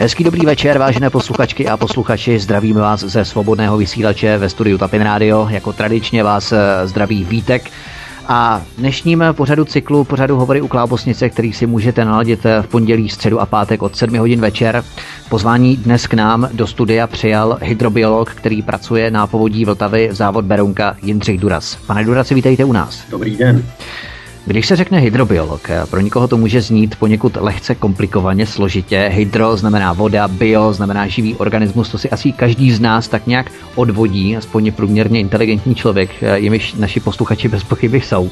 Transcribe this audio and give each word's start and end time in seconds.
Hezký 0.00 0.24
dobrý 0.24 0.46
večer, 0.46 0.78
vážené 0.78 1.10
posluchačky 1.10 1.68
a 1.68 1.76
posluchači. 1.76 2.38
Zdravíme 2.38 2.80
vás 2.80 3.00
ze 3.00 3.24
svobodného 3.24 3.76
vysílače 3.76 4.38
ve 4.38 4.48
studiu 4.48 4.78
Tapin 4.78 5.02
Radio. 5.02 5.48
Jako 5.50 5.72
tradičně 5.72 6.24
vás 6.24 6.52
eh, 6.52 6.86
zdraví 6.86 7.24
Vítek. 7.24 7.70
A 8.28 8.62
dnešním 8.78 9.24
pořadu 9.32 9.64
cyklu, 9.64 10.04
pořadu 10.04 10.36
Hovory 10.36 10.60
u 10.60 10.68
Klábosnice, 10.68 11.28
který 11.28 11.52
si 11.52 11.66
můžete 11.66 12.04
naladit 12.04 12.46
eh, 12.46 12.62
v 12.62 12.66
pondělí, 12.66 13.08
středu 13.08 13.40
a 13.40 13.46
pátek 13.46 13.82
od 13.82 13.96
7 13.96 14.18
hodin 14.18 14.40
večer. 14.40 14.84
Pozvání 15.28 15.76
dnes 15.76 16.06
k 16.06 16.14
nám 16.14 16.48
do 16.52 16.66
studia 16.66 17.06
přijal 17.06 17.58
hydrobiolog, 17.62 18.30
který 18.30 18.62
pracuje 18.62 19.10
na 19.10 19.26
povodí 19.26 19.64
Vltavy 19.64 20.08
závod 20.12 20.44
Berounka 20.44 20.96
Jindřich 21.02 21.40
Duras. 21.40 21.76
Pane 21.86 22.04
Durasi, 22.04 22.34
vítejte 22.34 22.64
u 22.64 22.72
nás. 22.72 23.02
Dobrý 23.10 23.36
den. 23.36 23.64
Když 24.48 24.66
se 24.66 24.76
řekne 24.76 24.98
hydrobiolog, 24.98 25.68
pro 25.90 26.00
někoho 26.00 26.28
to 26.28 26.36
může 26.36 26.60
znít 26.60 26.96
poněkud 26.96 27.36
lehce 27.40 27.74
komplikovaně, 27.74 28.46
složitě. 28.46 29.10
Hydro 29.12 29.56
znamená 29.56 29.92
voda, 29.92 30.28
bio 30.28 30.72
znamená 30.72 31.06
živý 31.06 31.34
organismus, 31.34 31.88
to 31.88 31.98
si 31.98 32.10
asi 32.10 32.32
každý 32.32 32.72
z 32.72 32.80
nás 32.80 33.08
tak 33.08 33.26
nějak 33.26 33.52
odvodí, 33.74 34.36
aspoň 34.36 34.72
průměrně 34.72 35.20
inteligentní 35.20 35.74
člověk, 35.74 36.10
jimiž 36.34 36.74
naši 36.74 37.00
posluchači 37.00 37.48
bez 37.48 37.64
pochyby 37.64 38.00
jsou. 38.00 38.30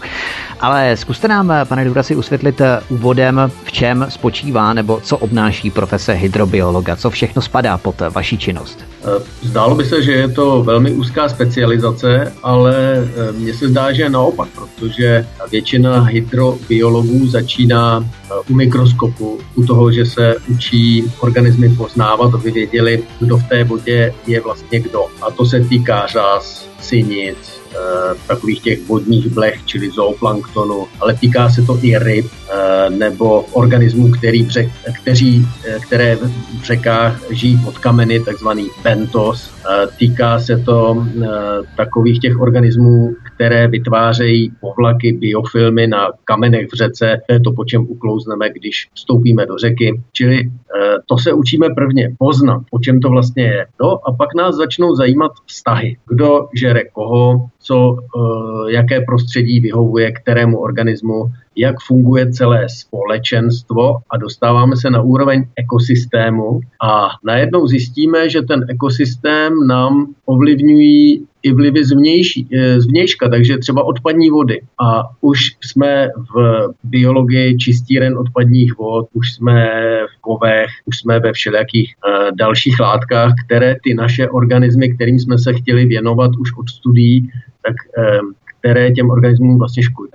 Ale 0.60 0.97
zkuste 0.97 1.29
nám, 1.29 1.52
pane 1.65 1.84
Durasi, 1.84 2.16
usvětlit 2.16 2.62
úvodem, 2.88 3.51
v 3.65 3.73
čem 3.73 4.07
spočívá 4.09 4.73
nebo 4.73 5.01
co 5.02 5.19
obnáší 5.19 5.71
profese 5.71 6.12
hydrobiologa, 6.12 6.96
co 6.96 7.10
všechno 7.10 7.43
spadá 7.43 7.79
pod 7.79 8.02
vaši 8.10 8.38
činnost. 8.38 8.79
Zdálo 9.43 9.74
by 9.74 9.85
se, 9.85 10.02
že 10.02 10.12
je 10.12 10.29
to 10.29 10.62
velmi 10.62 10.93
úzká 10.93 11.29
specializace, 11.29 12.33
ale 12.43 12.74
eh, 12.96 13.33
mně 13.33 13.55
se 13.55 13.69
zdá, 13.69 13.93
že 13.93 14.09
naopak, 14.09 14.48
protože 14.79 15.27
většina 15.51 16.05
hydrobiologů 16.06 17.27
začíná 17.27 18.05
eh, 18.05 18.34
u 18.48 18.55
mikroskopu, 18.55 19.38
u 19.55 19.65
toho, 19.65 19.92
že 19.92 20.06
se 20.06 20.34
učí 20.48 21.05
organismy 21.20 21.69
poznávat, 21.69 22.34
aby 22.34 22.51
věděli, 22.51 23.02
kdo 23.20 23.37
v 23.37 23.48
té 23.48 23.65
vodě 23.65 24.15
je 24.27 24.41
vlastně 24.41 24.80
kdo. 24.80 25.06
A 25.23 25.30
to 25.30 25.46
se 25.46 25.60
týká 25.60 26.07
řas, 26.07 26.68
synic, 26.80 27.57
Eh, 27.77 28.15
takových 28.27 28.60
těch 28.60 28.88
vodních 28.88 29.27
blech, 29.27 29.60
čili 29.65 29.90
zooplanktonu, 29.90 30.87
ale 31.01 31.15
týká 31.15 31.49
se 31.51 31.62
to 31.62 31.79
i 31.82 31.99
ryb 31.99 32.27
eh, 32.27 32.90
nebo 32.90 33.40
organismů, 33.40 34.10
který 34.10 34.43
v 34.43 34.49
řek, 34.49 34.68
kteří, 35.02 35.46
které 35.87 36.16
v 36.60 36.65
řekách 36.65 37.21
žijí 37.30 37.59
pod 37.65 37.79
kameny, 37.79 38.21
takzvaný 38.21 38.68
bentos. 38.82 39.51
Týká 39.99 40.40
se 40.40 40.57
to 40.57 41.07
takových 41.77 42.21
těch 42.21 42.40
organismů, 42.40 43.15
které 43.37 43.68
vytvářejí 43.68 44.52
povlaky, 44.60 45.12
biofilmy 45.12 45.87
na 45.87 46.09
kamenech 46.24 46.68
v 46.73 46.76
řece. 46.76 47.20
To 47.26 47.32
je 47.32 47.40
to, 47.40 47.52
po 47.52 47.65
čem 47.65 47.87
uklouzneme, 47.88 48.51
když 48.51 48.88
vstoupíme 48.95 49.46
do 49.46 49.59
řeky. 49.59 50.01
Čili 50.12 50.51
to 51.06 51.18
se 51.18 51.32
učíme 51.32 51.66
prvně 51.74 52.15
poznat, 52.18 52.62
o 52.70 52.78
čem 52.78 53.01
to 53.01 53.09
vlastně 53.09 53.43
je. 53.43 53.66
No 53.82 54.09
a 54.09 54.12
pak 54.12 54.34
nás 54.34 54.54
začnou 54.54 54.95
zajímat 54.95 55.32
vztahy. 55.46 55.96
Kdo 56.09 56.48
žere 56.54 56.84
koho, 56.93 57.48
co, 57.66 57.96
eh, 57.98 58.72
jaké 58.72 59.00
prostředí 59.00 59.60
vyhovuje 59.60 60.12
kterému 60.12 60.59
organismu, 60.59 61.24
jak 61.56 61.76
funguje 61.80 62.32
celé 62.32 62.66
společenstvo 62.68 63.96
a 64.10 64.16
dostáváme 64.16 64.76
se 64.76 64.91
na 64.91 65.03
úroveň 65.03 65.44
ekosystému 65.56 66.60
a 66.82 67.09
najednou 67.25 67.66
zjistíme, 67.66 68.31
že 68.31 68.42
ten 68.42 68.64
ekosystém 68.69 69.66
nám 69.66 70.06
ovlivňují 70.26 71.26
i 71.42 71.53
vlivy 71.53 71.84
zvnější, 71.84 72.48
eh, 72.53 72.81
zvnějška, 72.81 73.28
takže 73.28 73.59
třeba 73.59 73.84
odpadní 73.84 74.31
vody. 74.31 74.60
A 74.82 75.03
už 75.20 75.56
jsme 75.62 76.09
v 76.34 76.34
biologii 76.84 77.59
čistíren 77.59 78.19
odpadních 78.19 78.78
vod, 78.78 79.06
už 79.12 79.32
jsme 79.32 79.69
v 80.06 80.20
kovech, 80.20 80.70
už 80.84 80.98
jsme 80.98 81.20
ve 81.20 81.32
všelijakých 81.32 81.94
uh, 81.94 82.37
dalších 82.37 82.81
látkách, 82.81 83.32
které 83.44 83.76
ty 83.82 83.94
naše 83.94 84.28
organismy, 84.28 84.94
kterým 84.94 85.19
jsme 85.19 85.38
se 85.38 85.53
chtěli 85.53 85.87
věnovat 85.87 86.31
už 86.38 86.50
od 86.59 86.69
studií, 86.69 87.31
tak 87.62 87.75
uh, 87.99 88.31
které 88.60 88.91
těm 88.91 89.10
organismům 89.10 89.59
vlastně 89.59 89.83
škodí. 89.83 90.12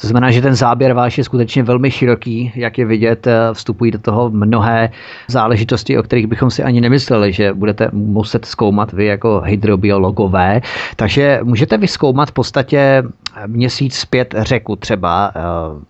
To 0.00 0.06
znamená, 0.06 0.30
že 0.30 0.42
ten 0.42 0.54
záběr 0.54 0.92
váš 0.92 1.18
je 1.18 1.24
skutečně 1.24 1.62
velmi 1.62 1.90
široký, 1.90 2.52
jak 2.54 2.78
je 2.78 2.84
vidět, 2.84 3.26
eh, 3.26 3.32
vstupují 3.52 3.90
do 3.90 3.98
toho 3.98 4.30
mnohé 4.30 4.90
záležitosti, 5.28 5.98
o 5.98 6.02
kterých 6.02 6.26
bychom 6.26 6.50
si 6.50 6.62
ani 6.62 6.80
nemysleli, 6.80 7.32
že 7.32 7.54
budete 7.54 7.88
muset 7.92 8.44
zkoumat 8.44 8.92
vy 8.92 9.06
jako 9.06 9.40
hydrobiologové. 9.40 10.60
Takže 10.96 11.40
můžete 11.42 11.78
vyskoumat 11.78 12.28
v 12.28 12.32
podstatě 12.32 13.02
měsíc 13.46 13.94
zpět 13.94 14.34
řeku 14.38 14.76
třeba, 14.76 15.32
eh, 15.36 15.40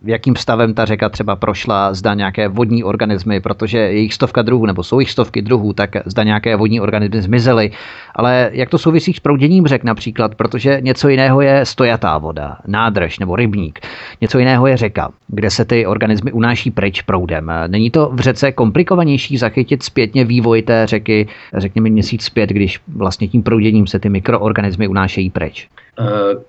jakým 0.04 0.36
stavem 0.36 0.74
ta 0.74 0.84
řeka 0.84 1.08
třeba 1.08 1.36
prošla, 1.36 1.94
zda 1.94 2.14
nějaké 2.14 2.48
vodní 2.48 2.84
organismy, 2.84 3.40
protože 3.40 3.78
je 3.78 3.98
jich 3.98 4.14
stovka 4.14 4.42
druhů, 4.42 4.66
nebo 4.66 4.82
jsou 4.82 5.00
jich 5.00 5.10
stovky 5.10 5.42
druhů, 5.42 5.72
tak 5.72 5.90
zda 6.06 6.22
nějaké 6.22 6.56
vodní 6.56 6.80
organismy 6.80 7.22
zmizely. 7.22 7.70
Ale 8.14 8.50
jak 8.52 8.70
to 8.70 8.78
souvisí 8.78 9.12
s 9.12 9.20
prouděním 9.20 9.66
řek 9.66 9.84
například, 9.84 10.34
protože 10.34 10.78
něco 10.80 11.08
jiného 11.08 11.40
je 11.40 11.66
stojatá 11.66 12.18
voda, 12.18 12.56
nádrž 12.66 13.18
nebo 13.18 13.36
rybník. 13.36 13.80
Něco 14.20 14.38
jiného 14.38 14.66
je 14.66 14.76
řeka, 14.76 15.10
kde 15.28 15.50
se 15.50 15.64
ty 15.64 15.86
organismy 15.86 16.32
unáší 16.32 16.70
pryč 16.70 17.02
proudem. 17.02 17.52
Není 17.66 17.90
to 17.90 18.10
v 18.12 18.20
řece 18.20 18.52
komplikovanější 18.52 19.36
zachytit 19.36 19.82
zpětně 19.82 20.24
vývoj 20.24 20.62
té 20.62 20.86
řeky, 20.86 21.28
řekněme 21.54 21.90
měsíc 21.90 22.24
zpět, 22.24 22.50
když 22.50 22.80
vlastně 22.88 23.28
tím 23.28 23.42
prouděním 23.42 23.86
se 23.86 23.98
ty 23.98 24.08
mikroorganismy 24.08 24.88
unášejí 24.88 25.30
pryč? 25.30 25.68
Eh, 26.00 26.04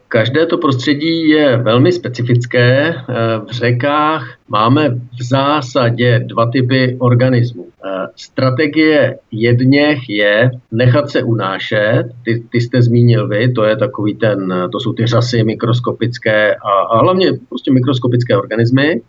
každé 0.07 0.45
to 0.45 0.57
prostředí 0.57 1.29
je 1.29 1.57
velmi 1.57 1.91
specifické. 1.91 2.87
Eh, 2.87 3.03
v 3.45 3.51
řekách 3.51 4.37
máme 4.47 4.89
v 4.89 5.23
zásadě 5.23 6.19
dva 6.19 6.51
typy 6.51 6.95
organismů. 6.99 7.66
Eh, 7.87 8.07
strategie 8.15 9.17
jedněch 9.31 10.09
je 10.09 10.51
nechat 10.71 11.09
se 11.09 11.23
unášet, 11.23 12.03
ty, 12.25 12.43
ty 12.51 12.61
jste 12.61 12.81
zmínil 12.81 13.27
vy, 13.27 13.51
to 13.51 13.63
je 13.63 13.75
takový 13.75 14.15
ten, 14.15 14.53
to 14.71 14.79
jsou 14.79 14.93
ty 14.93 15.05
řasy 15.05 15.43
mikroskopické 15.43 16.55
a, 16.55 16.69
a 16.69 16.99
hlavně 16.99 17.31
prostě 17.49 17.71
mikroskopické 17.71 18.37
organismy. 18.37 19.01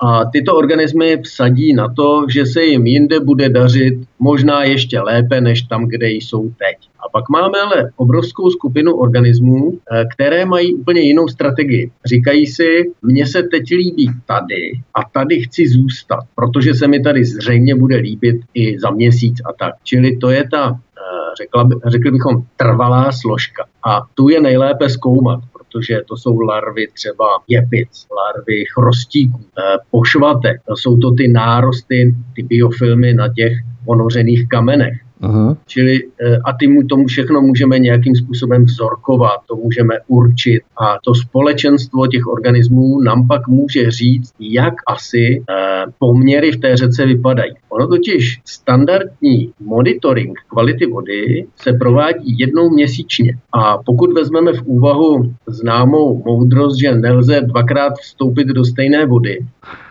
A 0.00 0.24
tyto 0.24 0.56
organismy 0.56 1.22
vsadí 1.22 1.74
na 1.74 1.88
to, 1.88 2.26
že 2.28 2.46
se 2.46 2.62
jim 2.62 2.86
jinde 2.86 3.20
bude 3.20 3.48
dařit 3.48 3.94
možná 4.18 4.64
ještě 4.64 5.00
lépe 5.00 5.40
než 5.40 5.62
tam, 5.62 5.86
kde 5.86 6.10
jsou 6.10 6.42
teď. 6.42 6.76
A 7.06 7.08
pak 7.12 7.28
máme 7.28 7.58
ale 7.58 7.90
obrovskou 7.96 8.50
skupinu 8.50 8.94
organismů, 8.94 9.72
eh, 9.72 10.04
které 10.14 10.44
mají 10.44 10.74
úplně 10.74 11.00
jinou 11.00 11.28
strategii. 11.28 11.90
Říkají 12.04 12.46
si, 12.46 12.92
mně 13.02 13.26
se 13.26 13.42
teď 13.42 13.70
líbí 13.70 14.10
tady 14.26 14.72
a 14.94 15.00
tady 15.12 15.40
chci 15.40 15.68
zůstat, 15.68 16.24
protože 16.34 16.74
se 16.74 16.88
mi 16.88 17.02
tady 17.02 17.24
zřejmě 17.24 17.74
bude 17.74 17.96
líbit 17.96 18.36
i 18.54 18.78
za 18.78 18.90
měsíc 18.90 19.40
a 19.44 19.52
tak. 19.52 19.74
Čili 19.84 20.16
to 20.16 20.30
je 20.30 20.48
ta 20.50 20.70
eh, 20.70 21.34
řekla, 21.42 21.68
řekli 21.86 22.10
bychom, 22.10 22.42
trvalá 22.56 23.12
složka. 23.12 23.64
A 23.84 24.00
tu 24.14 24.28
je 24.28 24.40
nejlépe 24.40 24.88
zkoumat, 24.88 25.40
protože 25.76 26.00
to 26.08 26.16
jsou 26.16 26.40
larvy 26.40 26.88
třeba 26.94 27.24
jepic, 27.48 28.06
larvy 28.16 28.64
chrostíků, 28.74 29.40
eh, 29.58 29.76
pošvatek. 29.90 30.60
Jsou 30.74 30.96
to 30.96 31.10
ty 31.10 31.28
nárosty, 31.28 32.14
ty 32.36 32.42
biofilmy 32.42 33.14
na 33.14 33.28
těch 33.28 33.52
ponořených 33.84 34.48
kamenech. 34.48 35.05
Aha. 35.20 35.56
Čili 35.66 36.00
eh, 36.20 36.36
a 36.44 36.52
ty 36.52 36.86
tomu 36.88 37.06
všechno 37.06 37.40
můžeme 37.40 37.78
nějakým 37.78 38.16
způsobem 38.16 38.64
vzorkovat, 38.64 39.40
to 39.46 39.56
můžeme 39.56 39.94
určit 40.08 40.62
a 40.76 40.98
to 41.04 41.14
společenstvo 41.14 42.06
těch 42.06 42.26
organismů 42.26 43.00
nám 43.00 43.26
pak 43.26 43.48
může 43.48 43.90
říct, 43.90 44.34
jak 44.40 44.74
asi 44.86 45.42
eh, 45.50 45.84
poměry 45.98 46.52
v 46.52 46.60
té 46.60 46.76
řece 46.76 47.06
vypadají. 47.06 47.52
Ono 47.68 47.88
totiž 47.88 48.40
standardní 48.44 49.52
monitoring 49.60 50.38
kvality 50.48 50.86
vody 50.86 51.46
se 51.56 51.72
provádí 51.72 52.38
jednou 52.38 52.70
měsíčně 52.70 53.38
a 53.52 53.78
pokud 53.78 54.12
vezmeme 54.12 54.52
v 54.52 54.62
úvahu 54.62 55.34
známou 55.46 56.22
moudrost, 56.26 56.80
že 56.80 56.94
nelze 56.94 57.40
dvakrát 57.40 57.92
vstoupit 58.00 58.46
do 58.46 58.64
stejné 58.64 59.06
vody, 59.06 59.38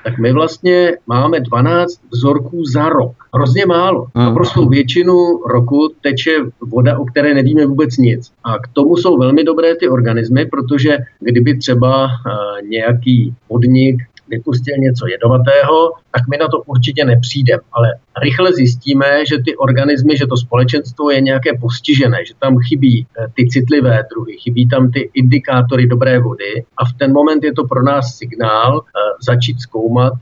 tak 0.06 0.20
my 0.20 0.34
vlastně 0.34 0.98
máme 1.08 1.40
12 1.40 2.00
vzorků 2.12 2.66
za 2.66 2.90
rok. 2.90 3.12
Hrozně 3.34 3.66
málo. 3.66 4.08
Naprosto 4.16 4.66
většinu 4.66 5.14
roku 5.48 5.94
teče 6.02 6.32
voda, 6.62 7.00
o 7.00 7.06
které 7.06 7.34
nevíme 7.34 7.66
vůbec 7.66 7.98
nic. 7.98 8.32
A 8.44 8.58
k 8.60 8.68
tomu 8.74 8.98
jsou 8.98 9.18
velmi 9.18 9.44
dobré 9.44 9.76
ty 9.76 9.90
organismy, 9.90 10.46
protože 10.46 10.98
kdyby 11.20 11.58
třeba 11.58 12.06
uh, 12.06 12.70
nějaký 12.70 13.34
podnik 13.48 13.96
vypustil 14.28 14.78
něco 14.78 15.08
jedovatého, 15.08 15.92
tak 16.12 16.28
my 16.30 16.38
na 16.38 16.48
to 16.48 16.62
určitě 16.62 17.06
nepřijdeme. 17.06 17.62
Ale 17.72 17.88
rychle 18.24 18.54
zjistíme, 18.54 19.26
že 19.26 19.38
ty 19.46 19.56
organismy, 19.56 20.18
že 20.18 20.28
to 20.28 20.38
společenstvo 20.38 21.12
je 21.12 21.22
nějaké 21.22 21.58
postižené, 21.62 22.26
že 22.26 22.34
tam 22.40 22.58
chybí 22.60 23.06
eh, 23.06 23.28
ty 23.36 23.48
citlivé 23.48 24.04
druhy, 24.10 24.38
chybí 24.38 24.68
tam 24.68 24.92
ty 24.92 25.10
indikátory 25.14 25.88
dobré 25.88 26.20
vody 26.20 26.66
a 26.78 26.86
v 26.86 26.94
ten 26.94 27.14
moment 27.14 27.44
je 27.44 27.54
to 27.54 27.64
pro 27.64 27.84
nás 27.84 28.18
signál 28.18 28.82
eh, 28.86 29.00
začít 29.26 29.62
zkoumat, 29.62 30.14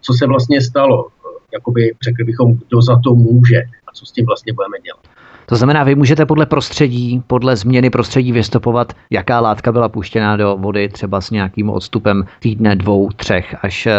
co 0.00 0.12
se 0.12 0.26
vlastně 0.26 0.60
stalo. 0.60 1.08
Jakoby 1.52 1.94
řekli 2.02 2.24
bychom, 2.24 2.54
kdo 2.54 2.82
za 2.82 3.00
to 3.04 3.14
může 3.14 3.62
a 3.88 3.92
co 3.92 4.06
s 4.06 4.12
tím 4.12 4.26
vlastně 4.26 4.52
budeme 4.52 4.78
dělat. 4.84 5.05
To 5.46 5.56
znamená, 5.56 5.84
vy 5.84 5.94
můžete 5.94 6.26
podle 6.26 6.46
prostředí, 6.46 7.22
podle 7.26 7.56
změny 7.56 7.90
prostředí 7.90 8.32
vystupovat, 8.32 8.92
jaká 9.10 9.40
látka 9.40 9.72
byla 9.72 9.88
puštěná 9.88 10.36
do 10.36 10.56
vody 10.60 10.88
třeba 10.88 11.20
s 11.20 11.30
nějakým 11.30 11.70
odstupem 11.70 12.24
týdne, 12.40 12.76
dvou, 12.76 13.08
třech, 13.16 13.56
až 13.62 13.86
eh, 13.86 13.94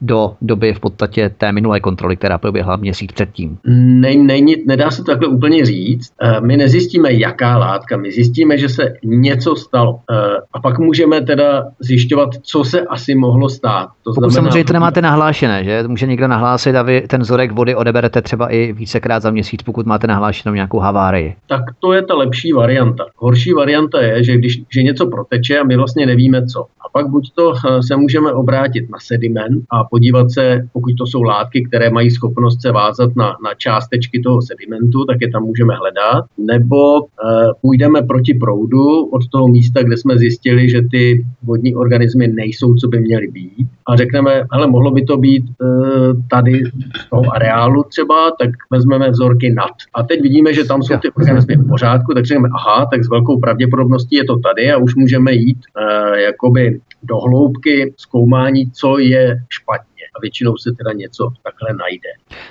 do 0.00 0.34
doby 0.42 0.74
v 0.74 0.80
podstatě 0.80 1.30
té 1.38 1.52
minulé 1.52 1.80
kontroly, 1.80 2.16
která 2.16 2.38
proběhla 2.38 2.76
měsíc 2.76 3.12
předtím. 3.12 3.58
Ne, 3.64 4.14
ne, 4.14 4.38
nedá 4.66 4.90
se 4.90 4.96
to 4.96 5.12
takhle 5.12 5.28
úplně 5.28 5.64
říct. 5.64 6.12
Eh, 6.22 6.40
my 6.40 6.56
nezjistíme, 6.56 7.12
jaká 7.12 7.58
látka, 7.58 7.96
my 7.96 8.12
zjistíme, 8.12 8.58
že 8.58 8.68
se 8.68 8.94
něco 9.04 9.56
stalo. 9.56 10.00
Eh, 10.10 10.14
a 10.52 10.60
pak 10.60 10.78
můžeme 10.78 11.20
teda 11.20 11.64
zjišťovat, 11.80 12.28
co 12.42 12.64
se 12.64 12.80
asi 12.80 13.14
mohlo 13.14 13.48
stát. 13.48 13.88
To 14.02 14.12
Pokud 14.14 14.30
znamená, 14.30 14.50
samozřejmě 14.50 14.64
to 14.64 14.72
nemáte 14.72 15.02
nahlášené, 15.02 15.64
že? 15.64 15.84
Může 15.88 16.06
někdo 16.06 16.28
nahlásit 16.28 16.76
a 16.76 16.82
vy 16.82 17.00
ten 17.00 17.20
vzorek 17.20 17.52
vody 17.52 17.74
odeberete 17.74 18.22
třeba 18.22 18.48
i 18.48 18.72
vícekrát 18.72 19.22
za 19.22 19.30
měsíc, 19.30 19.62
pokud 19.62 19.86
máte 19.86 20.06
nahlášenou 20.06 20.54
nějakou 20.54 20.78
havárii. 20.88 21.36
Tak 21.46 21.62
to 21.78 21.92
je 21.92 22.02
ta 22.02 22.14
lepší 22.14 22.52
varianta. 22.52 23.04
Horší 23.16 23.52
varianta 23.52 24.02
je, 24.02 24.24
že 24.24 24.36
když 24.36 24.62
že 24.74 24.82
něco 24.82 25.06
proteče 25.06 25.58
a 25.58 25.64
my 25.64 25.76
vlastně 25.76 26.06
nevíme 26.06 26.46
co. 26.46 26.60
A 26.60 26.84
pak 26.92 27.08
buď 27.08 27.24
to 27.34 27.52
eh, 27.52 27.82
se 27.82 27.96
můžeme 27.96 28.32
obrátit 28.32 28.90
na 28.90 28.98
sediment 29.00 29.62
a 29.70 29.84
podívat 29.84 30.30
se, 30.30 30.68
pokud 30.72 30.92
to 30.98 31.06
jsou 31.06 31.22
látky, 31.22 31.64
které 31.68 31.90
mají 31.90 32.10
schopnost 32.10 32.62
se 32.62 32.72
vázat 32.72 33.16
na, 33.16 33.26
na 33.26 33.54
částečky 33.56 34.20
toho 34.20 34.42
sedimentu, 34.42 35.04
tak 35.04 35.16
je 35.20 35.30
tam 35.30 35.42
můžeme 35.42 35.74
hledat, 35.74 36.24
nebo 36.38 37.00
e, 37.00 37.04
půjdeme 37.62 38.02
proti 38.02 38.34
proudu 38.34 39.04
od 39.04 39.28
toho 39.28 39.48
místa, 39.48 39.82
kde 39.82 39.96
jsme 39.96 40.18
zjistili, 40.18 40.70
že 40.70 40.82
ty 40.90 41.26
vodní 41.42 41.74
organismy 41.74 42.28
nejsou, 42.28 42.74
co 42.74 42.88
by 42.88 43.00
měly 43.00 43.26
být 43.26 43.66
a 43.86 43.96
řekneme, 43.96 44.42
ale 44.50 44.66
mohlo 44.66 44.90
by 44.90 45.02
to 45.02 45.16
být 45.16 45.44
e, 45.44 45.64
tady 46.30 46.62
z 47.00 47.10
toho 47.10 47.34
areálu 47.34 47.82
třeba, 47.82 48.30
tak 48.40 48.50
vezmeme 48.70 49.10
vzorky 49.10 49.54
nad. 49.54 49.74
A 49.94 50.02
teď 50.02 50.22
vidíme, 50.22 50.54
že 50.54 50.64
tam 50.64 50.77
jsou 50.82 50.96
ty 50.96 51.10
organismy 51.10 51.56
v 51.56 51.68
pořádku, 51.68 52.14
tak 52.14 52.24
řekneme, 52.24 52.48
aha, 52.54 52.88
tak 52.92 53.04
s 53.04 53.10
velkou 53.10 53.40
pravděpodobností 53.40 54.16
je 54.16 54.24
to 54.24 54.38
tady 54.38 54.72
a 54.72 54.78
už 54.78 54.94
můžeme 54.94 55.32
jít 55.32 55.58
e, 55.58 56.20
jakoby 56.20 56.80
do 57.02 57.16
hloubky 57.16 57.94
zkoumání, 57.96 58.70
co 58.70 58.98
je 58.98 59.42
špatně 59.48 59.97
a 60.18 60.20
většinou 60.22 60.56
se 60.56 60.70
teda 60.72 60.92
něco 60.92 61.28
takhle 61.42 61.68
najde. 61.76 62.08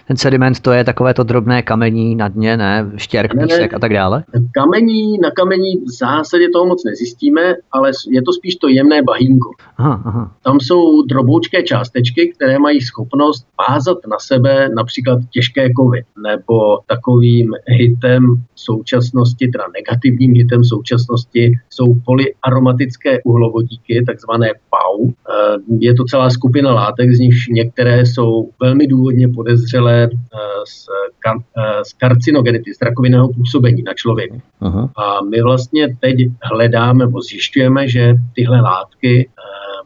Ten 0.08 0.18
sediment 0.18 0.60
to 0.60 0.72
je 0.72 0.84
takové 0.84 1.14
to 1.14 1.24
drobné 1.24 1.62
kamení 1.62 2.16
na 2.16 2.28
dně, 2.28 2.58
ne? 2.58 2.92
Štěrk, 2.96 3.34
ne, 3.34 3.44
písek 3.44 3.74
a 3.74 3.80
tak 3.80 3.94
dále? 3.94 4.24
Kamení, 4.54 5.18
na 5.18 5.32
kamení 5.32 5.78
v 5.78 5.90
zásadě 6.00 6.50
toho 6.54 6.66
moc 6.66 6.84
nezjistíme, 6.84 7.56
ale 7.72 7.92
je 8.10 8.22
to 8.22 8.34
spíš 8.34 8.56
to 8.56 8.68
jemné 8.68 9.02
bahínko. 9.04 9.50
Aha, 9.78 10.02
aha. 10.06 10.32
Tam 10.44 10.60
jsou 10.60 11.02
droboučké 11.02 11.64
částečky, 11.64 12.34
které 12.36 12.60
mají 12.60 12.82
schopnost 12.82 13.48
vázat 13.70 13.98
na 14.12 14.20
sebe 14.20 14.70
například 14.70 15.20
těžké 15.30 15.74
kovy, 15.74 16.04
nebo 16.24 16.80
takovým 16.88 17.52
hitem 17.66 18.24
současnosti, 18.56 19.48
teda 19.48 19.64
negativním 19.74 20.34
hitem 20.34 20.64
současnosti 20.64 21.52
jsou 21.70 21.96
polyaromatické 22.06 23.22
uhlovodíky, 23.24 24.04
takzvané 24.06 24.48
PAU. 24.70 25.10
Eh, 25.10 25.58
je 25.80 25.94
to 25.94 26.04
celá 26.04 26.30
skupina 26.30 26.74
látek, 26.74 27.12
z 27.12 27.20
nichž 27.20 27.48
některé 27.58 28.06
jsou 28.06 28.50
velmi 28.62 28.88
důvodně 28.88 29.28
podezřelé 29.28 30.04
eh, 30.04 30.38
z, 30.68 30.88
kar, 31.20 31.38
eh, 31.38 31.86
z 31.86 31.94
karcinogenity, 31.94 32.74
z 32.74 32.82
rakovinného 32.82 33.34
působení 33.34 33.84
na 33.84 33.94
člověk. 33.94 34.32
Aha. 34.62 34.90
A 34.96 35.24
my 35.30 35.42
vlastně 35.42 35.98
teď 36.00 36.16
hledáme, 36.52 37.06
nebo 37.06 37.22
zjišťujeme, 37.22 37.88
že 37.88 38.16
tyhle 38.36 38.62
látky 38.62 39.30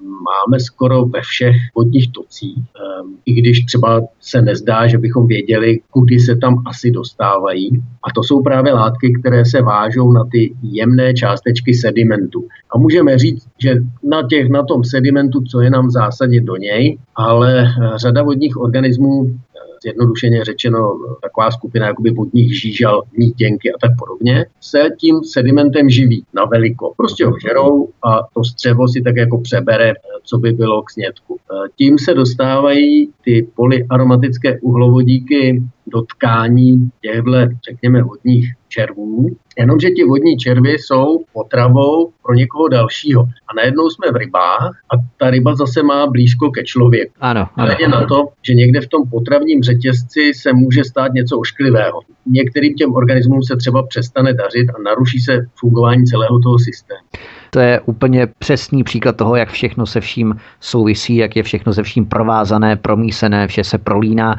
máme 0.01 0.59
skoro 0.59 1.05
ve 1.05 1.21
všech 1.21 1.55
vodních 1.75 2.11
tocích, 2.11 2.57
ehm, 2.57 3.15
i 3.25 3.33
když 3.33 3.65
třeba 3.65 4.01
se 4.19 4.41
nezdá, 4.41 4.87
že 4.87 4.97
bychom 4.97 5.27
věděli, 5.27 5.79
kudy 5.89 6.19
se 6.19 6.35
tam 6.35 6.63
asi 6.65 6.91
dostávají. 6.91 7.69
A 8.03 8.11
to 8.15 8.23
jsou 8.23 8.41
právě 8.41 8.73
látky, 8.73 9.13
které 9.19 9.45
se 9.45 9.61
vážou 9.61 10.11
na 10.11 10.23
ty 10.31 10.53
jemné 10.63 11.13
částečky 11.13 11.73
sedimentu. 11.73 12.47
A 12.75 12.77
můžeme 12.77 13.17
říct, 13.17 13.47
že 13.57 13.75
na, 14.03 14.27
těch, 14.27 14.49
na 14.49 14.63
tom 14.63 14.83
sedimentu, 14.83 15.41
co 15.41 15.61
je 15.61 15.69
nám 15.69 15.87
v 15.87 15.91
zásadě 15.91 16.41
do 16.41 16.55
něj, 16.55 16.97
ale 17.15 17.63
eh, 17.63 17.97
řada 17.97 18.23
vodních 18.23 18.57
organismů 18.57 19.39
zjednodušeně 19.81 20.45
řečeno 20.45 20.99
taková 21.21 21.51
skupina 21.51 21.87
jakoby 21.87 22.09
vodních 22.09 22.61
žížal, 22.61 23.03
mítěnky 23.17 23.71
a 23.73 23.77
tak 23.81 23.91
podobně, 23.99 24.45
se 24.61 24.89
tím 24.99 25.23
sedimentem 25.23 25.89
živí 25.89 26.25
na 26.33 26.45
veliko. 26.45 26.93
Prostě 26.97 27.25
ho 27.25 27.33
žerou 27.47 27.89
a 28.03 28.19
to 28.33 28.43
střevo 28.43 28.87
si 28.87 29.01
tak 29.01 29.15
jako 29.15 29.37
přebere, 29.37 29.93
co 30.23 30.37
by 30.37 30.51
bylo 30.51 30.81
k 30.81 30.91
snědku. 30.91 31.39
Tím 31.75 31.99
se 31.99 32.13
dostávají 32.13 33.09
ty 33.23 33.47
polyaromatické 33.55 34.59
uhlovodíky 34.59 35.63
do 35.87 36.01
tkání 36.01 36.89
těchto, 37.01 37.31
řekněme, 37.69 38.03
vodních 38.03 38.53
červů, 38.67 39.29
jenomže 39.59 39.89
ti 39.89 40.03
vodní 40.03 40.37
červy 40.37 40.71
jsou 40.71 41.23
potravou 41.33 42.11
pro 42.23 42.33
někoho 42.33 42.67
dalšího. 42.67 43.21
A 43.21 43.53
najednou 43.55 43.89
jsme 43.89 44.11
v 44.11 44.15
rybách 44.15 44.71
a 44.93 44.95
ta 45.17 45.29
ryba 45.29 45.55
zase 45.55 45.83
má 45.83 46.07
blízko 46.07 46.51
ke 46.51 46.63
člověku. 46.63 47.13
Ano, 47.19 47.47
ano. 47.55 47.75
je 47.79 47.87
na 47.87 48.05
to, 48.05 48.27
že 48.41 48.53
někde 48.53 48.81
v 48.81 48.87
tom 48.87 49.09
potravním 49.09 49.63
řetězci 49.63 50.33
se 50.33 50.53
může 50.53 50.83
stát 50.83 51.13
něco 51.13 51.39
ošklivého. 51.39 51.99
Některým 52.25 52.73
těm 52.73 52.93
organismům 52.93 53.43
se 53.43 53.55
třeba 53.55 53.87
přestane 53.87 54.33
dařit 54.33 54.69
a 54.69 54.81
naruší 54.81 55.19
se 55.19 55.45
fungování 55.55 56.05
celého 56.05 56.39
toho 56.39 56.59
systému. 56.59 57.07
To 57.53 57.59
je 57.59 57.79
úplně 57.79 58.27
přesný 58.27 58.83
příklad 58.83 59.15
toho, 59.15 59.35
jak 59.35 59.49
všechno 59.49 59.85
se 59.85 60.01
vším 60.01 60.35
souvisí, 60.59 61.15
jak 61.15 61.35
je 61.35 61.43
všechno 61.43 61.73
se 61.73 61.83
vším 61.83 62.05
provázané, 62.05 62.75
promísené, 62.75 63.47
vše 63.47 63.63
se 63.63 63.77
prolíná. 63.77 64.35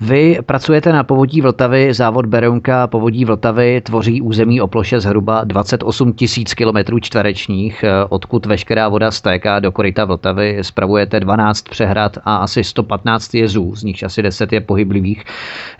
Vy 0.00 0.38
pracujete 0.46 0.92
na 0.92 1.04
povodí 1.04 1.40
Vltavy, 1.40 1.94
závod 1.94 2.26
Berounka 2.26 2.86
povodí 2.86 3.24
Vltavy 3.24 3.80
tvoří 3.80 4.22
území 4.22 4.60
o 4.60 4.66
ploše 4.66 5.00
zhruba 5.00 5.44
28 5.44 6.12
tisíc 6.12 6.54
km 6.54 7.00
čtverečních, 7.00 7.84
odkud 8.08 8.46
veškerá 8.46 8.88
voda 8.88 9.10
stéká 9.10 9.60
do 9.60 9.72
koryta 9.72 10.04
Vltavy. 10.04 10.58
Spravujete 10.62 11.20
12 11.20 11.68
přehrad 11.68 12.18
a 12.24 12.36
asi 12.36 12.64
115 12.64 13.34
jezů, 13.34 13.74
z 13.76 13.82
nich 13.82 14.04
asi 14.04 14.22
10 14.22 14.52
je 14.52 14.60
pohyblivých. 14.60 15.24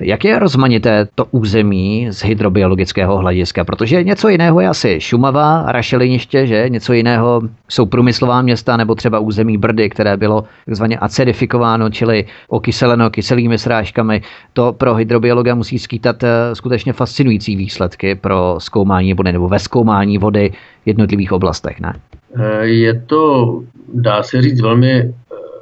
Jak 0.01 0.25
je 0.25 0.39
rozmanité 0.39 1.09
to 1.15 1.25
území 1.31 2.07
z 2.11 2.25
hydrobiologického 2.25 3.19
hlediska? 3.19 3.65
Protože 3.65 4.05
něco 4.05 4.29
jiného 4.29 4.61
je 4.61 4.69
asi 4.69 5.01
Šumava, 5.01 5.65
rašeliniště, 5.67 6.47
že? 6.47 6.69
Něco 6.69 6.93
jiného 6.93 7.41
jsou 7.69 7.87
průmyslová 7.87 8.43
města 8.43 8.77
nebo 8.77 8.95
třeba 8.95 9.19
území 9.19 9.59
Brdy, 9.59 9.91
které 9.91 10.17
bylo 10.17 10.45
takzvaně 10.67 10.99
acidifikováno, 10.99 11.91
čili 11.91 12.25
okyseleno 12.49 13.11
kyselými 13.11 13.59
srážkami 13.59 14.06
metodami. 14.07 14.23
To 14.53 14.73
pro 14.73 14.95
hydrobiologa 14.95 15.55
musí 15.55 15.79
skýtat 15.79 16.23
eh, 16.23 16.55
skutečně 16.55 16.93
fascinující 16.93 17.57
výsledky 17.57 18.15
pro 18.15 18.57
zkoumání 18.59 19.15
vody 19.15 19.33
nebo 19.33 19.49
ve 19.49 19.59
zkoumání 19.59 20.19
vody 20.19 20.53
v 20.85 20.87
jednotlivých 20.87 21.33
oblastech, 21.33 21.81
ne? 21.81 21.93
Eh, 22.37 22.67
je 22.67 22.95
to, 23.07 23.63
dá 23.95 24.23
se 24.23 24.43
říct, 24.43 24.61
velmi 24.61 24.93
eh, 24.93 25.13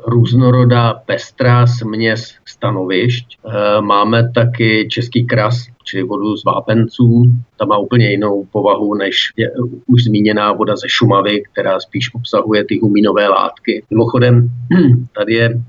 různorodá, 0.07 0.95
pestrá 1.07 1.67
směs 1.67 2.35
stanovišť. 2.45 3.39
Máme 3.81 4.33
taky 4.33 4.89
český 4.91 5.27
kras, 5.27 5.67
čili 5.85 6.03
vodu 6.03 6.37
z 6.37 6.45
vápenců. 6.45 7.23
Ta 7.59 7.65
má 7.65 7.79
úplně 7.79 8.11
jinou 8.11 8.45
povahu 8.53 8.95
než 8.95 9.33
je 9.37 9.51
už 9.87 10.05
zmíněná 10.05 10.53
voda 10.53 10.77
ze 10.77 10.89
Šumavy, 10.89 11.43
která 11.53 11.81
spíš 11.81 12.15
obsahuje 12.15 12.65
ty 12.65 12.79
huminové 12.79 13.29
látky. 13.29 13.83
Mimochodem, 13.91 14.49
tady 15.13 15.35
je 15.35 15.61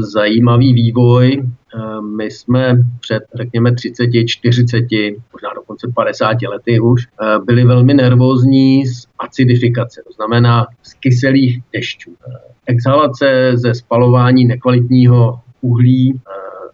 zajímavý 0.00 0.74
vývoj 0.74 1.42
Eh, 1.74 2.00
my 2.00 2.24
jsme 2.24 2.78
před, 3.00 3.22
řekněme, 3.34 3.74
30, 3.74 4.06
40, 4.26 4.84
možná 5.32 5.54
dokonce 5.54 5.92
50 5.94 6.36
lety 6.42 6.80
už, 6.80 7.06
eh, 7.06 7.38
byli 7.44 7.64
velmi 7.64 7.94
nervózní 7.94 8.86
z 8.86 9.06
acidifikace, 9.18 10.02
to 10.06 10.12
znamená 10.12 10.66
z 10.82 10.94
kyselých 10.94 11.62
dešťů. 11.72 12.12
Eh, 12.12 12.38
exhalace 12.66 13.52
ze 13.54 13.74
spalování 13.74 14.44
nekvalitního 14.44 15.40
uhlí 15.60 16.20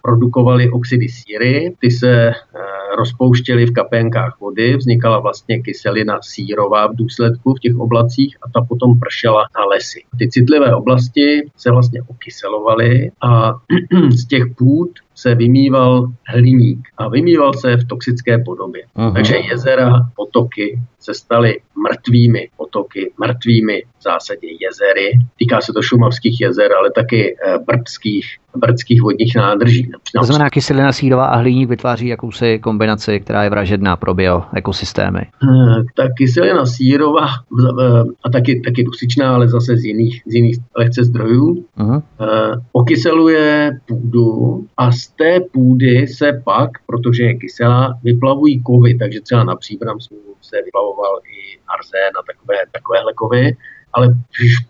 produkovaly 0.03 0.71
oxidy 0.71 1.09
síry, 1.09 1.75
ty 1.81 1.91
se 1.91 2.33
rozpouštěly 2.95 3.67
v 3.67 3.73
kapénkách 3.73 4.41
vody, 4.41 4.77
vznikala 4.77 5.19
vlastně 5.19 5.63
kyselina 5.63 6.19
sírová 6.23 6.87
v 6.87 6.97
důsledku 6.97 7.55
v 7.55 7.61
těch 7.61 7.77
oblacích 7.77 8.37
a 8.43 8.51
ta 8.51 8.67
potom 8.69 8.99
pršela 8.99 9.45
na 9.59 9.65
lesy. 9.65 10.05
Ty 10.19 10.29
citlivé 10.29 10.75
oblasti 10.75 11.51
se 11.57 11.71
vlastně 11.71 12.03
okyselovaly 12.03 13.11
a 13.23 13.53
z 14.11 14.27
těch 14.27 14.45
půd 14.59 14.91
se 15.15 15.35
vymýval 15.35 16.07
hliník 16.29 16.89
a 16.99 17.09
vymýval 17.09 17.53
se 17.55 17.77
v 17.77 17.85
toxické 17.85 18.39
podobě. 18.39 18.83
Aha. 18.95 19.11
Takže 19.11 19.37
jezera, 19.37 19.93
potoky 20.17 20.81
se 21.01 21.15
staly 21.15 21.61
mrtvými 21.89 22.49
potoky, 22.57 23.13
mrtvými 23.21 23.83
v 23.99 24.03
zásadě 24.03 24.49
jezery. 24.61 25.19
Týká 25.39 25.61
se 25.61 25.73
to 25.73 25.83
šumavských 25.83 26.41
jezer, 26.41 26.73
ale 26.73 26.91
taky 26.95 27.37
eh, 27.37 27.59
brdských, 27.67 28.27
brdských 28.57 29.03
vodních 29.03 29.37
nádrží. 29.37 29.91
To 30.19 30.25
znamená, 30.25 30.51
kyselina 30.51 30.93
sírová 30.93 31.27
a 31.27 31.37
hliník 31.37 31.69
vytváří 31.69 32.07
jakousi 32.09 32.59
kombinaci, 32.59 33.21
která 33.21 33.45
je 33.45 33.51
vražedná 33.51 33.97
pro 33.97 34.15
bioekosystémy. 34.15 35.21
Eh, 35.21 35.83
ta 35.97 36.09
kyselina 36.17 36.67
sírová 36.67 37.27
eh, 37.27 38.03
a 38.25 38.31
taky, 38.31 38.61
taky 38.61 38.85
dusičná, 38.85 39.35
ale 39.35 39.49
zase 39.49 39.77
z 39.77 39.85
jiných, 39.85 40.23
z 40.27 40.35
jiných 40.35 40.57
lehce 40.77 41.05
zdrojů, 41.05 41.65
uh-huh. 41.79 42.03
okyseluje 42.73 43.71
půdu 43.89 44.65
a 44.77 44.91
z 45.05 45.09
té 45.09 45.41
půdy 45.41 46.07
se 46.07 46.43
pak, 46.45 46.71
protože 46.87 47.23
je 47.23 47.35
kyselá, 47.35 47.99
vyplavují 48.05 48.63
kovy, 48.63 48.95
takže 48.95 49.21
třeba 49.21 49.45
na 49.45 49.57
Příbramsku 49.57 50.17
se 50.41 50.57
vyplavoval 50.65 51.21
i 51.25 51.59
arzén 51.75 52.13
a 52.19 52.23
takové, 52.33 52.57
takovéhle 52.73 53.13
kovy, 53.13 53.57
ale 53.93 54.09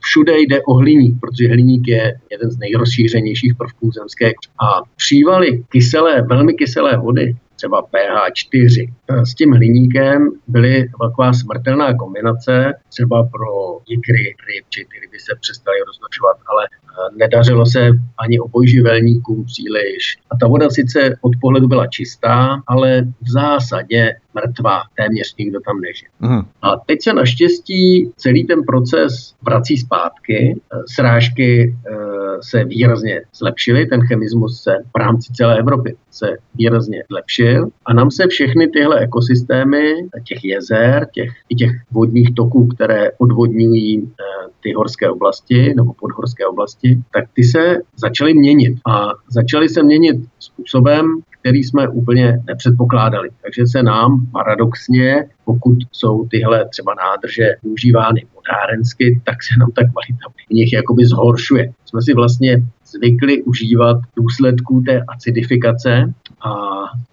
všude 0.00 0.38
jde 0.38 0.62
o 0.62 0.75
hliník, 0.75 1.21
protože 1.21 1.49
hliník 1.49 1.88
je 1.88 2.21
jeden 2.31 2.50
z 2.50 2.59
nejrozšířenějších 2.59 3.55
prvků 3.55 3.91
zemské. 3.91 4.33
A 4.67 4.83
přívaly 4.97 5.64
kyselé, 5.69 6.23
velmi 6.23 6.55
kyselé 6.55 6.97
vody 6.97 7.37
třeba 7.57 7.83
pH 7.83 8.33
4. 8.33 8.93
S 9.25 9.35
tím 9.35 9.53
hliníkem 9.53 10.31
byly 10.49 10.88
taková 11.03 11.33
smrtelná 11.33 11.95
kombinace, 11.95 12.75
třeba 12.88 13.29
pro 13.33 13.79
ikry, 13.88 14.25
ryb, 14.49 14.64
či 14.69 14.87
ty 14.91 15.00
ryby 15.00 15.19
se 15.21 15.33
přestaly 15.41 15.79
roznočovat, 15.87 16.37
ale 16.47 16.64
eh, 16.73 16.84
nedařilo 17.17 17.67
se 17.67 17.91
ani 18.19 18.41
obojživelníkům 18.41 19.45
příliš. 19.45 20.19
A 20.31 20.37
ta 20.37 20.47
voda 20.47 20.71
sice 20.71 21.17
od 21.21 21.33
pohledu 21.41 21.69
byla 21.69 21.87
čistá, 21.87 22.63
ale 22.67 23.03
v 23.03 23.31
zásadě 23.31 24.15
mrtvá, 24.35 24.83
téměř 24.97 25.35
nikdo 25.39 25.61
tam 25.61 25.81
nežije. 25.81 26.09
Mm. 26.21 26.43
A 26.63 26.77
teď 26.87 27.03
se 27.03 27.13
naštěstí 27.13 28.13
celý 28.17 28.47
ten 28.47 28.63
proces 28.63 29.35
vrací 29.43 29.77
zpátky. 29.77 30.61
Srážky 30.87 31.77
eh, 31.87 31.95
se 32.41 32.65
výrazně 32.65 33.23
zlepšily, 33.35 33.87
ten 33.87 34.01
chemismus 34.01 34.63
se 34.63 34.77
v 34.95 34.99
rámci 34.99 35.33
celé 35.33 35.59
Evropy 35.59 35.97
se 36.11 36.37
výrazně 36.55 37.05
zlepšil 37.11 37.69
a 37.87 37.95
nám 37.95 38.11
se 38.11 38.27
všechny 38.27 38.69
tyhle 38.69 39.01
ekosystémy, 39.01 39.93
těch 40.25 40.45
jezer, 40.45 41.07
těch, 41.13 41.31
i 41.49 41.55
těch 41.55 41.71
vodních 41.91 42.35
toků, 42.35 42.67
které 42.67 43.11
odvodňují 43.19 44.03
eh, 44.03 44.25
ty 44.61 44.73
horské 44.73 45.11
oblasti 45.11 45.75
nebo 45.77 45.93
podhorské 45.93 46.47
oblasti, 46.47 46.84
tak 47.12 47.25
ty 47.33 47.45
se 47.45 47.76
začaly 47.97 48.35
měnit. 48.35 48.79
A 48.87 49.09
začaly 49.31 49.69
se 49.69 49.83
měnit 49.83 50.17
způsobem, 50.38 51.07
který 51.41 51.64
jsme 51.64 51.88
úplně 51.88 52.38
nepředpokládali. 52.47 53.29
Takže 53.43 53.67
se 53.67 53.83
nám 53.83 54.26
paradoxně, 54.33 55.26
pokud 55.45 55.79
jsou 55.93 56.29
tyhle 56.29 56.69
třeba 56.69 56.95
nádrže 56.95 57.45
využívány 57.62 58.23
vodárensky, 58.35 59.21
tak 59.25 59.43
se 59.43 59.55
nám 59.59 59.71
ta 59.71 59.83
kvalita 59.83 60.29
v 60.49 60.55
nich 60.55 60.73
jakoby 60.73 61.07
zhoršuje. 61.07 61.73
Jsme 61.85 62.03
si 62.03 62.14
vlastně 62.14 62.62
zvykli 62.87 63.43
užívat 63.43 63.97
důsledků 64.17 64.83
té 64.87 65.05
acidifikace 65.09 66.14
a 66.45 66.53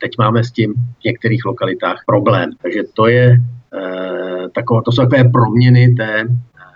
teď 0.02 0.12
máme 0.20 0.44
s 0.44 0.52
tím 0.52 0.74
v 0.74 1.04
některých 1.06 1.46
lokalitách 1.46 2.04
problém. 2.06 2.50
Takže 2.62 2.82
to 2.94 3.08
je 3.08 3.26
e, 3.28 3.40
takové, 4.50 4.82
to 4.86 4.92
jsou 4.92 5.02
takové 5.02 5.30
proměny 5.30 5.96
té 5.98 6.28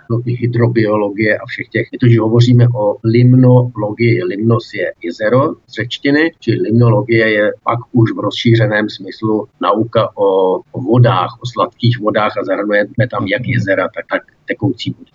no, 0.09 0.21
i 0.25 0.35
hydrobiologie 0.35 1.37
a 1.37 1.45
všech 1.45 1.67
těch. 1.67 1.87
My 1.91 2.11
že 2.11 2.19
hovoříme 2.19 2.67
o 2.75 2.95
limnologii. 3.03 4.23
Limnos 4.23 4.73
je 4.73 4.93
jezero 5.03 5.53
z 5.67 5.73
řečtiny, 5.73 6.31
či 6.39 6.51
limnologie 6.51 7.31
je 7.31 7.51
pak 7.63 7.79
už 7.91 8.11
v 8.11 8.19
rozšířeném 8.19 8.89
smyslu 8.89 9.47
nauka 9.61 10.17
o, 10.17 10.55
o 10.71 10.81
vodách, 10.81 11.37
o 11.43 11.45
sladkých 11.45 11.99
vodách 11.99 12.37
a 12.37 12.43
zahrnujeme 12.43 13.07
tam 13.11 13.27
jak 13.27 13.41
jezera, 13.45 13.87
tak, 13.95 14.05
tak 14.11 14.21
tekoucí 14.45 14.91
vody. 14.91 15.11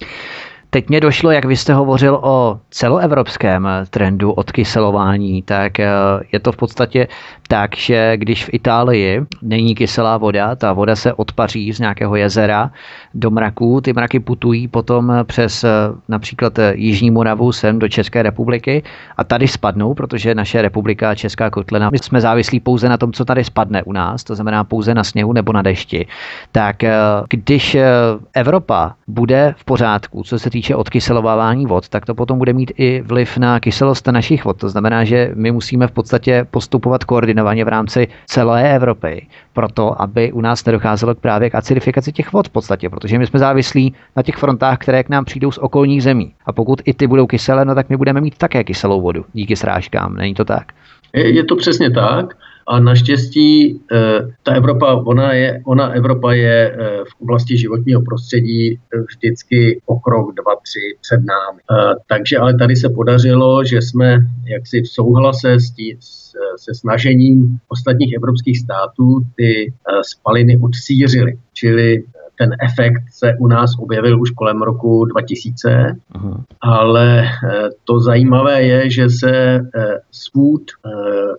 Teď 0.72 0.88
mě 0.88 1.00
došlo, 1.00 1.30
jak 1.30 1.44
vy 1.44 1.56
jste 1.56 1.74
hovořil 1.74 2.20
o 2.22 2.60
celoevropském 2.70 3.68
trendu 3.90 4.32
odkyselování, 4.32 5.42
tak 5.42 5.80
eh, 5.80 5.88
je 6.32 6.40
to 6.40 6.52
v 6.52 6.56
podstatě 6.56 7.08
tak, 7.48 7.76
že 7.76 8.16
když 8.16 8.44
v 8.44 8.48
Itálii 8.52 9.22
není 9.42 9.74
kyselá 9.74 10.16
voda, 10.16 10.54
ta 10.56 10.72
voda 10.72 10.96
se 10.96 11.12
odpaří 11.12 11.72
z 11.72 11.80
nějakého 11.80 12.16
jezera 12.16 12.70
do 13.14 13.30
mraků, 13.30 13.80
ty 13.80 13.92
mraky 13.92 14.20
putují 14.20 14.68
potom 14.68 15.12
přes 15.24 15.64
eh, 15.64 15.68
například 16.08 16.58
eh, 16.58 16.72
Jižní 16.76 17.10
Moravu 17.10 17.52
sem 17.52 17.78
do 17.78 17.88
České 17.88 18.22
republiky 18.22 18.82
a 19.16 19.24
tady 19.24 19.48
spadnou, 19.48 19.94
protože 19.94 20.34
naše 20.34 20.62
republika 20.62 21.14
Česká 21.14 21.50
kotlina, 21.50 21.90
my 21.90 21.98
jsme 21.98 22.20
závislí 22.20 22.60
pouze 22.60 22.88
na 22.88 22.96
tom, 22.96 23.12
co 23.12 23.24
tady 23.24 23.44
spadne 23.44 23.82
u 23.82 23.92
nás, 23.92 24.24
to 24.24 24.34
znamená 24.34 24.64
pouze 24.64 24.94
na 24.94 25.04
sněhu 25.04 25.32
nebo 25.32 25.52
na 25.52 25.62
dešti. 25.62 26.06
Tak 26.52 26.76
když 27.30 27.76
Evropa 28.34 28.94
bude 29.06 29.54
v 29.58 29.64
pořádku, 29.64 30.22
co 30.22 30.38
se 30.38 30.50
týče 30.50 30.59
týče 30.60 30.76
odkyselovávání 30.76 31.66
vod, 31.66 31.88
tak 31.88 32.06
to 32.06 32.14
potom 32.14 32.38
bude 32.38 32.52
mít 32.52 32.72
i 32.76 33.00
vliv 33.00 33.36
na 33.38 33.60
kyselost 33.60 34.06
našich 34.06 34.44
vod. 34.44 34.60
To 34.60 34.68
znamená, 34.68 35.04
že 35.04 35.32
my 35.34 35.52
musíme 35.52 35.86
v 35.86 35.90
podstatě 35.90 36.46
postupovat 36.50 37.04
koordinovaně 37.04 37.64
v 37.64 37.68
rámci 37.68 38.08
celé 38.26 38.74
Evropy, 38.74 39.26
proto 39.52 40.02
aby 40.02 40.32
u 40.32 40.40
nás 40.40 40.64
nedocházelo 40.64 41.14
k 41.14 41.18
právě 41.18 41.50
k 41.50 41.54
acidifikaci 41.54 42.12
těch 42.12 42.32
vod 42.32 42.48
v 42.48 42.50
podstatě, 42.50 42.90
protože 42.90 43.18
my 43.18 43.26
jsme 43.26 43.38
závislí 43.38 43.94
na 44.16 44.22
těch 44.22 44.36
frontách, 44.36 44.78
které 44.78 45.04
k 45.04 45.08
nám 45.08 45.24
přijdou 45.24 45.50
z 45.50 45.58
okolních 45.58 46.02
zemí. 46.02 46.32
A 46.46 46.52
pokud 46.52 46.82
i 46.84 46.94
ty 46.94 47.06
budou 47.06 47.26
kyselé, 47.26 47.64
no 47.64 47.74
tak 47.74 47.88
my 47.88 47.96
budeme 47.96 48.20
mít 48.20 48.38
také 48.38 48.64
kyselou 48.64 49.00
vodu 49.00 49.24
díky 49.32 49.56
srážkám. 49.56 50.16
Není 50.16 50.34
to 50.34 50.44
tak? 50.44 50.72
Je, 51.14 51.34
je 51.34 51.44
to 51.44 51.56
přesně 51.56 51.90
tak. 51.90 52.36
A 52.70 52.80
naštěstí 52.80 53.80
eh, 53.92 53.98
ta 54.42 54.52
Evropa, 54.52 54.94
ona, 54.94 55.32
je, 55.32 55.62
ona 55.64 55.88
Evropa 55.88 56.32
je 56.32 56.70
eh, 56.70 57.04
v 57.04 57.22
oblasti 57.22 57.58
životního 57.58 58.02
prostředí 58.02 58.78
vždycky 59.08 59.80
o 59.86 59.98
krok, 59.98 60.34
dva, 60.34 60.54
tři 60.62 60.96
před 61.00 61.16
námi. 61.16 61.60
Eh, 61.70 61.94
takže 62.06 62.38
ale 62.38 62.58
tady 62.58 62.76
se 62.76 62.88
podařilo, 62.88 63.64
že 63.64 63.82
jsme 63.82 64.18
jaksi 64.44 64.82
v 64.82 64.88
souhlase 64.88 65.52
s 65.52 65.70
tí, 65.70 65.98
se 66.56 66.74
snažením 66.74 67.58
ostatních 67.68 68.14
evropských 68.16 68.58
států 68.58 69.20
ty 69.36 69.72
spaliny 70.02 70.58
odsířili. 70.62 71.38
Čili 71.52 72.02
ten 72.40 72.56
efekt 72.60 73.02
se 73.12 73.36
u 73.38 73.46
nás 73.46 73.70
objevil 73.78 74.20
už 74.20 74.30
kolem 74.30 74.62
roku 74.62 75.04
2000, 75.04 75.96
Aha. 76.12 76.44
ale 76.60 77.22
eh, 77.22 77.68
to 77.84 78.00
zajímavé 78.00 78.62
je, 78.62 78.90
že 78.90 79.10
se 79.10 79.32
eh, 79.56 79.60
z 80.10 80.30
půd 80.30 80.62
eh, 80.62 80.90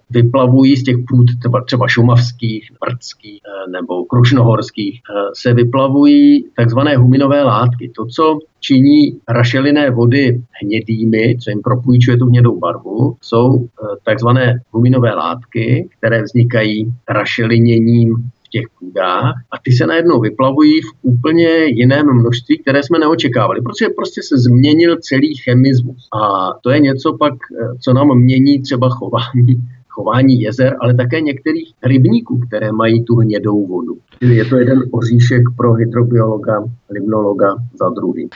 vyplavují 0.09 0.77
z 0.77 0.83
těch 0.83 0.95
půd 1.09 1.27
třeba, 1.39 1.63
třeba 1.63 1.87
šumavských, 1.87 2.71
brdských 2.85 3.41
nebo 3.71 4.05
krušnohorských, 4.05 5.01
se 5.33 5.53
vyplavují 5.53 6.45
takzvané 6.55 6.97
huminové 6.97 7.43
látky. 7.43 7.91
To, 7.95 8.05
co 8.05 8.39
činí 8.59 9.19
rašeliné 9.29 9.91
vody 9.91 10.41
hnědými, 10.63 11.37
co 11.43 11.49
jim 11.49 11.61
propůjčuje 11.61 12.17
tu 12.17 12.25
hnědou 12.25 12.59
barvu, 12.59 13.15
jsou 13.21 13.67
takzvané 14.03 14.59
huminové 14.71 15.13
látky, 15.13 15.89
které 15.97 16.23
vznikají 16.23 16.93
rašeliněním 17.09 18.31
těch 18.51 18.65
půdách 18.79 19.33
a 19.51 19.55
ty 19.63 19.71
se 19.71 19.87
najednou 19.87 20.19
vyplavují 20.19 20.81
v 20.81 20.91
úplně 21.01 21.49
jiném 21.65 22.13
množství, 22.13 22.57
které 22.57 22.83
jsme 22.83 22.99
neočekávali, 22.99 23.61
protože 23.61 23.89
prostě 23.89 24.21
se 24.23 24.37
změnil 24.37 24.97
celý 25.01 25.35
chemismus. 25.35 26.07
A 26.21 26.49
to 26.63 26.69
je 26.69 26.79
něco 26.79 27.17
pak, 27.17 27.33
eh, 27.33 27.77
co 27.79 27.93
nám 27.93 28.17
mění 28.17 28.61
třeba 28.61 28.89
chování 28.89 29.55
chování 29.91 30.41
jezer, 30.41 30.75
ale 30.81 30.93
také 30.93 31.21
některých 31.21 31.73
rybníků, 31.83 32.39
které 32.47 32.71
mají 32.71 33.03
tu 33.03 33.15
hnědou 33.15 33.67
vodu. 33.67 33.97
Je 34.21 34.45
to 34.45 34.57
jeden 34.57 34.83
oříšek 34.91 35.41
pro 35.57 35.73
hydrobiologa, 35.73 36.63
limnologa 36.89 37.55
za 37.79 37.89
druhý. 37.89 38.29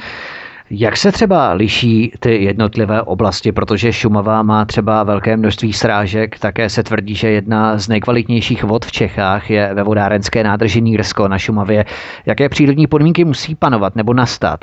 Jak 0.69 0.97
se 0.97 1.11
třeba 1.11 1.53
liší 1.53 2.11
ty 2.19 2.43
jednotlivé 2.43 3.01
oblasti, 3.01 3.51
protože 3.51 3.93
Šumava 3.93 4.43
má 4.43 4.65
třeba 4.65 5.03
velké 5.03 5.37
množství 5.37 5.73
srážek, 5.73 6.39
také 6.39 6.69
se 6.69 6.83
tvrdí, 6.83 7.15
že 7.15 7.29
jedna 7.29 7.77
z 7.77 7.87
nejkvalitnějších 7.87 8.63
vod 8.63 8.85
v 8.85 8.91
Čechách 8.91 9.49
je 9.49 9.73
ve 9.73 9.83
vodárenské 9.83 10.43
nádrži 10.43 10.81
Nýrsko 10.81 11.27
na 11.27 11.37
Šumavě. 11.37 11.85
Jaké 12.25 12.49
přírodní 12.49 12.87
podmínky 12.87 13.25
musí 13.25 13.55
panovat 13.55 13.95
nebo 13.95 14.13
nastat 14.13 14.59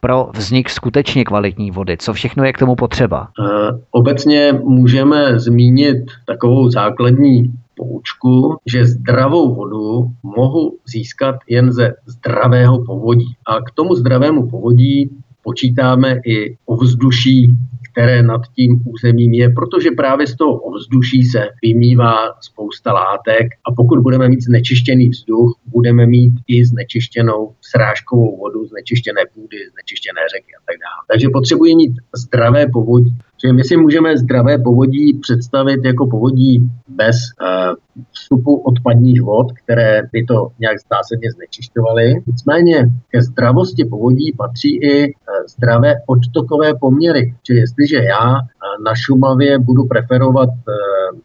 pro 0.00 0.30
vznik 0.34 0.70
skutečně 0.70 1.24
kvalitní 1.24 1.70
vody? 1.70 1.96
Co 1.96 2.12
všechno 2.12 2.44
je 2.44 2.52
k 2.52 2.58
tomu 2.58 2.74
potřeba? 2.74 3.28
Uh, 3.38 3.78
obecně 3.90 4.52
můžeme 4.52 5.38
zmínit 5.38 5.96
takovou 6.26 6.70
základní 6.70 7.52
poučku, 7.76 8.56
že 8.66 8.84
zdravou 8.84 9.54
vodu 9.54 10.06
mohu 10.22 10.76
získat 10.86 11.36
jen 11.48 11.72
ze 11.72 11.94
zdravého 12.06 12.84
povodí. 12.84 13.34
A 13.46 13.60
k 13.60 13.70
tomu 13.74 13.94
zdravému 13.94 14.50
povodí 14.50 15.10
počítáme 15.42 16.20
i 16.26 16.56
ovzduší, 16.66 17.56
které 17.92 18.22
nad 18.22 18.40
tím 18.56 18.82
územím 18.86 19.32
je, 19.34 19.50
protože 19.50 19.90
právě 19.90 20.26
z 20.26 20.36
toho 20.36 20.52
ovzduší 20.52 21.22
se 21.22 21.48
vymývá 21.62 22.16
spousta 22.40 22.92
látek 22.92 23.46
a 23.68 23.72
pokud 23.72 23.98
budeme 24.00 24.28
mít 24.28 24.40
znečištěný 24.40 25.08
vzduch, 25.08 25.58
budeme 25.66 26.06
mít 26.06 26.34
i 26.48 26.64
znečištěnou 26.64 27.54
srážkovou 27.60 28.36
vodu, 28.36 28.66
znečištěné 28.66 29.20
půdy, 29.34 29.56
znečištěné 29.72 30.20
řeky 30.36 30.52
a 30.54 30.60
tak 30.66 30.76
dále. 30.84 31.02
Takže 31.10 31.28
potřebují 31.32 31.76
mít 31.76 31.92
zdravé 32.16 32.66
povodí. 32.72 33.16
Čili 33.42 33.52
my 33.52 33.64
si 33.64 33.76
můžeme 33.76 34.18
zdravé 34.18 34.58
povodí 34.58 35.18
představit 35.18 35.84
jako 35.84 36.06
povodí 36.06 36.70
bez 36.88 37.16
uh, 37.16 37.74
vstupu 38.12 38.56
odpadních 38.56 39.22
vod, 39.22 39.46
které 39.64 40.02
by 40.12 40.24
to 40.24 40.48
nějak 40.58 40.76
zásadně 40.92 41.32
znečišťovaly. 41.32 42.14
Nicméně 42.26 42.90
ke 43.10 43.22
zdravosti 43.22 43.84
povodí 43.84 44.32
patří 44.32 44.76
i 44.76 45.06
uh, 45.06 45.12
zdravé 45.56 45.94
odtokové 46.06 46.74
poměry. 46.80 47.34
Čili 47.42 47.58
jestliže 47.58 47.96
já 47.96 48.30
uh, 48.30 48.38
na 48.84 48.94
Šumavě 48.94 49.58
budu 49.58 49.84
preferovat 49.84 50.48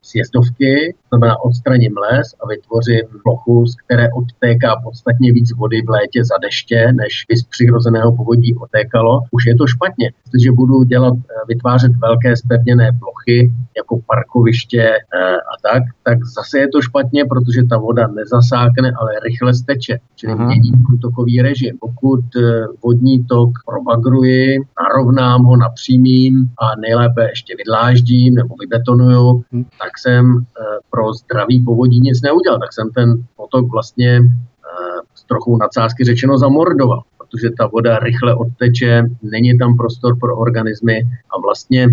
sjezdovky, 0.02 0.96
znamená 1.10 1.44
odstraním 1.44 1.96
les 1.98 2.28
a 2.42 2.48
vytvořím 2.48 3.08
plochu, 3.24 3.66
z 3.66 3.76
které 3.76 4.08
odtéká 4.14 4.82
podstatně 4.84 5.34
víc 5.34 5.58
vody 5.58 5.82
v 5.82 5.90
létě 5.90 6.26
za 6.26 6.38
deště, 6.42 6.92
než 6.94 7.26
by 7.30 7.38
z 7.38 7.44
přirozeného 7.44 8.16
povodí 8.16 8.56
otékalo, 8.56 9.20
už 9.32 9.46
je 9.46 9.56
to 9.56 9.68
špatně. 9.68 10.12
Jestliže 10.26 10.52
budu 10.52 10.84
dělat, 10.84 11.14
vytvářet 11.48 11.92
velké 12.08 12.36
spevněné 12.38 12.92
plochy, 13.00 13.52
jako 13.78 14.00
parkoviště 14.08 14.84
eh, 14.84 15.36
a 15.52 15.54
tak, 15.72 15.84
tak 16.04 16.18
zase 16.26 16.60
je 16.60 16.68
to 16.68 16.82
špatně, 16.82 17.26
protože 17.26 17.62
ta 17.70 17.78
voda 17.78 18.08
nezasákne, 18.08 18.92
ale 19.00 19.12
rychle 19.24 19.54
steče, 19.54 20.00
čili 20.16 20.34
uh-huh. 20.34 20.46
mění 20.46 20.72
průtokový 20.86 21.42
režim. 21.42 21.78
Pokud 21.80 22.20
eh, 22.36 22.66
vodní 22.84 23.26
tok 23.26 23.50
probagruji, 23.66 24.60
narovnám 24.82 25.44
ho, 25.44 25.58
napřímím 25.58 26.50
a 26.60 26.66
nejlépe 26.80 27.30
ještě 27.30 27.56
vydláždím 27.58 28.36
nebo 28.36 28.56
vybetonuju, 28.60 29.32
uh-huh. 29.32 29.66
tak 29.82 29.98
jsem 29.98 30.46
pro 30.92 31.14
zdravý 31.14 31.64
povodí 31.66 32.00
nic 32.00 32.22
neudělal. 32.22 32.60
Tak 32.60 32.74
jsem 32.74 32.90
ten 32.92 33.24
potok 33.36 33.72
vlastně 33.72 34.22
s 35.16 35.24
trochu 35.24 35.58
nadsázky 35.58 36.04
řečeno 36.04 36.38
zamordoval 36.38 37.02
protože 37.32 37.50
ta 37.58 37.68
voda 37.68 38.00
rychle 38.00 38.36
odteče, 38.36 39.04
není 39.24 39.58
tam 39.58 39.78
prostor 39.78 40.20
pro 40.20 40.38
organismy 40.38 41.04
a 41.30 41.42
vlastně 41.42 41.84
e, 41.84 41.90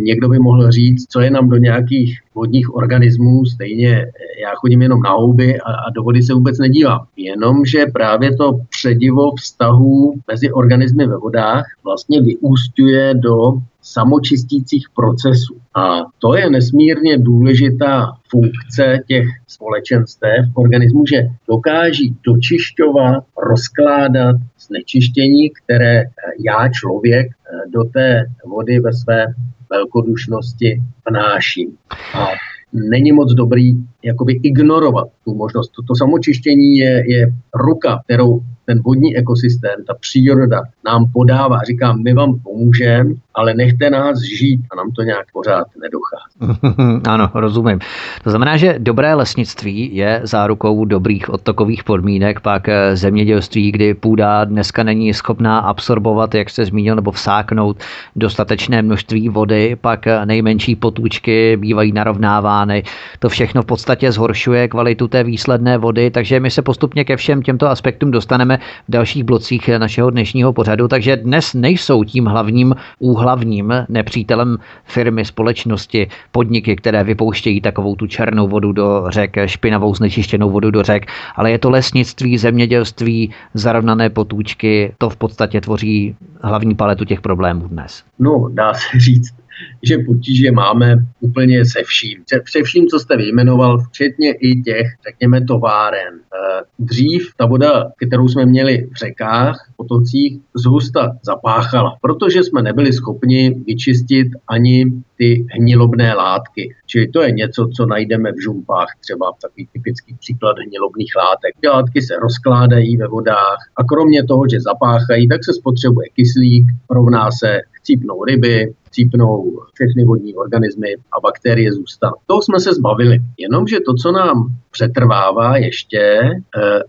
někdo 0.00 0.28
by 0.28 0.38
mohl 0.38 0.70
říct, 0.70 1.06
co 1.08 1.20
je 1.20 1.30
nám 1.30 1.48
do 1.48 1.56
nějakých 1.56 2.18
vodních 2.34 2.74
organismů, 2.74 3.46
stejně 3.46 3.96
eh, 3.96 4.40
já 4.42 4.50
chodím 4.54 4.82
jenom 4.82 5.02
na 5.02 5.10
houby 5.10 5.60
a, 5.60 5.70
a 5.72 5.90
do 5.90 6.02
vody 6.02 6.22
se 6.22 6.34
vůbec 6.34 6.58
nedívám. 6.58 7.06
Jenomže 7.16 7.86
právě 7.92 8.36
to 8.36 8.58
předivo 8.68 9.34
vztahů 9.34 10.14
mezi 10.30 10.52
organismy 10.52 11.06
ve 11.06 11.16
vodách 11.16 11.64
vlastně 11.84 12.20
vyústňuje 12.22 13.14
do 13.14 13.52
samočistících 13.92 14.86
procesů. 14.96 15.56
A 15.74 16.04
to 16.18 16.36
je 16.36 16.50
nesmírně 16.50 17.18
důležitá 17.18 18.06
funkce 18.28 18.98
těch 19.06 19.24
společenstev 19.46 20.46
organismu, 20.54 21.06
že 21.06 21.22
dokáží 21.48 22.16
dočišťovat, 22.26 23.24
rozkládat 23.48 24.36
znečištění, 24.66 25.50
které 25.50 26.04
já, 26.44 26.68
člověk, 26.68 27.26
do 27.72 27.84
té 27.84 28.26
vody 28.46 28.80
ve 28.80 28.92
své 28.92 29.26
velkodušnosti 29.70 30.82
vnáším. 31.10 31.76
A 32.14 32.26
není 32.72 33.12
moc 33.12 33.34
dobrý 33.34 33.72
jakoby 34.02 34.40
ignorovat 34.42 35.08
tu 35.24 35.34
možnost. 35.34 35.68
To, 35.68 35.82
to 35.82 35.94
samočištění 35.96 36.76
je, 36.76 37.04
je 37.06 37.32
ruka, 37.54 38.00
kterou 38.04 38.40
ten 38.68 38.82
vodní 38.84 39.16
ekosystém, 39.16 39.84
ta 39.86 39.94
příroda 40.00 40.62
nám 40.84 41.12
podává. 41.12 41.58
Říká, 41.66 41.92
my 41.92 42.14
vám 42.14 42.38
pomůžeme, 42.38 43.10
ale 43.34 43.54
nechte 43.54 43.90
nás 43.90 44.20
žít 44.20 44.60
a 44.72 44.76
nám 44.76 44.90
to 44.90 45.02
nějak 45.02 45.26
pořád 45.32 45.66
nedochází. 45.80 46.60
ano, 47.08 47.30
rozumím. 47.34 47.78
To 48.24 48.30
znamená, 48.30 48.56
že 48.56 48.74
dobré 48.78 49.14
lesnictví 49.14 49.96
je 49.96 50.20
zárukou 50.24 50.84
dobrých 50.84 51.30
odtokových 51.30 51.84
podmínek, 51.84 52.40
pak 52.40 52.68
eh, 52.68 52.96
zemědělství, 52.96 53.72
kdy 53.72 53.94
půda 53.94 54.44
dneska 54.44 54.82
není 54.82 55.14
schopná 55.14 55.58
absorbovat, 55.58 56.34
jak 56.34 56.50
jste 56.50 56.64
zmínil, 56.64 56.96
nebo 56.96 57.10
vsáknout 57.10 57.76
dostatečné 58.16 58.82
množství 58.82 59.28
vody, 59.28 59.76
pak 59.80 60.06
eh, 60.06 60.26
nejmenší 60.26 60.76
potůčky 60.76 61.56
bývají 61.56 61.92
narovnávány. 61.92 62.82
To 63.18 63.28
všechno 63.28 63.62
v 63.62 63.66
podstatě 63.66 64.12
zhoršuje 64.12 64.68
kvalitu 64.68 65.08
té 65.08 65.24
výsledné 65.24 65.78
vody, 65.78 66.10
takže 66.10 66.40
my 66.40 66.50
se 66.50 66.62
postupně 66.62 67.04
ke 67.04 67.16
všem 67.16 67.42
těmto 67.42 67.66
aspektům 67.66 68.10
dostaneme 68.10 68.57
v 68.88 68.90
dalších 68.92 69.24
blocích 69.24 69.68
našeho 69.68 70.10
dnešního 70.10 70.52
pořadu. 70.52 70.88
Takže 70.88 71.16
dnes 71.16 71.54
nejsou 71.54 72.04
tím 72.04 72.26
hlavním 72.26 72.74
úhlavním 72.98 73.74
nepřítelem 73.88 74.56
firmy, 74.84 75.24
společnosti, 75.24 76.08
podniky, 76.32 76.76
které 76.76 77.04
vypouštějí 77.04 77.60
takovou 77.60 77.96
tu 77.96 78.06
černou 78.06 78.48
vodu 78.48 78.72
do 78.72 79.04
řek, 79.08 79.36
špinavou 79.46 79.94
znečištěnou 79.94 80.50
vodu 80.50 80.70
do 80.70 80.82
řek, 80.82 81.06
ale 81.36 81.50
je 81.50 81.58
to 81.58 81.70
lesnictví, 81.70 82.38
zemědělství, 82.38 83.30
zarovnané 83.54 84.10
potůčky, 84.10 84.92
to 84.98 85.10
v 85.10 85.16
podstatě 85.16 85.60
tvoří 85.60 86.16
hlavní 86.42 86.74
paletu 86.74 87.04
těch 87.04 87.20
problémů 87.20 87.68
dnes. 87.68 88.02
No, 88.18 88.48
dá 88.52 88.74
se 88.74 88.98
říct 88.98 89.37
že 89.82 89.98
potíže 89.98 90.52
máme 90.52 90.96
úplně 91.20 91.64
se 91.64 91.82
vším. 91.82 92.22
Se 92.48 92.62
vším, 92.62 92.86
co 92.86 92.98
jste 92.98 93.16
vyjmenoval, 93.16 93.78
včetně 93.78 94.32
i 94.32 94.60
těch, 94.60 94.86
řekněme, 95.08 95.44
továren. 95.44 96.14
Eh, 96.14 96.62
dřív 96.78 97.32
ta 97.36 97.46
voda, 97.46 97.90
kterou 98.06 98.28
jsme 98.28 98.46
měli 98.46 98.88
v 98.92 98.96
řekách, 98.96 99.70
potocích, 99.76 100.40
zhusta 100.56 101.16
zapáchala, 101.22 101.96
protože 102.00 102.44
jsme 102.44 102.62
nebyli 102.62 102.92
schopni 102.92 103.54
vyčistit 103.66 104.28
ani 104.48 104.84
ty 105.16 105.46
hnilobné 105.50 106.14
látky. 106.14 106.74
Čili 106.86 107.08
to 107.08 107.22
je 107.22 107.32
něco, 107.32 107.68
co 107.76 107.86
najdeme 107.86 108.32
v 108.32 108.42
žumpách, 108.42 108.86
třeba 109.00 109.32
takový 109.42 109.68
typický 109.72 110.14
příklad 110.14 110.56
hnilobných 110.66 111.12
látek. 111.16 111.54
Ty 111.60 111.68
látky 111.68 112.02
se 112.02 112.14
rozkládají 112.16 112.96
ve 112.96 113.08
vodách 113.08 113.58
a 113.76 113.84
kromě 113.84 114.24
toho, 114.24 114.42
že 114.50 114.60
zapáchají, 114.60 115.28
tak 115.28 115.44
se 115.44 115.52
spotřebuje 115.54 116.08
kyslík, 116.08 116.64
rovná 116.90 117.30
se 117.30 117.60
chcípnou 117.72 118.24
ryby, 118.24 118.74
cípnou 118.90 119.60
všechny 119.74 120.04
vodní 120.04 120.34
organismy 120.34 120.88
a 120.96 121.20
bakterie 121.20 121.72
zůstanou. 121.72 122.14
Toho 122.26 122.42
jsme 122.42 122.60
se 122.60 122.74
zbavili. 122.74 123.18
Jenomže 123.38 123.76
to, 123.86 123.94
co 123.94 124.12
nám 124.12 124.46
přetrvává 124.70 125.56
ještě, 125.56 125.98
e, 125.98 126.40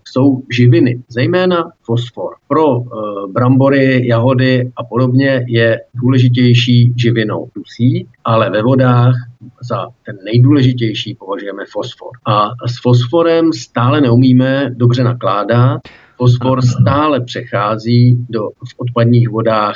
jsou 0.04 0.42
živiny, 0.52 1.04
zejména 1.10 1.72
fosfor. 1.84 2.36
Pro 2.48 2.78
e, 2.78 2.84
brambory, 3.32 4.08
jahody 4.08 4.72
a 4.76 4.84
podobně 4.84 5.46
je 5.48 5.82
důležitější 5.94 6.94
živinou 6.98 7.50
dusík, 7.56 8.08
ale 8.26 8.50
ve 8.50 8.62
vodách 8.62 9.16
za 9.70 9.88
ten 10.06 10.18
nejdůležitější 10.26 11.16
považujeme 11.16 11.64
fosfor. 11.72 12.10
A 12.26 12.50
s 12.68 12.82
fosforem 12.82 13.54
stále 13.54 14.02
neumíme 14.02 14.70
dobře 14.76 15.04
nakládat. 15.04 15.82
Fosfor 16.18 16.62
stále 16.62 17.22
přechází 17.22 18.26
do, 18.30 18.50
v 18.50 18.74
odpadních 18.78 19.30
vodách 19.30 19.76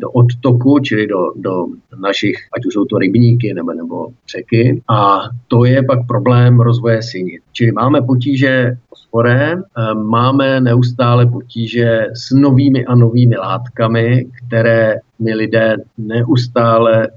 do 0.00 0.10
odtoku, 0.10 0.78
čili 0.78 1.06
do, 1.06 1.32
do 1.36 1.66
našich, 2.00 2.36
ať 2.56 2.66
už 2.66 2.74
jsou 2.74 2.84
to 2.84 2.98
rybníky 2.98 3.54
nebo, 3.54 3.72
nebo 3.72 4.06
řeky. 4.36 4.82
A 4.90 5.20
to 5.48 5.64
je 5.64 5.82
pak 5.82 6.06
problém 6.06 6.60
rozvoje 6.60 7.02
synit. 7.02 7.42
Čili 7.52 7.72
máme 7.72 8.02
potíže 8.02 8.76
s 8.94 8.98
fosforem, 9.08 9.62
eh, 9.62 9.94
máme 9.94 10.60
neustále 10.60 11.26
potíže 11.26 12.06
s 12.12 12.30
novými 12.30 12.86
a 12.86 12.94
novými 12.94 13.36
látkami, 13.36 14.26
které 14.46 14.94
my 15.18 15.34
lidé 15.34 15.76
neustále 15.98 17.06
eh, 17.06 17.10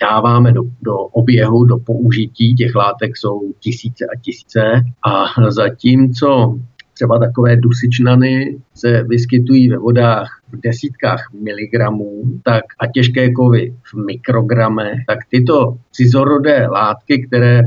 dáváme 0.00 0.52
do, 0.52 0.62
do 0.82 0.96
oběhu, 0.96 1.64
do 1.64 1.78
použití. 1.78 2.54
Těch 2.54 2.74
látek 2.74 3.16
jsou 3.16 3.52
tisíce 3.60 4.04
a 4.04 4.20
tisíce. 4.20 4.80
A 5.02 5.24
zatímco 5.50 6.58
třeba 6.94 7.18
takové 7.18 7.56
dusičnany 7.56 8.56
se 8.74 9.02
vyskytují 9.02 9.70
ve 9.70 9.78
vodách 9.78 10.40
v 10.52 10.60
desítkách 10.60 11.20
miligramů 11.42 12.22
tak 12.42 12.64
a 12.80 12.86
těžké 12.86 13.32
kovy 13.32 13.74
v 13.82 14.06
mikrogramech, 14.06 14.98
tak 15.06 15.18
tyto 15.28 15.76
cizorodé 15.92 16.66
látky, 16.66 17.26
které 17.26 17.62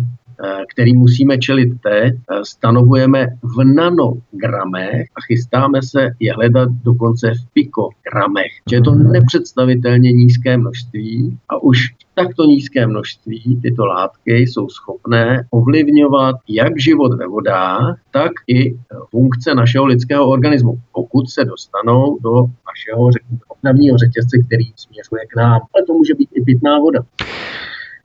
který 0.74 0.96
musíme 0.96 1.38
čelit 1.38 1.70
teď, 1.84 2.14
eh, 2.14 2.46
stanovujeme 2.46 3.28
v 3.44 3.64
nanogramech 3.64 5.08
a 5.16 5.22
chystáme 5.28 5.82
se 5.82 6.10
je 6.20 6.34
hledat 6.34 6.70
dokonce 6.84 7.32
v 7.34 7.54
pikogramech. 7.54 8.52
Že 8.70 8.76
je 8.76 8.82
to 8.82 8.96
nepředstavitelně 8.96 10.12
nízké 10.12 10.58
množství 10.58 11.38
a 11.50 11.64
už 11.64 11.78
takto 12.16 12.44
nízké 12.44 12.88
množství 12.88 13.60
tyto 13.62 13.86
látky 13.86 14.38
jsou 14.38 14.70
schopné 14.70 15.48
ovlivňovat 15.50 16.36
jak 16.50 16.80
život 16.80 17.14
ve 17.18 17.28
vodách, 17.28 18.00
tak 18.12 18.32
i 18.48 18.78
funkce 19.12 19.56
našeho 19.56 19.86
lidského 19.86 20.30
organismu, 20.30 20.80
pokud 20.92 21.30
se 21.30 21.46
dostanou 21.46 22.20
do 22.24 22.32
našeho 22.42 23.12
řekněme, 23.12 23.98
řetězce, 23.98 24.38
který 24.48 24.66
směřuje 24.76 25.26
k 25.28 25.36
nám. 25.36 25.62
Ale 25.74 25.86
to 25.88 25.94
může 25.94 26.14
být 26.14 26.30
i 26.34 26.42
pitná 26.42 26.80
voda. 26.80 27.00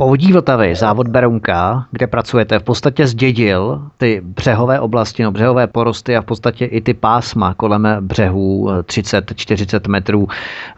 Povodí 0.02 0.32
Vltavy, 0.32 0.74
závod 0.74 1.08
Berounka, 1.08 1.86
kde 1.90 2.06
pracujete, 2.06 2.58
v 2.58 2.62
podstatě 2.62 3.06
zdědil 3.06 3.82
ty 3.96 4.20
břehové 4.24 4.80
oblasti, 4.80 5.22
no 5.22 5.32
břehové 5.32 5.66
porosty 5.66 6.16
a 6.16 6.22
v 6.22 6.24
podstatě 6.24 6.64
i 6.64 6.80
ty 6.80 6.94
pásma 6.94 7.54
kolem 7.54 7.88
břehů 8.00 8.68
30-40 8.70 9.90
metrů 9.90 10.26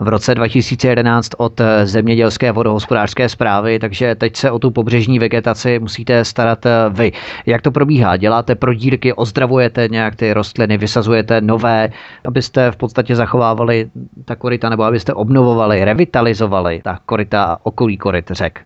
v 0.01 0.09
roce 0.09 0.35
2011 0.35 1.31
od 1.37 1.61
zemědělské 1.85 2.53
vodohospodářské 2.53 3.29
zprávy, 3.29 3.79
takže 3.79 4.15
teď 4.15 4.37
se 4.37 4.51
o 4.51 4.59
tu 4.59 4.71
pobřežní 4.71 5.19
vegetaci 5.19 5.79
musíte 5.79 6.25
starat 6.25 6.67
vy. 6.91 7.13
Jak 7.47 7.63
to 7.63 7.71
probíhá? 7.71 8.17
Děláte 8.17 8.55
prodírky, 8.55 9.13
ozdravujete 9.13 9.89
nějak 9.89 10.17
ty 10.17 10.33
rostliny, 10.33 10.79
vysazujete 10.79 11.41
nové, 11.41 11.91
abyste 12.27 12.71
v 12.71 12.77
podstatě 12.77 13.17
zachovávali 13.17 13.91
ta 14.25 14.37
korita 14.37 14.69
nebo 14.69 14.83
abyste 14.83 15.15
obnovovali, 15.15 15.85
revitalizovali 15.85 16.81
ta 16.85 16.99
korita 17.07 17.45
a 17.45 17.59
okolí 17.63 17.97
korit 17.97 18.31
řek? 18.31 18.61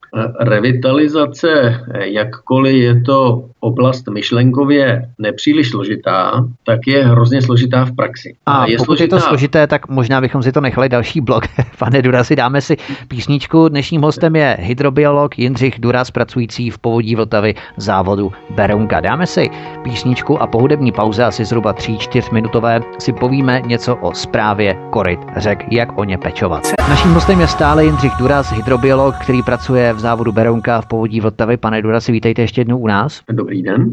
Revitalizace, 0.49 1.81
jakkoliv 2.05 2.75
je 2.75 3.01
to 3.01 3.45
oblast 3.61 4.09
myšlenkově 4.09 5.09
nepříliš 5.19 5.71
složitá, 5.71 6.45
tak 6.67 6.87
je 6.87 7.05
hrozně 7.05 7.43
složitá 7.43 7.85
v 7.85 7.93
praxi. 7.93 8.37
A, 8.47 8.67
je 8.67 8.77
pokud 8.77 8.85
složitá... 8.85 9.17
je 9.17 9.21
to 9.21 9.27
složité, 9.29 9.67
tak 9.67 9.89
možná 9.89 10.21
bychom 10.21 10.43
si 10.43 10.53
to 10.53 10.61
nechali 10.61 10.89
další 10.89 11.21
blok. 11.21 11.45
Pane 11.79 12.03
Durasi, 12.03 12.37
dáme 12.37 12.61
si 12.61 12.77
písničku. 13.09 13.69
Dnešním 13.69 14.03
hostem 14.03 14.37
je 14.37 14.57
hydrobiolog 14.61 15.39
Jindřich 15.39 15.79
Duras, 15.79 16.11
pracující 16.11 16.71
v 16.71 16.79
povodí 16.79 17.15
Vltavy 17.15 17.55
závodu 17.77 18.33
Berounka. 18.51 19.01
Dáme 19.01 19.27
si 19.27 19.51
písničku 19.83 20.43
a 20.43 20.47
po 20.47 20.61
hudební 20.61 20.93
pauze, 20.93 21.25
asi 21.25 21.45
zhruba 21.45 21.75
3-4 21.75 22.33
minutové, 22.33 22.81
si 22.99 23.13
povíme 23.13 23.63
něco 23.67 23.97
o 23.97 24.15
zprávě 24.15 24.77
koryt 24.91 25.21
řek, 25.37 25.65
jak 25.73 25.99
o 25.99 26.05
ně 26.05 26.19
pečovat. 26.19 26.78
Naším 26.89 27.11
hostem 27.15 27.41
je 27.41 27.49
stále 27.49 27.85
Jindřich 27.85 28.13
Duras, 28.19 28.53
hydrobiolog, 28.53 29.15
který 29.15 29.43
pracuje 29.43 29.93
v 29.93 29.99
závodu 29.99 30.33
Berounka 30.33 30.81
v 30.81 30.87
povodí 30.87 31.21
Vltavy. 31.21 31.57
Pane 31.57 31.83
Durasi, 31.83 32.13
vítejte 32.13 32.43
ještě 32.43 32.61
jednou 32.61 32.79
u 32.79 32.87
nás. 32.87 33.23
Dobrý 33.33 33.63
den. 33.63 33.93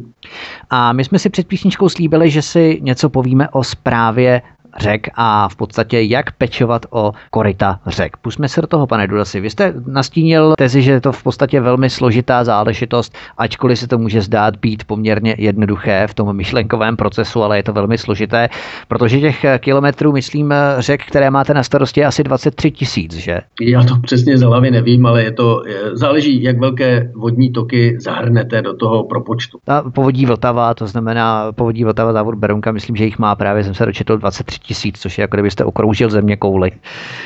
A 0.69 0.93
my 0.93 1.03
jsme 1.03 1.19
si 1.19 1.29
před 1.29 1.47
písničkou 1.47 1.89
slíbili, 1.89 2.29
že 2.29 2.41
si 2.41 2.79
něco 2.81 3.09
povíme 3.09 3.49
o 3.49 3.63
zprávě 3.63 4.41
řek 4.79 5.07
a 5.15 5.49
v 5.49 5.55
podstatě 5.55 6.01
jak 6.01 6.31
pečovat 6.31 6.85
o 6.89 7.11
korita 7.31 7.79
řek. 7.87 8.17
Pusme 8.17 8.49
se 8.49 8.61
do 8.61 8.67
toho, 8.67 8.87
pane 8.87 9.07
Dudasi. 9.07 9.39
Vy 9.39 9.49
jste 9.49 9.73
nastínil 9.87 10.53
tezi, 10.57 10.81
že 10.81 10.91
je 10.91 11.01
to 11.01 11.11
v 11.11 11.23
podstatě 11.23 11.61
velmi 11.61 11.89
složitá 11.89 12.43
záležitost, 12.43 13.17
ačkoliv 13.37 13.79
se 13.79 13.87
to 13.87 13.97
může 13.97 14.21
zdát 14.21 14.55
být 14.55 14.83
poměrně 14.83 15.35
jednoduché 15.37 16.07
v 16.07 16.13
tom 16.13 16.35
myšlenkovém 16.35 16.97
procesu, 16.97 17.43
ale 17.43 17.57
je 17.57 17.63
to 17.63 17.73
velmi 17.73 17.97
složité, 17.97 18.49
protože 18.87 19.19
těch 19.19 19.45
kilometrů, 19.59 20.11
myslím, 20.11 20.53
řek, 20.77 21.05
které 21.05 21.31
máte 21.31 21.53
na 21.53 21.63
starosti, 21.63 21.99
je 21.99 22.05
asi 22.05 22.23
23 22.23 22.71
tisíc, 22.71 23.13
že? 23.13 23.39
Já 23.61 23.83
to 23.83 23.95
přesně 23.99 24.37
z 24.37 24.41
hlavy 24.41 24.71
nevím, 24.71 25.05
ale 25.05 25.23
je 25.23 25.31
to, 25.31 25.61
záleží, 25.93 26.43
jak 26.43 26.59
velké 26.59 27.11
vodní 27.15 27.51
toky 27.51 27.97
zahrnete 27.99 28.61
do 28.61 28.73
toho 28.73 29.03
propočtu. 29.03 29.57
Ta 29.63 29.83
povodí 29.91 30.25
Vltava, 30.25 30.73
to 30.73 30.87
znamená 30.87 31.51
povodí 31.51 31.83
Vltava 31.83 32.13
závod 32.13 32.35
Berounka, 32.35 32.71
myslím, 32.71 32.95
že 32.95 33.05
jich 33.05 33.19
má 33.19 33.35
právě, 33.35 33.63
jsem 33.63 33.73
se 33.73 33.85
dočetl, 33.85 34.17
23 34.17 34.59
tisíc, 34.65 34.99
což 34.99 35.17
je 35.17 35.21
jako 35.21 35.35
kdybyste 35.35 35.63
okroužil 35.63 36.09
země 36.09 36.35
kouli. 36.37 36.71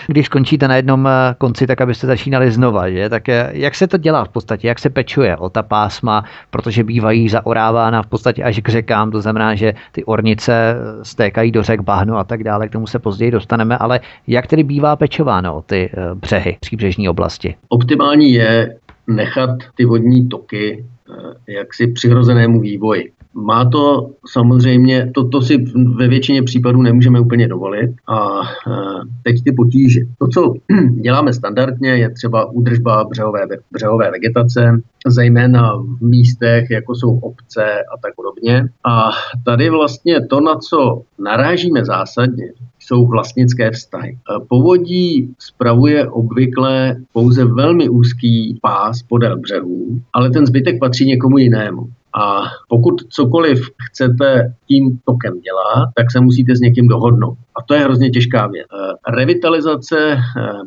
Když 0.08 0.26
skončíte 0.26 0.68
na 0.68 0.76
jednom 0.76 1.08
eh, 1.08 1.36
konci, 1.38 1.68
tak 1.68 1.82
abyste 1.82 2.08
začínali 2.08 2.52
znova, 2.52 2.90
že? 2.90 3.10
Tak 3.10 3.30
eh, 3.30 3.50
jak 3.54 3.76
se 3.76 3.88
to 3.88 3.98
dělá 3.98 4.26
v 4.26 4.30
podstatě, 4.30 4.68
jak 4.68 4.80
se 4.80 4.90
pečuje 4.90 5.38
o 5.38 5.50
ta 5.50 5.64
pásma, 5.64 6.24
protože 6.50 6.84
bývají 6.84 7.30
zaorávána 7.30 8.04
v 8.04 8.08
podstatě 8.08 8.44
až 8.44 8.60
k 8.60 8.70
řekám, 8.70 9.12
to 9.12 9.22
znamená, 9.22 9.56
že 9.56 9.74
ty 9.92 10.04
ornice 10.06 10.54
eh, 10.54 11.06
stékají 11.06 11.52
do 11.52 11.64
řek, 11.64 11.82
bahnu 11.82 12.18
a 12.18 12.24
tak 12.24 12.44
dále, 12.44 12.68
k 12.68 12.72
tomu 12.72 12.88
se 12.88 13.00
později 13.00 13.32
dostaneme, 13.32 13.78
ale 13.78 14.00
jak 14.28 14.48
tedy 14.48 14.64
bývá 14.64 14.96
pečováno 14.96 15.56
o 15.56 15.62
ty 15.62 15.90
břehy 16.14 16.58
příbřežní 16.60 17.10
oblasti? 17.10 17.56
Optimální 17.70 18.34
je 18.34 18.76
nechat 19.08 19.50
ty 19.76 19.86
vodní 19.86 20.30
toky 20.30 20.86
jaksi 21.48 21.88
přirozenému 21.88 22.60
vývoji. 22.60 23.12
Má 23.34 23.66
to 23.66 24.12
samozřejmě, 24.28 25.12
to, 25.16 25.28
to 25.28 25.42
si 25.42 25.58
ve 25.96 26.08
většině 26.08 26.44
případů 26.44 26.82
nemůžeme 26.82 27.20
úplně 27.20 27.48
dovolit. 27.48 27.92
A 28.08 28.42
teď 29.24 29.44
ty 29.44 29.52
potíže. 29.52 30.02
To, 30.18 30.28
co 30.28 30.54
děláme 31.02 31.34
standardně, 31.34 31.90
je 31.90 32.10
třeba 32.10 32.52
údržba 32.52 33.04
břehové, 33.04 33.42
břehové 33.72 34.12
vegetace, 34.12 34.82
zejména 35.08 35.76
v 35.78 36.02
místech, 36.02 36.70
jako 36.70 36.96
jsou 36.96 37.20
obce 37.20 37.64
a 37.64 37.98
tak 38.02 38.16
podobně. 38.16 38.70
A 38.86 39.10
tady 39.46 39.70
vlastně 39.70 40.28
to, 40.28 40.42
na 40.42 40.56
co 40.56 41.02
narážíme 41.20 41.86
zásadně, 41.86 42.54
jsou 42.80 43.08
vlastnické 43.08 43.72
vztahy. 43.72 44.18
Povodí 44.48 45.34
spravuje 45.40 46.10
obvykle 46.10 46.96
pouze 47.14 47.46
velmi 47.46 47.90
úzký 47.90 48.60
pás 48.62 49.04
podél 49.04 49.38
břehů, 49.38 50.02
ale 50.14 50.30
ten 50.30 50.46
zbytek 50.46 50.80
patří 50.80 51.06
někomu 51.06 51.38
jinému. 51.38 51.90
A 52.14 52.44
pokud 52.68 52.96
cokoliv 53.10 53.70
chcete 53.90 54.56
tím 54.72 55.00
tokem 55.06 55.40
dělat, 55.40 55.90
tak 55.96 56.12
se 56.12 56.20
musíte 56.20 56.56
s 56.56 56.60
někým 56.60 56.88
dohodnout. 56.88 57.38
A 57.60 57.64
to 57.68 57.74
je 57.74 57.80
hrozně 57.80 58.10
těžká 58.10 58.48
věc. 58.48 58.68
Eh, 58.74 59.12
revitalizace, 59.16 59.98
eh, 60.12 60.20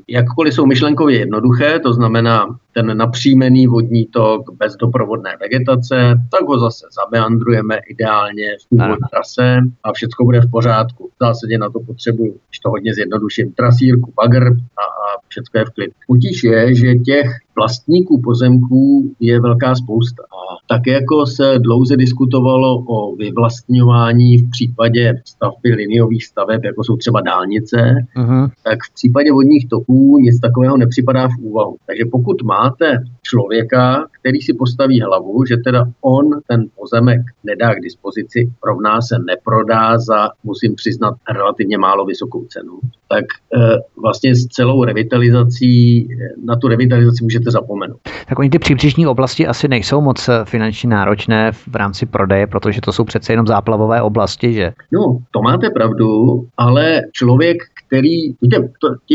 jakkoliv 0.08 0.54
jsou 0.54 0.66
myšlenkově 0.66 1.18
jednoduché, 1.18 1.80
to 1.80 1.92
znamená 1.92 2.46
ten 2.74 2.96
napřímený 2.96 3.66
vodní 3.66 4.06
tok 4.06 4.42
bez 4.58 4.76
doprovodné 4.76 5.30
vegetace, 5.40 6.14
tak 6.30 6.48
ho 6.48 6.58
zase 6.58 6.86
zameandrujeme 7.02 7.78
ideálně 7.88 8.44
v 8.62 8.68
původní 8.68 9.08
trase 9.10 9.56
a 9.84 9.92
všechno 9.92 10.24
bude 10.24 10.40
v 10.40 10.50
pořádku. 10.50 11.08
V 11.08 11.24
zásadě 11.24 11.58
na 11.58 11.70
to 11.70 11.80
potřebuji, 11.80 12.30
když 12.48 12.58
to 12.64 12.70
hodně 12.70 12.94
zjednoduším, 12.94 13.52
trasírku, 13.52 14.12
bagr 14.16 14.46
a, 14.46 14.84
a 15.04 15.06
všechno 15.28 15.60
je 15.60 15.64
v 15.64 15.70
klid. 15.70 15.90
Potíž 16.06 16.44
je, 16.44 16.74
že 16.74 16.94
těch 16.94 17.26
vlastníků 17.56 18.20
pozemků 18.24 19.14
je 19.20 19.40
velká 19.40 19.74
spousta. 19.74 20.22
A 20.22 20.74
tak 20.74 20.86
jako 20.86 21.26
se 21.26 21.58
dlouze 21.58 21.96
diskutovalo 21.96 22.78
o 22.78 23.16
vyvlastňování 23.16 23.91
v 24.38 24.50
případě 24.50 25.22
stavby 25.24 25.74
liniových 25.74 26.26
staveb, 26.26 26.64
jako 26.64 26.84
jsou 26.84 26.96
třeba 26.96 27.20
dálnice, 27.20 28.06
uh-huh. 28.16 28.50
tak 28.64 28.78
v 28.90 28.94
případě 28.94 29.32
vodních 29.32 29.68
toků 29.68 30.18
nic 30.18 30.40
takového 30.40 30.76
nepřipadá 30.76 31.28
v 31.28 31.38
úvahu. 31.40 31.76
Takže 31.86 32.04
pokud 32.12 32.42
máte 32.42 32.98
člověka, 33.22 34.06
který 34.20 34.40
si 34.40 34.54
postaví 34.54 35.00
hlavu, 35.00 35.44
že 35.44 35.56
teda 35.56 35.84
on 36.00 36.30
ten 36.46 36.66
pozemek 36.80 37.20
nedá 37.44 37.74
k 37.74 37.80
dispozici, 37.80 38.52
rovná 38.64 39.00
se 39.00 39.16
neprodá 39.26 39.98
za, 39.98 40.30
musím 40.44 40.74
přiznat, 40.74 41.14
relativně 41.34 41.78
málo 41.78 42.04
vysokou 42.04 42.44
cenu, 42.44 42.78
tak 43.08 43.24
e, 43.24 43.58
vlastně 44.02 44.34
s 44.34 44.46
celou 44.46 44.84
revitalizací, 44.84 46.08
na 46.44 46.56
tu 46.56 46.68
revitalizaci 46.68 47.24
můžete 47.24 47.50
zapomenout. 47.50 48.00
Tak 48.28 48.38
oni 48.38 48.50
ty 48.50 48.58
příbřežní 48.58 49.06
oblasti 49.06 49.46
asi 49.46 49.68
nejsou 49.68 50.00
moc 50.00 50.28
eh, 50.28 50.44
finančně 50.44 50.88
náročné 50.88 51.52
v 51.52 51.76
rámci 51.76 52.06
prodeje, 52.06 52.46
protože 52.46 52.80
to 52.80 52.92
jsou 52.92 53.04
přece 53.04 53.32
jenom 53.32 53.46
záplavové 53.82 54.02
oblasti, 54.02 54.52
že? 54.52 54.72
No, 54.92 55.18
to 55.30 55.42
máte 55.42 55.70
pravdu, 55.70 56.40
ale 56.56 57.02
člověk, 57.12 57.56
který, 57.86 58.32
víte, 58.42 58.68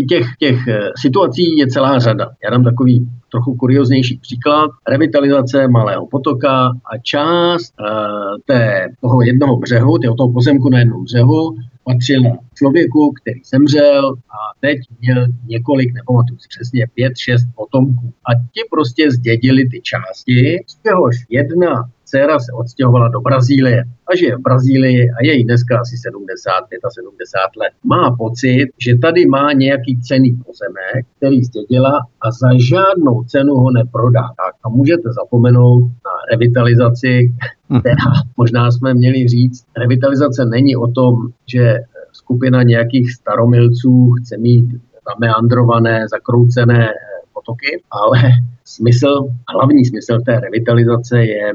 těch, 0.09 0.27
těch 0.39 0.67
eh, 0.67 0.79
situací 0.95 1.57
je 1.57 1.67
celá 1.67 1.99
řada. 1.99 2.29
Já 2.43 2.49
dám 2.49 2.63
takový 2.63 3.07
trochu 3.31 3.55
kurioznější 3.55 4.17
příklad. 4.17 4.71
Revitalizace 4.87 5.67
Malého 5.67 6.07
potoka 6.07 6.67
a 6.67 6.97
část 7.03 7.73
uh, 7.79 8.37
té, 8.45 8.87
toho 9.01 9.21
jednoho 9.21 9.57
břehu, 9.57 9.97
toho 10.17 10.33
pozemku 10.33 10.69
na 10.69 10.79
jednom 10.79 11.03
břehu, 11.03 11.55
patřila 11.83 12.37
člověku, 12.55 13.13
který 13.21 13.41
zemřel 13.51 14.13
a 14.13 14.39
teď 14.59 14.77
měl 15.01 15.27
několik, 15.47 15.93
nepamatuji 15.93 16.39
si 16.39 16.47
přesně, 16.49 16.87
pět, 16.93 17.13
šest 17.17 17.45
potomků. 17.55 18.13
A 18.29 18.29
ti 18.35 18.61
prostě 18.71 19.11
zdědili 19.11 19.69
ty 19.69 19.81
části, 19.81 20.57
z 20.67 20.81
čehož 20.81 21.15
jedna 21.29 21.89
dcera 22.07 22.39
se 22.39 22.51
odstěhovala 22.51 23.07
do 23.07 23.19
Brazílie 23.21 23.83
a 24.07 24.15
žije 24.15 24.35
v 24.37 24.41
Brazílii 24.41 25.09
a 25.09 25.17
je 25.23 25.33
jí 25.37 25.43
dneska 25.43 25.79
asi 25.79 25.97
70, 25.97 26.51
75 26.89 27.61
let. 27.61 27.73
Má 27.83 28.15
pocit, 28.15 28.67
že 28.77 28.97
tady 28.97 29.25
má 29.25 29.53
nějaký 29.53 30.01
cený 30.01 30.31
pozemek, 30.45 31.05
který 31.17 31.43
zdědila 31.43 31.93
a 32.21 32.31
za 32.31 32.49
žádnou 32.69 33.23
cenu 33.23 33.53
ho 33.53 33.71
neprodá. 33.71 34.21
Tak 34.21 34.53
a 34.63 34.69
můžete 34.69 35.09
zapomenout 35.21 35.81
na 35.81 36.13
revitalizaci, 36.31 37.33
hm. 37.69 37.79
která 37.79 38.11
možná 38.37 38.71
jsme 38.71 38.93
měli 38.93 39.27
říct, 39.27 39.65
revitalizace 39.77 40.45
není 40.45 40.75
o 40.75 40.87
tom, 40.87 41.13
že 41.45 41.79
skupina 42.11 42.63
nějakých 42.63 43.13
staromilců 43.13 44.11
chce 44.11 44.37
mít 44.37 44.65
zameandrované, 45.09 46.05
zakroucené 46.11 46.87
potoky, 47.33 47.81
ale 47.91 48.19
smysl, 48.65 49.27
hlavní 49.53 49.85
smysl 49.85 50.19
té 50.25 50.39
revitalizace 50.39 51.25
je 51.25 51.53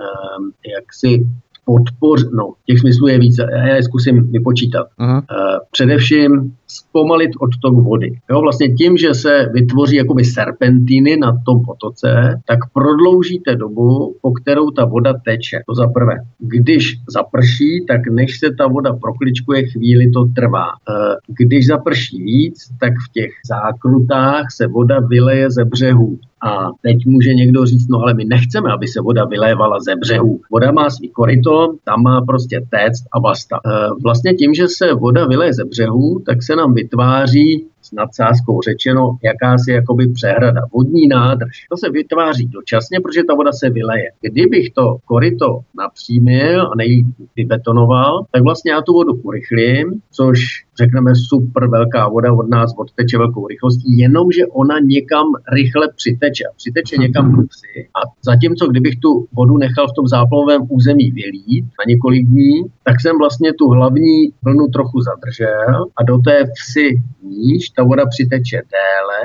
um, 0.00 0.52
jak 0.76 0.84
si 0.92 1.26
podpoř, 1.64 2.24
no, 2.32 2.52
těch 2.66 2.78
smyslů 2.78 3.08
je 3.08 3.18
více, 3.18 3.46
já 3.52 3.74
je 3.74 3.82
zkusím 3.82 4.32
vypočítat. 4.32 4.86
Uh-huh. 5.00 5.14
Uh, 5.16 5.22
především 5.70 6.52
zpomalit 6.66 7.30
odtok 7.40 7.74
vody. 7.74 8.12
Jo, 8.30 8.40
vlastně 8.40 8.68
tím, 8.68 8.96
že 8.96 9.14
se 9.14 9.48
vytvoří 9.52 9.96
jakoby 9.96 10.24
serpentiny 10.24 11.16
na 11.16 11.32
tom 11.46 11.64
potoce, 11.64 12.40
tak 12.46 12.58
prodloužíte 12.72 13.56
dobu, 13.56 14.16
po 14.22 14.32
kterou 14.32 14.70
ta 14.70 14.84
voda 14.84 15.14
teče. 15.24 15.62
To 15.68 15.74
za 15.74 15.86
prvé. 15.86 16.14
Když 16.38 16.96
zaprší, 17.08 17.86
tak 17.88 18.00
než 18.10 18.38
se 18.38 18.46
ta 18.58 18.66
voda 18.66 18.92
prokličkuje, 18.92 19.68
chvíli 19.68 20.10
to 20.10 20.24
trvá. 20.24 20.66
Eh, 20.66 21.14
když 21.38 21.66
zaprší 21.66 22.22
víc, 22.22 22.68
tak 22.80 22.92
v 23.08 23.12
těch 23.12 23.30
zákrutách 23.48 24.44
se 24.50 24.66
voda 24.66 25.00
vyleje 25.00 25.50
ze 25.50 25.64
břehů. 25.64 26.18
A 26.44 26.70
teď 26.82 27.06
může 27.06 27.34
někdo 27.34 27.66
říct, 27.66 27.88
no 27.88 28.00
ale 28.00 28.14
my 28.14 28.24
nechceme, 28.24 28.72
aby 28.72 28.88
se 28.88 29.00
voda 29.00 29.24
vylévala 29.24 29.80
ze 29.80 29.96
břehů. 29.96 30.40
Voda 30.50 30.72
má 30.72 30.90
svý 30.90 31.08
koryto, 31.08 31.74
tam 31.84 32.02
má 32.02 32.20
prostě 32.20 32.60
téct 32.70 33.04
a 33.12 33.20
basta. 33.20 33.60
Eh, 33.66 33.70
vlastně 34.02 34.34
tím, 34.34 34.54
že 34.54 34.68
se 34.68 34.94
voda 34.94 35.26
vyleje 35.26 35.52
ze 35.52 35.64
břehů, 35.64 36.22
tak 36.26 36.42
se 36.42 36.56
nám 36.56 36.74
vytváří 36.74 37.66
s 37.82 37.92
nadsázkou 37.92 38.60
řečeno 38.62 39.18
jakási 39.22 39.72
jakoby 39.72 40.08
přehrada, 40.08 40.60
vodní 40.72 41.06
nádrž. 41.08 41.66
To 41.70 41.76
se 41.76 41.90
vytváří 41.90 42.46
dočasně, 42.46 43.00
protože 43.00 43.22
ta 43.24 43.34
voda 43.34 43.52
se 43.52 43.70
vyleje. 43.70 44.10
Kdybych 44.20 44.70
to 44.70 44.96
koryto 45.04 45.60
napřímil 45.78 46.62
a 46.66 46.70
nej 46.76 47.04
vybetonoval, 47.36 48.26
tak 48.30 48.42
vlastně 48.42 48.72
já 48.72 48.82
tu 48.82 48.92
vodu 48.92 49.12
urychlím, 49.12 50.00
což 50.10 50.64
řekneme 50.78 51.10
super 51.14 51.66
velká 51.68 52.08
voda 52.08 52.32
od 52.32 52.48
nás 52.50 52.74
odteče 52.76 53.18
velkou 53.18 53.46
rychlostí, 53.48 53.98
jenomže 53.98 54.46
ona 54.46 54.78
někam 54.78 55.26
rychle 55.52 55.88
přiteče. 55.96 56.44
Přiteče 56.56 56.96
někam 56.96 57.32
do 57.32 57.42
vsi. 57.42 57.88
A 57.98 58.00
zatímco 58.24 58.66
kdybych 58.66 58.96
tu 59.00 59.26
vodu 59.32 59.56
nechal 59.56 59.88
v 59.88 59.96
tom 59.96 60.06
záplavovém 60.06 60.62
území 60.68 61.10
vylít 61.10 61.64
na 61.64 61.84
několik 61.88 62.26
dní, 62.26 62.62
tak 62.84 63.00
jsem 63.00 63.18
vlastně 63.18 63.52
tu 63.58 63.68
hlavní 63.68 64.32
vlnu 64.44 64.66
trochu 64.68 65.00
zadržel 65.00 65.86
a 65.96 66.02
do 66.02 66.18
té 66.18 66.44
vsi 66.54 66.86
níž 67.22 67.70
ta 67.70 67.82
voda 67.84 68.04
přiteče 68.06 68.56
déle 68.56 69.20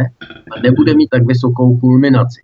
a 0.51 0.61
nebude 0.63 0.93
mít 0.93 1.09
tak 1.09 1.25
vysokou 1.25 1.77
kulminaci. 1.77 2.39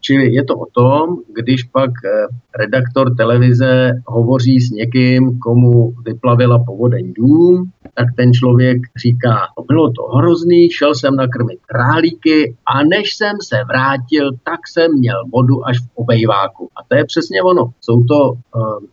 Čili 0.00 0.34
je 0.34 0.44
to 0.44 0.54
o 0.56 0.66
tom, 0.66 1.16
když 1.34 1.62
pak 1.62 1.90
eh, 2.04 2.26
redaktor 2.58 3.16
televize 3.16 3.92
hovoří 4.06 4.60
s 4.60 4.70
někým, 4.70 5.38
komu 5.38 5.94
vyplavila 6.04 6.64
povodeň 6.64 7.12
dům, 7.12 7.70
tak 7.94 8.06
ten 8.16 8.32
člověk 8.32 8.78
říká, 9.02 9.36
bylo 9.66 9.90
to 9.90 10.02
hrozný, 10.02 10.70
šel 10.70 10.94
jsem 10.94 11.16
nakrmit 11.16 11.58
králíky 11.66 12.54
a 12.66 12.84
než 12.84 13.14
jsem 13.16 13.36
se 13.48 13.56
vrátil, 13.68 14.30
tak 14.44 14.60
jsem 14.68 14.98
měl 14.98 15.24
vodu 15.32 15.66
až 15.66 15.78
v 15.78 15.88
obejváku. 15.94 16.68
A 16.76 16.80
to 16.88 16.96
je 16.96 17.04
přesně 17.04 17.42
ono. 17.42 17.70
Jsou 17.80 18.04
to 18.04 18.30
uh, 18.30 18.38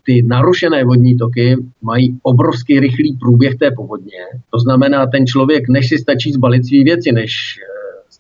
ty 0.06 0.24
narušené 0.24 0.84
vodní 0.84 1.17
toky, 1.17 1.56
mají 1.82 2.20
obrovský 2.24 2.80
rychlý 2.80 3.17
průběh 3.20 3.56
té 3.56 3.72
povodně. 3.72 4.22
To 4.54 4.60
znamená, 4.60 5.08
ten 5.08 5.28
člověk, 5.28 5.70
než 5.70 5.89
si 5.89 5.98
stačí 5.98 6.32
zbalit 6.32 6.65
své 6.65 6.84
věci, 6.84 7.12
než 7.12 7.60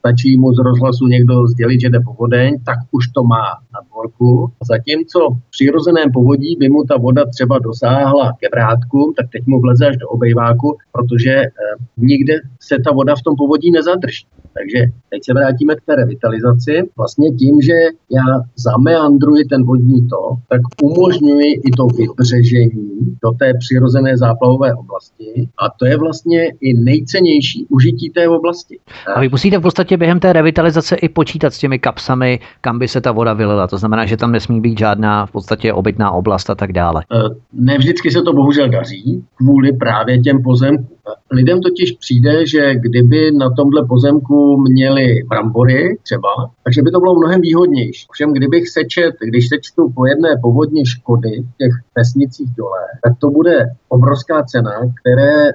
stačí 0.07 0.37
mu 0.37 0.53
z 0.53 0.59
rozhlasu 0.59 1.07
někdo 1.07 1.47
sdělit, 1.47 1.81
že 1.81 1.89
jde 1.89 1.99
povodeň, 1.99 2.59
tak 2.65 2.77
už 2.91 3.07
to 3.07 3.23
má 3.23 3.45
na 3.73 3.79
dvorku. 3.89 4.51
Zatímco 4.63 5.29
v 5.29 5.51
přirozeném 5.51 6.11
povodí 6.11 6.55
by 6.59 6.69
mu 6.69 6.83
ta 6.83 6.97
voda 6.97 7.25
třeba 7.25 7.59
dosáhla 7.59 8.33
ke 8.39 8.47
vrátku, 8.53 9.13
tak 9.17 9.25
teď 9.31 9.47
mu 9.47 9.59
vleze 9.61 9.87
až 9.87 9.97
do 9.97 10.07
obejváku, 10.09 10.77
protože 10.91 11.31
eh, 11.31 11.49
nikde 11.97 12.33
se 12.59 12.75
ta 12.85 12.91
voda 12.91 13.15
v 13.15 13.21
tom 13.21 13.35
povodí 13.35 13.71
nezadrží. 13.71 14.25
Takže 14.57 14.79
teď 15.09 15.21
se 15.25 15.33
vrátíme 15.33 15.75
k 15.75 15.81
té 15.85 15.95
revitalizaci. 15.95 16.73
Vlastně 16.97 17.31
tím, 17.31 17.61
že 17.61 17.73
já 18.11 18.25
zameandruji 18.55 19.45
ten 19.45 19.63
vodní 19.63 20.07
tok, 20.07 20.39
tak 20.49 20.61
umožňuji 20.83 21.53
i 21.53 21.71
to 21.77 21.85
vybřežení 21.85 23.17
do 23.23 23.31
té 23.31 23.53
přirozené 23.59 24.17
záplavové 24.17 24.73
oblasti 24.73 25.47
a 25.57 25.69
to 25.79 25.85
je 25.85 25.97
vlastně 25.97 26.51
i 26.61 26.73
nejcennější 26.73 27.65
užití 27.69 28.09
té 28.09 28.27
oblasti. 28.27 28.79
A 29.15 29.19
vy 29.19 29.29
musíte 29.29 29.57
v 29.57 29.61
podstatě 29.61 29.97
během 29.97 30.19
té 30.19 30.33
revitalizace 30.33 30.95
i 30.95 31.09
počítat 31.09 31.53
s 31.53 31.57
těmi 31.57 31.79
kapsami, 31.79 32.39
kam 32.61 32.79
by 32.79 32.87
se 32.87 33.01
ta 33.01 33.11
voda 33.11 33.33
vylila. 33.33 33.67
To 33.67 33.77
znamená, 33.77 34.05
že 34.05 34.17
tam 34.17 34.31
nesmí 34.31 34.61
být 34.61 34.79
žádná 34.79 35.25
v 35.25 35.31
podstatě 35.31 35.73
obytná 35.73 36.11
oblast 36.11 36.49
a 36.49 36.55
tak 36.55 36.73
dále. 36.73 37.03
E, 37.13 37.17
ne 37.53 37.77
vždycky 37.77 38.11
se 38.11 38.21
to 38.21 38.33
bohužel 38.33 38.69
daří 38.69 39.23
kvůli 39.35 39.73
právě 39.73 40.19
těm 40.19 40.43
pozemkům. 40.43 40.96
Lidem 41.31 41.61
totiž 41.61 41.91
přijde, 41.91 42.47
že 42.47 42.75
kdyby 42.75 43.31
na 43.31 43.49
tomhle 43.49 43.85
pozemku 43.87 44.57
měli 44.57 45.23
brambory 45.29 45.97
třeba, 46.03 46.29
takže 46.63 46.81
by 46.81 46.91
to 46.91 46.99
bylo 46.99 47.15
mnohem 47.15 47.41
výhodnější. 47.41 48.07
Všem, 48.11 48.33
kdybych 48.33 48.69
sečet, 48.69 49.15
když 49.21 49.49
sečtu 49.49 49.91
po 49.95 50.05
jedné 50.05 50.29
povodně 50.41 50.85
škody 50.85 51.29
v 51.29 51.57
těch 51.57 51.73
vesnicích 51.95 52.49
dole, 52.57 52.79
tak 53.03 53.13
to 53.19 53.29
bude 53.29 53.65
obrovská 53.89 54.43
cena, 54.43 54.71
které 55.01 55.49
eh, 55.49 55.53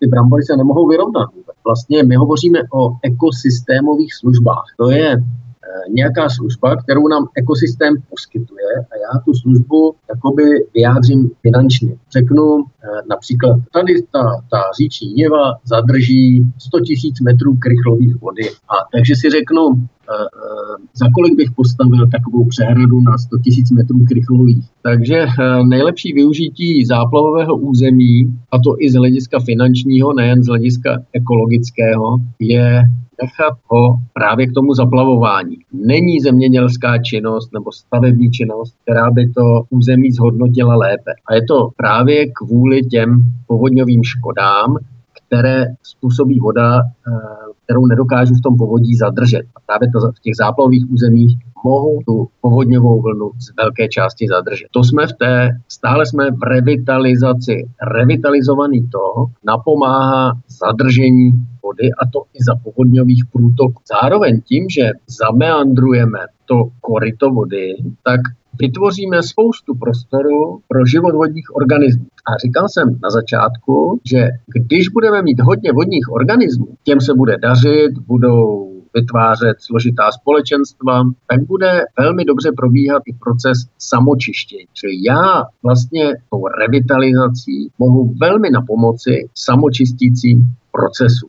ty 0.00 0.06
brambory 0.06 0.42
se 0.42 0.56
nemohou 0.56 0.88
vyrovnat. 0.88 1.28
Vlastně 1.64 2.02
my 2.02 2.16
hovoříme 2.16 2.58
o 2.74 2.92
ekosystémových 3.02 4.14
službách. 4.14 4.64
To 4.76 4.90
je 4.90 5.16
nějaká 5.88 6.28
služba, 6.28 6.76
kterou 6.76 7.08
nám 7.08 7.28
ekosystém 7.36 7.94
poskytuje 8.10 8.74
a 8.90 8.96
já 8.96 9.20
tu 9.24 9.34
službu 9.34 9.94
jakoby 10.08 10.44
vyjádřím 10.74 11.30
finančně. 11.42 11.96
Řeknu 12.12 12.64
eh, 12.64 12.88
například, 13.10 13.56
tady 13.72 14.02
ta, 14.02 14.42
ta 14.50 14.62
říční 14.78 15.12
niva 15.12 15.54
zadrží 15.64 16.52
100 16.58 16.78
000 16.78 16.86
metrů 17.22 17.56
krychlových 17.56 18.20
vody. 18.20 18.50
A 18.68 18.74
takže 18.92 19.14
si 19.16 19.30
řeknu, 19.30 19.68
eh, 19.72 19.78
eh, 20.03 20.03
za 20.94 21.06
kolik 21.14 21.36
bych 21.36 21.50
postavil 21.50 22.06
takovou 22.10 22.44
přehradu 22.48 23.00
na 23.00 23.18
100 23.18 23.36
000 23.36 23.42
metrů 23.72 23.98
krychlových. 24.08 24.64
Takže 24.82 25.26
nejlepší 25.68 26.12
využití 26.12 26.84
záplavového 26.84 27.56
území, 27.56 28.38
a 28.52 28.58
to 28.58 28.76
i 28.78 28.90
z 28.90 28.94
hlediska 28.94 29.38
finančního, 29.40 30.12
nejen 30.12 30.42
z 30.42 30.46
hlediska 30.46 31.02
ekologického, 31.12 32.18
je 32.40 32.82
nechat 33.22 33.58
ho 33.66 33.96
právě 34.12 34.46
k 34.46 34.52
tomu 34.52 34.74
zaplavování. 34.74 35.56
Není 35.72 36.20
zemědělská 36.20 36.98
činnost 36.98 37.52
nebo 37.52 37.72
stavební 37.72 38.30
činnost, 38.30 38.74
která 38.82 39.10
by 39.10 39.32
to 39.32 39.62
území 39.70 40.12
zhodnotila 40.12 40.76
lépe. 40.76 41.10
A 41.28 41.34
je 41.34 41.42
to 41.48 41.68
právě 41.76 42.26
kvůli 42.32 42.82
těm 42.82 43.22
povodňovým 43.46 44.04
škodám, 44.04 44.76
které 45.26 45.64
způsobí 45.82 46.38
voda, 46.40 46.78
eh, 46.78 47.43
kterou 47.64 47.86
nedokážu 47.86 48.34
v 48.34 48.42
tom 48.42 48.56
povodí 48.56 48.96
zadržet. 48.96 49.42
A 49.56 49.60
právě 49.66 49.88
to 49.92 50.12
v 50.12 50.20
těch 50.20 50.36
záplavových 50.36 50.90
územích 50.90 51.36
mohou 51.64 52.02
tu 52.06 52.28
povodňovou 52.40 53.02
vlnu 53.02 53.30
z 53.38 53.56
velké 53.56 53.88
části 53.88 54.26
zadržet. 54.28 54.66
To 54.70 54.84
jsme 54.84 55.06
v 55.06 55.12
té, 55.12 55.50
stále 55.68 56.06
jsme 56.06 56.30
v 56.30 56.42
revitalizaci. 56.42 57.68
Revitalizovaný 57.94 58.88
to 58.88 59.26
napomáhá 59.46 60.32
zadržení 60.48 61.30
vody 61.62 61.90
a 61.98 62.06
to 62.12 62.22
i 62.34 62.38
za 62.48 62.54
povodňových 62.64 63.24
průtoků. 63.32 63.82
Zároveň 64.02 64.40
tím, 64.40 64.68
že 64.68 64.90
zameandrujeme 65.20 66.18
to 66.44 66.68
koryto 66.80 67.30
vody, 67.30 67.74
tak 68.02 68.20
vytvoříme 68.60 69.22
spoustu 69.22 69.74
prostoru 69.74 70.60
pro 70.68 70.86
život 70.86 71.14
vodních 71.14 71.56
organismů. 71.56 72.06
A 72.26 72.36
říkal 72.46 72.68
jsem 72.68 72.98
na 73.02 73.10
začátku, 73.10 74.00
že 74.10 74.28
když 74.46 74.88
budeme 74.88 75.22
mít 75.22 75.40
hodně 75.40 75.72
vodních 75.72 76.12
organismů, 76.12 76.66
těm 76.84 77.00
se 77.00 77.14
bude 77.14 77.36
dařit, 77.38 77.92
budou 78.06 78.73
vytvářet 78.94 79.56
složitá 79.58 80.12
společenstva, 80.12 81.02
tak 81.30 81.42
bude 81.46 81.84
velmi 81.98 82.24
dobře 82.24 82.50
probíhat 82.56 83.02
i 83.06 83.12
proces 83.12 83.58
samočištění. 83.78 84.64
Čili 84.72 84.92
já 85.04 85.44
vlastně 85.62 86.12
tou 86.30 86.46
revitalizací 86.60 87.70
mohu 87.78 88.14
velmi 88.20 88.50
na 88.50 88.60
pomoci 88.60 89.28
samočistícím 89.34 90.42
procesu. 90.72 91.26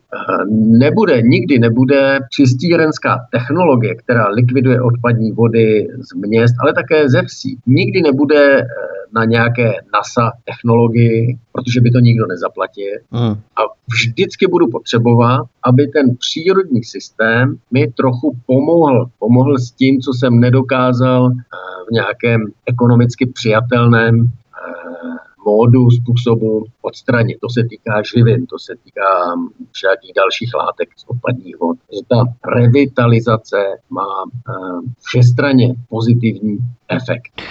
Nebude, 0.55 1.21
nikdy 1.21 1.59
nebude 1.59 2.19
čistírenská 2.31 3.19
technologie, 3.31 3.95
která 3.95 4.27
likviduje 4.27 4.81
odpadní 4.81 5.31
vody 5.31 5.87
z 5.99 6.13
měst, 6.15 6.55
ale 6.61 6.73
také 6.73 7.09
ze 7.09 7.21
vsí. 7.21 7.57
Nikdy 7.67 8.01
nebude 8.01 8.59
eh, 8.61 8.65
na 9.13 9.25
nějaké 9.25 9.71
NASA 9.93 10.31
technologii, 10.45 11.37
protože 11.51 11.81
by 11.81 11.91
to 11.91 11.99
nikdo 11.99 12.27
nezaplatil. 12.27 12.91
Mm. 13.11 13.31
A 13.31 13.61
vždycky 13.93 14.47
budu 14.47 14.67
potřebovat, 14.67 15.45
aby 15.63 15.87
ten 15.87 16.15
přírodní 16.17 16.83
systém 16.83 17.57
mi 17.71 17.87
trochu 17.87 18.37
pomohl. 18.45 19.09
Pomohl 19.19 19.57
s 19.57 19.71
tím, 19.71 19.99
co 19.99 20.13
jsem 20.13 20.39
nedokázal 20.39 21.31
eh, 21.31 21.35
v 21.89 21.91
nějakém 21.91 22.41
ekonomicky 22.65 23.25
přijatelném 23.25 24.15
eh, 24.21 24.95
módu, 25.45 25.91
způsobu 25.91 26.65
odstranit. 26.81 27.37
To 27.41 27.49
se 27.49 27.63
týká 27.69 28.01
živin, 28.15 28.45
to 28.45 28.59
se 28.59 28.73
týká 28.83 29.35
všakých 29.71 30.11
dalších 30.15 30.53
látek 30.53 30.89
z 30.97 31.03
odpadních 31.07 31.59
vod. 31.59 31.77
Že 31.93 31.99
ta 32.07 32.23
revitalizace 32.55 33.57
má 33.89 34.23
eh, 34.25 34.53
všestranně 35.01 35.75
pozitivní 35.89 36.57
efekt. 36.89 37.41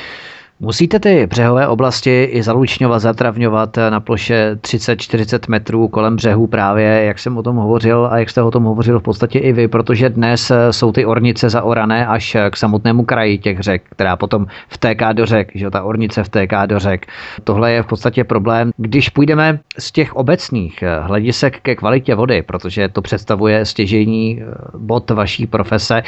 Musíte 0.61 1.01
ty 1.01 1.27
břehové 1.27 1.69
oblasti 1.69 2.25
i 2.25 2.43
zalučňovat, 2.43 2.99
zatravňovat 2.99 3.77
na 3.91 4.01
ploše 4.01 4.55
30-40 4.61 5.39
metrů 5.49 5.89
kolem 5.89 6.17
břehů 6.17 6.47
právě, 6.47 6.87
jak 6.87 7.19
jsem 7.19 7.39
o 7.39 7.43
tom 7.43 7.57
hovořil 7.57 8.09
a 8.11 8.19
jak 8.19 8.31
jste 8.31 8.43
o 8.43 8.51
tom 8.51 8.65
hovořil 8.65 9.01
v 9.01 9.03
podstatě 9.03 9.39
i 9.39 9.53
vy, 9.53 9.69
protože 9.69 10.09
dnes 10.09 10.53
jsou 10.71 10.93
ty 10.93 11.07
ornice 11.07 11.51
zaorané 11.51 12.07
až 12.07 12.37
k 12.51 12.57
samotnému 12.57 13.05
kraji 13.05 13.39
těch 13.39 13.61
řek, 13.61 13.83
která 13.91 14.17
potom 14.17 14.47
vtéká 14.69 15.13
do 15.13 15.27
řek, 15.27 15.51
že 15.55 15.71
ta 15.71 15.83
ornice 15.83 16.25
vtéká 16.25 16.67
do 16.67 16.79
řek. 16.79 17.07
Tohle 17.45 17.73
je 17.73 17.83
v 17.83 17.87
podstatě 17.87 18.25
problém. 18.25 18.71
Když 18.77 19.09
půjdeme 19.09 19.59
z 19.79 19.93
těch 19.93 20.17
obecných 20.17 20.85
hledisek 21.01 21.61
ke 21.61 21.77
kvalitě 21.77 22.15
vody, 22.15 22.43
protože 22.43 22.89
to 22.89 23.03
představuje 23.03 23.65
stěžení 23.65 24.43
bod 24.79 25.11
vaší 25.11 25.47
profese, 25.47 26.03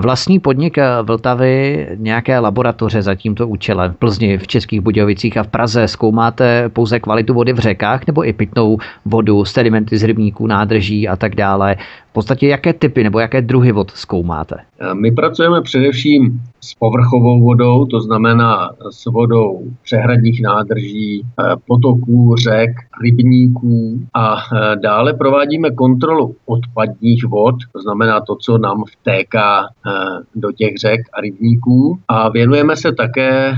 vlastní 0.00 0.38
podnik 0.40 0.78
Vltavy 1.02 1.86
nějaké 1.96 2.38
laboratoře 2.38 3.02
za 3.02 3.14
tímto 3.14 3.48
účelem 3.48 3.89
Plzni, 3.98 4.38
v 4.38 4.46
Českých 4.46 4.80
Budějovicích 4.80 5.36
a 5.36 5.42
v 5.42 5.48
Praze 5.48 5.88
zkoumáte 5.88 6.68
pouze 6.68 7.00
kvalitu 7.00 7.34
vody 7.34 7.52
v 7.52 7.58
řekách 7.58 8.06
nebo 8.06 8.26
i 8.28 8.32
pitnou 8.32 8.78
vodu, 9.04 9.44
sedimenty 9.44 9.98
z 9.98 10.02
rybníků, 10.04 10.46
nádrží 10.46 11.08
a 11.08 11.16
tak 11.16 11.34
dále. 11.34 11.76
V 12.10 12.12
podstatě 12.12 12.48
jaké 12.48 12.72
typy 12.72 13.04
nebo 13.04 13.18
jaké 13.18 13.42
druhy 13.42 13.72
vod 13.72 13.90
zkoumáte? 13.90 14.56
My 14.92 15.12
pracujeme 15.12 15.62
především 15.62 16.40
s 16.60 16.74
povrchovou 16.74 17.42
vodou, 17.42 17.86
to 17.86 18.00
znamená 18.00 18.70
s 18.90 19.04
vodou 19.04 19.62
přehradních 19.82 20.42
nádrží, 20.42 21.22
eh, 21.22 21.56
potoků, 21.66 22.36
řek, 22.36 22.70
rybníků 23.02 24.00
a 24.14 24.36
eh, 24.36 24.76
dále 24.76 25.14
provádíme 25.14 25.70
kontrolu 25.70 26.36
odpadních 26.46 27.24
vod, 27.24 27.54
to 27.72 27.80
znamená 27.80 28.20
to, 28.20 28.36
co 28.36 28.58
nám 28.58 28.84
vtéká 28.84 29.62
eh, 29.62 29.90
do 30.34 30.52
těch 30.52 30.76
řek 30.76 31.00
a 31.12 31.20
rybníků 31.20 31.98
a 32.08 32.28
věnujeme 32.28 32.76
se 32.76 32.92
také, 32.92 33.52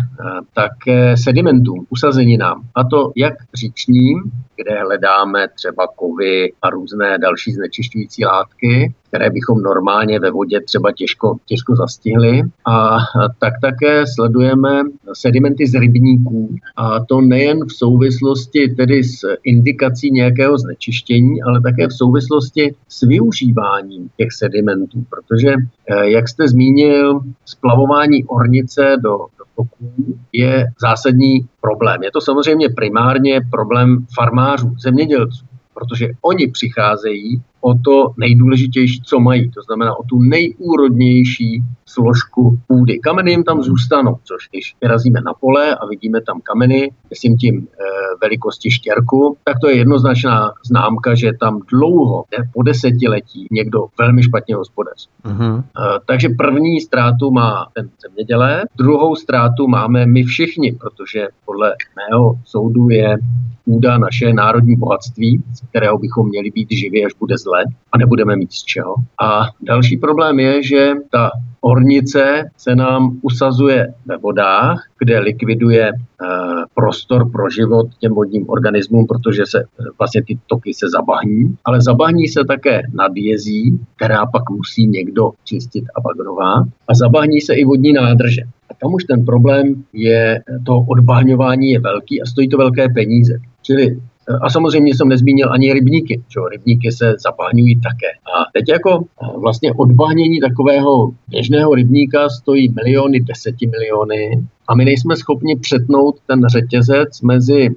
také 0.55 1.17
sedimentům, 1.17 1.87
usazeninám 1.91 2.63
a 2.75 2.85
to 2.85 3.13
jak 3.17 3.35
říčním, 3.55 4.23
kde 4.63 4.81
hledáme 4.81 5.49
třeba 5.57 5.87
kovy 5.97 6.53
a 6.63 6.71
různé 6.71 7.19
další 7.19 7.53
znečišťující 7.53 8.25
látky, 8.25 8.93
které 9.09 9.31
bychom 9.31 9.63
normálně 9.63 10.21
ve 10.21 10.31
vodě 10.31 10.61
třeba 10.61 10.93
těžko, 10.93 11.37
těžko 11.47 11.77
zastihli. 11.77 12.43
A 12.67 12.97
tak 13.39 13.55
také 13.63 14.07
sledujeme 14.07 14.83
sedimenty 15.13 15.67
z 15.67 15.75
rybníků. 15.75 16.57
A 16.77 17.05
to 17.05 17.21
nejen 17.21 17.59
v 17.67 17.73
souvislosti 17.73 18.69
tedy 18.69 19.05
s 19.05 19.21
indikací 19.45 20.11
nějakého 20.11 20.59
znečištění, 20.59 21.43
ale 21.43 21.61
také 21.61 21.89
v 21.89 21.93
souvislosti 21.93 22.75
s 22.89 23.07
využíváním 23.07 24.11
těch 24.17 24.33
sedimentů. 24.33 25.05
Protože, 25.11 25.55
eh, 25.91 26.11
jak 26.11 26.29
jste 26.29 26.49
zmínil, 26.49 27.21
splavování 27.45 28.25
ornice 28.25 28.97
do, 29.03 29.11
do 29.39 29.42
toků 29.63 30.19
je 30.33 30.65
zásadní 30.81 31.49
problém. 31.61 32.03
Je 32.03 32.11
to 32.11 32.21
samozřejmě 32.21 32.69
primárně 32.69 33.41
problém 33.51 34.07
farmářů, 34.15 34.75
zemědělců, 34.79 35.47
protože 35.75 36.09
oni 36.23 36.47
přicházejí 36.49 37.43
o 37.63 37.75
to 37.75 38.11
nejdůležitější, 38.17 39.03
co 39.05 39.21
mají. 39.21 39.51
To 39.51 39.63
znamená 39.63 39.99
o 39.99 40.03
tu 40.03 40.19
nejúrodnější 40.19 41.63
složku 41.87 42.59
půdy. 42.67 42.99
Kameny 42.99 43.31
jim 43.31 43.45
tam 43.45 43.63
zůstanou, 43.63 44.17
což 44.25 44.49
když 44.51 44.77
vyrazíme 44.81 45.21
na 45.21 45.33
pole 45.41 45.77
a 45.77 45.87
vidíme 45.87 46.21
tam 46.21 46.41
kameny, 46.43 46.91
myslím 47.11 47.37
tím 47.37 47.57
e, 47.59 47.85
velikosti 48.21 48.71
štěrku, 48.71 49.37
tak 49.45 49.57
to 49.61 49.69
je 49.69 49.77
jednoznačná 49.77 50.53
známka, 50.67 51.15
že 51.15 51.31
tam 51.41 51.61
dlouho, 51.73 52.25
ne, 52.39 52.51
po 52.55 52.63
desetiletí, 52.63 53.47
někdo 53.51 53.87
velmi 53.99 54.23
špatně 54.23 54.55
hospodaří. 54.55 55.09
Uh-huh. 55.25 55.59
E, 55.59 55.65
takže 56.07 56.29
první 56.29 56.81
ztrátu 56.81 57.31
má 57.31 57.67
ten 57.75 57.91
zemědělec, 58.03 58.65
druhou 58.77 59.17
ztrátu 59.17 59.69
máme 59.69 60.07
my 60.07 60.23
všichni, 60.23 60.73
protože 60.73 61.29
podle 61.47 61.75
mého 61.97 62.35
soudu 62.45 62.91
je 62.91 63.17
půda 63.65 63.99
naše 63.99 64.33
národní 64.33 64.77
bohatství, 64.77 65.43
z 65.55 65.61
kterého 65.69 65.99
bychom 65.99 66.29
měli 66.29 66.51
být 66.51 66.69
živi, 66.71 67.05
až 67.05 67.13
bude 67.19 67.39
zle 67.53 67.65
a 67.93 67.99
nebudeme 67.99 68.37
mít 68.37 68.53
z 68.53 68.65
čeho. 68.65 68.95
A 69.21 69.41
další 69.63 69.97
problém 69.97 70.41
je, 70.41 70.63
že 70.63 70.93
ta 71.11 71.31
ornice 71.61 72.51
se 72.57 72.75
nám 72.75 73.19
usazuje 73.23 73.95
ve 74.07 74.17
vodách, 74.17 74.85
kde 74.99 75.19
likviduje 75.19 75.91
eh, 75.93 76.27
prostor 76.75 77.31
pro 77.31 77.51
život 77.51 77.87
těm 77.99 78.15
vodním 78.15 78.51
organismům, 78.51 79.07
protože 79.07 79.43
se 79.47 79.61
eh, 79.61 79.85
vlastně 79.99 80.23
ty 80.23 80.39
toky 80.47 80.75
se 80.75 80.87
zabahní, 80.91 81.57
ale 81.65 81.81
zabahní 81.81 82.29
se 82.29 82.45
také 82.45 82.83
nadjezí, 82.95 83.79
která 83.97 84.27
pak 84.27 84.51
musí 84.51 84.87
někdo 84.87 85.31
čistit 85.45 85.85
a 85.97 86.01
bagrovat 86.01 86.67
a 86.89 86.95
zabahní 86.95 87.41
se 87.41 87.55
i 87.55 87.65
vodní 87.65 87.93
nádrže. 87.93 88.43
A 88.71 88.75
tam 88.81 88.95
už 88.95 89.05
ten 89.05 89.25
problém 89.25 89.85
je, 89.93 90.43
to 90.67 90.77
odbahňování 90.77 91.71
je 91.71 91.81
velký 91.81 92.23
a 92.23 92.27
stojí 92.27 92.49
to 92.49 92.57
velké 92.57 92.89
peníze. 92.89 93.39
Čili 93.63 94.01
a 94.43 94.51
samozřejmě 94.51 94.95
jsem 94.95 95.09
nezmínil 95.09 95.53
ani 95.53 95.73
rybníky, 95.73 96.23
že 96.29 96.41
rybníky 96.51 96.93
se 96.93 97.15
zapáňují 97.19 97.81
také. 97.81 98.11
A 98.13 98.51
teď 98.53 98.65
jako 98.69 99.05
vlastně 99.41 99.73
odbahnění 99.73 100.41
takového 100.41 101.11
běžného 101.29 101.75
rybníka 101.75 102.29
stojí 102.29 102.69
miliony, 102.69 103.21
deseti 103.21 103.67
miliony 103.67 104.45
a 104.69 104.75
my 104.75 104.85
nejsme 104.85 105.17
schopni 105.17 105.57
přetnout 105.57 106.17
ten 106.27 106.41
řetězec 106.47 107.21
mezi 107.21 107.67
e, 107.67 107.71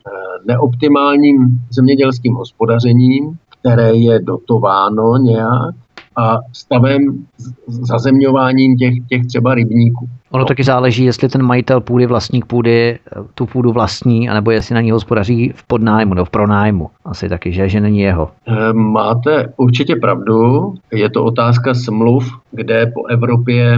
neoptimálním 0.46 1.38
zemědělským 1.72 2.36
hospodařením, 2.36 3.38
které 3.60 3.96
je 3.96 4.20
dotováno 4.20 5.18
nějak, 5.18 5.76
a 6.17 6.38
stavem 6.54 7.25
zazemňováním 7.67 8.78
těch, 8.78 8.93
těch 9.10 9.25
třeba 9.25 9.56
rybníků. 9.56 10.10
Ono 10.32 10.45
taky 10.45 10.63
záleží, 10.63 11.06
jestli 11.06 11.30
ten 11.30 11.43
majitel 11.43 11.82
půdy, 11.82 12.06
vlastník 12.06 12.45
půdy, 12.45 12.99
tu 13.34 13.45
půdu 13.45 13.71
vlastní, 13.71 14.30
anebo 14.30 14.51
jestli 14.51 14.75
na 14.75 14.82
ní 14.82 14.91
hospodaří 14.91 15.54
v 15.56 15.63
podnájmu 15.63 16.13
nebo 16.13 16.25
v 16.25 16.30
pronájmu. 16.30 16.89
Asi 17.06 17.30
taky, 17.30 17.51
že, 17.51 17.69
že 17.69 17.80
není 17.80 17.99
jeho. 17.99 18.30
Eh, 18.47 18.73
máte 18.73 19.54
určitě 19.58 19.95
pravdu. 19.95 20.73
Je 20.93 21.10
to 21.10 21.23
otázka 21.23 21.73
smluv, 21.73 22.30
kde 22.51 22.86
po 22.86 23.06
Evropě 23.06 23.78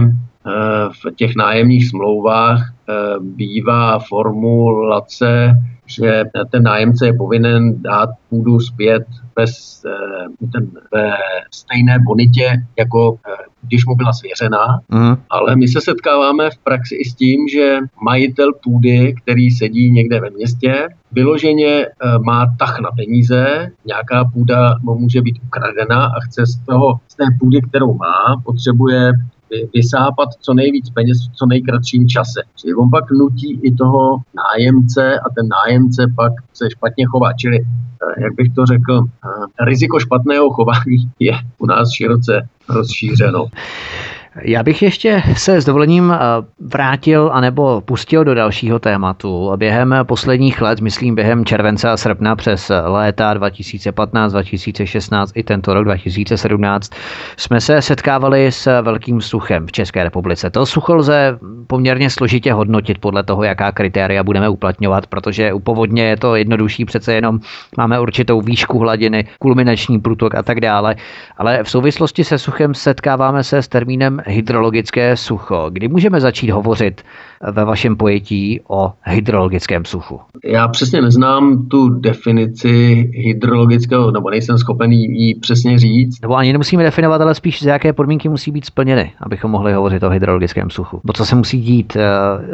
v 0.88 1.14
těch 1.16 1.36
nájemních 1.36 1.88
smlouvách 1.88 2.72
eh, 2.88 2.94
bývá 3.20 3.98
formulace, 3.98 5.54
že 5.86 6.24
ten 6.50 6.62
nájemce 6.62 7.06
je 7.06 7.12
povinen 7.12 7.82
dát 7.82 8.10
půdu 8.30 8.60
zpět 8.60 9.06
bez, 9.36 9.82
eh, 9.86 10.48
ten, 10.52 10.70
ve 10.94 11.12
stejné 11.50 11.98
bonitě, 12.06 12.62
jako 12.78 13.18
eh, 13.28 13.36
když 13.62 13.86
mu 13.86 13.96
byla 13.96 14.12
svěřená, 14.12 14.80
mm. 14.88 15.16
ale 15.30 15.56
my 15.56 15.68
se 15.68 15.80
setkáváme 15.80 16.50
v 16.50 16.58
praxi 16.58 16.94
i 16.94 17.04
s 17.04 17.14
tím, 17.14 17.48
že 17.48 17.78
majitel 18.02 18.52
půdy, 18.64 19.14
který 19.22 19.50
sedí 19.50 19.90
někde 19.90 20.20
ve 20.20 20.30
městě, 20.30 20.88
vyloženě 21.12 21.86
eh, 21.86 22.18
má 22.18 22.46
tah 22.58 22.80
na 22.80 22.90
peníze, 22.90 23.70
nějaká 23.86 24.24
půda 24.24 24.74
mu 24.82 24.98
může 24.98 25.22
být 25.22 25.38
ukradena 25.46 26.06
a 26.06 26.20
chce 26.20 26.46
z, 26.46 26.56
toho, 26.66 27.00
z 27.08 27.14
té 27.14 27.24
půdy, 27.40 27.60
kterou 27.60 27.94
má, 27.94 28.42
potřebuje 28.44 29.12
vysápat 29.74 30.28
co 30.40 30.54
nejvíc 30.54 30.90
peněz 30.90 31.18
v 31.18 31.36
co 31.36 31.46
nejkratším 31.46 32.08
čase. 32.08 32.42
Čili 32.56 32.74
on 32.74 32.90
pak 32.90 33.10
nutí 33.10 33.60
i 33.62 33.74
toho 33.74 34.16
nájemce 34.34 35.20
a 35.20 35.30
ten 35.34 35.48
nájemce 35.48 36.06
pak 36.16 36.32
se 36.54 36.70
špatně 36.70 37.06
chová. 37.06 37.32
Čili, 37.32 37.58
eh, 37.60 38.22
jak 38.22 38.34
bych 38.34 38.54
to 38.54 38.66
řekl, 38.66 39.04
eh, 39.04 39.64
riziko 39.64 40.00
špatného 40.00 40.50
chování 40.50 41.10
je 41.18 41.32
u 41.58 41.66
nás 41.66 41.90
široce 41.92 42.48
rozšířeno. 42.68 43.46
Já 44.42 44.62
bych 44.62 44.82
ještě 44.82 45.22
se 45.36 45.60
s 45.60 45.64
dovolením 45.64 46.12
eh, 46.12 46.18
vrátil 46.60 47.30
anebo 47.32 47.80
pustil 47.80 48.24
do 48.24 48.34
dalšího 48.34 48.78
tématu. 48.78 49.52
Během 49.56 49.94
posledních 50.02 50.62
let, 50.62 50.80
myslím 50.80 51.14
během 51.14 51.44
července 51.44 51.90
a 51.90 51.96
srpna 51.96 52.36
přes 52.36 52.72
léta 52.84 53.34
2015, 53.34 54.32
2016 54.32 55.32
i 55.34 55.42
tento 55.42 55.74
rok 55.74 55.84
2017, 55.84 56.92
jsme 57.36 57.60
se 57.60 57.82
setkávali 57.82 58.52
s 58.52 58.82
velkým 58.82 59.20
suchem 59.20 59.66
v 59.66 59.72
České 59.72 60.04
republice. 60.04 60.50
To 60.50 60.66
sucho 60.66 60.94
lze 60.94 61.38
poměrně 61.66 62.10
složitě 62.10 62.52
hodnotit 62.52 62.98
podle 62.98 63.22
toho, 63.22 63.44
jaká 63.44 63.72
kritéria 63.72 64.24
budeme 64.24 64.48
uplatňovat, 64.48 65.06
protože 65.06 65.52
u 65.52 65.60
povodně 65.60 66.02
je 66.02 66.16
to 66.16 66.36
jednodušší, 66.36 66.84
přece 66.84 67.14
jenom 67.14 67.40
máme 67.76 68.00
určitou 68.00 68.40
výšku 68.40 68.78
hladiny, 68.78 69.24
kulminační 69.38 69.98
průtok 69.98 70.34
a 70.34 70.42
tak 70.42 70.60
dále. 70.60 70.96
Ale 71.36 71.64
v 71.64 71.70
souvislosti 71.70 72.24
se 72.24 72.38
suchem 72.38 72.74
setkáváme 72.74 73.44
se 73.44 73.62
s 73.62 73.68
termínem 73.68 74.22
hydrologické 74.28 75.16
sucho. 75.16 75.70
Kdy 75.70 75.88
můžeme 75.88 76.20
začít 76.20 76.50
hovořit 76.50 77.02
ve 77.52 77.64
vašem 77.64 77.96
pojetí 77.96 78.60
o 78.68 78.92
hydrologickém 79.02 79.84
suchu? 79.84 80.20
Já 80.44 80.68
přesně 80.68 81.02
neznám 81.02 81.68
tu 81.68 81.88
definici 81.88 83.10
hydrologického, 83.14 84.10
nebo 84.10 84.30
nejsem 84.30 84.58
schopen 84.58 84.92
ji 84.92 85.34
přesně 85.34 85.78
říct. 85.78 86.20
Nebo 86.22 86.36
ani 86.36 86.52
nemusíme 86.52 86.82
definovat, 86.82 87.20
ale 87.20 87.34
spíš 87.34 87.62
z 87.62 87.66
jaké 87.66 87.92
podmínky 87.92 88.28
musí 88.28 88.50
být 88.50 88.64
splněny, 88.64 89.12
abychom 89.20 89.50
mohli 89.50 89.72
hovořit 89.72 90.02
o 90.02 90.10
hydrologickém 90.10 90.70
suchu. 90.70 91.00
Bo 91.04 91.12
co 91.12 91.24
se 91.24 91.34
musí 91.34 91.60
dít, 91.60 91.96
eh, 91.96 92.02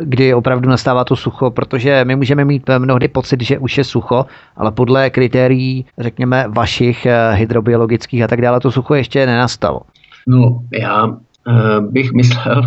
kdy 0.02 0.34
opravdu 0.34 0.68
nastává 0.68 1.04
to 1.04 1.16
sucho, 1.16 1.50
protože 1.50 2.04
my 2.04 2.16
můžeme 2.16 2.44
mít 2.44 2.70
mnohdy 2.78 3.08
pocit, 3.08 3.42
že 3.42 3.58
už 3.58 3.78
je 3.78 3.84
sucho, 3.84 4.26
ale 4.56 4.72
podle 4.72 5.10
kritérií, 5.10 5.86
řekněme, 5.98 6.44
vašich 6.48 7.06
eh, 7.06 7.34
hydrobiologických 7.34 8.22
a 8.22 8.26
tak 8.26 8.40
dále, 8.40 8.60
to 8.60 8.70
sucho 8.70 8.94
ještě 8.94 9.26
nenastalo. 9.26 9.80
No, 10.26 10.58
já 10.72 11.08
Eh, 11.08 11.33
bych 11.80 12.12
myslel, 12.12 12.62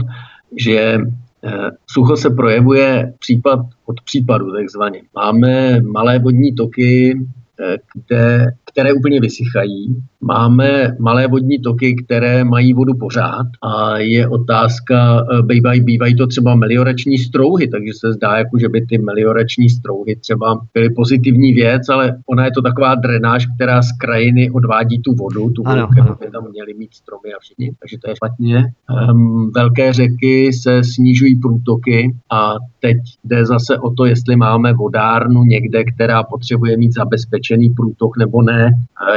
že 0.55 0.97
eh, 1.43 1.69
sucho 1.87 2.17
se 2.17 2.29
projevuje 2.29 3.13
případ 3.19 3.59
od 3.85 4.01
případu 4.01 4.51
takzvaně. 4.51 5.01
Máme 5.15 5.81
malé 5.81 6.19
vodní 6.19 6.55
toky, 6.55 7.19
eh, 7.59 7.77
kde, 7.93 8.45
které 8.77 8.93
úplně 8.93 9.19
vysychají. 9.19 9.95
Máme 10.21 10.95
malé 10.99 11.27
vodní 11.27 11.59
toky, 11.59 11.95
které 11.95 12.43
mají 12.43 12.73
vodu 12.73 12.93
pořád 12.93 13.47
a 13.63 13.97
je 13.97 14.27
otázka, 14.27 15.19
e, 15.19 15.41
bývají, 15.41 15.81
bývají 15.81 16.15
to 16.15 16.27
třeba 16.27 16.55
meliorační 16.55 17.17
strouhy, 17.17 17.67
takže 17.67 17.91
se 17.99 18.13
zdá, 18.13 18.37
jako, 18.37 18.59
že 18.59 18.69
by 18.69 18.85
ty 18.85 18.97
meliorační 18.97 19.69
strouhy 19.69 20.15
třeba 20.15 20.59
byly 20.73 20.89
pozitivní 20.89 21.53
věc, 21.53 21.89
ale 21.89 22.17
ona 22.25 22.45
je 22.45 22.51
to 22.51 22.61
taková 22.61 22.95
drenáž, 22.95 23.47
která 23.55 23.81
z 23.81 23.91
krajiny 23.91 24.51
odvádí 24.51 25.01
tu 25.01 25.13
vodu, 25.13 25.49
tu 25.49 25.63
vodu, 25.63 25.87
kterou 25.87 26.15
by 26.19 26.31
tam 26.31 26.49
měli 26.51 26.73
mít 26.73 26.93
stromy 26.93 27.33
a 27.33 27.39
všichni, 27.39 27.71
takže 27.79 27.97
to 28.03 28.09
je 28.09 28.15
špatně. 28.15 28.65
Um, 29.11 29.51
velké 29.55 29.93
řeky 29.93 30.53
se 30.53 30.83
snižují 30.83 31.39
průtoky 31.39 32.15
a 32.31 32.55
teď 32.79 32.97
jde 33.23 33.45
zase 33.45 33.77
o 33.77 33.89
to, 33.89 34.05
jestli 34.05 34.35
máme 34.35 34.73
vodárnu 34.73 35.43
někde, 35.43 35.83
která 35.83 36.23
potřebuje 36.23 36.77
mít 36.77 36.93
zabezpečený 36.93 37.69
průtok 37.69 38.17
nebo 38.17 38.41
ne, 38.41 38.66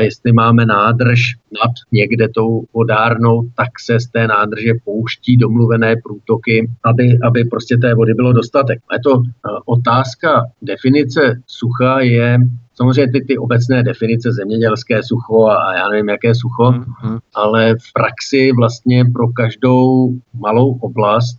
jestli 0.01 0.33
máme 0.33 0.67
nádrž 0.67 1.21
nad 1.63 1.73
někde 1.93 2.29
tou 2.29 2.65
vodárnou, 2.75 3.43
tak 3.57 3.69
se 3.81 4.01
z 4.01 4.07
té 4.07 4.27
nádrže 4.27 4.73
pouští 4.85 5.37
domluvené 5.37 5.97
průtoky, 6.05 6.71
aby, 6.85 7.19
aby 7.25 7.45
prostě 7.45 7.77
té 7.77 7.95
vody 7.95 8.15
bylo 8.15 8.33
dostatek. 8.33 8.79
A 8.89 8.95
je 8.95 9.01
to 9.01 9.23
eh, 9.23 9.51
otázka 9.65 10.45
definice 10.63 11.41
sucha 11.47 12.01
je 12.01 12.39
samozřejmě 12.75 13.13
ty, 13.13 13.25
ty 13.25 13.39
obecné 13.39 13.83
definice 13.83 14.33
zemědělské 14.33 15.03
sucho 15.03 15.47
a, 15.47 15.57
a 15.57 15.75
já 15.75 15.89
nevím, 15.89 16.09
jaké 16.09 16.35
sucho, 16.35 16.65
mm-hmm. 16.65 17.19
ale 17.35 17.75
v 17.75 17.93
praxi 17.93 18.53
vlastně 18.57 19.05
pro 19.05 19.29
každou 19.29 20.13
malou 20.35 20.79
oblast 20.81 21.39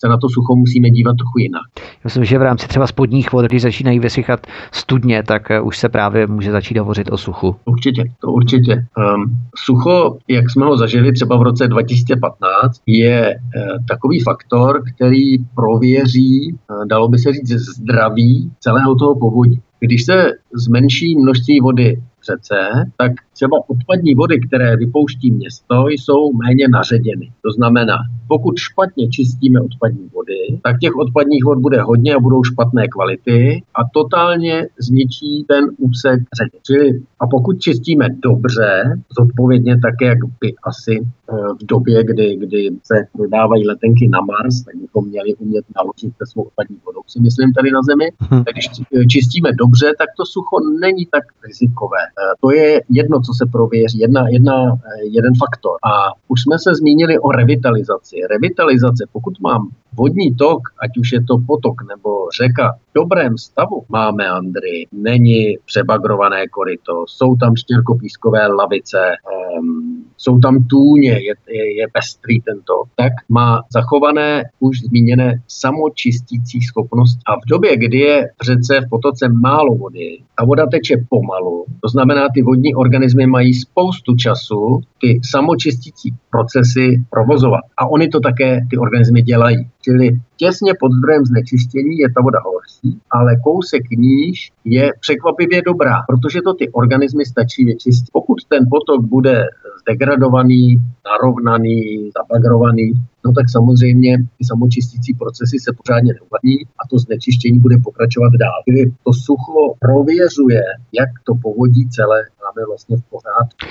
se 0.00 0.08
na 0.08 0.16
to 0.16 0.28
sucho 0.28 0.56
musíme 0.56 0.90
dívat 0.90 1.16
trochu 1.16 1.38
jinak. 1.38 1.62
Myslím, 2.04 2.24
že 2.24 2.38
v 2.38 2.42
rámci 2.42 2.68
třeba 2.68 2.86
spodních 2.86 3.32
vod, 3.32 3.44
když 3.44 3.62
začínají 3.62 3.98
vysychat 3.98 4.46
studně, 4.72 5.22
tak 5.22 5.48
uh, 5.60 5.66
už 5.66 5.78
se 5.78 5.88
právě 5.88 6.26
může 6.26 6.52
začít 6.52 6.78
hovořit 6.78 7.12
o 7.12 7.18
suchu. 7.18 7.56
Určitě, 7.64 8.04
to 8.20 8.32
určitě. 8.32 8.72
Um, 8.74 9.36
sucho, 9.56 10.18
jak 10.28 10.50
jsme 10.50 10.66
ho 10.66 10.76
zažili 10.76 11.12
třeba 11.12 11.36
v 11.36 11.42
roce 11.42 11.68
2015, 11.68 12.82
je 12.86 13.34
uh, 13.34 13.84
takový 13.88 14.20
faktor, 14.20 14.82
který 14.94 15.38
prověří, 15.38 16.52
uh, 16.52 16.86
dalo 16.86 17.08
by 17.08 17.18
se 17.18 17.32
říct, 17.32 17.48
zdraví 17.48 18.50
celého 18.60 18.94
toho 18.94 19.18
povodí. 19.18 19.60
Když 19.80 20.04
se 20.04 20.30
zmenší 20.54 21.16
množství 21.16 21.60
vody 21.60 22.02
řece, 22.26 22.56
tak 22.96 23.12
třeba 23.32 23.56
odpadní 23.68 24.14
vody, 24.14 24.40
které 24.40 24.76
vypouští 24.76 25.30
město, 25.30 25.88
jsou 25.88 26.32
méně 26.32 26.68
naředěny. 26.68 27.32
To 27.42 27.52
znamená, 27.52 27.96
pokud 28.28 28.58
špatně 28.58 29.08
čistíme 29.08 29.60
odpadní 29.60 30.08
vody, 30.14 30.60
tak 30.62 30.78
těch 30.78 30.96
odpadních 30.96 31.44
vod 31.44 31.58
bude 31.58 31.82
hodně 31.82 32.14
a 32.14 32.20
budou 32.20 32.44
špatné 32.44 32.88
kvality 32.88 33.62
a 33.74 33.80
totálně 33.94 34.68
zničí 34.78 35.44
ten 35.48 35.64
úsek 35.78 36.20
řady. 36.38 36.58
Čili, 36.66 37.02
a 37.20 37.26
pokud 37.26 37.60
čistíme 37.60 38.06
dobře, 38.22 38.98
zodpovědně 39.18 39.78
tak, 39.82 39.94
jak 40.02 40.18
by 40.40 40.54
asi 40.62 40.94
eh, 41.00 41.34
v 41.60 41.66
době, 41.66 42.04
kdy, 42.04 42.36
kdy 42.36 42.70
se 42.82 42.94
prodávají 43.12 43.66
letenky 43.66 44.08
na 44.08 44.20
Mars, 44.20 44.62
tak 44.64 44.74
bychom 44.76 45.08
měli 45.08 45.34
umět 45.34 45.64
naložit 45.76 46.12
se 46.18 46.26
svou 46.26 46.42
odpadní 46.42 46.76
vodou, 46.86 47.00
si 47.06 47.20
myslím, 47.20 47.52
tady 47.52 47.70
na 47.70 47.82
Zemi. 47.82 48.06
Mhm. 48.20 48.44
Tak 48.44 48.54
když 48.54 48.68
čistíme 49.08 49.52
dobře, 49.52 49.86
tak 49.98 50.08
to 50.16 50.26
sucho 50.26 50.56
není 50.80 51.06
tak 51.06 51.24
rizikové. 51.46 52.02
Eh, 52.18 52.32
to 52.40 52.50
je 52.50 52.82
jedno, 52.88 53.20
co 53.20 53.32
se 53.34 53.46
prověří, 53.52 53.98
jedna, 53.98 54.28
jedna, 54.28 54.72
eh, 54.72 55.06
jeden 55.10 55.34
faktor. 55.34 55.76
A 55.84 56.12
už 56.28 56.42
jsme 56.42 56.58
se 56.58 56.74
zmínili 56.74 57.18
o 57.18 57.30
revitalizaci. 57.30 58.16
Revitalizace, 58.30 59.06
pokud 59.12 59.40
mám 59.40 59.68
vodní 59.92 60.34
tok, 60.34 60.62
ať 60.82 60.90
už 60.98 61.12
je 61.12 61.22
to 61.24 61.38
potok 61.46 61.74
nebo 61.88 62.10
řeka, 62.40 62.72
v 62.72 62.94
dobrém 62.94 63.38
stavu 63.38 63.84
má 63.88 64.10
meandry, 64.10 64.86
není 64.92 65.58
přebagrované 65.66 66.48
koryto, 66.48 67.04
jsou 67.06 67.36
tam 67.36 67.56
štěrkopískové 67.56 68.46
lavice, 68.46 69.12
um, 69.58 69.99
jsou 70.20 70.38
tam 70.38 70.64
tůně, 70.64 71.10
je, 71.10 71.34
je, 71.48 71.76
je 71.80 71.86
pestrý 71.92 72.40
tento, 72.40 72.74
tak 72.96 73.12
má 73.28 73.62
zachované 73.72 74.42
už 74.60 74.80
zmíněné 74.80 75.42
samočistící 75.48 76.60
schopnost. 76.60 77.18
A 77.26 77.36
v 77.36 77.48
době, 77.48 77.76
kdy 77.76 77.98
je 77.98 78.28
v 78.42 78.44
řece 78.44 78.80
v 78.80 78.88
potoce 78.90 79.28
málo 79.28 79.74
vody, 79.74 80.18
a 80.36 80.44
voda 80.44 80.66
teče 80.66 80.96
pomalu, 81.08 81.64
to 81.80 81.88
znamená, 81.88 82.28
ty 82.34 82.42
vodní 82.42 82.74
organismy 82.74 83.26
mají 83.26 83.54
spoustu 83.54 84.16
času 84.16 84.80
ty 85.00 85.20
samočistící 85.24 86.14
procesy 86.30 87.04
provozovat. 87.10 87.60
A 87.76 87.86
oni 87.86 88.08
to 88.08 88.20
také, 88.20 88.66
ty 88.70 88.78
organismy 88.78 89.22
dělají. 89.22 89.68
Čili 89.82 90.20
těsně 90.40 90.72
pod 90.80 90.92
zdrojem 90.92 91.24
znečištění 91.26 91.96
je 91.98 92.08
ta 92.14 92.20
voda 92.22 92.40
horší, 92.48 93.00
ale 93.10 93.30
kousek 93.44 93.84
níž 93.90 94.52
je 94.64 94.84
překvapivě 95.00 95.62
dobrá, 95.62 95.96
protože 96.08 96.38
to 96.42 96.54
ty 96.54 96.68
organismy 96.80 97.24
stačí 97.26 97.64
vyčistit. 97.64 98.08
Pokud 98.12 98.38
ten 98.48 98.62
potok 98.70 99.00
bude 99.04 99.36
zdegradovaný, 99.80 100.64
narovnaný, 101.10 102.10
zabagrovaný, 102.18 102.92
no 103.24 103.32
tak 103.32 103.46
samozřejmě 103.50 104.12
ty 104.38 104.42
samočistící 104.50 105.14
procesy 105.14 105.56
se 105.58 105.70
pořádně 105.80 106.12
neuvadní 106.20 106.56
a 106.80 106.82
to 106.90 106.98
znečištění 106.98 107.58
bude 107.58 107.76
pokračovat 107.84 108.32
dál. 108.44 108.58
Čili 108.68 108.92
to 109.04 109.12
sucho 109.12 109.74
prověřuje, 109.78 110.62
jak 111.00 111.10
to 111.26 111.32
povodí 111.42 111.88
celé 111.88 112.18
máme 112.42 112.62
vlastně 112.70 112.96
v 112.96 113.04
pořádku. 113.12 113.66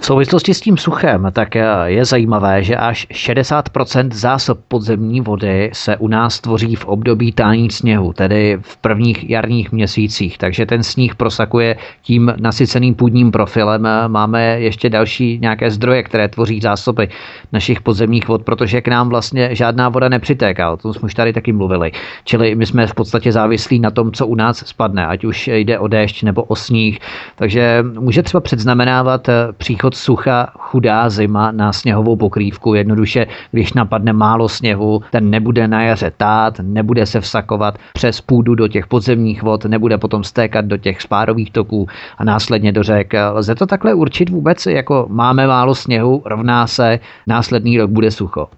V 0.00 0.06
souvislosti 0.06 0.54
s 0.54 0.60
tím 0.60 0.76
suchem 0.76 1.26
tak 1.32 1.54
je 1.84 2.04
zajímavé, 2.04 2.64
že 2.64 2.76
až 2.76 3.06
60% 3.10 4.08
zásob 4.12 4.58
podzemní 4.68 5.20
vody 5.20 5.70
se 5.72 5.96
u 5.96 6.08
nás 6.08 6.40
tvoří 6.40 6.76
v 6.76 6.84
období 6.84 7.32
tání 7.32 7.70
sněhu, 7.70 8.12
tedy 8.12 8.58
v 8.60 8.76
prvních 8.76 9.30
jarních 9.30 9.72
měsících. 9.72 10.38
Takže 10.38 10.66
ten 10.66 10.82
sníh 10.82 11.14
prosakuje 11.14 11.76
tím 12.02 12.32
nasyceným 12.40 12.94
půdním 12.94 13.30
profilem. 13.30 13.88
Máme 14.06 14.60
ještě 14.60 14.90
další 14.90 15.38
nějaké 15.38 15.70
zdroje, 15.70 16.02
které 16.02 16.28
tvoří 16.28 16.60
zásoby 16.60 17.08
našich 17.52 17.80
podzemních 17.80 18.28
vod, 18.28 18.42
protože 18.42 18.80
k 18.80 18.88
nám 18.88 19.08
vlastně 19.08 19.48
žádná 19.52 19.88
voda 19.88 20.08
nepřitéká. 20.08 20.70
O 20.70 20.76
tom 20.76 20.92
jsme 20.94 21.06
už 21.06 21.14
tady 21.14 21.32
taky 21.32 21.52
mluvili. 21.52 21.92
Čili 22.24 22.54
my 22.54 22.66
jsme 22.66 22.86
v 22.86 22.94
podstatě 22.94 23.32
závislí 23.32 23.78
na 23.78 23.90
tom, 23.90 24.12
co 24.12 24.26
u 24.26 24.34
nás 24.34 24.56
spadne, 24.66 25.06
ať 25.06 25.24
už 25.24 25.48
jde 25.48 25.78
o 25.78 25.88
déšť 25.88 26.22
nebo 26.22 26.42
o 26.42 26.56
sníh. 26.56 26.98
Takže 27.36 27.84
může 27.98 28.22
třeba 28.22 28.40
předznamenávat 28.40 29.28
příchod 29.56 29.89
příchod 29.90 29.94
sucha, 29.94 30.52
chudá 30.58 31.10
zima 31.10 31.52
na 31.52 31.72
sněhovou 31.72 32.16
pokrývku. 32.16 32.74
Jednoduše, 32.74 33.26
když 33.52 33.72
napadne 33.72 34.12
málo 34.12 34.48
sněhu, 34.48 35.02
ten 35.10 35.30
nebude 35.30 35.68
na 35.68 35.82
jaře 35.82 36.12
tát, 36.16 36.60
nebude 36.62 37.06
se 37.06 37.20
vsakovat 37.20 37.78
přes 37.92 38.20
půdu 38.20 38.54
do 38.54 38.68
těch 38.68 38.86
podzemních 38.86 39.42
vod, 39.42 39.64
nebude 39.64 39.98
potom 39.98 40.24
stékat 40.24 40.64
do 40.64 40.76
těch 40.76 41.02
spárových 41.02 41.50
toků 41.50 41.86
a 42.18 42.24
následně 42.24 42.72
do 42.72 42.82
řek. 42.82 43.12
Lze 43.32 43.54
to 43.54 43.66
takhle 43.66 43.94
určit 43.94 44.30
vůbec, 44.30 44.66
jako 44.66 45.06
máme 45.08 45.46
málo 45.46 45.74
sněhu, 45.74 46.22
rovná 46.24 46.66
se, 46.66 47.00
následný 47.26 47.78
rok 47.78 47.90
bude 47.90 48.10
sucho? 48.10 48.48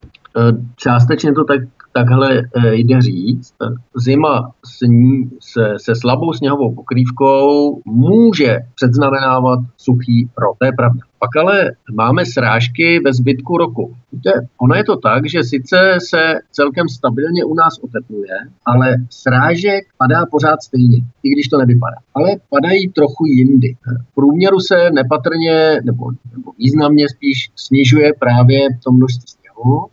Částečně 0.76 1.32
to 1.32 1.44
tak 1.44 1.60
takhle 1.93 2.38
eh, 2.38 2.74
jde 2.74 3.01
říct. 3.01 3.55
Zima 3.97 4.51
sní, 4.64 5.30
se, 5.40 5.74
se 5.76 5.95
slabou 5.95 6.32
sněhovou 6.32 6.74
pokrývkou 6.74 7.80
může 7.84 8.59
předznamenávat 8.74 9.61
suchý 9.76 10.28
rok. 10.38 10.57
To 10.59 10.64
je 10.64 10.72
pravda. 10.76 11.01
Pak 11.18 11.36
ale 11.36 11.70
máme 11.93 12.26
srážky 12.26 13.01
ve 13.05 13.12
zbytku 13.12 13.57
roku. 13.57 13.95
Víte, 14.12 14.30
ono 14.61 14.74
je 14.74 14.84
to 14.84 14.97
tak, 14.97 15.28
že 15.28 15.43
sice 15.43 15.76
se 16.11 16.34
celkem 16.51 16.88
stabilně 16.88 17.45
u 17.45 17.55
nás 17.55 17.78
otepluje, 17.82 18.36
ale 18.66 18.97
srážek 19.11 19.84
padá 19.99 20.26
pořád 20.30 20.62
stejně, 20.62 20.99
i 21.22 21.30
když 21.30 21.49
to 21.49 21.59
nevypadá. 21.59 21.97
Ale 22.14 22.28
padají 22.51 22.88
trochu 22.88 23.26
jindy. 23.26 23.76
V 24.11 24.14
průměru 24.14 24.61
se 24.61 24.90
nepatrně, 24.90 25.80
nebo, 25.84 26.11
nebo 26.36 26.53
významně 26.59 27.09
spíš 27.09 27.51
snižuje 27.57 28.12
právě 28.18 28.68
to 28.84 28.93
množství 28.93 29.41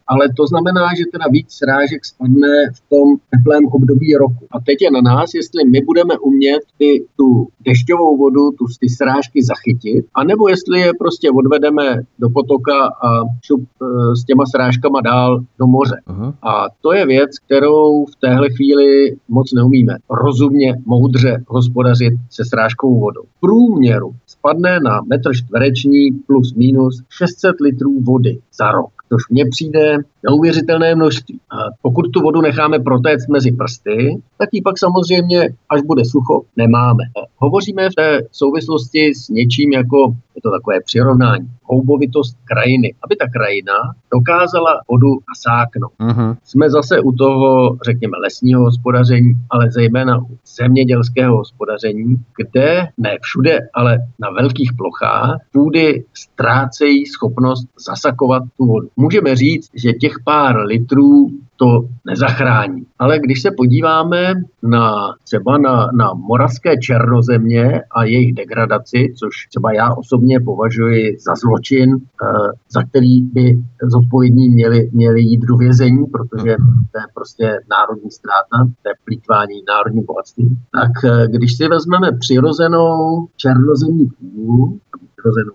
ale 0.08 0.30
to 0.38 0.48
znamená, 0.48 0.96
že 0.98 1.12
teda 1.12 1.26
víc 1.32 1.48
srážek 1.52 2.06
spadne 2.06 2.56
v 2.78 2.80
tom 2.90 3.08
teplém 3.32 3.66
období 3.66 4.16
roku. 4.16 4.48
A 4.52 4.60
teď 4.60 4.78
je 4.82 4.92
na 4.92 5.02
nás, 5.02 5.34
jestli 5.34 5.66
my 5.66 5.80
budeme 5.82 6.18
umět 6.18 6.62
ty, 6.78 7.06
tu 7.18 7.48
dešťovou 7.66 8.18
vodu, 8.18 8.52
tu, 8.52 8.66
ty 8.80 8.90
srážky 8.90 9.44
zachytit, 9.44 10.06
anebo 10.16 10.50
jestli 10.50 10.80
je 10.80 10.92
prostě 11.00 11.32
odvedeme 11.32 12.02
do 12.20 12.30
potoka 12.30 12.78
a 13.06 13.10
šup 13.46 13.62
e, 13.62 13.86
s 14.16 14.24
těma 14.24 14.46
srážkama 14.46 15.02
dál 15.02 15.40
do 15.60 15.68
moře. 15.68 16.02
Uh-huh. 16.08 16.34
A 16.42 16.66
to 16.82 16.94
je 16.94 17.06
věc, 17.06 17.40
kterou 17.40 18.06
v 18.06 18.16
téhle 18.16 18.50
chvíli 18.50 19.16
moc 19.28 19.54
neumíme. 19.54 19.96
Rozumně, 20.10 20.76
moudře 20.86 21.44
hospodařit 21.48 22.14
se 22.30 22.46
srážkovou 22.46 23.00
vodou. 23.00 23.24
V 23.24 23.40
průměru 23.40 24.12
spadne 24.28 24.80
na 24.80 25.02
metr 25.02 25.36
čtvereční 25.36 26.12
plus 26.12 26.54
minus 26.54 27.04
600 27.10 27.56
litrů 27.62 28.00
vody 28.02 28.40
za 28.54 28.72
rok 28.72 28.99
což 29.10 29.22
mně 29.30 29.46
přijde 29.50 29.98
neuvěřitelné 30.30 30.96
množství. 30.96 31.40
A 31.52 31.56
pokud 31.82 32.06
tu 32.14 32.22
vodu 32.22 32.42
necháme 32.42 32.80
protéct 32.80 33.28
mezi 33.28 33.52
prsty, 33.52 34.22
tak 34.38 34.50
ji 34.52 34.62
pak 34.62 34.80
samozřejmě, 34.80 35.50
až 35.70 35.82
bude 35.82 36.06
sucho, 36.06 36.42
nemáme. 36.58 37.04
Hovoříme 37.38 37.90
v 37.90 37.96
té 37.96 38.22
souvislosti 38.32 39.16
s 39.16 39.30
něčím 39.30 39.72
jako, 39.74 40.16
je 40.40 40.50
to 40.50 40.58
takové 40.58 40.82
přirovnání, 40.86 41.48
houbovitost 41.64 42.38
krajiny. 42.44 42.94
Aby 43.04 43.16
ta 43.16 43.26
krajina 43.36 43.74
dokázala 44.14 44.82
vodu 44.92 45.12
nasáknout. 45.30 45.94
Uh-huh. 46.00 46.38
Jsme 46.44 46.70
zase 46.70 47.00
u 47.00 47.12
toho, 47.12 47.78
řekněme, 47.86 48.18
lesního 48.18 48.62
hospodaření, 48.62 49.34
ale 49.50 49.72
zejména 49.72 50.18
u 50.18 50.38
zemědělského 50.46 51.38
hospodaření, 51.38 52.16
kde 52.38 52.88
ne 52.98 53.18
všude, 53.22 53.60
ale 53.74 53.98
na 54.20 54.30
velkých 54.30 54.72
plochách 54.78 55.38
půdy 55.54 56.04
ztrácejí 56.14 57.06
schopnost 57.06 57.68
zasakovat 57.88 58.44
tu 58.58 58.66
vodu. 58.66 58.88
Můžeme 58.98 59.36
říct, 59.36 59.70
že 59.74 59.94
těch 59.94 60.14
pár 60.26 60.56
litrů 60.58 61.30
to 61.56 61.86
nezachrání. 62.10 62.86
Ale 63.00 63.20
když 63.20 63.42
se 63.42 63.52
podíváme 63.58 64.34
na 64.64 65.14
třeba 65.24 65.58
na, 65.58 65.88
na 65.94 66.14
moravské 66.14 66.78
černozemě 66.78 67.82
a 67.92 68.04
jejich 68.04 68.34
degradaci, 68.34 69.14
což 69.20 69.48
třeba 69.50 69.74
já 69.74 69.94
osobně 69.94 70.40
považuji 70.40 71.18
za 71.26 71.34
zločin, 71.36 71.96
eh, 71.96 72.28
za 72.70 72.84
který 72.84 73.22
by 73.22 73.60
zodpovědní 73.84 74.50
měli, 74.50 74.90
měli 74.94 75.22
jít 75.22 75.42
do 75.42 75.58
vězení, 75.58 76.06
protože 76.06 76.56
to 76.92 77.00
je 77.00 77.06
prostě 77.14 77.58
národní 77.70 78.12
ztráta, 78.12 78.72
to 78.84 78.90
je 78.90 78.94
plítvání 79.06 79.64
národním 79.68 80.06
bohatstvím. 80.06 80.58
Tak 80.72 80.92
eh, 81.06 81.28
když 81.28 81.58
si 81.58 81.68
vezmeme 81.68 82.12
přirozenou 82.20 83.28
černozemní 83.38 84.10
půdu, 84.20 84.80
přirozenou 85.20 85.54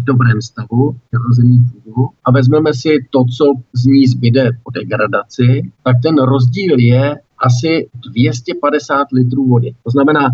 v 0.00 0.04
dobrém 0.04 0.42
stavu, 0.42 0.96
přirozený 1.10 1.64
půdu 1.84 2.08
a 2.24 2.30
vezmeme 2.30 2.74
si 2.74 3.06
to, 3.10 3.24
co 3.24 3.44
z 3.72 3.84
ní 3.86 4.06
zbyde 4.06 4.50
po 4.62 4.70
degradaci, 4.70 5.72
tak 5.84 5.96
ten 6.02 6.18
rozdíl 6.18 6.78
je 6.78 7.16
asi 7.38 7.88
250 8.10 9.06
litrů 9.12 9.46
vody. 9.46 9.74
To 9.84 9.90
znamená, 9.90 10.28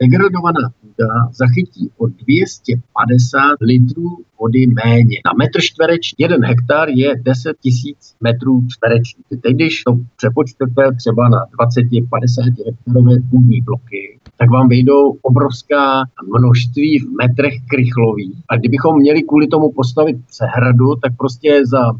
degradovaná 0.00 0.70
odbočka 0.98 1.30
zachytí 1.32 1.90
o 1.98 2.06
250 2.06 3.40
litrů 3.60 4.18
vody 4.40 4.66
méně. 4.66 5.16
Na 5.26 5.32
metr 5.38 5.60
čtvereční, 5.60 6.16
jeden 6.18 6.44
hektar 6.44 6.88
je 6.88 7.14
10 7.22 7.56
tisíc 7.60 8.14
metrů 8.20 8.62
čtverečních. 8.68 9.26
Teď, 9.42 9.54
když 9.54 9.82
to 9.82 9.98
přepočtete 10.16 10.82
třeba 10.96 11.28
na 11.28 11.38
20-50 11.60 12.64
hektarové 12.66 13.16
půdní 13.30 13.60
bloky, 13.60 14.18
tak 14.36 14.50
vám 14.50 14.68
vyjdou 14.68 15.16
obrovská 15.22 16.02
množství 16.38 16.98
v 16.98 17.10
metrech 17.22 17.54
krychlových. 17.70 18.36
A 18.48 18.56
kdybychom 18.56 18.98
měli 18.98 19.22
kvůli 19.22 19.46
tomu 19.46 19.72
postavit 19.72 20.16
přehradu, 20.26 20.94
tak 21.02 21.12
prostě 21.18 21.60
za 21.66 21.92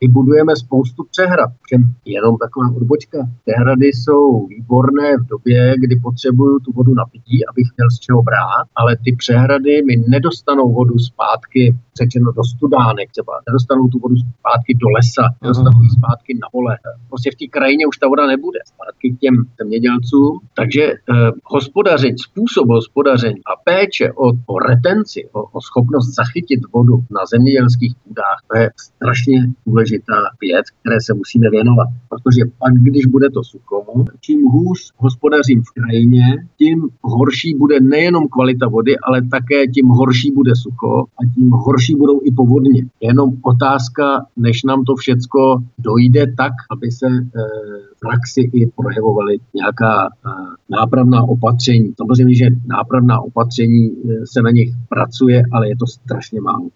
vybudujeme 0.00 0.56
spoustu 0.56 1.04
přehrad. 1.10 1.50
Jenom 2.04 2.36
taková 2.38 2.66
odbočka. 2.76 3.18
Přehrady 3.46 3.86
jsou 3.86 4.46
výborné 4.46 5.16
v 5.16 5.26
době, 5.26 5.74
kdy 5.78 5.96
potřebuju 5.96 6.58
tu 6.58 6.72
vodu 6.72 6.94
na 6.94 7.04
pití, 7.04 7.46
abych 7.46 7.68
měl 7.76 7.90
z 7.90 7.98
čeho 7.98 8.22
brát, 8.22 8.66
ale 8.76 8.96
ty 9.04 9.16
přehrady 9.16 9.82
mi 9.82 9.94
nedostanou 10.08 10.72
vodu 10.72 10.98
zpátky, 10.98 11.76
řečeno 11.98 12.32
do 12.32 12.44
studánek 12.44 13.10
třeba, 13.10 13.32
nedostanou 13.48 13.88
tu 13.88 13.98
vodu 13.98 14.16
zpátky 14.16 14.72
do 14.82 14.88
lesa, 14.96 15.24
nedostanou 15.42 15.82
ji 15.82 15.90
zpátky 15.98 16.38
na 16.42 16.48
pole. 16.52 16.78
Prostě 17.08 17.30
v 17.30 17.38
té 17.40 17.46
krajině 17.46 17.86
už 17.86 17.98
ta 17.98 18.08
voda 18.08 18.26
nebude 18.26 18.58
zpátky 18.72 19.06
k 19.10 19.18
těm 19.18 19.34
zemědělcům. 19.60 20.40
Takže 20.60 20.82
eh, 20.82 21.30
hospodaření, 21.44 22.18
způsob 22.18 22.68
hospodaření 22.68 23.40
a 23.52 23.52
péče 23.64 24.12
o, 24.12 24.26
o 24.46 24.58
retenci, 24.58 25.28
o, 25.32 25.42
o 25.42 25.60
schopnost 25.60 26.14
zachytit 26.14 26.60
vodu 26.72 26.96
na 27.10 27.20
zemědělských 27.32 27.94
půdách, 28.04 28.38
to 28.48 28.58
je 28.58 28.70
strašně 28.76 29.38
důležité 29.66 29.85
důležitá 29.86 30.14
věc, 30.40 30.66
které 30.80 31.00
se 31.00 31.14
musíme 31.14 31.50
věnovat. 31.50 31.88
Protože 32.08 32.42
pak, 32.58 32.74
když 32.74 33.06
bude 33.06 33.30
to 33.30 33.44
sucho, 33.44 34.04
čím 34.20 34.40
hůř 34.44 34.92
hospodařím 34.96 35.62
v 35.62 35.70
krajině, 35.70 36.24
tím 36.58 36.88
horší 37.02 37.54
bude 37.54 37.80
nejenom 37.80 38.28
kvalita 38.28 38.68
vody, 38.68 38.96
ale 38.98 39.22
také 39.30 39.66
tím 39.66 39.86
horší 39.86 40.30
bude 40.30 40.52
sucho 40.54 41.04
a 41.18 41.34
tím 41.34 41.50
horší 41.50 41.94
budou 41.94 42.20
i 42.24 42.30
povodně. 42.32 42.86
Jenom 43.00 43.30
otázka, 43.42 44.26
než 44.36 44.62
nám 44.62 44.84
to 44.84 44.96
všecko 44.96 45.62
dojde 45.78 46.26
tak, 46.36 46.52
aby 46.70 46.90
se 46.90 47.06
e, 47.06 47.22
v 47.95 47.95
praxi 48.00 48.50
i 48.52 48.66
projevovaly 48.66 49.36
nějaká 49.54 50.06
e, 50.06 50.08
nápravná 50.68 51.22
opatření. 51.22 51.92
Samozřejmě, 51.96 52.34
že 52.34 52.46
nápravná 52.66 53.20
opatření 53.20 53.86
e, 53.86 54.26
se 54.32 54.42
na 54.42 54.50
nich 54.50 54.74
pracuje, 54.88 55.42
ale 55.52 55.68
je 55.68 55.76
to 55.76 55.86
strašně 55.86 56.40
málo. 56.40 56.68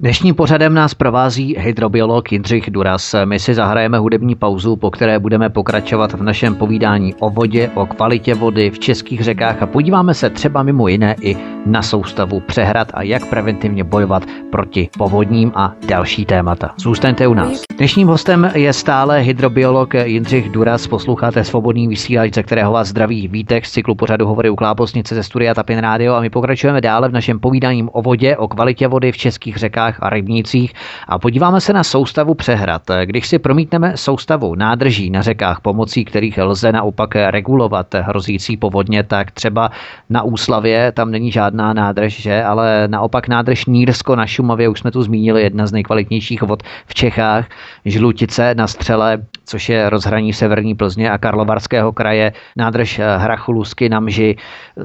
Dnešním 0.00 0.34
pořadem 0.34 0.74
nás 0.74 0.94
provází 0.94 1.56
hydrobiolog 1.58 2.32
Jindřich 2.32 2.70
Duras. 2.70 3.14
My 3.24 3.38
si 3.38 3.54
zahrajeme 3.54 3.98
hudební 3.98 4.34
pauzu, 4.34 4.76
po 4.76 4.90
které 4.90 5.18
budeme 5.18 5.50
pokračovat 5.50 6.12
v 6.12 6.22
našem 6.22 6.54
povídání 6.54 7.14
o 7.14 7.30
vodě, 7.30 7.70
o 7.74 7.86
kvalitě 7.86 8.34
vody 8.34 8.70
v 8.70 8.78
českých 8.78 9.24
řekách 9.24 9.62
a 9.62 9.66
podíváme 9.66 10.14
se 10.14 10.30
třeba 10.30 10.62
mimo 10.62 10.88
jiné 10.88 11.16
i 11.20 11.36
na 11.66 11.82
soustavu 11.82 12.40
přehrad 12.40 12.88
a 12.94 13.02
jak 13.02 13.26
preventivně 13.26 13.84
bojovat 13.84 14.22
proti 14.50 14.88
povodním 14.98 15.52
a 15.54 15.74
další 15.88 16.24
témata. 16.24 16.74
Zůstaňte 16.78 17.26
u 17.26 17.34
nás. 17.34 17.62
Dnešním 17.76 18.08
hostem 18.08 18.50
je 18.54 18.72
stále 18.72 19.18
hydrobiolog 19.18 19.94
Jindřich 19.94 20.45
Duras. 20.48 20.86
Posloucháte 20.86 21.44
svobodný 21.44 21.88
vysílač, 21.88 22.34
ze 22.34 22.42
kterého 22.42 22.72
vás 22.72 22.88
zdraví 22.88 23.28
vítek 23.28 23.66
z 23.66 23.72
cyklu 23.72 23.94
pořadu 23.94 24.26
Hovory 24.26 24.50
u 24.50 24.56
Klábosnice 24.56 25.14
ze 25.14 25.22
studia 25.22 25.54
Tapin 25.54 25.78
Radio 25.78 26.14
a 26.14 26.20
my 26.20 26.30
pokračujeme 26.30 26.80
dále 26.80 27.08
v 27.08 27.12
našem 27.12 27.40
povídání 27.40 27.88
o 27.92 28.02
vodě, 28.02 28.36
o 28.36 28.48
kvalitě 28.48 28.88
vody 28.88 29.12
v 29.12 29.16
českých 29.16 29.56
řekách 29.56 30.02
a 30.02 30.10
rybnících 30.10 30.74
a 31.08 31.18
podíváme 31.18 31.60
se 31.60 31.72
na 31.72 31.84
soustavu 31.84 32.34
přehrad. 32.34 32.82
Když 33.04 33.26
si 33.26 33.38
promítneme 33.38 33.96
soustavu 33.96 34.54
nádrží 34.54 35.10
na 35.10 35.22
řekách, 35.22 35.60
pomocí 35.60 36.04
kterých 36.04 36.38
lze 36.38 36.72
naopak 36.72 37.16
regulovat 37.16 37.94
hrozící 37.94 38.56
povodně, 38.56 39.02
tak 39.02 39.30
třeba 39.30 39.70
na 40.10 40.22
Úslavě 40.22 40.92
tam 40.92 41.10
není 41.10 41.32
žádná 41.32 41.72
nádrž, 41.72 42.22
že? 42.22 42.44
ale 42.44 42.88
naopak 42.88 43.28
nádrž 43.28 43.66
Nýrsko 43.66 44.16
na 44.16 44.26
Šumavě, 44.26 44.68
už 44.68 44.78
jsme 44.78 44.90
tu 44.90 45.02
zmínili, 45.02 45.42
jedna 45.42 45.66
z 45.66 45.72
nejkvalitnějších 45.72 46.42
vod 46.42 46.62
v 46.86 46.94
Čechách, 46.94 47.46
Žlutice 47.84 48.54
na 48.54 48.66
Střele, 48.66 49.22
což 49.46 49.68
je 49.68 49.90
rozhraní 49.90 50.32
severní 50.32 50.74
Plzně 50.74 51.10
a 51.10 51.18
Karlovarského 51.18 51.92
kraje, 51.92 52.32
nádrž 52.56 53.00
Hrachulusky 53.16 53.88
na 53.88 54.00
Mži. 54.00 54.36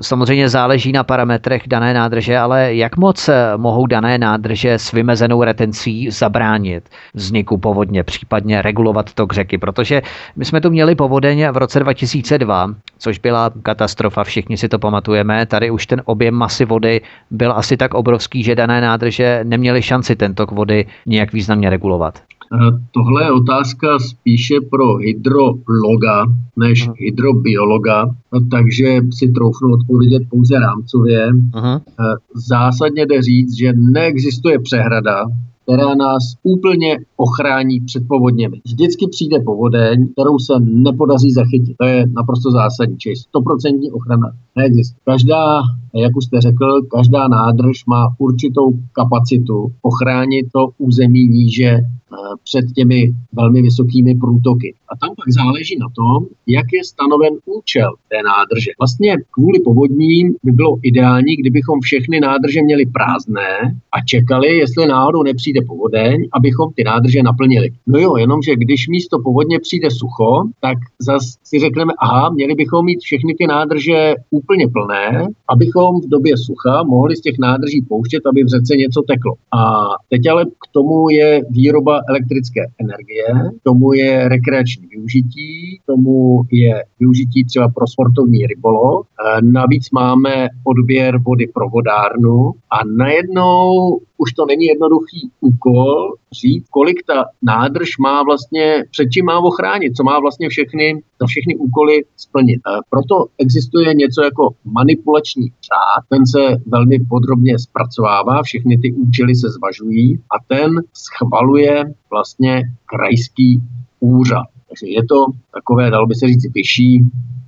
Samozřejmě 0.02 0.50
záleží 0.50 0.92
na 0.92 1.04
parametrech 1.04 1.62
dané 1.68 1.94
nádrže, 1.94 2.38
ale 2.38 2.76
jak 2.76 2.98
moc 2.98 3.30
mohou 3.58 3.86
dané 3.86 4.18
nádrže 4.18 4.74
s 4.74 4.92
vymezenou 4.92 5.44
retencí 5.44 6.10
zabránit 6.12 6.90
vzniku 7.14 7.58
povodně, 7.58 8.04
případně 8.04 8.62
regulovat 8.62 9.14
tok 9.14 9.34
řeky, 9.34 9.58
protože 9.58 10.02
my 10.36 10.46
jsme 10.46 10.62
tu 10.62 10.70
měli 10.70 10.96
povodeň 10.96 11.48
v 11.52 11.58
roce 11.58 11.80
2002, 11.80 12.70
což 12.98 13.20
byla 13.20 13.52
katastrofa, 13.64 14.24
všichni 14.24 14.58
si 14.58 14.70
to 14.70 14.80
pamatujeme. 14.80 15.46
Tady 15.46 15.72
už 15.72 15.86
ten 15.86 16.02
objem 16.06 16.34
masy 16.34 16.66
vody 16.66 17.02
byl 17.32 17.52
asi 17.52 17.78
tak 17.78 17.94
obrovský, 17.94 18.44
že 18.44 18.56
dané 18.56 18.82
nádrže 18.82 19.40
neměly 19.44 19.82
šanci 19.82 20.16
ten 20.16 20.36
tok 20.36 20.52
vody 20.52 20.86
nějak 21.06 21.34
významně 21.34 21.70
regulovat. 21.70 22.31
Eh, 22.54 22.80
tohle 22.92 23.24
je 23.24 23.32
otázka 23.32 24.00
spíše 24.00 24.56
pro 24.70 24.96
hydrologa 24.96 26.26
než 26.58 26.88
uh-huh. 26.88 26.94
hydrobiologa, 26.98 28.06
no, 28.34 28.40
takže 28.52 29.00
si 29.12 29.28
troufnu 29.28 29.74
odpovědět 29.74 30.24
pouze 30.30 30.60
rámcově. 30.60 31.32
Uh-huh. 31.32 31.82
Zásadně 32.36 33.06
jde 33.06 33.22
říct, 33.22 33.58
že 33.58 33.74
neexistuje 33.74 34.60
přehrada, 34.60 35.26
která 35.64 35.96
nás 35.96 36.24
úplně 36.44 36.98
ochrání 37.18 37.80
před 37.80 38.04
povodněmi. 38.08 38.62
Vždycky 38.66 39.08
přijde 39.08 39.40
povodeň, 39.40 40.08
kterou 40.14 40.40
se 40.40 40.54
nepodaří 40.60 41.32
zachytit. 41.32 41.78
To 41.78 41.86
je 41.86 42.08
naprosto 42.08 42.52
zásadní, 42.52 42.98
čili 42.98 43.16
100% 43.36 43.94
ochrana 43.94 44.32
neexistuje. 44.56 45.00
Každá, 45.06 45.62
jak 45.94 46.18
už 46.18 46.26
jste 46.26 46.42
řekl, 46.42 46.82
každá 46.82 47.28
nádrž 47.28 47.86
má 47.86 48.08
určitou 48.18 48.72
kapacitu 48.92 49.72
ochránit 49.82 50.46
to 50.54 50.70
území 50.78 51.28
níže 51.28 51.80
Eh, 52.14 52.36
před 52.44 52.66
těmi 52.76 53.14
velmi 53.34 53.62
vysokými 53.62 54.16
průtoky. 54.16 54.76
A 54.90 54.98
tam 54.98 55.10
pak 55.16 55.30
záleží 55.30 55.78
na 55.80 55.88
tom, 55.96 56.28
jak 56.48 56.66
je 56.74 56.84
stanoven 56.84 57.34
účel 57.46 57.92
té 58.10 58.18
nádrže. 58.32 58.72
Vlastně 58.80 59.16
kvůli 59.32 59.60
povodním 59.60 60.36
by 60.44 60.52
bylo 60.52 60.78
ideální, 60.82 61.36
kdybychom 61.36 61.80
všechny 61.82 62.20
nádrže 62.20 62.62
měli 62.62 62.86
prázdné 62.86 63.58
a 63.92 64.02
čekali, 64.06 64.58
jestli 64.58 64.88
náhodou 64.88 65.24
nepřijde 65.24 65.51
povodeň, 65.68 66.28
abychom 66.34 66.74
ty 66.76 66.84
nádrže 66.84 67.24
naplnili. 67.24 67.70
No 67.88 68.00
jo, 68.00 68.18
jenomže 68.18 68.56
když 68.56 68.88
místo 68.88 69.20
povodně 69.24 69.60
přijde 69.60 69.92
sucho, 69.92 70.44
tak 70.62 70.78
zase 71.00 71.28
si 71.44 71.60
řekneme, 71.60 71.94
aha, 72.00 72.30
měli 72.30 72.56
bychom 72.56 72.86
mít 72.86 73.00
všechny 73.00 73.34
ty 73.34 73.48
nádrže 73.48 74.14
úplně 74.30 74.68
plné, 74.68 75.28
abychom 75.50 76.02
v 76.02 76.10
době 76.10 76.38
sucha 76.38 76.84
mohli 76.84 77.16
z 77.16 77.22
těch 77.22 77.36
nádrží 77.40 77.82
pouštět, 77.82 78.22
aby 78.26 78.44
v 78.44 78.48
řece 78.48 78.76
něco 78.76 79.02
teklo. 79.02 79.34
A 79.52 79.62
teď 80.10 80.28
ale 80.28 80.46
k 80.46 80.66
tomu 80.72 81.10
je 81.10 81.42
výroba 81.50 82.00
elektrické 82.10 82.62
energie, 82.80 83.52
tomu 83.64 83.94
je 83.94 84.30
rekreační 84.30 84.88
využití, 84.88 85.80
tomu 85.86 86.44
je 86.52 86.84
využití 87.00 87.46
třeba 87.46 87.70
pro 87.70 87.88
sportovní 87.88 88.48
rybolov. 88.48 89.06
Navíc 89.42 89.92
máme 89.92 90.48
odběr 90.64 91.18
vody 91.18 91.48
pro 91.54 91.70
vodárnu 91.70 92.52
a 92.72 92.78
najednou 92.98 94.00
už 94.24 94.34
to 94.34 94.46
není 94.46 94.66
jednoduchý 94.66 95.32
úkol 95.42 96.14
říct, 96.42 96.70
kolik 96.70 97.06
ta 97.08 97.26
nádrž 97.42 97.98
má 97.98 98.24
vlastně, 98.24 98.84
před 98.92 99.08
čím 99.14 99.26
má 99.26 99.40
ochránit, 99.40 99.96
co 99.98 100.04
má 100.04 100.20
vlastně 100.20 100.50
všechny, 100.50 101.04
za 101.22 101.26
všechny 101.28 101.56
úkoly 101.56 102.04
splnit. 102.18 102.62
Proto 102.90 103.26
existuje 103.38 103.94
něco 103.94 104.24
jako 104.24 104.50
manipulační 104.66 105.48
řád, 105.50 106.04
ten 106.10 106.26
se 106.28 106.62
velmi 106.66 107.00
podrobně 107.10 107.60
zpracovává, 107.60 108.44
všechny 108.44 108.78
ty 108.78 108.94
účely 108.94 109.36
se 109.36 109.48
zvažují 109.50 110.18
a 110.18 110.36
ten 110.48 110.72
schvaluje 110.94 111.84
vlastně 112.10 112.62
krajský 112.86 113.62
úřad. 114.00 114.46
Takže 114.68 114.88
je 114.88 115.04
to 115.10 115.26
takové, 115.54 115.92
dalo 115.92 116.08
by 116.08 116.16
se 116.16 116.28
říct, 116.28 116.54
vyšší, 116.54 117.00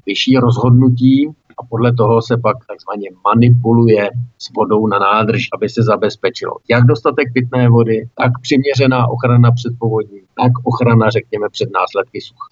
vyšší 0.05 0.37
rozhodnutí, 0.37 1.29
a 1.57 1.65
podle 1.69 1.93
toho 1.93 2.21
se 2.21 2.37
pak 2.37 2.57
takzvaně 2.67 3.09
manipuluje 3.25 4.09
s 4.37 4.53
vodou 4.55 4.87
na 4.87 4.99
nádrž, 4.99 5.47
aby 5.53 5.69
se 5.69 5.83
zabezpečilo 5.83 6.53
jak 6.69 6.83
dostatek 6.83 7.33
pitné 7.33 7.69
vody, 7.69 8.09
tak 8.15 8.31
přiměřená 8.41 9.07
ochrana 9.07 9.51
před 9.51 9.73
povodní, 9.79 10.19
tak 10.41 10.51
ochrana, 10.63 11.09
řekněme, 11.09 11.49
před 11.49 11.69
následky 11.73 12.21
sucha. 12.21 12.47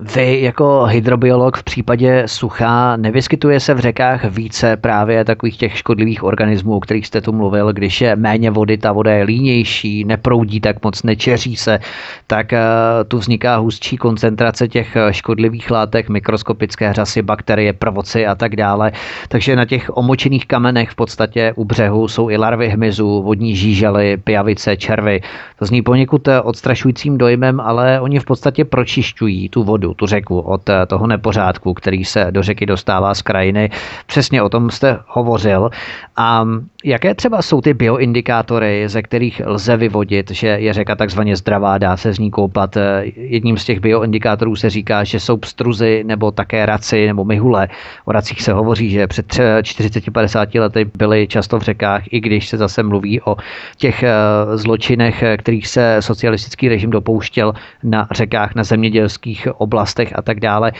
Vy 0.00 0.40
jako 0.42 0.84
hydrobiolog 0.84 1.56
v 1.56 1.62
případě 1.62 2.22
sucha 2.26 2.96
nevyskytuje 2.96 3.60
se 3.60 3.74
v 3.74 3.78
řekách 3.78 4.24
více 4.24 4.76
právě 4.76 5.24
takových 5.24 5.56
těch 5.56 5.78
škodlivých 5.78 6.24
organismů, 6.24 6.76
o 6.76 6.80
kterých 6.80 7.06
jste 7.06 7.20
tu 7.20 7.32
mluvil, 7.32 7.72
když 7.72 8.00
je 8.00 8.16
méně 8.16 8.50
vody, 8.50 8.78
ta 8.78 8.92
voda 8.92 9.12
je 9.12 9.24
línější, 9.24 10.04
neproudí 10.04 10.60
tak 10.60 10.84
moc, 10.84 11.02
nečeří 11.02 11.56
se, 11.56 11.78
tak 12.26 12.52
eh, 12.52 12.60
tu 13.08 13.18
vzniká 13.18 13.56
hustší 13.56 13.96
koncentrace 13.96 14.68
těch 14.68 14.96
eh, 14.96 15.12
škodlivých 15.12 15.70
látek, 15.70 16.08
mikroskopické 16.08 16.92
řasy, 16.92 17.22
bakterie, 17.22 17.72
prvoci 17.72 18.26
a 18.26 18.34
tak 18.34 18.56
dále. 18.56 18.92
Takže 19.28 19.56
na 19.56 19.64
těch 19.64 19.96
omočených 19.96 20.46
kamenech 20.46 20.90
v 20.90 20.94
podstatě 20.94 21.52
u 21.56 21.64
břehu 21.64 22.08
jsou 22.08 22.30
i 22.30 22.36
larvy 22.36 22.68
hmyzu, 22.68 23.22
vodní 23.22 23.56
žížely, 23.56 24.16
pijavice, 24.16 24.76
červy. 24.76 25.20
To 25.58 25.64
zní 25.64 25.82
poněkud 25.82 26.28
eh, 26.28 26.40
odstrašujícím 26.40 27.18
dojmem, 27.18 27.60
ale 27.60 28.00
oni 28.00 28.18
v 28.18 28.24
podstatě 28.24 28.64
pročišťují 28.64 29.48
tu 29.48 29.64
vodu 29.64 29.87
vodu, 29.88 29.94
tu 29.94 30.06
řeku, 30.06 30.40
od 30.40 30.68
eh, 30.68 30.86
toho 30.86 31.06
nepořádku, 31.06 31.74
který 31.74 32.04
se 32.04 32.26
do 32.30 32.42
řeky 32.42 32.66
dostává 32.66 33.14
z 33.14 33.22
krajiny. 33.22 33.70
Přesně 34.06 34.42
o 34.42 34.48
tom 34.48 34.70
jste 34.70 34.98
hovořil. 35.06 35.70
A 36.16 36.44
jaké 36.84 37.14
třeba 37.14 37.42
jsou 37.42 37.60
ty 37.60 37.74
bioindikátory, 37.74 38.88
ze 38.88 39.02
kterých 39.02 39.42
lze 39.46 39.76
vyvodit, 39.76 40.30
že 40.30 40.46
je 40.46 40.72
řeka 40.72 40.94
takzvaně 40.96 41.36
zdravá, 41.36 41.78
dá 41.78 41.96
se 41.96 42.12
z 42.12 42.18
ní 42.18 42.30
koupat? 42.30 42.76
Jedním 43.16 43.56
z 43.56 43.64
těch 43.64 43.80
bioindikátorů 43.80 44.56
se 44.56 44.70
říká, 44.70 45.04
že 45.04 45.20
jsou 45.20 45.36
pstruzy 45.36 46.04
nebo 46.06 46.30
také 46.30 46.66
raci 46.66 47.06
nebo 47.06 47.24
myhule. 47.24 47.68
O 48.04 48.12
racích 48.12 48.42
se 48.42 48.52
hovoří, 48.52 48.90
že 48.90 49.06
před 49.06 49.26
40-50 49.26 50.60
lety 50.60 50.90
byly 50.98 51.26
často 51.26 51.58
v 51.58 51.62
řekách, 51.62 52.02
i 52.10 52.20
když 52.20 52.48
se 52.48 52.56
zase 52.56 52.82
mluví 52.82 53.20
o 53.20 53.36
těch 53.76 54.02
eh, 54.02 54.12
zločinech, 54.54 55.24
kterých 55.38 55.66
se 55.66 55.96
socialistický 56.00 56.68
režim 56.68 56.90
dopouštěl 56.90 57.52
na 57.82 58.08
řekách, 58.10 58.54
na 58.54 58.64
zemědělských 58.64 59.48
oblastech 59.56 60.12
a 60.18 60.22
tak 60.22 60.40
dále. 60.40 60.72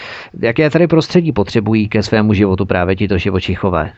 Jaké 0.42 0.70
tady 0.70 0.86
prostředí 0.86 1.32
potřebují 1.32 1.88
ke 1.88 2.02
svému 2.02 2.34
životu 2.34 2.66
právě 2.66 2.96
tito 2.96 3.18
živočichové? 3.18 3.92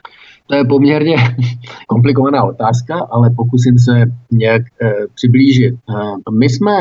To 0.51 0.57
je 0.57 0.65
poměrně 0.65 1.17
komplikovaná 1.87 2.45
otázka, 2.45 2.99
ale 3.11 3.31
pokusím 3.31 3.79
se 3.79 4.13
nějak 4.31 4.63
e, 4.83 4.93
přiblížit. 5.15 5.75
E, 5.75 6.31
my 6.31 6.49
jsme 6.49 6.73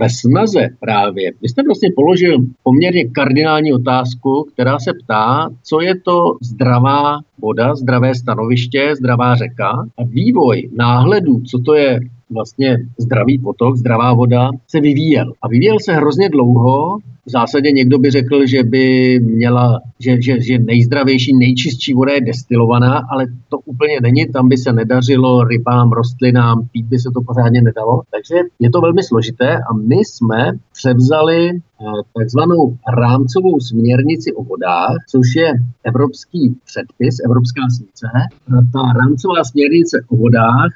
ve 0.00 0.10
snaze 0.10 0.68
právě, 0.80 1.32
vy 1.42 1.48
jste 1.48 1.62
vlastně 1.62 1.88
položil 1.96 2.38
poměrně 2.62 3.04
kardinální 3.04 3.72
otázku, 3.72 4.46
která 4.52 4.78
se 4.78 4.92
ptá, 5.04 5.48
co 5.62 5.80
je 5.80 6.00
to 6.00 6.36
zdravá 6.42 7.18
voda, 7.42 7.74
zdravé 7.74 8.14
stanoviště, 8.14 8.94
zdravá 8.96 9.34
řeka 9.34 9.70
a 9.98 10.04
vývoj 10.04 10.70
náhledu, 10.76 11.40
co 11.40 11.58
to 11.58 11.74
je 11.74 12.00
vlastně 12.30 12.78
zdravý 12.98 13.38
potok, 13.38 13.76
zdravá 13.76 14.14
voda, 14.14 14.50
se 14.68 14.80
vyvíjel. 14.80 15.32
A 15.42 15.48
vyvíjel 15.48 15.76
se 15.80 15.92
hrozně 15.92 16.28
dlouho. 16.28 16.98
V 17.26 17.30
zásadě 17.30 17.70
někdo 17.70 17.98
by 17.98 18.10
řekl, 18.10 18.46
že 18.46 18.62
by 18.62 19.18
měla, 19.20 19.80
že, 20.00 20.22
že, 20.22 20.40
že 20.40 20.58
nejzdravější, 20.58 21.36
nejčistší 21.36 21.94
voda 21.94 22.12
je 22.12 22.20
destilovaná, 22.20 23.00
ale 23.10 23.26
to 23.48 23.58
úplně 23.58 24.00
není. 24.02 24.26
Tam 24.32 24.48
by 24.48 24.56
se 24.56 24.72
nedařilo 24.72 25.44
rybám, 25.44 25.92
rostlinám, 25.92 26.68
pít 26.72 26.86
by 26.86 26.98
se 26.98 27.10
to 27.14 27.20
pořádně 27.20 27.62
nedalo. 27.62 28.02
Takže 28.10 28.34
je 28.60 28.70
to 28.70 28.80
velmi 28.80 29.02
složité 29.02 29.29
a 29.70 29.74
my 29.74 29.96
jsme 29.96 30.52
převzali 30.72 31.60
Eh, 31.82 32.02
takzvanou 32.18 32.76
rámcovou 33.00 33.60
směrnici 33.60 34.32
o 34.32 34.44
vodách, 34.44 34.96
což 35.08 35.26
je 35.36 35.52
evropský 35.84 36.56
předpis, 36.64 37.16
evropská 37.24 37.62
směrnice. 37.74 38.06
Eh, 38.14 38.62
ta 38.72 38.82
rámcová 39.00 39.44
směrnice 39.44 40.04
o 40.08 40.16
vodách 40.16 40.70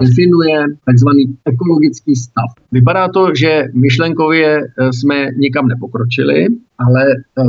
definuje 0.00 0.64
takzvaný 0.84 1.24
ekologický 1.44 2.16
stav. 2.16 2.50
Vypadá 2.72 3.08
to, 3.08 3.34
že 3.34 3.64
myšlenkově 3.74 4.58
eh, 4.58 4.92
jsme 4.92 5.26
nikam 5.36 5.66
nepokročili, 5.66 6.46
ale 6.78 7.04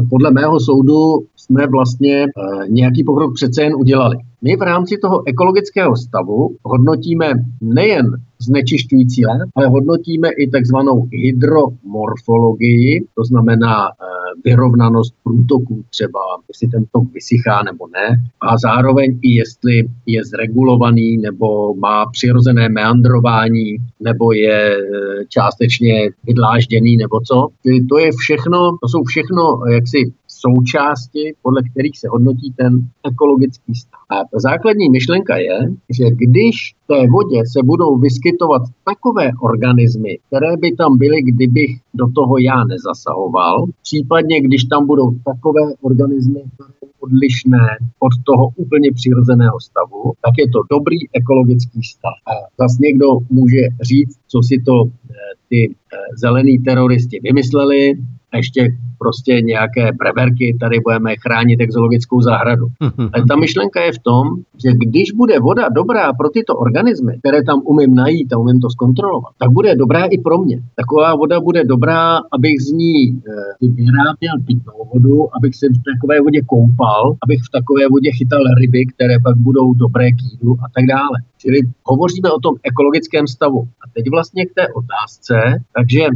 podle 0.10 0.32
mého 0.32 0.60
soudu 0.60 1.26
jsme 1.36 1.68
vlastně 1.68 2.26
nějaký 2.70 3.04
pokrok 3.04 3.34
přece 3.36 3.64
jen 3.64 3.76
udělali. 3.76 4.18
My 4.42 4.56
v 4.56 4.62
rámci 4.62 4.98
toho 4.98 5.24
ekologického 5.28 5.96
stavu 5.96 6.56
hodnotíme 6.64 7.34
nejen 7.62 8.06
znečišťující 8.42 9.26
látek, 9.26 9.50
ale 9.56 9.68
hodnotíme 9.68 10.30
i 10.30 10.50
takzvanou 10.50 11.08
hydromorfologii, 11.12 13.06
to 13.16 13.24
znamená 13.24 13.88
eh, 13.88 14.06
vyrovnanost 14.46 15.14
průtoků 15.24 15.84
třeba, 15.90 16.20
jestli 16.48 16.68
ten 16.68 16.86
tok 16.92 17.14
vysychá 17.14 17.64
nebo 17.64 17.88
ne, 17.88 18.08
a 18.42 18.58
zároveň 18.58 19.20
i 19.22 19.32
jestli 19.32 19.90
je 20.06 20.26
zregulovaný 20.26 21.18
nebo 21.18 21.76
má 21.76 22.06
přirozené 22.06 22.70
meandrování, 22.70 23.78
nebo 24.00 24.34
je 24.34 24.78
eh, 24.78 25.26
částečně 25.28 26.10
vydlážděný 26.24 26.98
nebo 26.98 27.20
co. 27.22 27.48
To 27.90 27.98
je 28.00 28.12
všechno, 28.18 28.78
to 28.82 28.88
jsou 28.88 29.04
všechno 29.04 29.60
jaksi 29.72 30.14
součásti, 30.46 31.34
podle 31.42 31.62
kterých 31.72 32.00
se 32.00 32.08
hodnotí 32.12 32.54
ten 32.58 32.74
ekologický 33.12 33.76
stav. 33.76 34.02
A 34.10 34.40
základní 34.40 34.90
myšlenka 34.90 35.38
je, 35.38 35.58
že 35.98 36.06
když 36.12 36.56
v 36.84 36.88
té 36.88 37.08
vodě 37.08 37.40
se 37.54 37.60
budou 37.64 37.98
vyskytovat 37.98 38.62
takové 38.86 39.32
organismy, 39.42 40.18
které 40.28 40.58
by 40.58 40.72
tam 40.72 40.98
byly, 40.98 41.22
kdybych 41.22 41.72
do 41.94 42.06
toho 42.16 42.38
já 42.38 42.64
nezasahoval, 42.64 43.66
případně 43.84 44.42
když 44.42 44.64
tam 44.64 44.88
budou 44.88 45.12
takové 45.26 45.62
organismy, 45.82 46.42
které 46.54 46.80
odlišné 47.00 47.66
od 48.00 48.14
toho 48.26 48.50
úplně 48.56 48.90
přirozeného 48.92 49.60
stavu, 49.60 50.14
tak 50.26 50.34
je 50.38 50.48
to 50.50 50.60
dobrý 50.72 50.98
ekologický 51.14 51.84
stav. 51.84 52.16
A 52.28 52.32
zase 52.62 52.78
někdo 52.82 53.08
může 53.30 53.62
říct, 53.82 54.20
co 54.28 54.40
si 54.44 54.56
to 54.66 54.74
eh, 54.86 55.14
ty 55.50 55.60
eh, 55.70 55.98
zelení 56.18 56.60
teroristi 56.60 57.20
vymysleli, 57.24 57.94
a 58.32 58.38
ještě 58.38 58.62
prostě 59.00 59.42
nějaké 59.42 59.92
preverky, 60.00 60.58
tady 60.60 60.80
budeme 60.80 61.16
chránit 61.16 61.62
exologickou 61.62 62.22
zahradu. 62.22 62.68
Ale 63.14 63.24
ta 63.28 63.36
myšlenka 63.36 63.82
je 63.82 63.92
v 63.92 64.00
tom, 64.00 64.28
že 64.64 64.70
když 64.74 65.12
bude 65.12 65.40
voda 65.40 65.70
dobrá 65.70 66.14
pro 66.14 66.30
tyto 66.30 66.56
organismy, 66.56 67.20
které 67.20 67.44
tam 67.44 67.62
umím 67.66 67.96
najít 67.96 68.34
a 68.34 68.38
umím 68.38 68.60
to 68.60 68.70
zkontrolovat, 68.70 69.34
tak 69.38 69.50
bude 69.52 69.76
dobrá 69.76 70.06
i 70.06 70.18
pro 70.18 70.38
mě. 70.38 70.62
Taková 70.76 71.16
voda 71.16 71.40
bude 71.40 71.64
dobrá, 71.64 72.18
abych 72.32 72.62
z 72.62 72.72
ní 72.72 73.22
vyráběl 73.62 74.36
pitnou 74.48 74.80
vodu, 74.94 75.36
abych 75.38 75.56
se 75.56 75.68
v 75.68 75.84
takové 75.94 76.22
vodě 76.22 76.42
koupal, 76.42 77.16
abych 77.24 77.40
v 77.40 77.52
takové 77.52 77.84
vodě 77.92 78.12
chytal 78.12 78.44
ryby, 78.62 78.86
které 78.86 79.16
pak 79.24 79.38
budou 79.38 79.74
dobré 79.74 80.12
k 80.12 80.22
jídlu 80.32 80.58
a 80.64 80.68
tak 80.76 80.86
dále. 80.86 81.18
Čili 81.38 81.60
hovoříme 81.86 82.32
o 82.32 82.40
tom 82.40 82.56
ekologickém 82.64 83.28
stavu. 83.28 83.62
A 83.82 83.84
teď 83.94 84.06
vlastně 84.12 84.46
k 84.46 84.54
té 84.54 84.66
otázce, 84.74 85.36
takže 85.78 86.04
e, 86.04 86.10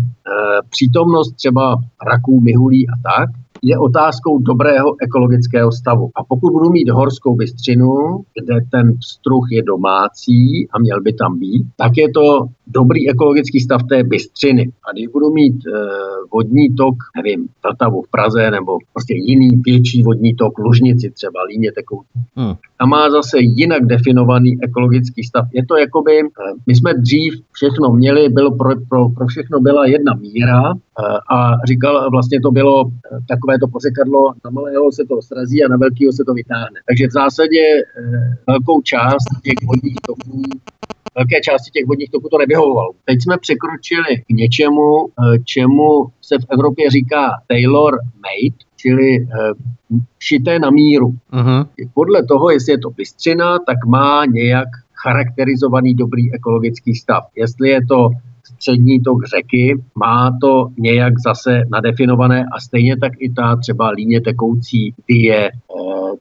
přítomnost 0.69 1.31
třeba 1.31 1.75
raků, 2.11 2.41
myhulí 2.74 2.88
a 2.89 2.95
tak, 3.09 3.30
je 3.61 3.78
otázkou 3.80 4.39
dobrého 4.39 4.95
ekologického 5.01 5.71
stavu. 5.71 6.09
A 6.15 6.24
pokud 6.24 6.51
budu 6.51 6.69
mít 6.69 6.89
horskou 6.89 7.36
bystřinu, 7.36 8.24
kde 8.34 8.55
ten 8.71 8.97
struh 9.01 9.45
je 9.51 9.63
domácí 9.63 10.67
a 10.71 10.80
měl 10.80 11.01
by 11.01 11.13
tam 11.13 11.39
být, 11.39 11.63
tak 11.78 11.91
je 11.97 12.09
to 12.09 12.47
dobrý 12.68 13.09
ekologický 13.09 13.59
stav 13.59 13.82
té 13.89 14.03
bystřiny. 14.03 14.72
A 14.89 14.91
když 14.93 15.07
budu 15.07 15.30
mít 15.30 15.55
e, 15.68 15.72
vodní 16.34 16.76
tok, 16.76 16.95
nevím, 17.18 17.47
Vltavu 17.64 18.01
v 18.01 18.11
Praze 18.11 18.51
nebo 18.51 18.78
prostě 18.93 19.14
jiný 19.18 19.49
větší 19.66 20.03
vodní 20.03 20.36
tok, 20.36 20.59
Lužnici 20.59 21.11
třeba, 21.11 21.43
Líně 21.43 21.72
tekou, 21.72 22.01
hmm. 22.36 22.53
a 22.80 22.86
má 22.86 23.09
zase 23.09 23.38
jinak 23.39 23.86
definovaný 23.86 24.57
ekologický 24.61 25.24
stav. 25.24 25.45
Je 25.53 25.66
to 25.66 25.78
jakoby, 25.78 26.20
e, 26.20 26.24
my 26.68 26.76
jsme 26.76 26.93
dřív 26.93 27.34
všechno 27.51 27.89
měli, 27.89 28.30
bylo 28.30 28.57
pro, 28.57 28.70
pro, 28.89 29.09
pro 29.09 29.28
všechno 29.28 29.59
byla 29.59 29.86
jedna 29.86 30.14
míra 30.14 30.72
e, 30.72 30.76
a 31.36 31.66
říkal, 31.68 32.09
vlastně 32.11 32.41
to 32.41 32.51
bylo 32.51 32.91
takové 33.28 33.59
to 33.59 33.68
pořekadlo, 33.68 34.34
na 34.45 34.51
malého 34.51 34.91
se 34.91 35.03
to 35.09 35.22
srazí 35.22 35.64
a 35.64 35.68
na 35.68 35.78
velkého 35.78 36.11
se 36.14 36.24
to 36.26 36.34
vytáhne. 36.34 36.80
Takže 36.88 37.07
v 37.07 37.11
zásadě 37.11 37.64
velkou 38.47 38.82
část 38.82 39.28
těch 39.43 39.68
vodních 39.68 39.95
toků 40.07 40.41
velké 41.16 41.41
části 41.41 41.72
těch 41.72 41.86
vodních 41.88 42.09
toků 42.09 42.30
to 42.30 42.38
nevyhovovalo. 42.38 42.91
Teď 43.05 43.22
jsme 43.22 43.38
překročili 43.38 44.18
k 44.28 44.30
něčemu, 44.30 45.07
eh, 45.07 45.39
čemu 45.45 46.05
se 46.22 46.36
v 46.38 46.45
Evropě 46.49 46.89
říká 46.89 47.32
tailor 47.47 47.93
made, 48.16 48.57
čili 48.76 49.16
eh, 49.16 49.28
šité 50.20 50.59
na 50.59 50.70
míru. 50.70 51.07
Uh-huh. 51.34 51.68
Podle 51.93 52.24
toho, 52.24 52.49
jestli 52.49 52.74
je 52.74 52.78
to 52.78 52.89
bystřina, 52.89 53.59
tak 53.59 53.78
má 53.88 54.26
nějak 54.26 54.68
charakterizovaný 55.03 55.93
dobrý 55.93 56.34
ekologický 56.34 56.95
stav. 56.95 57.24
Jestli 57.36 57.70
je 57.70 57.86
to 57.86 58.09
střední 58.64 58.99
tok 59.01 59.26
řeky, 59.36 59.76
má 59.95 60.32
to 60.41 60.68
nějak 60.78 61.14
zase 61.20 61.61
nadefinované 61.72 62.45
a 62.55 62.59
stejně 62.59 62.97
tak 62.97 63.11
i 63.20 63.30
ta 63.30 63.55
třeba 63.55 63.89
líně 63.89 64.22
tekoucí, 64.22 64.93
je 65.09 65.45
e, 65.45 65.51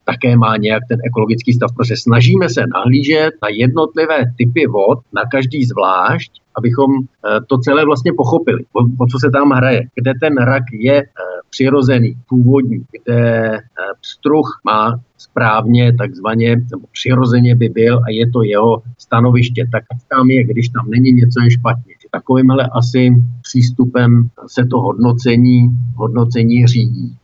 také 0.04 0.36
má 0.36 0.56
nějak 0.56 0.82
ten 0.88 0.98
ekologický 1.06 1.52
stav, 1.52 1.70
protože 1.76 1.94
snažíme 1.96 2.48
se 2.48 2.62
nahlížet 2.74 3.32
na 3.42 3.48
jednotlivé 3.48 4.18
typy 4.38 4.66
vod, 4.66 4.98
na 5.14 5.22
každý 5.32 5.64
zvlášť, 5.64 6.30
abychom 6.54 6.90
e, 6.94 7.04
to 7.48 7.58
celé 7.58 7.84
vlastně 7.84 8.12
pochopili, 8.16 8.64
o, 8.72 8.80
o 9.04 9.06
co 9.06 9.18
se 9.18 9.30
tam 9.30 9.50
hraje, 9.50 9.82
kde 9.94 10.12
ten 10.20 10.34
rak 10.36 10.64
je 10.72 10.96
e, 11.02 11.06
přirozený, 11.50 12.14
původní, 12.28 12.84
kde 12.92 13.58
struh 14.02 14.46
má 14.64 15.00
správně, 15.18 15.94
takzvaně, 15.94 16.56
nebo 16.56 16.86
přirozeně 16.92 17.54
by 17.54 17.68
byl 17.68 17.98
a 17.98 18.10
je 18.10 18.30
to 18.30 18.42
jeho 18.42 18.82
stanoviště, 18.98 19.68
tak 19.72 19.84
tam 20.08 20.30
je, 20.30 20.44
když 20.44 20.68
tam 20.68 20.90
není 20.90 21.12
něco 21.12 21.40
je 21.42 21.50
špatně 21.50 21.94
takovýmhle 22.12 22.68
asi 22.72 23.10
přístupem 23.42 24.28
se 24.46 24.66
to 24.70 24.80
hodnocení, 24.80 25.68
hodnocení 25.96 26.66
řídí. 26.66 27.16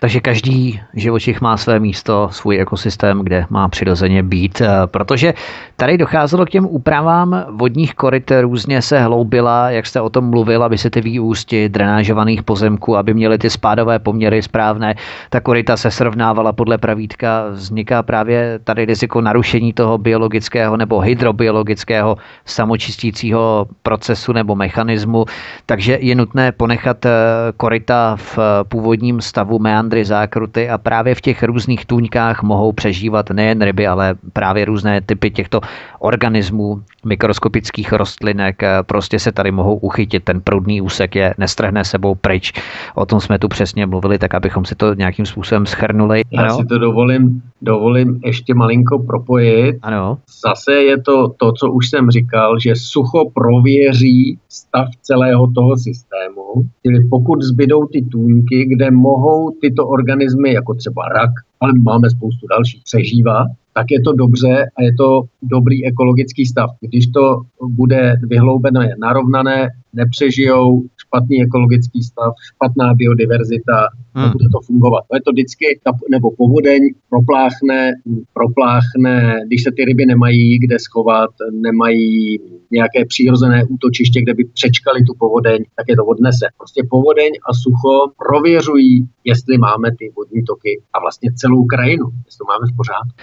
Takže 0.00 0.20
každý 0.20 0.80
živočich 0.94 1.40
má 1.40 1.56
své 1.56 1.80
místo, 1.80 2.28
svůj 2.32 2.60
ekosystém, 2.60 3.20
kde 3.20 3.46
má 3.50 3.68
přirozeně 3.68 4.22
být. 4.22 4.60
Eh, 4.60 4.68
protože 4.86 5.34
tady 5.76 5.98
docházelo 5.98 6.46
k 6.46 6.50
těm 6.50 6.66
úpravám 6.66 7.44
vodních 7.50 7.94
koryt, 7.94 8.32
různě 8.40 8.82
se 8.82 9.00
hloubila, 9.00 9.70
jak 9.70 9.86
jste 9.86 10.00
o 10.00 10.10
tom 10.10 10.24
mluvil, 10.30 10.62
aby 10.62 10.78
se 10.78 10.90
ty 10.90 11.00
výústi 11.00 11.68
drenážovaných 11.68 12.42
pozemků, 12.42 12.96
aby 12.96 13.14
měly 13.14 13.38
ty 13.38 13.50
spádové 13.50 13.98
poměry 13.98 14.42
správné. 14.42 14.94
Ta 15.30 15.40
koryta 15.40 15.76
se 15.76 15.90
srovnávala 15.90 16.52
podle 16.52 16.78
pravítka. 16.78 17.48
Vzniká 17.50 18.02
právě 18.02 18.60
tady 18.64 18.84
riziko 18.84 19.20
narušení 19.20 19.72
toho 19.72 19.98
biologického 19.98 20.76
nebo 20.76 21.00
hydrobiologického 21.00 22.16
samočistícího 22.44 23.66
procesu 23.82 24.32
nebo 24.34 24.54
mechanismu. 24.54 25.24
Takže 25.66 25.98
je 26.00 26.14
nutné 26.14 26.52
ponechat 26.52 27.06
eh, 27.06 27.10
koryta 27.56 28.16
v 28.16 28.38
původním 28.68 29.20
stavu 29.20 29.58
meandry 29.58 30.04
zákruty 30.04 30.68
a 30.68 30.78
právě 30.78 31.14
v 31.14 31.20
těch 31.20 31.42
různých 31.42 31.86
tůňkách 31.86 32.42
mohou 32.42 32.72
přežívat 32.72 33.30
nejen 33.30 33.62
ryby, 33.62 33.86
ale 33.86 34.14
právě 34.32 34.64
různé 34.64 35.00
typy 35.00 35.30
těchto 35.30 35.60
organismů, 35.98 36.82
mikroskopických 37.04 37.92
rostlinek, 37.92 38.62
eh, 38.62 38.82
prostě 38.82 39.18
se 39.18 39.32
tady 39.32 39.50
mohou 39.50 39.76
uchytit. 39.76 40.24
Ten 40.24 40.40
proudný 40.40 40.80
úsek 40.80 41.14
je 41.14 41.34
nestrhne 41.38 41.84
sebou 41.84 42.14
pryč. 42.14 42.52
O 42.94 43.06
tom 43.06 43.20
jsme 43.20 43.38
tu 43.38 43.48
přesně 43.48 43.86
mluvili, 43.86 44.18
tak 44.18 44.34
abychom 44.34 44.64
si 44.64 44.74
to 44.74 44.94
nějakým 44.94 45.26
způsobem 45.26 45.66
schrnuli. 45.66 46.22
Já 46.30 46.42
ano? 46.42 46.56
si 46.56 46.64
to 46.64 46.78
dovolím, 46.78 47.42
dovolím 47.62 48.20
ještě 48.24 48.54
malinko 48.54 48.98
propojit. 48.98 49.76
Ano. 49.82 50.18
Zase 50.46 50.72
je 50.72 51.02
to 51.02 51.28
to, 51.28 51.52
co 51.52 51.70
už 51.70 51.90
jsem 51.90 52.10
říkal, 52.10 52.58
že 52.58 52.76
sucho 52.76 53.30
prověří 53.34 54.23
stav 54.48 54.88
celého 55.02 55.52
toho 55.52 55.76
systému. 55.76 56.44
Čili 56.82 56.98
pokud 57.10 57.42
zbydou 57.42 57.86
ty 57.86 58.02
tůňky, 58.02 58.64
kde 58.64 58.90
mohou 58.90 59.50
tyto 59.60 59.86
organismy, 59.86 60.52
jako 60.52 60.74
třeba 60.74 61.02
rak, 61.08 61.30
ale 61.60 61.72
máme 61.72 62.10
spoustu 62.10 62.46
dalších, 62.46 62.82
přežívat, 62.84 63.46
tak 63.74 63.86
je 63.90 64.00
to 64.00 64.12
dobře 64.12 64.66
a 64.76 64.82
je 64.82 64.92
to 64.94 65.22
dobrý 65.42 65.86
ekologický 65.86 66.46
stav. 66.46 66.70
Když 66.80 67.06
to 67.06 67.40
bude 67.68 68.14
vyhloubené, 68.22 68.94
narovnané, 68.98 69.68
nepřežijou, 69.92 70.82
špatný 71.14 71.42
ekologický 71.42 72.02
stav, 72.02 72.32
špatná 72.54 72.94
biodiverzita, 72.94 73.88
hmm. 74.14 74.32
bude 74.32 74.48
to 74.52 74.60
fungovat. 74.60 75.04
To 75.10 75.16
je 75.16 75.22
to 75.22 75.30
vždycky, 75.32 75.66
nebo 76.10 76.30
povodeň 76.30 76.80
propláchne, 77.08 77.92
propláchne, 78.32 79.40
když 79.46 79.62
se 79.62 79.70
ty 79.76 79.84
ryby 79.84 80.06
nemají 80.06 80.58
kde 80.58 80.78
schovat, 80.78 81.30
nemají 81.52 82.38
nějaké 82.70 83.04
přirozené 83.08 83.64
útočiště, 83.64 84.22
kde 84.22 84.34
by 84.34 84.44
přečkali 84.44 85.02
tu 85.02 85.12
povodeň, 85.18 85.58
tak 85.76 85.86
je 85.88 85.96
to 85.96 86.04
odnese. 86.04 86.46
Prostě 86.58 86.82
povodeň 86.90 87.30
a 87.48 87.54
sucho 87.54 87.94
prověřují, 88.28 89.08
jestli 89.24 89.58
máme 89.58 89.88
ty 89.98 90.12
vodní 90.16 90.42
toky 90.44 90.82
a 90.92 91.00
vlastně 91.00 91.32
celou 91.32 91.64
krajinu, 91.64 92.06
jestli 92.26 92.38
to 92.38 92.44
máme 92.52 92.66
v 92.72 92.76
pořádku. 92.76 93.14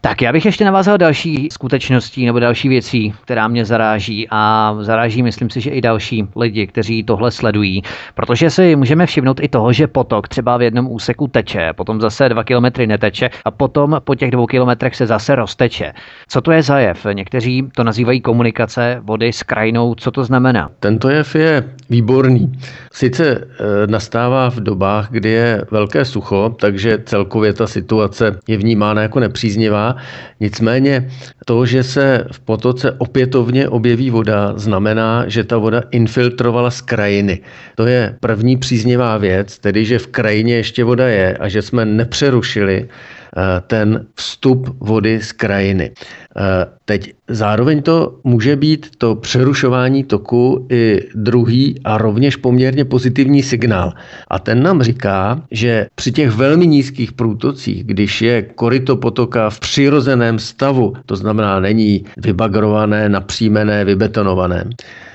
Tak 0.00 0.22
já 0.22 0.32
bych 0.32 0.44
ještě 0.44 0.64
navázal 0.64 0.98
další 0.98 1.48
skutečností 1.52 2.26
nebo 2.26 2.38
další 2.38 2.68
věcí, 2.68 3.14
která 3.22 3.48
mě 3.48 3.64
zaráží 3.64 4.28
a 4.30 4.76
zaráží, 4.80 5.22
myslím 5.22 5.50
si, 5.50 5.60
že 5.60 5.70
i 5.70 5.80
další 5.80 6.28
lidi, 6.36 6.66
kteří 6.66 7.04
tohle 7.04 7.30
sledují, 7.40 7.82
protože 8.14 8.50
si 8.50 8.76
můžeme 8.76 9.06
všimnout 9.06 9.40
i 9.40 9.48
toho, 9.48 9.72
že 9.72 9.86
potok 9.86 10.28
třeba 10.28 10.56
v 10.56 10.62
jednom 10.62 10.86
úseku 10.92 11.28
teče, 11.28 11.72
potom 11.72 12.00
zase 12.00 12.28
dva 12.28 12.44
kilometry 12.44 12.86
neteče 12.86 13.30
a 13.44 13.50
potom 13.50 13.96
po 14.04 14.14
těch 14.14 14.30
dvou 14.30 14.46
kilometrech 14.46 14.96
se 14.96 15.06
zase 15.06 15.34
rozteče. 15.34 15.92
Co 16.28 16.38
to 16.40 16.52
je 16.52 16.62
za 16.62 16.78
jev? 16.78 17.06
Někteří 17.12 17.54
to 17.76 17.84
nazývají 17.84 18.20
komunikace 18.20 19.00
vody 19.02 19.32
s 19.32 19.42
krajinou. 19.42 19.94
Co 19.94 20.10
to 20.10 20.24
znamená? 20.24 20.70
Tento 20.80 21.08
jev 21.08 21.34
je 21.34 21.52
výborný. 21.90 22.52
Sice 22.92 23.24
e, 23.26 23.40
nastává 23.86 24.50
v 24.50 24.60
dobách, 24.60 25.08
kdy 25.10 25.30
je 25.30 25.64
velké 25.70 26.04
sucho, 26.04 26.56
takže 26.60 26.98
celkově 27.06 27.52
ta 27.52 27.66
situace 27.66 28.36
je 28.48 28.56
vnímána 28.56 29.02
jako 29.02 29.20
nepříznivá. 29.20 29.96
Nicméně 30.40 31.08
to, 31.46 31.66
že 31.66 31.82
se 31.82 32.24
v 32.32 32.40
potoce 32.40 32.92
opětovně 32.98 33.68
objeví 33.68 34.10
voda, 34.10 34.52
znamená, 34.56 35.24
že 35.26 35.44
ta 35.44 35.58
voda 35.58 35.82
infiltrovala 35.90 36.70
z 36.70 36.80
krajiny. 36.80 37.29
To 37.74 37.86
je 37.86 38.16
první 38.20 38.56
příznivá 38.56 39.18
věc, 39.18 39.58
tedy 39.58 39.84
že 39.84 39.98
v 39.98 40.06
krajině 40.06 40.54
ještě 40.54 40.84
voda 40.84 41.08
je 41.08 41.36
a 41.36 41.48
že 41.48 41.62
jsme 41.62 41.84
nepřerušili 41.84 42.88
Eh, 43.36 43.62
ten 43.66 44.06
vstup 44.14 44.76
vody 44.80 45.22
z 45.22 45.32
krajiny. 45.32 45.90
Eh, 45.94 46.66
teď 46.84 47.14
zároveň 47.28 47.82
to 47.82 48.18
může 48.24 48.56
být 48.56 48.90
to 48.98 49.14
přerušování 49.14 50.04
toku 50.04 50.66
i 50.70 51.08
druhý 51.14 51.80
a 51.84 51.98
rovněž 51.98 52.36
poměrně 52.36 52.84
pozitivní 52.84 53.42
signál. 53.42 53.92
A 54.28 54.38
ten 54.38 54.62
nám 54.62 54.82
říká, 54.82 55.42
že 55.50 55.86
při 55.94 56.12
těch 56.12 56.30
velmi 56.30 56.66
nízkých 56.66 57.12
průtocích, 57.12 57.84
když 57.84 58.22
je 58.22 58.42
koryto 58.42 58.96
potoka 58.96 59.50
v 59.50 59.60
přirozeném 59.60 60.38
stavu, 60.38 60.92
to 61.06 61.16
znamená 61.16 61.60
není 61.60 62.04
vybagrované, 62.16 63.08
napřímené, 63.08 63.84
vybetonované, 63.84 64.64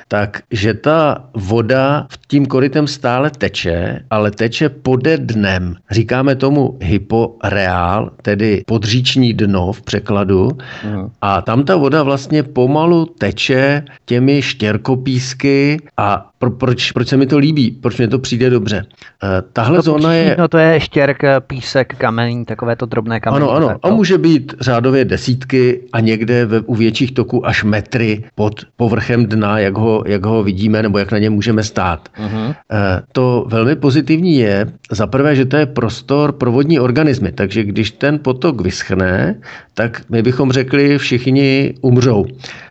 takže 0.08 0.74
ta 0.74 1.30
voda 1.34 2.08
v 2.10 2.28
tím 2.28 2.45
korytem 2.45 2.88
stále 2.88 3.30
teče, 3.30 4.06
ale 4.10 4.32
teče 4.32 4.70
pode 4.70 5.18
dnem. 5.18 5.76
Říkáme 5.91 6.36
tomu 6.36 6.78
hyporeál, 6.82 8.12
tedy 8.22 8.64
podříční 8.68 9.34
dno 9.34 9.72
v 9.72 9.82
překladu. 9.82 10.47
Uh-huh. 10.47 11.12
A 11.22 11.41
tam 11.41 11.64
ta 11.64 11.76
voda 11.76 12.03
vlastně 12.03 12.43
pomalu 12.43 13.06
teče 13.06 13.84
těmi 14.06 14.41
štěrkopísky 14.41 15.78
a 15.97 16.30
pro, 16.46 16.52
proč, 16.52 16.91
proč 16.91 17.08
se 17.08 17.18
mi 17.18 17.26
to 17.26 17.38
líbí, 17.38 17.72
proč 17.72 17.98
mi 17.98 18.08
to 18.08 18.20
přijde 18.20 18.50
dobře. 18.50 18.86
Uh, 19.24 19.30
tahle 19.54 19.78
to 19.78 19.82
zóna 19.82 20.14
je... 20.14 20.36
No 20.39 20.48
to 20.48 20.58
je 20.58 20.80
štěrk, 20.80 21.24
písek, 21.48 21.96
kamení, 21.98 22.46
takové 22.46 22.76
to 22.76 22.86
drobné 22.86 23.20
kamení. 23.20 23.43
Ano, 23.43 23.52
ano. 23.52 23.76
A 23.84 23.89
může 23.89 24.18
být 24.18 24.54
řádově 24.60 25.06
desítky 25.06 25.82
a 25.93 26.00
někde 26.00 26.46
ve, 26.46 26.60
u 26.60 26.76
větších 26.76 27.12
toků 27.12 27.48
až 27.48 27.64
metry 27.64 28.24
pod 28.36 28.62
povrchem 28.78 29.26
dna, 29.26 29.60
jak 29.60 29.78
ho, 29.78 30.04
jak 30.06 30.26
ho 30.26 30.43
vidíme 30.43 30.84
nebo 30.84 30.98
jak 30.98 31.12
na 31.12 31.18
něm 31.18 31.34
můžeme 31.34 31.64
stát. 31.64 32.10
Uh-huh. 32.20 32.48
Uh, 32.48 32.54
to 33.12 33.46
velmi 33.50 33.76
pozitivní 33.76 34.36
je, 34.38 34.66
za 34.91 35.08
prvé, 35.08 35.36
že 35.36 35.46
to 35.46 35.58
je 35.58 35.66
prostor 35.66 36.32
pro 36.32 36.52
vodní 36.52 36.80
organismy, 36.80 37.32
takže 37.32 37.64
když 37.64 37.91
ten 37.91 38.20
potok 38.20 38.62
vyschne, 38.62 39.36
tak 39.74 40.02
my 40.10 40.22
bychom 40.22 40.52
řekli, 40.52 40.98
všichni 40.98 41.74
umřou. 41.82 42.26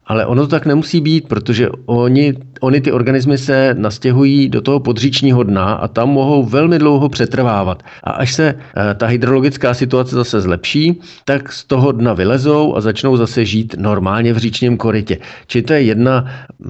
Ale 0.07 0.27
ono 0.27 0.43
to 0.43 0.49
tak 0.49 0.67
nemusí 0.67 1.01
být, 1.01 1.29
protože 1.29 1.69
oni, 1.87 2.35
oni 2.61 2.81
ty 2.81 2.93
organismy 2.93 3.39
se 3.39 3.75
nastěhují 3.79 4.49
do 4.49 4.61
toho 4.61 4.81
podříčního 4.81 5.43
dna 5.43 5.73
a 5.73 5.89
tam 5.89 6.09
mohou 6.09 6.45
velmi 6.45 6.79
dlouho 6.79 7.09
přetrvávat. 7.09 7.83
A 8.05 8.11
až 8.11 8.33
se 8.33 8.55
eh, 8.55 8.95
ta 8.95 9.07
hydrologická 9.07 9.75
situace 9.75 10.17
zase 10.17 10.41
zlepší, 10.41 11.01
tak 11.25 11.53
z 11.53 11.65
toho 11.65 11.93
dna 11.93 12.13
vylezou 12.13 12.77
a 12.77 12.81
začnou 12.81 13.17
zase 13.17 13.45
žít 13.45 13.75
normálně 13.79 14.33
v 14.33 14.39
říčním 14.39 14.77
korytě. 14.77 15.19
Čili 15.47 15.63
to 15.63 15.73
je 15.73 15.83
jedna, 15.83 16.25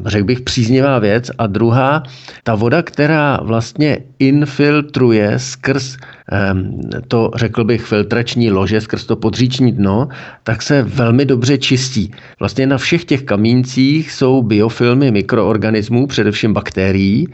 řekl 0.06 0.24
bych, 0.24 0.40
příznivá 0.40 0.98
věc. 0.98 1.30
A 1.38 1.46
druhá, 1.46 2.02
ta 2.42 2.54
voda, 2.54 2.82
která 2.82 3.38
vlastně 3.42 3.98
infiltruje 4.18 5.38
skrz 5.38 5.96
to, 7.08 7.30
řekl 7.34 7.64
bych, 7.64 7.82
filtrační 7.82 8.50
lože 8.50 8.80
skrz 8.80 9.06
to 9.06 9.16
podříční 9.16 9.72
dno, 9.72 10.08
tak 10.42 10.62
se 10.62 10.82
velmi 10.82 11.24
dobře 11.24 11.58
čistí. 11.58 12.10
Vlastně 12.40 12.66
na 12.66 12.78
všech 12.78 13.04
těch 13.04 13.22
kamíncích 13.22 14.12
jsou 14.12 14.42
biofilmy 14.42 15.10
mikroorganismů, 15.10 16.06
především 16.06 16.52
bakterií, 16.52 17.28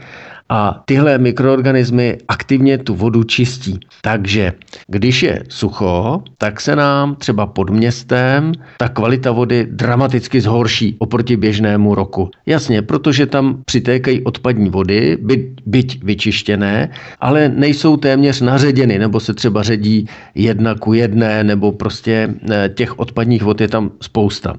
a 0.51 0.83
tyhle 0.85 1.17
mikroorganismy 1.17 2.17
aktivně 2.27 2.77
tu 2.77 2.95
vodu 2.95 3.23
čistí. 3.23 3.79
Takže 4.01 4.53
když 4.87 5.23
je 5.23 5.43
sucho, 5.49 6.23
tak 6.37 6.61
se 6.61 6.75
nám 6.75 7.15
třeba 7.15 7.45
pod 7.45 7.69
městem 7.69 8.51
ta 8.77 8.89
kvalita 8.89 9.31
vody 9.31 9.67
dramaticky 9.71 10.41
zhorší 10.41 10.95
oproti 10.99 11.37
běžnému 11.37 11.95
roku. 11.95 12.29
Jasně, 12.45 12.81
protože 12.81 13.25
tam 13.25 13.63
přitékají 13.65 14.23
odpadní 14.23 14.69
vody, 14.69 15.17
byť, 15.21 15.41
byť 15.65 16.03
vyčištěné, 16.03 16.89
ale 17.19 17.49
nejsou 17.49 17.97
téměř 17.97 18.41
naředěny, 18.41 18.99
nebo 18.99 19.19
se 19.19 19.33
třeba 19.33 19.63
ředí 19.63 20.07
jedna 20.35 20.75
ku 20.75 20.93
jedné, 20.93 21.43
nebo 21.43 21.71
prostě 21.71 22.29
eh, 22.51 22.69
těch 22.75 22.99
odpadních 22.99 23.43
vod 23.43 23.61
je 23.61 23.67
tam 23.67 23.91
spousta. 24.01 24.55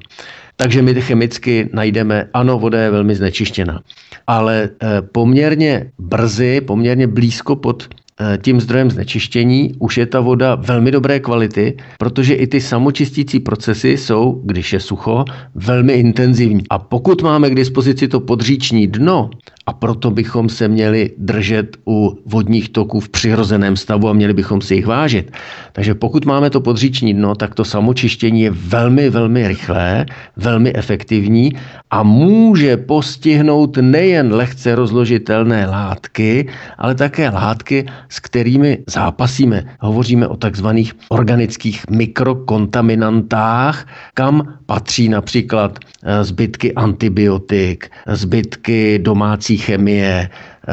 Takže 0.63 0.83
my 0.83 0.95
chemicky 0.95 1.69
najdeme, 1.73 2.29
ano, 2.35 2.59
voda 2.59 2.83
je 2.83 2.91
velmi 2.91 3.15
znečištěná. 3.15 3.81
Ale 4.27 4.69
eh, 4.83 5.03
poměrně 5.03 5.91
brzy, 5.99 6.61
poměrně 6.61 7.07
blízko 7.07 7.57
pod 7.57 7.89
eh, 8.21 8.39
tím 8.43 8.61
zdrojem 8.61 8.91
znečištění 8.91 9.75
už 9.79 9.99
je 9.99 10.07
ta 10.07 10.21
voda 10.21 10.55
velmi 10.55 10.91
dobré 10.91 11.21
kvality, 11.21 11.77
protože 11.99 12.35
i 12.35 12.47
ty 12.47 12.61
samočistící 12.61 13.41
procesy 13.41 13.89
jsou, 13.89 14.43
když 14.45 14.73
je 14.73 14.81
sucho, 14.81 15.25
velmi 15.55 15.93
intenzivní. 15.93 16.63
A 16.71 16.79
pokud 16.79 17.23
máme 17.23 17.51
k 17.51 17.55
dispozici 17.55 18.09
to 18.09 18.21
podříční 18.21 18.87
dno 18.87 19.31
a 19.67 19.73
proto 19.73 20.11
bychom 20.11 20.49
se 20.49 20.69
měli 20.69 21.11
držet 21.19 21.77
u 21.87 22.19
vodních 22.27 22.69
toků 22.69 23.01
v 23.01 23.09
přirozeném 23.09 23.77
stavu 23.77 24.09
a 24.09 24.13
měli 24.13 24.33
bychom 24.33 24.61
si 24.61 24.75
jich 24.75 24.87
vážit. 24.87 25.33
Takže 25.73 25.95
pokud 25.95 26.25
máme 26.25 26.51
to 26.51 26.61
podříční 26.61 27.15
dno, 27.15 27.35
tak 27.35 27.55
to 27.55 27.65
samočištění 27.65 28.41
je 28.41 28.51
velmi, 28.51 29.11
velmi 29.11 29.49
rychlé, 29.49 30.07
velmi 30.37 30.75
efektivní 30.75 31.53
a 31.91 32.03
může 32.03 32.77
postihnout 32.77 33.77
nejen 33.81 34.35
lehce 34.35 34.75
rozložitelné 34.75 35.67
látky, 35.67 36.49
ale 36.79 36.95
také 36.95 37.31
látky, 37.31 37.87
s 38.09 38.21
kterými 38.21 38.79
zápasíme. 38.89 39.65
Hovoříme 39.81 40.29
o 40.29 40.37
takzvaných 40.37 40.93
organických 41.09 41.85
mikrokontaminantách, 41.91 43.87
kam 44.15 44.59
patří 44.67 45.09
například 45.09 45.79
eh, 45.79 46.25
zbytky 46.25 46.75
antibiotik, 46.75 47.91
zbytky 48.07 48.99
domácí 48.99 49.52
chemie, 49.59 50.31
eh, 50.31 50.73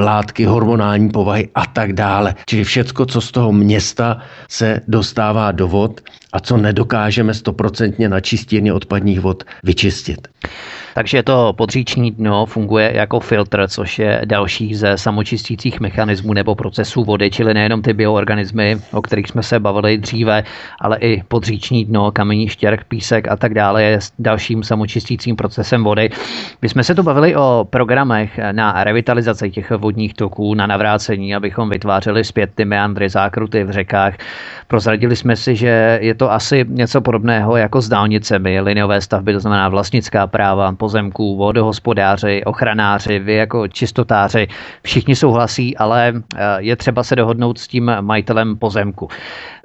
látky 0.00 0.44
hormonální 0.44 1.10
povahy 1.10 1.48
a 1.54 1.66
tak 1.66 1.92
dále. 1.92 2.34
Čili 2.46 2.64
všecko, 2.64 3.06
co 3.06 3.20
z 3.20 3.30
toho 3.32 3.52
města 3.52 4.18
se 4.48 4.80
dostává 4.88 5.52
do 5.52 5.68
vod 5.68 6.00
a 6.32 6.40
co 6.40 6.56
nedokážeme 6.56 7.34
stoprocentně 7.34 8.08
na 8.08 8.20
čistírně 8.20 8.72
odpadních 8.72 9.20
vod 9.20 9.44
vyčistit. 9.64 10.28
Takže 10.94 11.22
to 11.22 11.52
podříční 11.52 12.10
dno 12.10 12.46
funguje 12.46 12.92
jako 12.94 13.20
filtr, 13.20 13.68
což 13.68 13.98
je 13.98 14.20
další 14.24 14.74
ze 14.74 14.98
samočistících 14.98 15.80
mechanismů 15.80 16.32
nebo 16.32 16.54
procesů 16.54 17.04
vody, 17.04 17.30
čili 17.30 17.54
nejenom 17.54 17.82
ty 17.82 17.92
bioorganismy, 17.92 18.76
o 18.92 19.02
kterých 19.02 19.28
jsme 19.28 19.42
se 19.42 19.60
bavili 19.60 19.98
dříve, 19.98 20.44
ale 20.80 20.98
i 20.98 21.22
podříční 21.22 21.84
dno, 21.84 22.12
kamení 22.12 22.48
štěrk, 22.48 22.84
písek 22.84 23.28
a 23.28 23.36
tak 23.36 23.54
dále 23.54 23.82
je 23.82 23.98
dalším 24.18 24.62
samočistícím 24.62 25.36
procesem 25.36 25.84
vody. 25.84 26.10
My 26.62 26.68
jsme 26.68 26.84
se 26.84 26.94
tu 26.94 27.02
bavili 27.02 27.36
o 27.36 27.66
programech 27.70 28.40
na 28.52 28.84
revitalizaci 28.84 29.50
těch 29.50 29.70
vodních 29.70 30.14
toků, 30.14 30.54
na 30.54 30.66
navrácení, 30.66 31.34
abychom 31.34 31.70
vytvářeli 31.70 32.24
zpět 32.24 32.50
ty 32.54 32.64
meandry, 32.64 33.08
zákruty 33.08 33.64
v 33.64 33.70
řekách. 33.70 34.14
Prozradili 34.68 35.16
jsme 35.16 35.36
si, 35.36 35.56
že 35.56 35.98
je 36.02 36.14
to 36.14 36.32
asi 36.32 36.64
něco 36.68 37.00
podobného 37.00 37.56
jako 37.56 37.80
s 37.80 37.88
dálnicemi, 37.88 38.60
liniové 38.60 39.00
stavby, 39.00 39.32
to 39.32 39.40
znamená 39.40 39.68
vlastnická 39.68 40.26
práva, 40.26 40.72
pozemků, 40.80 41.36
vodohospodáři, 41.36 42.44
ochranáři, 42.44 43.18
vy 43.18 43.34
jako 43.34 43.68
čistotáři, 43.68 44.48
všichni 44.82 45.16
souhlasí, 45.16 45.76
ale 45.76 46.12
eh, 46.16 46.56
je 46.58 46.76
třeba 46.76 47.02
se 47.04 47.16
dohodnout 47.16 47.58
s 47.58 47.68
tím 47.68 47.92
majitelem 48.00 48.56
pozemku. 48.56 49.08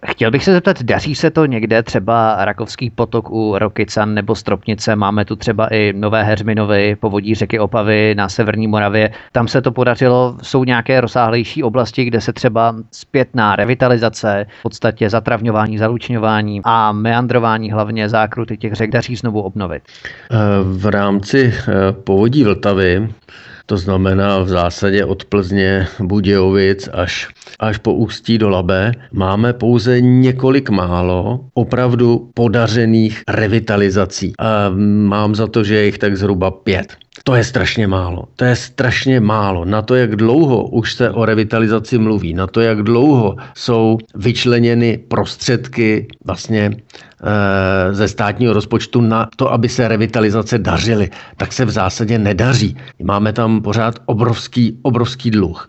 Chtěl 0.08 0.32
bych 0.32 0.44
se 0.44 0.54
zeptat, 0.54 0.84
daří 0.84 1.16
se 1.16 1.32
to 1.32 1.46
někde, 1.46 1.84
třeba 1.84 2.46
Rakovský 2.46 2.90
potok 2.90 3.30
u 3.32 3.56
Rokycan 3.58 4.14
nebo 4.14 4.36
Stropnice, 4.36 4.96
máme 4.96 5.26
tu 5.26 5.36
třeba 5.36 5.68
i 5.68 5.94
Nové 5.94 6.24
Heřminovy, 6.24 6.96
povodí 6.96 7.36
řeky 7.36 7.60
Opavy 7.60 8.16
na 8.18 8.30
Severní 8.30 8.68
Moravě, 8.68 9.12
tam 9.32 9.48
se 9.48 9.62
to 9.62 9.72
podařilo, 9.72 10.38
jsou 10.42 10.64
nějaké 10.64 11.02
rozsáhlejší 11.02 11.64
oblasti, 11.64 12.06
kde 12.06 12.22
se 12.22 12.34
třeba 12.34 12.76
zpětná 12.92 13.56
revitalizace, 13.56 14.46
v 14.60 14.64
podstatě 14.64 15.10
zatravňování, 15.10 15.78
zalučňování 15.78 16.62
a 16.64 16.92
meandrování 16.92 17.72
hlavně 17.72 18.10
zákruty 18.10 18.58
těch 18.58 18.74
řek 18.74 18.92
daří 18.92 19.16
znovu 19.16 19.42
obnovit. 19.42 19.84
Eh, 20.32 20.38
v 20.64 20.86
rámci 20.86 21.54
eh, 21.68 21.92
povodí 21.92 22.44
Vltavy 22.44 23.10
to 23.66 23.78
znamená 23.78 24.40
v 24.40 24.50
zásadě 24.50 25.06
od 25.06 25.26
Plzně, 25.26 25.88
Budějovic 26.00 26.90
až, 26.94 27.28
až 27.60 27.78
po 27.78 27.94
Ústí 27.94 28.38
do 28.38 28.50
Labe. 28.50 28.92
Máme 29.12 29.54
pouze 29.54 30.02
několik 30.02 30.70
málo 30.70 31.40
opravdu 31.54 32.32
podařených 32.34 33.22
revitalizací. 33.28 34.34
A 34.40 34.70
mám 35.08 35.36
za 35.36 35.48
to, 35.48 35.64
že 35.64 35.76
je 35.76 35.86
jich 35.86 35.98
tak 35.98 36.18
zhruba 36.18 36.52
pět. 36.52 36.98
To 37.24 37.36
je 37.36 37.44
strašně 37.44 37.88
málo. 37.88 38.24
To 38.36 38.46
je 38.46 38.56
strašně 38.56 39.20
málo. 39.20 39.66
Na 39.66 39.82
to, 39.82 39.96
jak 39.96 40.16
dlouho 40.16 40.64
už 40.64 40.94
se 40.94 41.12
o 41.12 41.26
revitalizaci 41.26 41.98
mluví, 41.98 42.34
na 42.34 42.48
to, 42.48 42.62
jak 42.62 42.84
dlouho 42.84 43.36
jsou 43.56 43.98
vyčleněny 44.16 44.98
prostředky 44.98 46.08
vlastně 46.26 46.66
e, 46.66 47.94
ze 47.94 48.08
státního 48.08 48.54
rozpočtu 48.54 49.02
na 49.02 49.30
to, 49.36 49.54
aby 49.54 49.70
se 49.70 49.88
revitalizace 49.88 50.58
dařily, 50.58 51.10
tak 51.38 51.54
se 51.54 51.66
v 51.66 51.70
zásadě 51.70 52.20
nedaří. 52.20 52.78
Máme 53.04 53.34
tam 53.34 53.62
pořád 53.62 53.96
obrovský, 54.06 54.80
obrovský 54.82 55.32
dluh. 55.32 55.68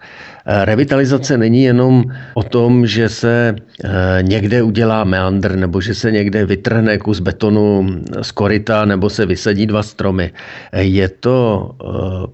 Eh, 0.49 0.65
revitalizace 0.65 1.39
není 1.39 1.63
jenom 1.63 2.05
o 2.35 2.43
tom, 2.43 2.87
že 2.87 3.09
se 3.09 3.55
eh, 3.85 3.89
někde 4.23 4.63
udělá 4.63 5.05
meandr 5.05 5.57
nebo 5.57 5.81
že 5.81 5.95
se 5.95 6.11
někde 6.11 6.47
vytrhne 6.47 6.99
kus 6.99 7.21
betonu 7.21 7.87
z 8.23 8.31
korita 8.31 8.85
nebo 8.85 9.11
se 9.11 9.27
vysadí 9.27 9.67
dva 9.67 9.83
stromy. 9.83 10.31
Eh, 10.73 10.83
je 10.83 11.09
to 11.09 11.71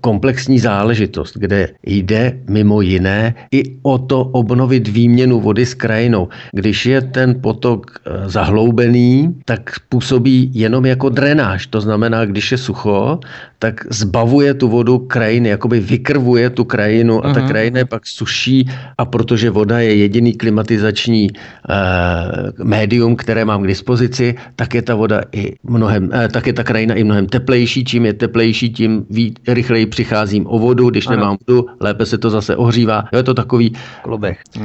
komplexní 0.00 0.58
záležitost, 0.58 1.36
kde 1.36 1.68
jde 1.86 2.38
mimo 2.48 2.80
jiné 2.80 3.34
i 3.52 3.62
o 3.82 3.98
to 3.98 4.20
obnovit 4.24 4.88
výměnu 4.88 5.40
vody 5.40 5.66
s 5.66 5.74
krajinou. 5.74 6.28
Když 6.52 6.86
je 6.86 7.00
ten 7.00 7.40
potok 7.40 7.90
zahloubený, 8.26 9.34
tak 9.44 9.70
působí 9.88 10.50
jenom 10.54 10.86
jako 10.86 11.08
drenáž. 11.08 11.66
To 11.66 11.80
znamená, 11.80 12.24
když 12.24 12.52
je 12.52 12.58
sucho, 12.58 13.20
tak 13.58 13.86
zbavuje 13.90 14.54
tu 14.54 14.68
vodu 14.68 14.98
krajiny, 14.98 15.48
jakoby 15.48 15.80
vykrvuje 15.80 16.50
tu 16.50 16.64
krajinu 16.64 17.26
a 17.26 17.32
ta 17.32 17.40
mhm. 17.40 17.48
krajina 17.48 17.78
je 17.78 17.84
pak 17.84 18.01
suší 18.05 18.70
a 18.98 19.05
protože 19.05 19.50
voda 19.50 19.80
je 19.80 19.94
jediný 19.94 20.32
klimatizační 20.32 21.30
uh, 21.30 22.66
médium, 22.66 23.16
které 23.16 23.44
mám 23.44 23.62
k 23.62 23.66
dispozici, 23.66 24.34
tak 24.57 24.74
je 24.74 24.82
ta 24.82 24.94
voda 24.94 25.20
i 25.32 25.55
mnohem, 25.62 26.05
uh, 26.05 26.28
tak 26.28 26.46
je 26.46 26.53
ta 26.53 26.64
krajina 26.64 26.94
i 26.94 27.05
mnohem 27.05 27.26
teplejší. 27.26 27.84
Čím 27.84 28.07
je 28.07 28.12
teplejší, 28.12 28.70
tím 28.72 29.07
ví, 29.11 29.34
rychleji 29.48 29.86
přicházím 29.86 30.46
o 30.48 30.59
vodu. 30.59 30.90
Když 30.90 31.07
ano. 31.07 31.16
nemám 31.16 31.36
vodu, 31.48 31.66
lépe 31.80 32.07
se 32.07 32.18
to 32.18 32.30
zase 32.30 32.57
ohřívá. 32.57 33.05
Jo, 33.12 33.18
je 33.18 33.22
to 33.22 33.34
takový 33.34 33.72
Klobech. 34.03 34.38
Uh, 34.57 34.64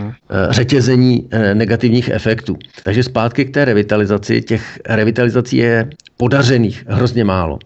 řetězení 0.50 1.22
uh, 1.22 1.54
negativních 1.54 2.10
efektů. 2.10 2.58
Takže 2.84 3.04
zpátky 3.04 3.46
k 3.46 3.54
té 3.54 3.66
revitalizaci. 3.66 4.42
Těch 4.42 4.80
revitalizací 4.86 5.58
je 5.58 5.90
podařených 6.18 6.84
hrozně 6.88 7.24
málo. 7.24 7.60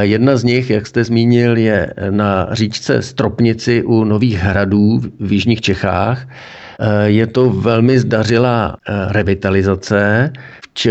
Jedna 0.00 0.36
z 0.36 0.44
nich, 0.44 0.70
jak 0.70 0.86
jste 0.86 1.04
zmínil, 1.04 1.56
je 1.56 1.94
na 2.10 2.48
říčce 2.52 3.02
Stropnici 3.02 3.82
u 3.82 4.04
Nových 4.04 4.38
hradů 4.38 5.00
v 5.20 5.32
Jižních 5.32 5.60
Čechách. 5.60 6.26
Je 7.04 7.26
to 7.26 7.50
velmi 7.50 7.98
zdařilá 7.98 8.76
eh, 8.88 8.92
revitalizace, 9.12 10.32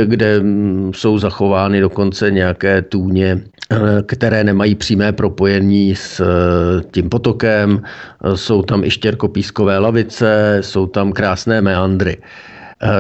kde 0.06 0.40
mm, 0.40 0.92
jsou 0.96 1.18
zachovány 1.18 1.82
dokonce 1.82 2.32
nějaké 2.32 2.82
tůně, 2.82 3.42
eh, 3.72 3.78
které 4.06 4.44
nemají 4.44 4.76
přímé 4.76 5.12
propojení 5.12 5.96
s 5.96 6.20
eh, 6.20 6.84
tím 6.92 7.10
potokem. 7.10 7.82
Jsou 8.36 8.62
tam 8.62 8.84
i 8.84 8.90
štěrkopískové 8.90 9.80
lavice, 9.80 10.58
jsou 10.62 10.88
tam 10.88 11.12
krásné 11.12 11.62
meandry. 11.62 12.18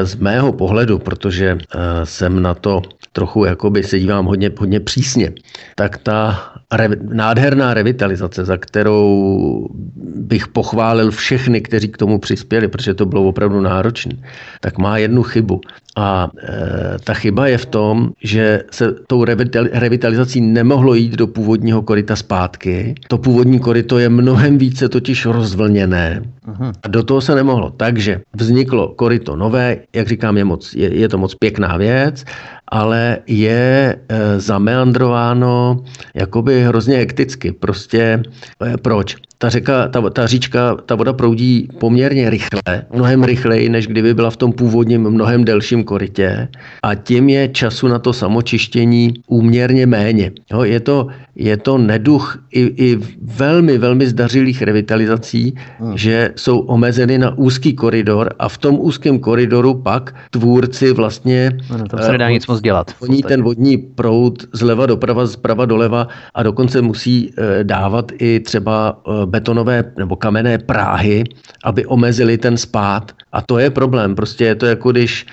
Z 0.04 0.16
mého 0.16 0.54
pohledu, 0.54 1.00
protože 1.00 1.58
jsem 2.04 2.42
na 2.42 2.54
to 2.54 2.82
trochu 3.14 3.46
jakoby 3.46 3.84
se 3.84 4.00
dívám 4.00 4.26
hodně, 4.26 4.52
hodně 4.58 4.80
přísně, 4.80 5.32
tak 5.76 5.98
ta 5.98 6.40
re, 6.74 6.90
nádherná 7.02 7.74
revitalizace, 7.74 8.46
za 8.46 8.58
kterou 8.58 9.68
bych 10.16 10.48
pochválil 10.48 11.12
všechny, 11.12 11.62
kteří 11.62 11.88
k 11.88 11.98
tomu 11.98 12.20
přispěli, 12.20 12.68
protože 12.68 12.94
to 12.94 13.06
bylo 13.06 13.24
opravdu 13.24 13.62
náročné, 13.62 14.14
tak 14.62 14.78
má 14.78 14.98
jednu 14.98 15.24
chybu. 15.24 15.62
A 15.96 16.30
e, 16.44 17.00
ta 17.04 17.14
chyba 17.14 17.48
je 17.48 17.58
v 17.58 17.66
tom, 17.66 18.12
že 18.24 18.64
se 18.72 18.96
tou 19.08 19.26
revitalizací 19.72 20.42
nemohlo 20.42 20.94
jít 20.94 21.14
do 21.14 21.28
původního 21.28 21.82
koryta 21.82 22.16
zpátky. 22.16 22.96
To 23.08 23.18
původní 23.18 23.60
koryto 23.60 24.00
je 24.00 24.10
mnohem 24.10 24.58
více 24.58 24.90
totiž 24.90 25.26
rozvlněné. 25.26 26.22
Aha. 26.46 26.72
A 26.84 26.88
do 26.88 27.04
toho 27.04 27.22
se 27.22 27.36
nemohlo. 27.36 27.70
Takže 27.70 28.22
vzniklo 28.34 28.88
koryto 28.88 29.36
nové, 29.36 29.73
jak 29.94 30.08
říkám, 30.08 30.38
je, 30.38 30.46
moc, 30.46 30.74
je, 30.74 30.96
je 30.96 31.10
to 31.10 31.18
moc 31.18 31.36
pěkná 31.36 31.78
věc, 31.78 32.26
ale 32.74 33.18
je 33.28 33.96
e, 33.96 34.40
zameandrováno 34.40 35.84
jakoby 36.14 36.64
hrozně 36.64 36.98
hekticky. 36.98 37.52
Prostě 37.52 38.24
e, 38.66 38.78
proč? 38.78 39.16
ta 39.44 39.50
řeka, 39.50 39.88
ta, 39.88 40.10
ta 40.10 40.28
říčka, 40.28 40.76
ta 40.86 40.96
voda 40.96 41.14
proudí 41.14 41.68
poměrně 41.80 42.30
rychle, 42.30 42.86
mnohem 42.94 43.24
rychleji, 43.24 43.70
než 43.70 43.88
kdyby 43.88 44.14
byla 44.14 44.30
v 44.30 44.38
tom 44.38 44.54
původním 44.54 45.10
mnohem 45.10 45.44
delším 45.44 45.84
korytě 45.84 46.48
a 46.84 46.96
tím 46.96 47.30
je 47.30 47.48
času 47.48 47.88
na 47.88 48.00
to 48.00 48.14
samočištění 48.14 49.14
úměrně 49.28 49.86
méně. 49.86 50.32
Jo, 50.52 50.64
je, 50.64 50.80
to, 50.80 51.08
je 51.36 51.58
to 51.58 51.78
neduch 51.78 52.40
i, 52.52 52.62
i 52.62 53.00
velmi, 53.22 53.78
velmi 53.78 54.08
zdařilých 54.08 54.62
revitalizací, 54.62 55.56
hmm. 55.80 55.98
že 55.98 56.32
jsou 56.36 56.60
omezeny 56.60 57.18
na 57.18 57.38
úzký 57.38 57.74
koridor 57.74 58.30
a 58.40 58.50
v 58.50 58.58
tom 58.58 58.78
úzkém 58.80 59.20
koridoru 59.20 59.74
pak 59.74 60.16
tvůrci 60.32 60.94
vlastně... 60.94 61.52
Ano, 61.70 61.84
tam 61.88 62.00
se 62.00 62.12
nedá 62.12 62.26
uh, 62.26 62.32
nic 62.32 62.48
moc 62.48 62.62
dělat. 62.64 62.92
Oni 63.00 63.24
ten 63.24 63.44
vodní 63.44 63.78
proud 63.78 64.44
zleva 64.54 64.86
doprava, 64.86 65.28
zprava 65.28 65.66
doleva 65.66 66.08
a 66.34 66.44
dokonce 66.44 66.82
musí 66.82 67.30
uh, 67.30 67.64
dávat 67.64 68.12
i 68.18 68.40
třeba 68.40 68.98
uh, 69.08 69.26
betonové 69.26 69.84
nebo 69.98 70.16
kamenné 70.16 70.58
práhy, 70.58 71.24
aby 71.64 71.86
omezili 71.86 72.38
ten 72.38 72.58
spád. 72.58 73.12
A 73.32 73.42
to 73.42 73.60
je 73.60 73.70
problém. 73.70 74.16
Prostě 74.16 74.46
je 74.46 74.56
to 74.56 74.66
jako 74.66 74.92
když 74.92 75.26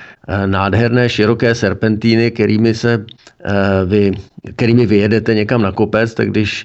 nádherné 0.47 1.09
široké 1.09 1.55
serpentíny, 1.55 2.31
kterými 2.31 2.75
se 2.75 3.05
vy, 3.87 4.13
kterými 4.57 4.87
vyjedete 4.87 5.35
někam 5.35 5.63
na 5.63 5.73
kopec, 5.73 6.15
tak 6.15 6.31
když 6.31 6.65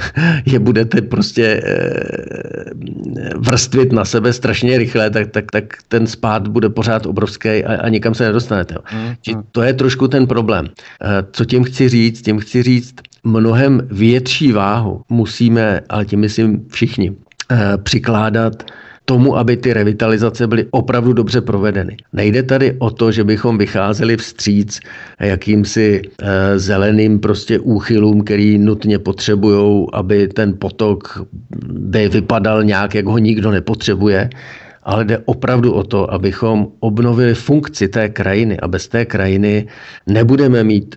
je 0.46 0.58
budete 0.58 1.02
prostě 1.02 1.62
vrstvit 3.36 3.92
na 3.92 4.04
sebe 4.04 4.32
strašně 4.32 4.78
rychle, 4.78 5.10
tak, 5.10 5.30
tak, 5.30 5.44
tak 5.50 5.64
ten 5.88 6.06
spát 6.06 6.48
bude 6.48 6.68
pořád 6.68 7.06
obrovský 7.06 7.64
a, 7.64 7.80
a 7.80 7.88
nikam 7.88 8.14
se 8.14 8.24
nedostanete. 8.24 8.74
Mm, 8.92 9.34
mm. 9.36 9.42
To 9.52 9.62
je 9.62 9.72
trošku 9.72 10.08
ten 10.08 10.26
problém. 10.26 10.68
Co 11.32 11.44
tím 11.44 11.64
chci 11.64 11.88
říct? 11.88 12.22
Tím 12.22 12.38
chci 12.38 12.62
říct, 12.62 12.94
mnohem 13.24 13.88
větší 13.90 14.52
váhu 14.52 15.02
musíme, 15.08 15.80
ale 15.88 16.04
tím 16.04 16.20
myslím 16.20 16.66
všichni, 16.70 17.12
eh, 17.50 17.78
přikládat 17.82 18.62
tomu, 19.06 19.36
aby 19.36 19.56
ty 19.56 19.72
revitalizace 19.72 20.46
byly 20.46 20.66
opravdu 20.70 21.12
dobře 21.12 21.40
provedeny. 21.40 21.96
Nejde 22.12 22.42
tady 22.42 22.76
o 22.78 22.90
to, 22.90 23.12
že 23.12 23.24
bychom 23.24 23.58
vycházeli 23.58 24.16
vstříc 24.16 24.80
jakýmsi 25.20 26.02
e, 26.02 26.58
zeleným 26.58 27.20
prostě 27.20 27.58
úchylům, 27.58 28.24
který 28.24 28.58
nutně 28.58 28.98
potřebují, 28.98 29.86
aby 29.92 30.28
ten 30.28 30.54
potok 30.58 31.22
by 31.70 32.08
vypadal 32.08 32.64
nějak, 32.64 32.94
jak 32.94 33.06
ho 33.06 33.18
nikdo 33.18 33.50
nepotřebuje 33.50 34.30
ale 34.86 35.04
jde 35.04 35.18
opravdu 35.24 35.72
o 35.72 35.82
to, 35.82 36.12
abychom 36.12 36.68
obnovili 36.80 37.34
funkci 37.34 37.88
té 37.88 38.08
krajiny 38.08 38.60
a 38.60 38.68
bez 38.68 38.88
té 38.88 39.04
krajiny 39.04 39.66
nebudeme 40.06 40.64
mít 40.64 40.96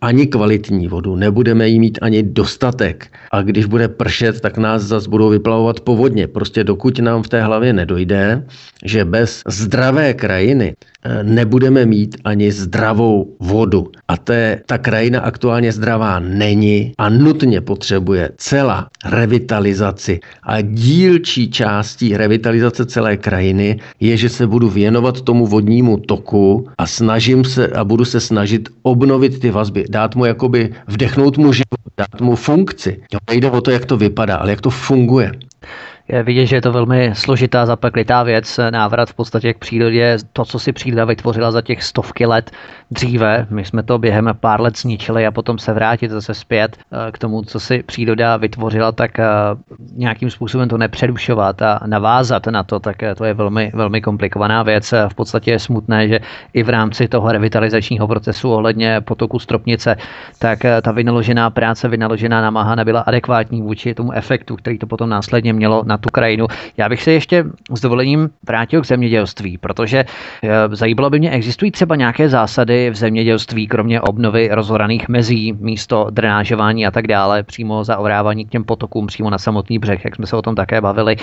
ani 0.00 0.26
kvalitní 0.26 0.88
vodu, 0.88 1.16
nebudeme 1.16 1.68
jí 1.68 1.80
mít 1.80 1.98
ani 2.02 2.22
dostatek. 2.22 3.06
A 3.32 3.42
když 3.42 3.64
bude 3.64 3.88
pršet, 3.88 4.40
tak 4.40 4.58
nás 4.58 4.82
zase 4.82 5.10
budou 5.10 5.28
vyplavovat 5.28 5.80
povodně. 5.80 6.26
Prostě 6.26 6.64
dokud 6.64 6.98
nám 6.98 7.22
v 7.22 7.28
té 7.28 7.42
hlavě 7.42 7.72
nedojde, 7.72 8.46
že 8.84 9.04
bez 9.04 9.42
zdravé 9.46 10.14
krajiny 10.14 10.74
nebudeme 11.22 11.86
mít 11.86 12.16
ani 12.24 12.52
zdravou 12.52 13.36
vodu. 13.40 13.90
A 14.08 14.16
té, 14.16 14.60
ta 14.66 14.78
krajina 14.78 15.20
aktuálně 15.20 15.72
zdravá 15.72 16.18
není 16.18 16.92
a 16.98 17.08
nutně 17.08 17.60
potřebuje 17.60 18.30
celá 18.36 18.88
revitalizaci. 19.04 20.20
A 20.42 20.60
dílčí 20.60 21.50
částí 21.50 22.16
revitalizace 22.16 22.86
celé 22.86 23.16
krajiny 23.16 23.80
je, 24.00 24.16
že 24.16 24.28
se 24.28 24.46
budu 24.46 24.68
věnovat 24.68 25.20
tomu 25.20 25.46
vodnímu 25.46 25.96
toku 25.96 26.68
a 26.78 26.86
snažím 26.86 27.44
se 27.44 27.68
a 27.68 27.84
budu 27.84 28.04
se 28.04 28.20
snažit 28.20 28.68
obnovit 28.82 29.40
ty 29.40 29.50
vazby, 29.50 29.84
dát 29.90 30.16
mu 30.16 30.24
jakoby 30.24 30.74
vdechnout 30.86 31.38
mu 31.38 31.52
život, 31.52 31.80
dát 31.96 32.20
mu 32.20 32.36
funkci. 32.36 33.00
Jo, 33.12 33.18
nejde 33.30 33.50
o 33.50 33.60
to, 33.60 33.70
jak 33.70 33.84
to 33.86 33.96
vypadá, 33.96 34.36
ale 34.36 34.50
jak 34.50 34.60
to 34.60 34.70
funguje. 34.70 35.32
Je 36.12 36.22
vidět, 36.22 36.46
že 36.46 36.56
je 36.56 36.62
to 36.62 36.72
velmi 36.72 37.10
složitá, 37.14 37.66
zapeklitá 37.66 38.22
věc, 38.22 38.60
návrat 38.70 39.10
v 39.10 39.14
podstatě 39.14 39.54
k 39.54 39.58
přírodě, 39.58 40.18
to, 40.32 40.44
co 40.44 40.58
si 40.58 40.72
příroda 40.72 41.04
vytvořila 41.04 41.50
za 41.50 41.62
těch 41.62 41.82
stovky 41.82 42.26
let 42.26 42.50
dříve. 42.90 43.46
My 43.50 43.64
jsme 43.64 43.82
to 43.82 43.98
během 43.98 44.30
pár 44.40 44.60
let 44.60 44.78
zničili 44.78 45.26
a 45.26 45.30
potom 45.30 45.58
se 45.58 45.72
vrátit 45.72 46.10
zase 46.10 46.34
zpět 46.34 46.76
eh, 46.76 47.12
k 47.12 47.18
tomu, 47.18 47.42
co 47.42 47.60
si 47.60 47.82
příroda 47.82 48.36
vytvořila, 48.36 48.92
tak 48.92 49.18
eh, 49.18 49.24
nějakým 49.92 50.30
způsobem 50.30 50.68
to 50.68 50.78
nepřerušovat 50.78 51.62
a 51.62 51.80
navázat 51.86 52.46
na 52.46 52.62
to, 52.62 52.80
tak 52.80 53.02
eh, 53.02 53.14
to 53.14 53.24
je 53.24 53.34
velmi, 53.34 53.70
velmi 53.74 54.00
komplikovaná 54.00 54.62
věc. 54.62 54.94
V 55.08 55.14
podstatě 55.14 55.50
je 55.50 55.58
smutné, 55.58 56.08
že 56.08 56.20
i 56.52 56.62
v 56.62 56.68
rámci 56.68 57.08
toho 57.08 57.32
revitalizačního 57.32 58.08
procesu 58.08 58.52
ohledně 58.52 59.00
potoku 59.00 59.38
Stropnice, 59.38 59.96
tak 60.38 60.58
ta 60.82 60.92
vynaložená 60.92 61.50
práce, 61.50 61.88
vynaložená 61.88 62.42
namaha 62.42 62.74
nebyla 62.74 63.00
adekvátní 63.00 63.62
vůči 63.62 63.94
tomu 63.94 64.12
efektu, 64.12 64.56
který 64.56 64.78
to 64.78 64.86
potom 64.86 65.08
následně 65.08 65.52
mělo 65.52 65.82
na 65.86 65.99
tu 66.00 66.08
krajinu. 66.08 66.46
Já 66.76 66.88
bych 66.88 67.02
se 67.02 67.12
ještě 67.12 67.44
s 67.74 67.80
dovolením 67.80 68.30
vrátil 68.46 68.82
k 68.82 68.86
zemědělství, 68.86 69.58
protože 69.58 70.04
eh, 70.42 70.48
zajímalo 70.72 71.10
by 71.10 71.18
mě, 71.18 71.30
existují 71.30 71.70
třeba 71.70 71.96
nějaké 71.96 72.28
zásady 72.28 72.90
v 72.90 72.94
zemědělství, 72.94 73.66
kromě 73.66 74.00
obnovy 74.00 74.48
rozhoraných 74.52 75.08
mezí, 75.08 75.52
místo 75.52 76.06
drenážování 76.10 76.86
a 76.86 76.90
tak 76.90 77.06
dále, 77.06 77.42
přímo 77.42 77.84
zaorávání 77.84 78.44
k 78.44 78.50
těm 78.50 78.64
potokům, 78.64 79.06
přímo 79.06 79.30
na 79.30 79.38
samotný 79.38 79.78
břeh, 79.78 80.04
jak 80.04 80.16
jsme 80.16 80.26
se 80.26 80.36
o 80.36 80.42
tom 80.42 80.54
také 80.54 80.80
bavili, 80.80 81.16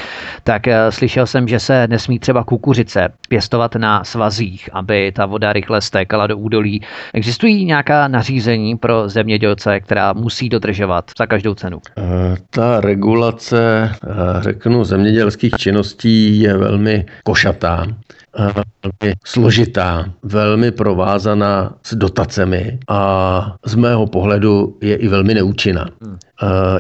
tak 0.44 0.68
eh, 0.68 0.92
slyšel 0.92 1.26
jsem, 1.26 1.48
že 1.48 1.60
se 1.60 1.88
nesmí 1.88 2.20
třeba 2.20 2.44
kukuřice 2.44 3.10
pěstovat 3.30 3.76
na 3.76 4.04
svazích, 4.04 4.70
aby 4.74 5.12
ta 5.12 5.26
voda 5.26 5.54
rychle 5.54 5.82
stékala 5.82 6.28
do 6.28 6.38
údolí. 6.38 6.82
Existují 7.14 7.66
nějaká 7.66 8.08
nařízení 8.08 8.78
pro 8.78 9.10
zemědělce, 9.10 9.80
která 9.80 10.14
musí 10.14 10.50
dodržovat 10.50 11.12
za 11.18 11.26
každou 11.26 11.54
cenu? 11.54 11.82
Eh, 11.98 12.36
ta 12.50 12.82
regulace, 12.82 13.92
řekl 14.40 14.67
řeknu, 14.68 14.84
zemědělských 14.84 15.54
činností 15.58 16.40
je 16.40 16.58
velmi 16.58 17.06
košatá, 17.24 17.88
velmi 18.38 19.16
složitá, 19.26 20.06
velmi 20.24 20.72
provázaná 20.72 21.74
s 21.84 21.96
dotacemi 21.96 22.80
a 22.90 23.56
z 23.66 23.76
mého 23.76 24.08
pohledu 24.08 24.78
je 24.82 24.96
i 24.96 25.08
velmi 25.08 25.34
neúčinná. 25.34 25.86
Hmm. 26.02 26.18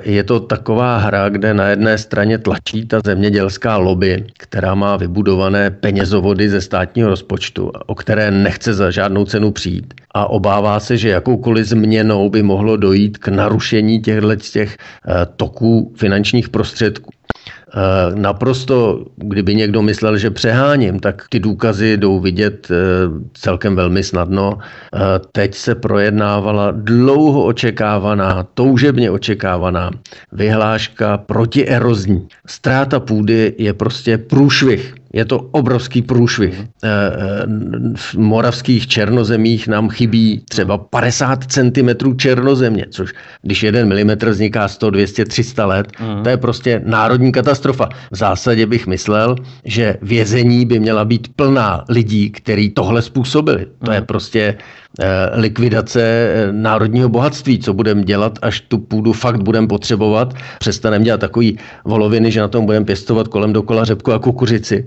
Je 0.04 0.24
to 0.24 0.40
taková 0.40 0.98
hra, 0.98 1.30
kde 1.30 1.54
na 1.54 1.68
jedné 1.68 1.98
straně 1.98 2.38
tlačí 2.38 2.86
ta 2.86 3.00
zemědělská 3.06 3.78
lobby, 3.78 4.26
která 4.38 4.76
má 4.76 4.98
vybudované 4.98 5.72
penězovody 5.72 6.50
ze 6.50 6.62
státního 6.62 7.10
rozpočtu, 7.10 7.72
o 7.86 7.96
které 7.96 8.32
nechce 8.32 8.74
za 8.74 8.92
žádnou 8.92 9.26
cenu 9.26 9.52
přijít. 9.52 9.94
A 10.12 10.30
obává 10.30 10.80
se, 10.80 10.98
že 10.98 11.10
jakoukoliv 11.10 11.68
změnou 11.68 12.30
by 12.30 12.44
mohlo 12.44 12.78
dojít 12.78 13.18
k 13.18 13.28
narušení 13.28 14.02
těchto 14.02 14.36
těch 14.36 14.78
eh, 14.78 15.26
toků 15.36 15.94
finančních 15.98 16.50
prostředků. 16.50 17.12
Eh, 17.74 18.16
naprosto, 18.16 19.06
kdyby 19.16 19.56
někdo 19.56 19.82
myslel, 19.82 20.18
že 20.18 20.32
přeháním, 20.32 21.00
tak 21.00 21.26
ty 21.30 21.40
důkazy 21.40 21.98
jdou 21.98 22.20
vidět 22.20 22.68
eh, 22.72 22.76
celkem 23.34 23.76
velmi 23.76 24.04
snadno. 24.04 24.58
Eh, 24.60 25.00
teď 25.32 25.56
se 25.56 25.76
projednávala 25.76 26.72
dlouho 26.72 27.46
očekávaná, 27.46 28.48
toužebně 28.54 29.12
očekávaná 29.12 29.92
vyhláška 30.32 31.18
protierozní. 31.18 32.28
Ztráta 32.48 33.00
půdy 33.00 33.56
je 33.58 33.74
prostě 33.74 34.18
průšvih. 34.18 34.96
Je 35.14 35.26
to 35.26 35.40
obrovský 35.40 36.02
průšvih. 36.02 36.60
Mhm. 36.60 37.94
V 37.96 38.16
moravských 38.16 38.88
černozemích 38.88 39.68
nám 39.68 39.90
chybí 39.90 40.44
třeba 40.50 40.78
50 40.78 41.44
cm 41.52 42.18
černozemě, 42.18 42.86
což 42.90 43.14
když 43.42 43.64
jeden 43.64 43.88
milimetr 43.88 44.30
vzniká 44.30 44.68
100, 44.68 44.90
200, 44.90 45.26
300 45.26 45.66
let, 45.66 45.88
uh-huh. 45.92 46.24
to 46.24 46.30
je 46.30 46.38
prostě 46.38 46.82
národní 46.86 47.32
katastrofa. 47.32 47.90
V 48.12 48.16
zásadě 48.16 48.66
bych 48.66 48.88
myslel, 48.88 49.36
že 49.66 49.98
vězení 50.02 50.66
by 50.66 50.80
měla 50.80 51.06
být 51.06 51.28
plná 51.36 51.84
lidí, 51.90 52.30
kteří 52.30 52.70
tohle 52.70 53.02
způsobili. 53.02 53.66
To 53.86 53.92
je 53.92 54.00
mhm. 54.00 54.06
prostě 54.06 54.48
Eh, 54.48 54.87
likvidace 55.34 56.02
eh, 56.02 56.52
národního 56.52 57.10
bohatství, 57.10 57.60
co 57.60 57.74
budeme 57.74 58.04
dělat, 58.04 58.40
až 58.42 58.62
tu 58.62 58.78
půdu 58.78 59.14
fakt 59.14 59.44
budeme 59.44 59.68
potřebovat. 59.68 60.34
Přestaneme 60.60 61.06
dělat 61.06 61.20
takový 61.20 61.60
voloviny, 61.86 62.32
že 62.32 62.40
na 62.40 62.48
tom 62.48 62.66
budeme 62.66 62.86
pěstovat 62.86 63.28
kolem 63.28 63.54
dokola 63.54 63.84
řepku 63.86 64.12
a 64.12 64.20
kukuřici 64.20 64.86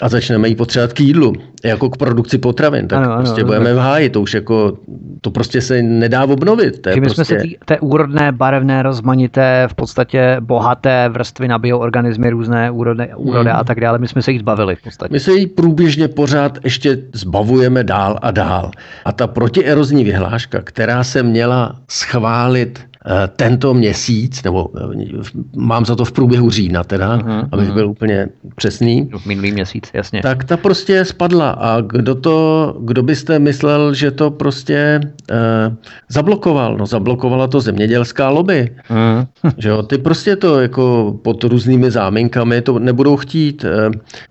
a 0.00 0.08
začneme 0.08 0.48
ji 0.48 0.54
potřebovat 0.54 0.92
k 0.92 1.00
jídlu, 1.00 1.32
jako 1.64 1.90
k 1.90 1.96
produkci 1.96 2.38
potravin, 2.38 2.88
tak 2.88 2.98
ano, 2.98 3.16
prostě 3.16 3.40
ano, 3.40 3.46
budeme 3.46 3.70
ano. 3.70 3.78
v 3.78 3.82
háji, 3.82 4.10
to 4.10 4.20
už 4.20 4.34
jako, 4.34 4.78
to 5.20 5.30
prostě 5.30 5.60
se 5.60 5.82
nedá 5.82 6.24
obnovit. 6.24 6.82
To 6.82 6.88
je 6.88 6.94
my 6.94 7.00
prostě... 7.00 7.24
jsme 7.24 7.40
si 7.40 7.48
tý, 7.48 7.56
té 7.64 7.80
úrodné, 7.80 8.32
barevné, 8.32 8.82
rozmanité, 8.82 9.68
v 9.70 9.74
podstatě 9.74 10.36
bohaté 10.40 11.08
vrstvy 11.08 11.48
na 11.48 11.58
bioorganismy, 11.58 12.30
různé 12.30 12.70
úrodné, 12.70 13.16
úrody 13.16 13.50
hmm. 13.50 13.58
a 13.58 13.64
tak 13.64 13.80
dále, 13.80 13.98
my 13.98 14.08
jsme 14.08 14.22
se 14.22 14.32
jich 14.32 14.40
zbavili 14.40 14.76
v 14.76 14.82
podstatě. 14.82 15.12
My 15.12 15.20
se 15.20 15.32
jí 15.32 15.46
průběžně 15.46 16.08
pořád 16.08 16.58
ještě 16.64 16.98
zbavujeme 17.12 17.84
dál 17.84 18.18
a 18.22 18.30
dál. 18.30 18.70
A 19.04 19.12
ta 19.12 19.26
protierozní 19.26 20.04
vyhláška, 20.04 20.60
která 20.62 21.04
se 21.04 21.22
měla 21.22 21.76
schválit 21.88 22.93
tento 23.36 23.74
měsíc, 23.74 24.42
nebo 24.42 24.70
eh, 24.76 25.40
mám 25.56 25.84
za 25.84 25.96
to 25.96 26.04
v 26.04 26.12
průběhu 26.12 26.50
října 26.50 26.84
teda, 26.84 27.18
uh-huh, 27.18 27.48
abych 27.52 27.68
uh-huh. 27.68 27.74
byl 27.74 27.88
úplně 27.88 28.28
přesný. 28.56 29.10
Minulý 29.26 29.52
měsíc, 29.52 29.90
jasně. 29.92 30.22
Tak 30.22 30.44
ta 30.44 30.56
prostě 30.56 31.04
spadla 31.04 31.50
a 31.50 31.80
kdo 31.80 32.14
to, 32.14 32.76
kdo 32.80 33.02
byste 33.02 33.38
myslel, 33.38 33.94
že 33.94 34.10
to 34.10 34.30
prostě 34.30 35.00
uh, 35.30 35.74
zablokoval? 36.08 36.76
No 36.76 36.86
zablokovala 36.86 37.46
to 37.46 37.60
zemědělská 37.60 38.28
lobby. 38.28 38.70
Uh-huh. 38.90 39.26
Že 39.58 39.68
jo, 39.68 39.82
ty 39.82 39.98
prostě 39.98 40.36
to 40.36 40.60
jako 40.60 41.14
pod 41.22 41.44
různými 41.44 41.90
záminkami 41.90 42.62
to 42.62 42.78
nebudou 42.78 43.16
chtít. 43.16 43.64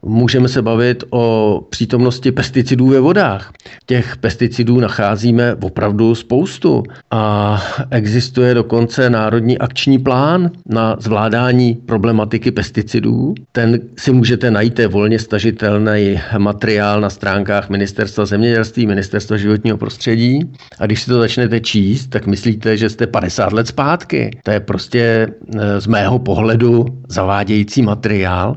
Můžeme 0.02 0.48
se 0.48 0.62
bavit 0.62 1.04
o 1.10 1.62
přítomnosti 1.70 2.32
pesticidů 2.32 2.88
ve 2.88 3.00
vodách. 3.00 3.52
Těch 3.86 4.18
pesticidů 4.18 4.80
nacházíme 4.80 5.56
opravdu 5.56 6.16
spoustu 6.16 6.84
a 7.12 7.62
existuje 7.92 8.54
do 8.54 8.63
dokonce 8.64 9.10
Národní 9.10 9.58
akční 9.58 10.00
plán 10.00 10.52
na 10.66 10.96
zvládání 11.00 11.76
problematiky 11.76 12.52
pesticidů. 12.52 13.34
Ten 13.52 13.80
si 13.98 14.12
můžete 14.12 14.52
najít, 14.52 14.80
je 14.80 14.88
volně 14.88 15.20
stažitelný 15.20 16.20
materiál 16.38 17.02
na 17.02 17.10
stránkách 17.10 17.70
Ministerstva 17.70 18.26
zemědělství, 18.26 18.88
Ministerstva 18.88 19.38
životního 19.38 19.78
prostředí. 19.78 20.40
A 20.80 20.86
když 20.86 21.02
si 21.02 21.12
to 21.12 21.20
začnete 21.20 21.60
číst, 21.60 22.08
tak 22.08 22.28
myslíte, 22.28 22.78
že 22.78 22.90
jste 22.90 23.08
50 23.08 23.54
let 23.54 23.68
zpátky. 23.68 24.40
To 24.44 24.52
je 24.52 24.60
prostě 24.60 25.28
eh, 25.28 25.82
z 25.82 25.88
mého 25.88 26.20
pohledu 26.20 26.86
zavádějící 27.10 27.82
materiál. 27.82 28.56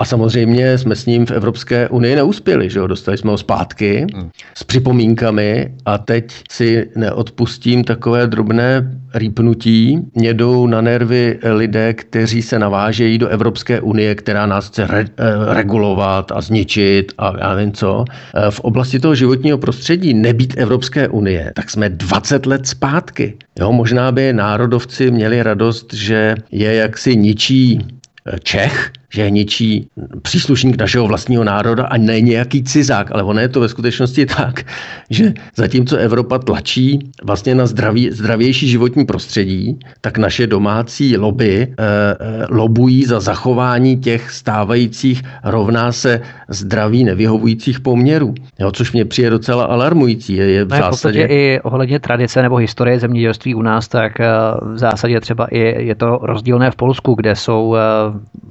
A 0.00 0.04
samozřejmě 0.04 0.78
jsme 0.78 0.96
s 0.96 1.06
ním 1.06 1.26
v 1.26 1.30
Evropské 1.30 1.88
unii 1.88 2.16
neuspěli, 2.16 2.70
že 2.70 2.78
jo? 2.78 2.86
dostali 2.86 3.18
jsme 3.18 3.30
ho 3.30 3.38
zpátky 3.38 4.06
hmm. 4.14 4.30
s 4.54 4.64
připomínkami 4.64 5.74
a 5.84 5.98
teď 5.98 6.32
si 6.50 6.90
neodpustím 6.96 7.84
takové 7.84 8.26
drobné 8.26 8.98
rýpnutí. 9.14 9.98
Mě 10.14 10.34
jdou 10.34 10.66
na 10.66 10.80
nervy 10.80 11.38
lidé, 11.42 11.94
kteří 11.94 12.42
se 12.42 12.58
navážejí 12.58 13.18
do 13.18 13.28
Evropské 13.28 13.80
unie, 13.80 14.14
která 14.14 14.46
nás 14.46 14.66
chce 14.68 14.86
re, 14.86 15.00
eh, 15.00 15.54
regulovat 15.54 16.32
a 16.32 16.40
zničit 16.40 17.12
a 17.18 17.32
já 17.38 17.54
nevím 17.54 17.72
co. 17.72 18.04
Eh, 18.34 18.50
v 18.50 18.60
oblasti 18.60 19.00
toho 19.00 19.14
životního 19.14 19.58
prostředí 19.58 20.14
nebýt 20.14 20.54
Evropské 20.56 21.08
unie, 21.08 21.52
tak 21.54 21.70
jsme 21.70 21.88
20 21.88 22.46
let 22.46 22.66
zpátky. 22.66 23.34
Jo, 23.58 23.72
možná 23.72 24.12
by 24.12 24.32
národovci 24.32 25.10
měli 25.10 25.42
radost, 25.42 25.94
že 25.94 26.34
je 26.52 26.74
jaksi 26.74 27.16
ničí 27.16 27.86
eh, 28.26 28.38
Čech, 28.42 28.92
že 29.10 29.22
je 29.22 29.30
ničí 29.30 29.88
příslušník 30.22 30.76
našeho 30.78 31.06
vlastního 31.06 31.44
národa 31.44 31.84
a 31.84 31.96
ne 31.96 32.20
nějaký 32.20 32.62
cizák, 32.62 33.10
ale 33.12 33.22
ono 33.22 33.40
je 33.40 33.48
to 33.48 33.60
ve 33.60 33.68
skutečnosti 33.68 34.26
tak, 34.26 34.62
že 35.10 35.32
zatímco 35.56 35.96
Evropa 35.96 36.38
tlačí 36.38 36.98
vlastně 37.24 37.54
na 37.54 37.66
zdraví, 37.66 38.10
zdravější 38.10 38.68
životní 38.68 39.04
prostředí, 39.04 39.78
tak 40.00 40.18
naše 40.18 40.46
domácí 40.46 41.16
lobby 41.16 41.62
eh, 41.62 41.74
eh, 41.76 42.46
lobují 42.50 43.04
za 43.04 43.20
zachování 43.20 43.96
těch 43.96 44.30
stávajících 44.30 45.22
rovná 45.44 45.92
se 45.92 46.20
zdraví 46.48 47.04
nevyhovujících 47.04 47.80
poměrů, 47.80 48.34
jo, 48.58 48.72
což 48.72 48.92
mě 48.92 49.04
přijde 49.04 49.30
docela 49.30 49.64
alarmující. 49.64 50.34
Je, 50.34 50.50
je 50.50 50.64
v, 50.64 50.68
no, 50.68 50.76
zásadě... 50.76 50.86
v 50.86 50.90
podstatě 50.90 51.26
i 51.26 51.60
ohledně 51.60 52.00
tradice 52.00 52.42
nebo 52.42 52.56
historie 52.56 52.98
zemědělství 53.00 53.54
u 53.54 53.62
nás, 53.62 53.88
tak 53.88 54.20
eh, 54.20 54.26
v 54.62 54.78
zásadě 54.78 55.20
třeba 55.20 55.46
i 55.50 55.86
je 55.86 55.94
to 55.94 56.18
rozdílné 56.22 56.70
v 56.70 56.76
Polsku, 56.76 57.14
kde 57.14 57.36
jsou 57.36 57.76
eh, 57.76 57.80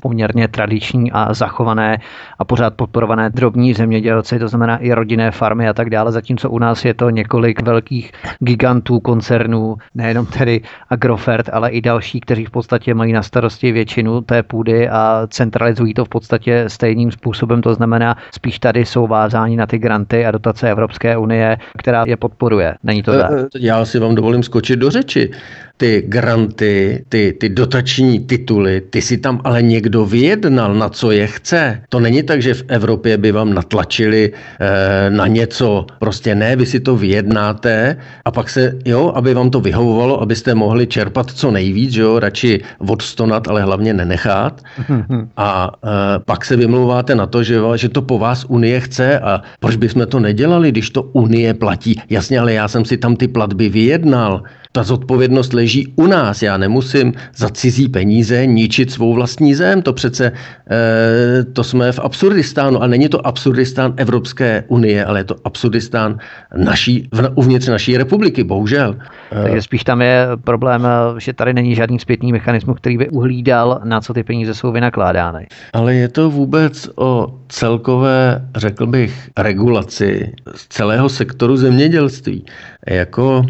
poměrně 0.02 0.48
tradiční 0.50 1.12
a 1.12 1.34
zachované 1.34 1.98
a 2.40 2.46
pořád 2.46 2.74
podporované 2.74 3.30
drobní 3.30 3.74
zemědělci, 3.74 4.40
to 4.40 4.48
znamená 4.48 4.78
i 4.78 4.94
rodinné 4.94 5.32
farmy 5.32 5.70
a 5.70 5.74
tak 5.74 5.90
dále, 5.90 6.12
zatímco 6.12 6.50
u 6.50 6.60
nás 6.60 6.86
je 6.86 6.94
to 6.94 7.10
několik 7.10 7.62
velkých 7.62 8.12
gigantů 8.40 9.00
koncernů, 9.00 9.78
nejenom 9.96 10.26
tedy 10.26 10.62
Agrofert, 10.90 11.50
ale 11.54 11.70
i 11.70 11.82
další, 11.82 12.20
kteří 12.20 12.46
v 12.46 12.52
podstatě 12.52 12.94
mají 12.94 13.14
na 13.14 13.24
starosti 13.24 13.72
většinu 13.72 14.22
té 14.22 14.44
půdy 14.44 14.90
a 14.90 15.28
centralizují 15.30 15.94
to 15.94 16.06
v 16.06 16.10
podstatě 16.10 16.66
stejným 16.68 17.12
způsobem, 17.12 17.62
to 17.62 17.74
znamená 17.74 18.18
spíš 18.32 18.60
tady 18.60 18.86
jsou 18.86 19.08
vázáni 19.08 19.58
na 19.58 19.66
ty 19.66 19.78
granty 19.78 20.26
a 20.26 20.32
dotace 20.32 20.72
Evropské 20.72 21.18
unie, 21.18 21.58
která 21.78 22.04
je 22.08 22.18
podporuje. 22.18 22.76
Není 22.84 23.04
to 23.04 23.20
tak? 23.20 23.32
Já 23.60 23.86
si 23.86 24.00
vám 24.00 24.16
dovolím 24.16 24.44
skočit 24.44 24.80
do 24.80 24.90
řeči 24.90 25.32
ty 25.80 26.04
granty, 26.08 27.04
ty, 27.10 27.34
ty 27.40 27.50
dotační 27.50 28.20
tituly, 28.20 28.82
ty 28.82 29.02
si 29.02 29.18
tam 29.18 29.42
ale 29.44 29.62
někdo 29.62 30.06
vyjednal, 30.06 30.74
na 30.76 30.90
co 30.90 31.12
je 31.12 31.28
chce. 31.28 31.82
To 31.90 32.00
není 32.00 32.24
tak, 32.24 32.42
že 32.42 32.54
v 32.54 32.64
Evropě 32.68 33.18
by 33.18 33.32
vám 33.32 33.54
natlačili 33.54 34.32
e, 34.60 35.10
na 35.10 35.28
něco. 35.28 35.86
Prostě 36.00 36.36
ne, 36.36 36.56
vy 36.56 36.66
si 36.66 36.80
to 36.80 36.96
vyjednáte 36.96 37.96
a 38.26 38.32
pak 38.32 38.50
se, 38.50 38.76
jo, 38.86 39.12
aby 39.16 39.34
vám 39.34 39.50
to 39.50 39.60
vyhovovalo, 39.60 40.22
abyste 40.22 40.56
mohli 40.56 40.88
čerpat 40.88 41.32
co 41.32 41.52
nejvíc, 41.52 41.96
jo, 41.96 42.20
radši 42.20 42.62
odstonat, 42.78 43.48
ale 43.48 43.64
hlavně 43.64 43.94
nenechat. 43.94 44.62
A 45.38 45.72
e, 45.72 46.20
pak 46.20 46.46
se 46.46 46.56
vymlouváte 46.56 47.16
na 47.16 47.26
to, 47.26 47.44
že, 47.44 47.56
že 47.76 47.90
to 47.90 48.02
po 48.02 48.20
vás 48.20 48.46
Unie 48.46 48.80
chce 48.80 49.20
a 49.20 49.42
proč 49.60 49.76
bychom 49.76 50.08
to 50.08 50.20
nedělali, 50.20 50.72
když 50.72 50.90
to 50.90 51.04
Unie 51.04 51.54
platí. 51.54 52.02
Jasně, 52.10 52.40
ale 52.40 52.54
já 52.54 52.68
jsem 52.68 52.86
si 52.86 52.98
tam 52.98 53.16
ty 53.16 53.28
platby 53.28 53.70
vyjednal. 53.70 54.44
Ta 54.72 54.84
zodpovědnost 54.84 55.54
leží 55.54 55.94
u 55.96 56.08
nás. 56.08 56.42
Já 56.42 56.58
nemusím 56.58 57.14
za 57.36 57.50
cizí 57.50 57.90
peníze 57.90 58.46
ničit 58.46 58.92
svou 58.92 59.14
vlastní 59.14 59.56
zem. 59.56 59.82
To 59.82 59.94
přece 59.94 60.32
e, 60.72 61.44
to 61.44 61.64
jsme 61.64 61.92
v 61.92 62.00
Absurdistánu. 62.00 62.84
A 62.84 62.88
není 62.88 63.10
to 63.10 63.28
Absurdistán 63.28 63.94
Evropské 63.98 64.64
unie, 64.68 65.06
ale 65.06 65.20
je 65.20 65.24
to 65.24 65.36
Absurdistán 65.44 66.18
naší, 66.56 67.10
uvnitř 67.36 67.68
naší 67.68 67.98
republiky, 67.98 68.44
bohužel. 68.44 68.96
Takže 69.44 69.62
spíš 69.62 69.84
tam 69.84 70.02
je 70.02 70.28
problém, 70.44 70.88
že 71.18 71.34
tady 71.34 71.54
není 71.54 71.76
žádný 71.76 72.00
zpětný 72.00 72.32
mechanismus, 72.32 72.78
který 72.78 72.98
by 72.98 73.10
uhlídal, 73.10 73.82
na 73.84 74.02
co 74.02 74.14
ty 74.14 74.24
peníze 74.24 74.54
jsou 74.54 74.72
vynakládány. 74.72 75.48
Ale 75.74 75.96
je 75.96 76.08
to 76.08 76.30
vůbec 76.30 76.90
o 76.96 77.40
celkové, 77.48 78.46
řekl 78.56 78.86
bych, 78.88 79.30
regulaci 79.38 80.34
z 80.56 80.68
celého 80.68 81.10
sektoru 81.10 81.58
zemědělství. 81.58 82.46
Jako 82.88 83.46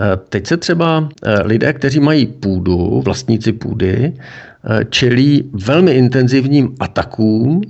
Eh, 0.00 0.16
teď 0.28 0.46
se 0.46 0.56
třeba 0.56 1.08
eh, 1.24 1.42
lidé, 1.42 1.72
kteří 1.72 2.00
mají 2.00 2.26
půdu, 2.26 3.02
vlastníci 3.04 3.52
půdy, 3.52 4.12
eh, 4.14 4.84
čelí 4.84 5.50
velmi 5.52 5.92
intenzivním 5.92 6.74
atakům 6.80 7.60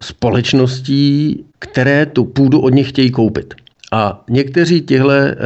společností, 0.00 1.44
které 1.58 2.06
tu 2.06 2.24
půdu 2.24 2.60
od 2.60 2.74
nich 2.74 2.88
chtějí 2.88 3.10
koupit. 3.10 3.54
A 3.92 4.24
někteří 4.30 4.80
tyhle, 4.80 5.36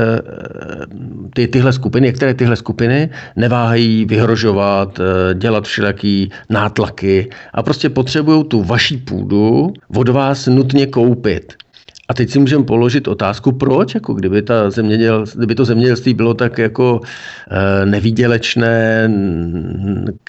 ty, 1.34 1.48
tyhle 1.48 1.72
skupiny, 1.72 2.06
některé 2.06 2.34
tyhle 2.34 2.56
skupiny 2.56 3.11
neváhají 3.36 4.04
vyhrožovat, 4.04 5.00
dělat 5.34 5.64
všelijaký 5.64 6.30
nátlaky 6.50 7.30
a 7.54 7.62
prostě 7.62 7.90
potřebují 7.90 8.44
tu 8.44 8.62
vaší 8.62 8.96
půdu 8.96 9.72
od 9.96 10.08
vás 10.08 10.46
nutně 10.46 10.86
koupit. 10.86 11.54
A 12.11 12.14
teď 12.14 12.30
si 12.30 12.38
můžeme 12.38 12.64
položit 12.64 13.08
otázku, 13.08 13.52
proč, 13.52 13.94
jako 13.94 14.14
kdyby, 14.14 14.42
ta 14.42 14.70
zeměděl, 14.70 15.24
kdyby 15.34 15.54
to 15.54 15.64
zemědělství 15.64 16.14
bylo 16.14 16.34
tak 16.34 16.58
jako 16.58 17.00
e, 17.50 17.86
nevýdělečné, 17.86 19.11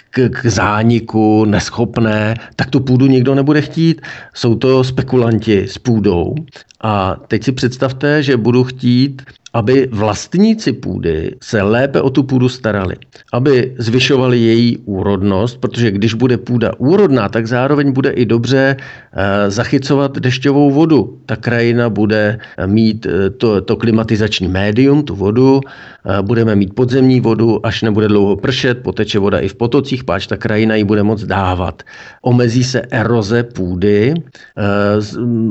k, 0.10 0.30
k 0.30 0.46
zániku, 0.46 1.46
neschopné, 1.46 2.36
tak 2.56 2.70
tu 2.70 2.80
půdu 2.80 3.06
nikdo 3.06 3.36
nebude 3.36 3.62
chtít. 3.62 4.02
Jsou 4.34 4.56
to 4.56 4.84
spekulanti 4.84 5.68
s 5.68 5.78
půdou. 5.78 6.36
A 6.82 7.16
teď 7.28 7.44
si 7.44 7.52
představte, 7.52 8.24
že 8.24 8.38
budu 8.38 8.64
chtít 8.64 9.22
aby 9.54 9.88
vlastníci 9.92 10.74
půdy 10.74 11.36
se 11.44 11.62
lépe 11.62 12.02
o 12.02 12.10
tu 12.10 12.24
půdu 12.24 12.50
starali, 12.50 12.96
aby 13.34 13.76
zvyšovali 13.78 14.40
její 14.40 14.78
úrodnost, 14.78 15.58
protože 15.58 15.92
když 15.92 16.14
bude 16.14 16.38
půda 16.38 16.72
úrodná, 16.78 17.30
tak 17.30 17.48
zároveň 17.48 17.92
bude 17.92 18.10
i 18.10 18.26
dobře 18.26 18.78
eh, 18.78 19.52
zachycovat 19.52 20.20
dešťovou 20.20 20.72
vodu. 20.72 21.20
Ta 21.26 21.36
krajina 21.36 21.90
bude 21.90 22.40
mít 22.66 23.06
eh, 23.06 23.30
to, 23.30 23.62
to 23.62 23.76
klimatizační 23.76 24.48
médium, 24.48 25.04
tu 25.04 25.16
vodu, 25.16 25.60
eh, 25.66 26.22
budeme 26.22 26.56
mít 26.56 26.76
podzemní 26.76 27.22
vodu, 27.22 27.66
až 27.66 27.82
nebude 27.82 28.08
dlouho 28.08 28.36
pršet, 28.36 28.84
poteče 28.84 29.20
voda 29.20 29.40
i 29.40 29.48
v 29.48 29.56
potocích, 29.56 30.04
páč 30.04 30.28
ta 30.28 30.38
krajina 30.38 30.76
ji 30.76 30.84
bude 30.84 31.04
moc 31.04 31.24
dávat. 31.24 31.84
Omezí 32.22 32.64
se 32.64 32.82
eroze 32.92 33.44
půdy, 33.44 34.14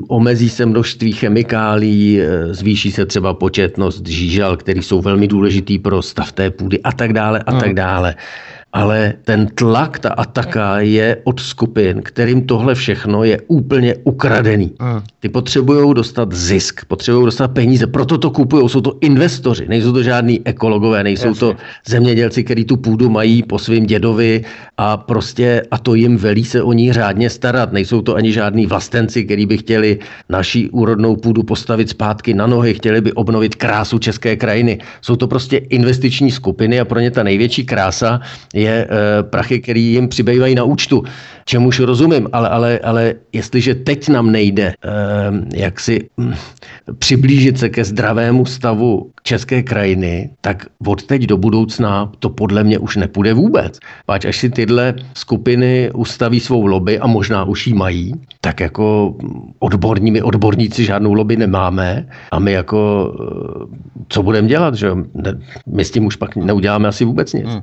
omezí 0.08 0.48
se 0.48 0.66
množství 0.66 1.12
chemikálí, 1.12 2.20
zvýší 2.50 2.92
se 2.92 3.06
třeba 3.06 3.34
početnost 3.34 3.89
dost 3.90 4.06
žížal, 4.06 4.56
který 4.56 4.82
jsou 4.82 5.02
velmi 5.02 5.28
důležitý 5.28 5.78
pro 5.78 6.02
stav 6.02 6.32
té 6.32 6.50
půdy 6.50 6.82
a 6.82 6.92
tak 6.92 7.12
dále 7.12 7.38
a 7.38 7.52
tak 7.52 7.66
hmm. 7.66 7.74
dále 7.74 8.14
ale 8.72 9.14
ten 9.24 9.46
tlak, 9.54 9.98
ta 9.98 10.08
ataka 10.08 10.80
je 10.80 11.16
od 11.24 11.40
skupin, 11.40 12.02
kterým 12.02 12.46
tohle 12.46 12.74
všechno 12.74 13.24
je 13.24 13.40
úplně 13.46 13.94
ukradený. 14.04 14.72
Ty 15.20 15.28
potřebují 15.28 15.94
dostat 15.94 16.32
zisk, 16.32 16.84
potřebují 16.84 17.24
dostat 17.24 17.48
peníze, 17.48 17.86
proto 17.86 18.18
to 18.18 18.30
kupují. 18.30 18.68
Jsou 18.68 18.80
to 18.80 18.96
investoři, 19.00 19.66
nejsou 19.68 19.92
to 19.92 20.02
žádní 20.02 20.40
ekologové, 20.44 21.04
nejsou 21.04 21.28
Jasně. 21.28 21.40
to 21.40 21.56
zemědělci, 21.86 22.44
kteří 22.44 22.64
tu 22.64 22.76
půdu 22.76 23.10
mají 23.10 23.42
po 23.42 23.58
svým 23.58 23.86
dědovi 23.86 24.44
a 24.78 24.96
prostě 24.96 25.62
a 25.70 25.78
to 25.78 25.94
jim 25.94 26.16
velí 26.16 26.44
se 26.44 26.62
o 26.62 26.72
ní 26.72 26.92
řádně 26.92 27.30
starat. 27.30 27.72
Nejsou 27.72 28.02
to 28.02 28.14
ani 28.14 28.32
žádní 28.32 28.66
vlastenci, 28.66 29.24
kteří 29.24 29.46
by 29.46 29.58
chtěli 29.58 29.98
naší 30.28 30.70
úrodnou 30.70 31.16
půdu 31.16 31.42
postavit 31.42 31.90
zpátky 31.90 32.34
na 32.34 32.46
nohy, 32.46 32.74
chtěli 32.74 33.00
by 33.00 33.12
obnovit 33.12 33.54
krásu 33.54 33.98
české 33.98 34.36
krajiny. 34.36 34.78
Jsou 35.02 35.16
to 35.16 35.28
prostě 35.28 35.56
investiční 35.56 36.30
skupiny 36.30 36.80
a 36.80 36.84
pro 36.84 37.00
ně 37.00 37.10
ta 37.10 37.22
největší 37.22 37.64
krása 37.64 38.20
je 38.60 38.86
e, 38.86 39.22
prachy, 39.22 39.60
které 39.60 39.80
jim 39.80 40.08
přibývají 40.08 40.54
na 40.54 40.64
účtu. 40.64 41.04
Čemuž 41.44 41.80
rozumím, 41.80 42.28
ale, 42.32 42.48
ale, 42.48 42.78
ale 42.78 43.14
jestliže 43.32 43.74
teď 43.74 44.08
nám 44.08 44.32
nejde 44.32 44.66
e, 44.66 44.74
jak 45.54 45.80
si 45.80 46.08
hm, 46.18 46.34
přiblížit 46.98 47.58
se 47.58 47.68
ke 47.68 47.84
zdravému 47.84 48.46
stavu 48.46 49.10
české 49.22 49.62
krajiny, 49.62 50.30
tak 50.40 50.66
od 50.86 51.02
teď 51.02 51.22
do 51.22 51.36
budoucna 51.36 52.12
to 52.18 52.30
podle 52.30 52.64
mě 52.64 52.78
už 52.78 52.96
nepůjde 52.96 53.34
vůbec. 53.34 53.78
Páč 54.06 54.24
až 54.24 54.36
si 54.36 54.50
tyhle 54.50 54.94
skupiny 55.14 55.90
ustaví 55.94 56.40
svou 56.40 56.66
lobby 56.66 56.98
a 56.98 57.06
možná 57.06 57.44
už 57.44 57.66
ji 57.66 57.74
mají, 57.74 58.14
tak 58.40 58.60
jako 58.60 59.14
odborní, 59.58 60.10
my 60.10 60.22
odborníci 60.22 60.84
žádnou 60.84 61.14
lobby 61.14 61.36
nemáme 61.36 62.08
a 62.30 62.38
my 62.38 62.52
jako 62.52 63.12
co 64.08 64.22
budeme 64.22 64.48
dělat, 64.48 64.74
že 64.74 64.90
my 65.66 65.84
s 65.84 65.90
tím 65.90 66.06
už 66.06 66.16
pak 66.16 66.36
neuděláme 66.36 66.88
asi 66.88 67.04
vůbec 67.04 67.32
nic. 67.32 67.46
Hmm. 67.46 67.60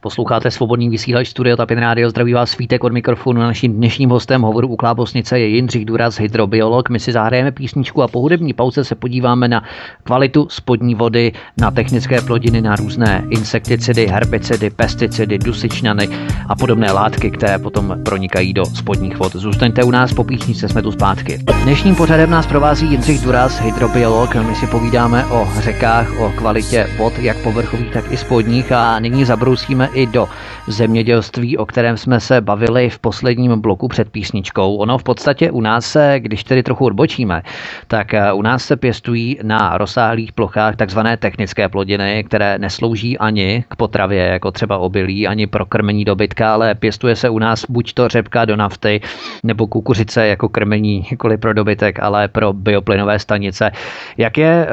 Poslouchá 0.00 0.34
Posloucháte 0.34 0.50
svobodný 0.50 0.88
vysílač 0.88 1.28
Studio 1.28 1.56
Tapin 1.56 1.78
Radio. 1.78 2.10
Zdraví 2.10 2.32
vás 2.32 2.50
svítek 2.50 2.84
od 2.84 2.92
mikrofonu. 2.92 3.40
Naším 3.40 3.72
dnešním 3.72 4.10
hostem 4.10 4.42
hovoru 4.42 4.68
u 4.68 4.76
Klábosnice 4.76 5.38
je 5.38 5.46
Jindřich 5.46 5.84
Duras, 5.84 6.18
hydrobiolog. 6.18 6.90
My 6.90 7.00
si 7.00 7.12
zahrajeme 7.12 7.52
písničku 7.52 8.02
a 8.02 8.08
po 8.08 8.20
hudební 8.20 8.52
pauze 8.52 8.84
se 8.84 8.94
podíváme 8.94 9.48
na 9.48 9.62
kvalitu 10.04 10.46
spodní 10.50 10.93
vody, 10.94 11.32
na 11.60 11.70
technické 11.70 12.20
plodiny, 12.20 12.60
na 12.60 12.76
různé 12.76 13.24
insekticidy, 13.30 14.06
herbicidy, 14.06 14.70
pesticidy, 14.70 15.38
dusičnany 15.38 16.08
a 16.48 16.54
podobné 16.54 16.92
látky, 16.92 17.30
které 17.30 17.58
potom 17.58 17.98
pronikají 18.04 18.52
do 18.52 18.64
spodních 18.64 19.18
vod. 19.18 19.32
Zůstaňte 19.32 19.84
u 19.84 19.90
nás 19.90 20.12
po 20.12 20.24
písničce, 20.24 20.68
jsme 20.68 20.82
tu 20.82 20.92
zpátky. 20.92 21.38
Dnešním 21.62 21.94
pořadem 21.94 22.30
nás 22.30 22.46
provází 22.46 22.86
Jindřich 22.86 23.20
Duras, 23.20 23.60
hydrobiolog. 23.60 24.34
My 24.34 24.54
si 24.54 24.66
povídáme 24.66 25.24
o 25.24 25.48
řekách, 25.60 26.20
o 26.20 26.30
kvalitě 26.30 26.86
vod, 26.98 27.18
jak 27.18 27.36
povrchových, 27.36 27.92
tak 27.92 28.12
i 28.12 28.16
spodních 28.16 28.72
a 28.72 28.98
nyní 28.98 29.24
zabrousíme 29.24 29.88
i 29.94 30.06
do 30.06 30.28
zemědělství, 30.68 31.58
o 31.58 31.66
kterém 31.66 31.96
jsme 31.96 32.20
se 32.20 32.40
bavili 32.40 32.90
v 32.90 32.98
posledním 32.98 33.60
bloku 33.60 33.88
před 33.88 34.10
písničkou. 34.10 34.76
Ono 34.76 34.98
v 34.98 35.02
podstatě 35.02 35.50
u 35.50 35.60
nás 35.60 35.86
se, 35.86 36.20
když 36.20 36.44
tedy 36.44 36.62
trochu 36.62 36.84
odbočíme, 36.84 37.42
tak 37.86 38.14
eh, 38.14 38.32
u 38.32 38.42
nás 38.42 38.64
se 38.64 38.76
pěstují 38.76 39.38
na 39.42 39.78
rozsáhlých 39.78 40.32
plochách 40.32 40.76
takzvané 40.84 41.16
technické 41.16 41.68
plodiny, 41.68 42.24
které 42.24 42.58
neslouží 42.58 43.18
ani 43.18 43.64
k 43.68 43.76
potravě, 43.76 44.22
jako 44.26 44.50
třeba 44.50 44.78
obilí, 44.78 45.26
ani 45.26 45.46
pro 45.46 45.66
krmení 45.66 46.04
dobytka, 46.04 46.54
ale 46.54 46.74
pěstuje 46.74 47.16
se 47.16 47.28
u 47.28 47.38
nás 47.38 47.64
buď 47.68 47.92
to 47.92 48.08
řepka 48.08 48.44
do 48.44 48.56
nafty, 48.56 49.00
nebo 49.42 49.66
kukuřice 49.66 50.26
jako 50.26 50.48
krmení, 50.48 51.06
nikoli 51.10 51.36
pro 51.36 51.54
dobytek, 51.54 51.98
ale 52.02 52.28
pro 52.28 52.52
bioplynové 52.52 53.18
stanice. 53.18 53.70
Jak 54.16 54.38
je 54.38 54.66
eh, 54.66 54.68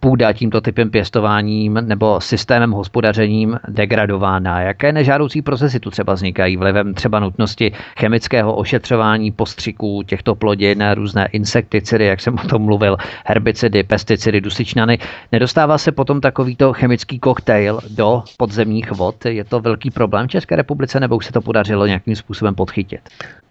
půda 0.00 0.32
tímto 0.32 0.60
typem 0.60 0.90
pěstováním 0.90 1.74
nebo 1.74 2.20
systémem 2.20 2.70
hospodařením 2.70 3.58
degradována? 3.68 4.60
Jaké 4.60 4.92
nežádoucí 4.92 5.42
procesy 5.42 5.80
tu 5.80 5.90
třeba 5.90 6.14
vznikají 6.14 6.56
vlivem 6.56 6.94
třeba 6.94 7.20
nutnosti 7.20 7.72
chemického 7.98 8.54
ošetřování 8.54 9.30
postřiků 9.30 10.02
těchto 10.06 10.34
plodin, 10.34 10.84
různé 10.94 11.28
insekticidy, 11.32 12.04
jak 12.06 12.20
jsem 12.20 12.34
o 12.34 12.48
tom 12.48 12.62
mluvil, 12.62 12.96
herbicidy, 13.26 13.82
pesticidy, 13.82 14.40
dusičnany. 14.40 14.98
Nedostává 15.44 15.78
se 15.78 15.92
potom 15.92 16.20
takovýto 16.20 16.72
chemický 16.72 17.18
koktejl 17.18 17.80
do 17.90 18.22
podzemních 18.36 18.90
vod? 18.90 19.24
Je 19.26 19.44
to 19.44 19.60
velký 19.60 19.90
problém 19.90 20.26
v 20.26 20.30
České 20.30 20.56
republice 20.56 21.00
nebo 21.00 21.16
už 21.16 21.26
se 21.26 21.32
to 21.32 21.40
podařilo 21.40 21.86
nějakým 21.86 22.16
způsobem 22.16 22.54
podchytit? 22.54 23.00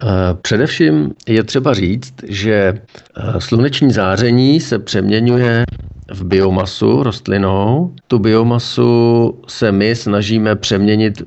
Eh, 0.02 0.06
především 0.42 1.14
je 1.28 1.44
třeba 1.44 1.74
říct, 1.74 2.14
že 2.28 2.54
eh, 2.54 3.40
sluneční 3.40 3.92
záření 3.92 4.60
se 4.60 4.78
přeměňuje 4.78 5.64
v 6.10 6.24
biomasu 6.24 7.02
rostlinou. 7.02 7.94
Tu 8.08 8.18
biomasu 8.18 9.34
se 9.48 9.72
my 9.72 9.96
snažíme 9.96 10.56
přeměnit 10.56 11.22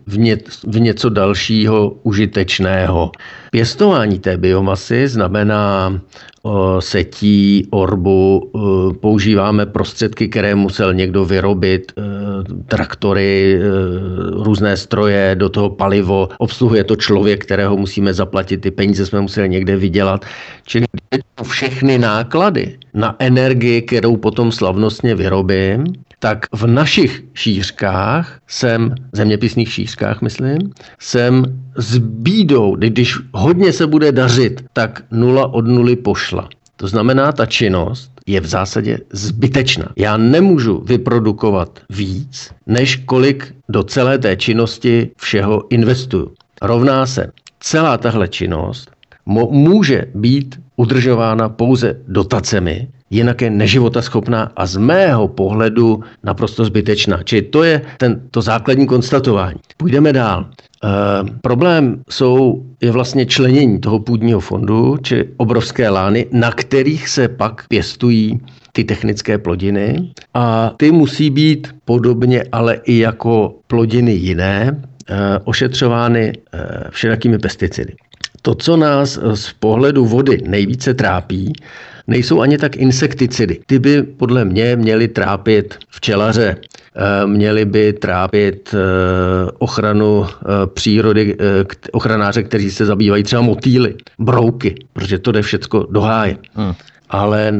v 0.67 0.79
něco 0.79 1.09
dalšího 1.09 1.89
užitečného. 2.03 3.11
Pěstování 3.57 4.19
té 4.19 4.37
biomasy 4.37 5.07
znamená 5.07 5.99
setí, 6.79 7.67
orbu, 7.69 8.51
používáme 9.01 9.65
prostředky, 9.65 10.27
které 10.27 10.55
musel 10.55 10.93
někdo 10.93 11.25
vyrobit, 11.25 11.91
e, 11.97 12.01
traktory, 12.63 13.55
e, 13.55 13.59
různé 14.43 14.77
stroje, 14.77 15.35
do 15.35 15.49
toho 15.49 15.69
palivo, 15.69 16.29
obsluhuje 16.37 16.83
to 16.83 16.95
člověk, 16.95 17.45
kterého 17.45 17.77
musíme 17.77 18.13
zaplatit, 18.13 18.57
ty 18.57 18.71
peníze 18.71 19.05
jsme 19.05 19.21
museli 19.21 19.49
někde 19.49 19.75
vydělat. 19.75 20.25
Čili 20.65 20.85
všechny 21.43 21.97
náklady 21.97 22.77
na 22.93 23.15
energii, 23.19 23.81
kterou 23.81 24.17
potom 24.17 24.51
slavnostně 24.51 25.15
vyrobím, 25.15 25.83
tak 26.19 26.45
v 26.53 26.67
našich 26.67 27.23
šířkách 27.33 28.39
jsem, 28.47 28.95
zeměpisných 29.11 29.73
šířkách 29.73 30.21
myslím, 30.21 30.57
jsem 30.99 31.43
s 31.77 31.97
bídou, 31.97 32.75
když 32.75 33.15
hodně 33.33 33.73
se 33.73 33.87
bude 33.87 34.11
dařit, 34.11 34.65
tak 34.73 35.03
nula 35.11 35.53
od 35.53 35.67
nuly 35.67 35.95
pošla. 35.95 36.49
To 36.75 36.87
znamená, 36.87 37.31
ta 37.31 37.45
činnost 37.45 38.11
je 38.27 38.41
v 38.41 38.45
zásadě 38.45 38.99
zbytečná. 39.11 39.89
Já 39.95 40.17
nemůžu 40.17 40.83
vyprodukovat 40.85 41.79
víc, 41.89 42.51
než 42.67 42.95
kolik 42.95 43.55
do 43.69 43.83
celé 43.83 44.17
té 44.17 44.35
činnosti 44.35 45.09
všeho 45.17 45.63
investuju. 45.69 46.31
Rovná 46.61 47.05
se 47.05 47.31
celá 47.59 47.97
tahle 47.97 48.27
činnost 48.27 48.91
může 49.51 50.05
být 50.15 50.59
udržována 50.75 51.49
pouze 51.49 52.01
dotacemi, 52.07 52.87
jinak 53.09 53.41
je 53.41 53.49
neživotaschopná 53.49 54.51
a 54.55 54.65
z 54.65 54.77
mého 54.77 55.27
pohledu 55.27 56.03
naprosto 56.23 56.65
zbytečná. 56.65 57.23
Čili 57.23 57.41
to 57.41 57.63
je 57.63 57.81
ten, 57.97 58.21
to 58.31 58.41
základní 58.41 58.87
konstatování. 58.87 59.59
Půjdeme 59.77 60.13
dál. 60.13 60.45
E, 60.45 60.87
problém 61.41 62.03
jsou, 62.09 62.65
je 62.81 62.91
vlastně 62.91 63.25
členění 63.25 63.79
toho 63.79 63.99
půdního 63.99 64.39
fondu, 64.39 64.97
či 64.97 65.29
obrovské 65.37 65.89
lány, 65.89 66.25
na 66.31 66.51
kterých 66.51 67.09
se 67.09 67.27
pak 67.27 67.67
pěstují 67.67 68.39
ty 68.71 68.83
technické 68.83 69.37
plodiny 69.37 70.11
a 70.33 70.73
ty 70.77 70.91
musí 70.91 71.29
být 71.29 71.67
podobně, 71.85 72.43
ale 72.51 72.75
i 72.85 72.97
jako 72.97 73.55
plodiny 73.67 74.11
jiné, 74.11 74.81
e, 75.09 75.39
ošetřovány 75.43 76.33
e, 76.33 76.33
všelakými 76.89 77.39
pesticidy. 77.39 77.93
To, 78.41 78.55
co 78.55 78.77
nás 78.77 79.19
z 79.33 79.53
pohledu 79.53 80.05
vody 80.05 80.37
nejvíce 80.47 80.93
trápí, 80.93 81.53
nejsou 82.07 82.41
ani 82.41 82.57
tak 82.57 82.75
insekticidy. 82.75 83.59
Ty 83.65 83.79
by 83.79 84.03
podle 84.03 84.45
mě 84.45 84.75
měly 84.75 85.07
trápit 85.07 85.77
včelaře, 85.89 86.55
eh, 86.55 87.27
měly 87.27 87.65
by 87.65 87.93
trápit 87.93 88.73
eh, 88.73 89.51
ochranu 89.59 90.25
eh, 90.25 90.67
přírody, 90.73 91.37
ochranáře, 91.91 92.43
kteří 92.43 92.71
se 92.71 92.85
zabývají 92.85 93.23
třeba 93.23 93.41
motýly, 93.41 93.95
brouky, 94.19 94.75
protože 94.93 95.19
to 95.19 95.31
jde 95.31 95.41
všecko 95.41 95.87
do 95.91 96.01
háje. 96.01 96.37
Hmm 96.53 96.73
ale 97.09 97.59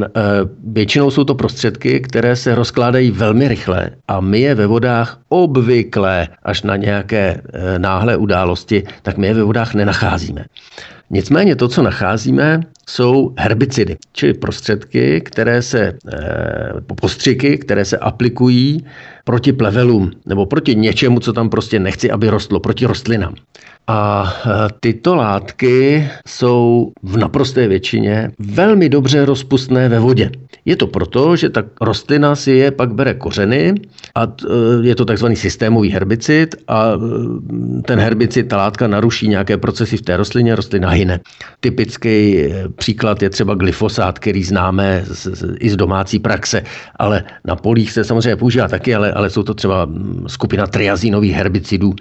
většinou 0.67 1.11
jsou 1.11 1.23
to 1.23 1.35
prostředky, 1.35 1.99
které 1.99 2.35
se 2.35 2.55
rozkládají 2.55 3.11
velmi 3.11 3.47
rychle 3.47 3.89
a 4.07 4.19
my 4.19 4.39
je 4.39 4.55
ve 4.55 4.67
vodách 4.67 5.19
obvykle, 5.29 6.27
až 6.43 6.63
na 6.63 6.75
nějaké 6.75 7.41
náhlé 7.77 8.17
události, 8.17 8.83
tak 9.01 9.17
my 9.17 9.27
je 9.27 9.33
ve 9.33 9.43
vodách 9.43 9.73
nenacházíme. 9.73 10.45
Nicméně 11.09 11.55
to, 11.55 11.67
co 11.67 11.81
nacházíme, 11.81 12.61
jsou 12.89 13.33
herbicidy, 13.37 13.97
čili 14.13 14.33
prostředky, 14.33 15.21
které 15.21 15.61
se, 15.61 15.93
eh, 16.13 16.71
postřiky, 17.01 17.57
které 17.57 17.85
se 17.85 17.97
aplikují 17.97 18.85
proti 19.23 19.53
plevelům 19.53 20.11
nebo 20.25 20.45
proti 20.45 20.75
něčemu, 20.75 21.19
co 21.19 21.33
tam 21.33 21.49
prostě 21.49 21.79
nechci, 21.79 22.11
aby 22.11 22.29
rostlo, 22.29 22.59
proti 22.59 22.85
rostlinám. 22.85 23.35
A 23.87 24.33
eh, 24.45 24.49
tyto 24.79 25.15
látky 25.15 26.07
jsou 26.27 26.91
v 27.03 27.17
naprosté 27.17 27.67
většině 27.67 28.31
velmi 28.39 28.89
dobře 28.89 29.25
rozpustné 29.25 29.89
ve 29.89 29.99
vodě. 29.99 30.31
Je 30.65 30.75
to 30.75 30.87
proto, 30.87 31.35
že 31.35 31.49
ta 31.49 31.63
rostlina 31.81 32.35
si 32.35 32.51
je 32.51 32.71
pak 32.71 32.93
bere 32.93 33.13
kořeny 33.13 33.73
a 34.15 34.23
eh, 34.23 34.87
je 34.87 34.95
to 34.95 35.05
takzvaný 35.05 35.35
systémový 35.35 35.89
herbicid 35.89 36.55
a 36.67 36.91
ten 37.85 37.99
herbicid, 37.99 38.47
ta 38.47 38.57
látka 38.57 38.87
naruší 38.87 39.27
nějaké 39.27 39.57
procesy 39.57 39.97
v 39.97 40.01
té 40.01 40.17
rostlině, 40.17 40.55
rostlina 40.55 40.89
hyne. 40.89 41.19
Typický 41.59 42.47
Příklad 42.77 43.21
je 43.21 43.29
třeba 43.29 43.55
glyfosát, 43.55 44.19
který 44.19 44.43
známe 44.43 45.03
z, 45.05 45.27
z, 45.27 45.55
i 45.59 45.69
z 45.69 45.75
domácí 45.75 46.19
praxe, 46.19 46.63
ale 46.95 47.23
na 47.45 47.55
polích 47.55 47.91
se 47.91 48.03
samozřejmě 48.03 48.35
používá 48.35 48.67
taky, 48.67 48.95
ale, 48.95 49.11
ale 49.11 49.29
jsou 49.29 49.43
to 49.43 49.53
třeba 49.53 49.85
mm, 49.85 50.25
skupina 50.27 50.67
triazínových 50.67 51.33
herbicidů, 51.33 51.93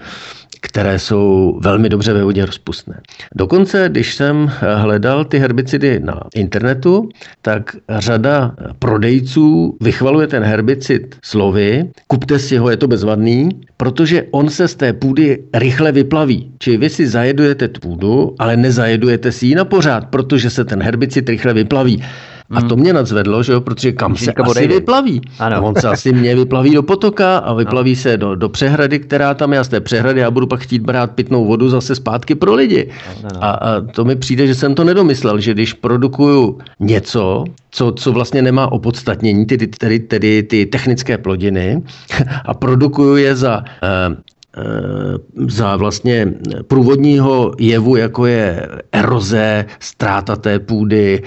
které 0.60 0.98
jsou 0.98 1.58
velmi 1.62 1.88
dobře 1.88 2.12
ve 2.12 2.24
vodě 2.24 2.46
rozpustné. 2.46 3.00
Dokonce, 3.34 3.88
když 3.88 4.14
jsem 4.14 4.50
hledal 4.74 5.24
ty 5.24 5.38
herbicidy 5.38 6.00
na 6.00 6.20
internetu, 6.34 7.08
tak 7.42 7.76
řada 7.98 8.54
prodejců 8.78 9.76
vychvaluje 9.80 10.26
ten 10.26 10.42
herbicid 10.42 11.16
slovy, 11.24 11.84
kupte 12.06 12.38
si 12.38 12.56
ho, 12.56 12.70
je 12.70 12.76
to 12.76 12.88
bezvadný, 12.88 13.48
protože 13.76 14.24
on 14.30 14.48
se 14.48 14.68
z 14.68 14.74
té 14.74 14.92
půdy 14.92 15.44
rychle 15.54 15.92
vyplaví. 15.92 16.52
Či 16.58 16.76
vy 16.76 16.90
si 16.90 17.06
zajedujete 17.06 17.68
tu 17.68 17.80
půdu, 17.80 18.34
ale 18.38 18.56
nezajedujete 18.56 19.32
si 19.32 19.46
ji 19.46 19.54
na 19.54 19.64
pořád, 19.64 20.06
protože 20.06 20.50
se 20.50 20.64
ten 20.64 20.82
herbicid 20.82 21.28
rychle 21.28 21.54
vyplaví. 21.54 22.02
A 22.50 22.60
to 22.60 22.74
hmm. 22.74 22.82
mě 22.82 22.92
nadzvedlo, 22.92 23.42
že 23.42 23.52
jo, 23.52 23.60
protože 23.60 23.92
kam 23.92 24.16
se 24.16 24.32
asi 24.32 24.66
vyplaví. 24.66 25.20
Ano. 25.38 25.62
On 25.62 25.74
se 25.74 25.88
asi 25.88 26.12
mě 26.12 26.34
vyplaví 26.34 26.74
do 26.74 26.82
potoka 26.82 27.38
a 27.38 27.54
vyplaví 27.54 27.90
no. 27.90 27.96
se 27.96 28.16
do, 28.16 28.34
do 28.34 28.48
přehrady, 28.48 28.98
která 28.98 29.34
tam 29.34 29.52
je. 29.52 29.58
A 29.58 29.64
z 29.64 29.68
té 29.68 29.80
přehrady 29.80 30.20
já 30.20 30.30
budu 30.30 30.46
pak 30.46 30.60
chtít 30.60 30.82
brát 30.82 31.10
pitnou 31.10 31.44
vodu 31.44 31.68
zase 31.68 31.94
zpátky 31.94 32.34
pro 32.34 32.54
lidi. 32.54 32.88
No, 33.22 33.28
no. 33.34 33.44
A, 33.44 33.50
a 33.50 33.80
to 33.80 34.04
mi 34.04 34.16
přijde, 34.16 34.46
že 34.46 34.54
jsem 34.54 34.74
to 34.74 34.84
nedomyslel, 34.84 35.40
že 35.40 35.54
když 35.54 35.72
produkuju 35.72 36.58
něco, 36.80 37.44
co, 37.70 37.92
co 37.92 38.12
vlastně 38.12 38.42
nemá 38.42 38.72
opodstatnění, 38.72 39.46
tedy, 39.46 39.66
tedy, 39.66 39.98
tedy 39.98 40.42
ty 40.42 40.66
technické 40.66 41.18
plodiny, 41.18 41.82
a 42.44 42.54
produkuju 42.54 43.16
je 43.16 43.36
za 43.36 43.64
eh, 43.82 44.16
Eh, 44.58 45.18
za 45.48 45.76
vlastně 45.76 46.34
průvodního 46.66 47.52
jevu, 47.58 47.96
jako 47.96 48.26
je 48.26 48.68
eroze, 48.92 49.64
ztráta 49.80 50.36
té 50.36 50.58
půdy, 50.58 51.22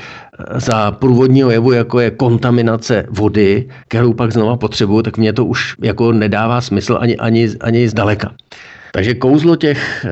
za 0.56 0.91
průvodního 0.91 1.52
jevu, 1.52 1.72
jako 1.72 1.99
je 1.99 2.11
kontaminace 2.11 3.06
vody, 3.10 3.68
kterou 3.88 4.14
pak 4.14 4.32
znova 4.34 4.57
potřebuju, 4.57 5.02
tak 5.02 5.18
mě 5.18 5.34
to 5.34 5.45
už 5.45 5.76
jako 5.82 6.11
nedává 6.11 6.61
smysl 6.61 6.98
ani, 7.02 7.18
ani, 7.18 7.49
ani 7.61 7.90
zdaleka. 7.90 8.34
Takže 8.91 9.14
kouzlo 9.14 9.56
těch, 9.56 10.06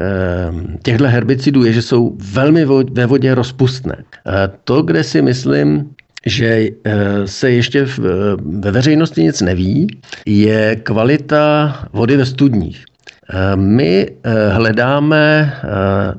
těchto 0.83 1.07
herbicidů 1.07 1.65
je, 1.65 1.73
že 1.73 1.81
jsou 1.81 2.17
velmi 2.33 2.65
ve 2.91 3.05
vodě 3.05 3.35
rozpustné. 3.35 4.03
To, 4.63 4.81
kde 4.81 5.03
si 5.03 5.21
myslím, 5.21 5.89
že 6.25 6.67
se 7.25 7.51
ještě 7.51 7.87
ve 8.37 8.71
veřejnosti 8.71 9.23
nic 9.23 9.41
neví, 9.41 9.87
je 10.25 10.75
kvalita 10.75 11.75
vody 11.93 12.17
ve 12.17 12.25
studních. 12.25 12.85
My 13.55 14.07
eh, 14.07 14.49
hledáme 14.49 15.53
eh, 15.53 15.67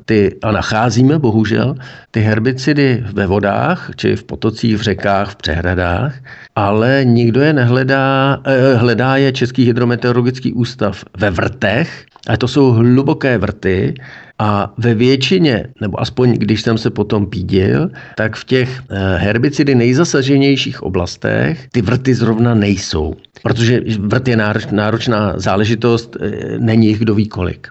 ty 0.05 0.37
a 0.43 0.51
nacházíme 0.51 1.19
bohužel 1.19 1.75
ty 2.11 2.19
herbicidy 2.19 3.03
ve 3.13 3.27
vodách, 3.27 3.91
či 3.95 4.15
v 4.15 4.23
potocích, 4.23 4.77
v 4.77 4.81
řekách, 4.81 5.29
v 5.31 5.35
přehradách, 5.35 6.15
ale 6.55 7.01
nikdo 7.03 7.41
je 7.41 7.53
nehledá, 7.53 8.41
eh, 8.45 8.73
hledá 8.75 9.17
je 9.17 9.31
Český 9.31 9.65
hydrometeorologický 9.65 10.53
ústav 10.53 11.03
ve 11.17 11.29
vrtech, 11.29 12.05
a 12.27 12.37
to 12.37 12.47
jsou 12.47 12.71
hluboké 12.71 13.37
vrty, 13.37 13.93
a 14.39 14.73
ve 14.77 14.93
většině, 14.93 15.65
nebo 15.81 16.01
aspoň 16.01 16.33
když 16.33 16.61
jsem 16.61 16.77
se 16.77 16.89
potom 16.89 17.25
pídil, 17.25 17.89
tak 18.17 18.35
v 18.35 18.45
těch 18.45 18.81
herbicidy 19.15 19.75
nejzasaženějších 19.75 20.83
oblastech 20.83 21.67
ty 21.71 21.81
vrty 21.81 22.15
zrovna 22.15 22.55
nejsou. 22.55 23.15
Protože 23.43 23.81
vrt 23.99 24.27
je 24.27 24.37
náročná 24.71 25.33
záležitost, 25.35 26.17
není 26.57 26.87
jich 26.87 26.99
kdo 26.99 27.15
ví 27.15 27.27
kolik. 27.27 27.67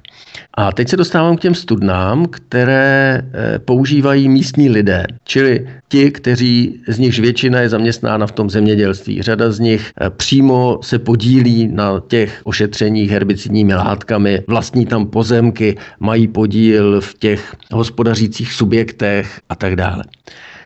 A 0.54 0.72
teď 0.72 0.88
se 0.88 0.96
dostávám 0.96 1.36
k 1.36 1.40
těm 1.40 1.54
studnám, 1.54 2.26
které 2.26 3.22
eh, 3.22 3.58
používají 3.58 4.28
místní 4.28 4.68
lidé, 4.68 5.06
čili 5.24 5.68
ti, 5.88 6.10
kteří 6.10 6.80
z 6.88 6.98
nichž 6.98 7.20
většina 7.20 7.60
je 7.60 7.68
zaměstnána 7.68 8.26
v 8.26 8.32
tom 8.32 8.50
zemědělství. 8.50 9.22
Řada 9.22 9.50
z 9.50 9.58
nich 9.58 9.92
eh, 10.00 10.10
přímo 10.10 10.78
se 10.82 10.98
podílí 10.98 11.68
na 11.68 12.02
těch 12.08 12.40
ošetřeních 12.44 13.10
herbicidními 13.10 13.74
látkami, 13.74 14.42
vlastní 14.46 14.86
tam 14.86 15.06
pozemky, 15.06 15.76
mají 16.00 16.28
podíl 16.28 17.00
v 17.00 17.14
těch 17.18 17.56
hospodařících 17.72 18.52
subjektech 18.52 19.40
a 19.48 19.54
tak 19.54 19.76
dále. 19.76 20.04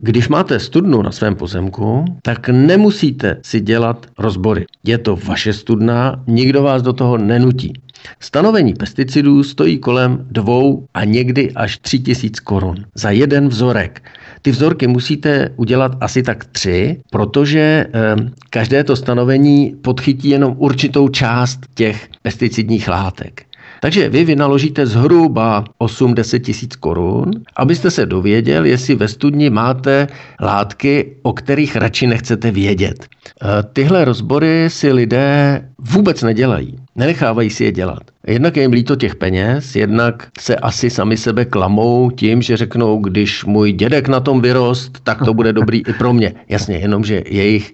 Když 0.05 0.28
máte 0.28 0.61
studnu 0.61 1.03
na 1.03 1.12
svém 1.12 1.35
pozemku, 1.36 2.05
tak 2.23 2.49
nemusíte 2.49 3.39
si 3.43 3.61
dělat 3.61 4.07
rozbory. 4.19 4.66
Je 4.85 4.99
to 4.99 5.16
vaše 5.16 5.53
studna, 5.53 6.23
nikdo 6.27 6.62
vás 6.62 6.82
do 6.82 6.93
toho 6.93 7.19
nenutí. 7.19 7.73
Stanovení 8.20 8.74
pesticidů 8.74 9.45
stojí 9.45 9.79
kolem 9.79 10.27
dvou 10.31 10.87
a 10.95 11.05
někdy 11.05 11.53
až 11.53 11.79
tři 11.79 11.99
tisíc 11.99 12.41
korun 12.41 12.77
za 12.95 13.11
jeden 13.11 13.49
vzorek. 13.49 14.03
Ty 14.43 14.51
vzorky 14.51 14.87
musíte 14.87 15.51
udělat 15.57 15.97
asi 16.01 16.23
tak 16.23 16.45
tři, 16.45 17.01
protože 17.11 17.87
eh, 17.95 18.16
každé 18.51 18.85
to 18.85 18.97
stanovení 18.97 19.77
podchytí 19.83 20.29
jenom 20.29 20.55
určitou 20.59 21.09
část 21.09 21.61
těch 21.74 22.09
pesticidních 22.23 22.89
látek. 22.89 23.47
Takže 23.82 24.09
vy 24.09 24.24
vynaložíte 24.24 24.86
zhruba 24.86 25.64
8-10 25.80 26.40
tisíc 26.40 26.76
korun, 26.76 27.30
abyste 27.56 27.90
se 27.90 28.06
dověděl, 28.06 28.64
jestli 28.64 28.94
ve 28.94 29.09
studni 29.09 29.50
máte 29.50 30.06
látky, 30.40 31.16
o 31.22 31.32
kterých 31.32 31.76
radši 31.76 32.06
nechcete 32.06 32.50
vědět. 32.50 33.06
E, 33.06 33.62
tyhle 33.72 34.04
rozbory 34.04 34.70
si 34.70 34.92
lidé 34.92 35.62
vůbec 35.78 36.22
nedělají. 36.22 36.76
Nenechávají 36.96 37.50
si 37.50 37.64
je 37.64 37.72
dělat. 37.72 38.02
Jednak 38.26 38.56
je 38.56 38.62
jim 38.62 38.72
líto 38.72 38.96
těch 38.96 39.16
peněz, 39.16 39.76
jednak 39.76 40.28
se 40.40 40.56
asi 40.56 40.90
sami 40.90 41.16
sebe 41.16 41.44
klamou 41.44 42.10
tím, 42.10 42.42
že 42.42 42.56
řeknou, 42.56 42.98
když 42.98 43.44
můj 43.44 43.72
dědek 43.72 44.09
na 44.09 44.20
tom 44.20 44.40
vyrost, 44.40 44.98
tak 45.02 45.24
to 45.24 45.34
bude 45.34 45.52
dobrý 45.52 45.82
i 45.88 45.92
pro 45.92 46.12
mě. 46.12 46.34
Jasně, 46.48 46.76
jenomže 46.76 47.22
jejich 47.26 47.72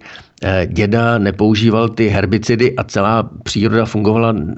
děda 0.65 1.17
nepoužíval 1.17 1.89
ty 1.89 2.07
herbicidy 2.07 2.75
a 2.75 2.83
celá 2.83 3.29
příroda 3.43 3.85
fungovala 3.85 4.31
mm, 4.31 4.55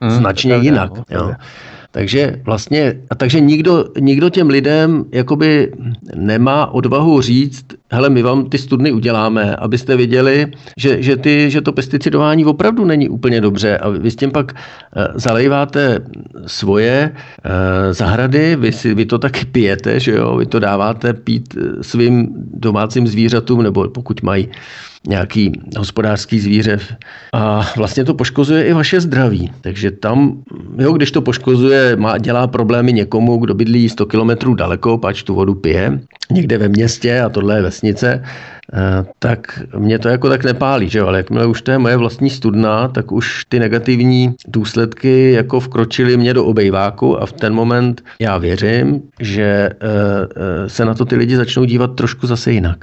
mm, 0.00 0.10
značně 0.10 0.54
jinak. 0.56 0.90
Jo. 1.10 1.32
Takže 1.90 2.40
vlastně, 2.44 3.00
a 3.10 3.14
takže 3.14 3.40
nikdo, 3.40 3.84
nikdo 4.00 4.30
těm 4.30 4.48
lidem 4.48 5.04
jakoby 5.12 5.72
nemá 6.14 6.66
odvahu 6.66 7.20
říct, 7.20 7.64
hele, 7.94 8.10
my 8.10 8.22
vám 8.22 8.46
ty 8.48 8.58
studny 8.58 8.92
uděláme, 8.92 9.56
abyste 9.56 9.96
viděli, 9.96 10.46
že, 10.78 11.02
že, 11.02 11.16
ty, 11.16 11.50
že 11.50 11.60
to 11.60 11.72
pesticidování 11.72 12.44
opravdu 12.44 12.84
není 12.84 13.08
úplně 13.08 13.40
dobře 13.40 13.78
a 13.78 13.88
vy 13.88 14.10
s 14.10 14.16
tím 14.16 14.30
pak 14.30 14.52
eh, 14.52 15.08
zalejváte 15.14 16.00
svoje 16.46 17.12
eh, 17.14 17.94
zahrady, 17.94 18.56
vy, 18.56 18.72
si, 18.72 18.94
vy 18.94 19.06
to 19.06 19.18
taky 19.18 19.44
pijete, 19.44 20.00
že 20.00 20.12
jo, 20.12 20.36
vy 20.36 20.46
to 20.46 20.58
dáváte 20.58 21.12
pít 21.12 21.54
svým 21.80 22.28
domácím 22.54 23.06
zvířatům, 23.06 23.62
nebo 23.62 23.88
pokud 23.88 24.22
mají 24.22 24.48
nějaký 25.08 25.52
hospodářský 25.78 26.40
zvíře. 26.40 26.78
A 27.32 27.72
vlastně 27.76 28.04
to 28.04 28.14
poškozuje 28.14 28.64
i 28.64 28.72
vaše 28.72 29.00
zdraví. 29.00 29.52
Takže 29.60 29.90
tam, 29.90 30.42
jo, 30.78 30.92
když 30.92 31.10
to 31.10 31.22
poškozuje, 31.22 31.96
má, 31.96 32.18
dělá 32.18 32.46
problémy 32.46 32.92
někomu, 32.92 33.36
kdo 33.36 33.54
bydlí 33.54 33.88
100 33.88 34.06
kilometrů 34.06 34.54
daleko, 34.54 34.98
pač 34.98 35.22
tu 35.22 35.34
vodu 35.34 35.54
pije, 35.54 36.00
někde 36.30 36.58
ve 36.58 36.68
městě 36.68 37.20
a 37.20 37.28
tohle 37.28 37.56
je 37.56 37.62
vesnice, 37.62 37.83
eh, 37.92 39.04
tak 39.18 39.62
mě 39.76 39.98
to 39.98 40.08
jako 40.08 40.28
tak 40.28 40.44
nepálí, 40.44 40.88
že 40.88 40.98
jo? 40.98 41.06
ale 41.06 41.18
jakmile 41.18 41.46
už 41.46 41.62
to 41.62 41.70
je 41.70 41.78
moje 41.78 41.96
vlastní 41.96 42.30
studna, 42.30 42.88
tak 42.88 43.12
už 43.12 43.44
ty 43.48 43.58
negativní 43.58 44.34
důsledky 44.48 45.32
jako 45.32 45.60
vkročily 45.60 46.16
mě 46.16 46.34
do 46.34 46.44
obejváku 46.44 47.22
a 47.22 47.26
v 47.26 47.32
ten 47.32 47.54
moment 47.54 48.04
já 48.18 48.38
věřím, 48.38 49.02
že 49.20 49.44
eh, 49.44 49.76
eh, 50.36 50.68
se 50.68 50.84
na 50.84 50.94
to 50.94 51.04
ty 51.04 51.16
lidi 51.16 51.36
začnou 51.36 51.64
dívat 51.64 51.94
trošku 51.94 52.26
zase 52.26 52.52
jinak. 52.52 52.78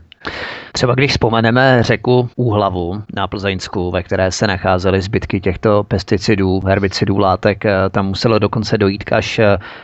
Třeba 0.72 0.96
když 0.96 1.12
vzpomeneme 1.12 1.84
řeku 1.84 2.30
Úhlavu 2.36 3.04
na 3.14 3.28
Plzeňsku, 3.28 3.92
ve 3.92 4.04
které 4.04 4.32
se 4.32 4.48
nacházely 4.48 5.02
zbytky 5.02 5.42
těchto 5.42 5.84
pesticidů, 5.84 6.62
herbicidů, 6.66 7.18
látek, 7.18 7.64
tam 7.92 8.08
muselo 8.08 8.40
dokonce 8.40 8.78
dojít 8.78 9.04
až 9.12 9.40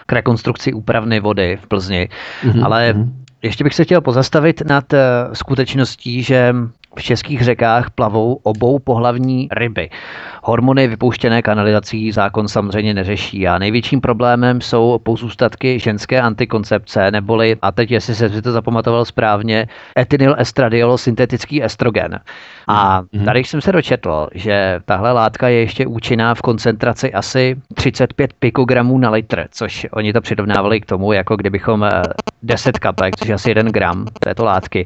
k 0.06 0.14
rekonstrukci 0.14 0.74
úpravny 0.74 1.20
vody 1.20 1.58
v 1.62 1.68
Plzni. 1.68 2.10
Mm-hmm. 2.44 2.66
Ale 2.66 2.94
mhm. 2.94 3.27
Ještě 3.42 3.64
bych 3.64 3.74
se 3.74 3.84
chtěl 3.84 4.02
pozastavit 4.02 4.62
nad 4.62 4.94
eh, 4.94 5.00
skutečností, 5.34 6.24
že 6.24 6.56
v 6.96 7.04
českých 7.04 7.42
řekách 7.42 7.90
plavou 7.90 8.40
obou 8.44 8.80
pohlavní 8.80 9.48
ryby. 9.52 9.90
Hormony 10.44 10.88
vypouštěné 10.88 11.42
kanalizací 11.42 12.12
zákon 12.12 12.48
samozřejmě 12.48 12.94
neřeší 12.94 13.48
a 13.48 13.58
největším 13.58 14.02
problémem 14.02 14.62
jsou 14.62 15.00
pozůstatky 15.04 15.80
ženské 15.80 16.22
antikoncepce, 16.22 17.12
neboli, 17.12 17.58
a 17.62 17.72
teď 17.72 17.92
jestli 17.92 18.16
se 18.16 18.30
si 18.30 18.42
to 18.42 18.52
zapamatoval 18.52 19.06
správně, 19.06 19.68
etynyl 20.00 20.36
estradiol 20.38 20.98
syntetický 20.98 21.64
estrogen. 21.64 22.20
A 22.68 23.02
mhm. 23.12 23.26
tady 23.26 23.44
jsem 23.44 23.62
se 23.62 23.72
dočetl, 23.72 24.28
že 24.34 24.80
tahle 24.86 25.12
látka 25.12 25.48
je 25.48 25.60
ještě 25.60 25.88
účinná 25.88 26.36
v 26.36 26.42
koncentraci 26.42 27.14
asi 27.14 27.56
35 27.74 28.34
pikogramů 28.34 28.98
na 28.98 29.10
litr, 29.10 29.48
což 29.52 29.88
oni 29.92 30.14
to 30.14 30.22
přirovnávali 30.22 30.82
k 30.82 30.86
tomu, 30.86 31.14
jako 31.14 31.36
kdybychom 31.36 31.90
10 32.44 32.76
eh, 32.76 32.80
kapek, 32.80 33.16
což 33.16 33.28
je 33.28 33.36
asi 33.36 33.50
1 33.50 33.72
gram 33.72 34.06
této 34.20 34.46
látky, 34.46 34.86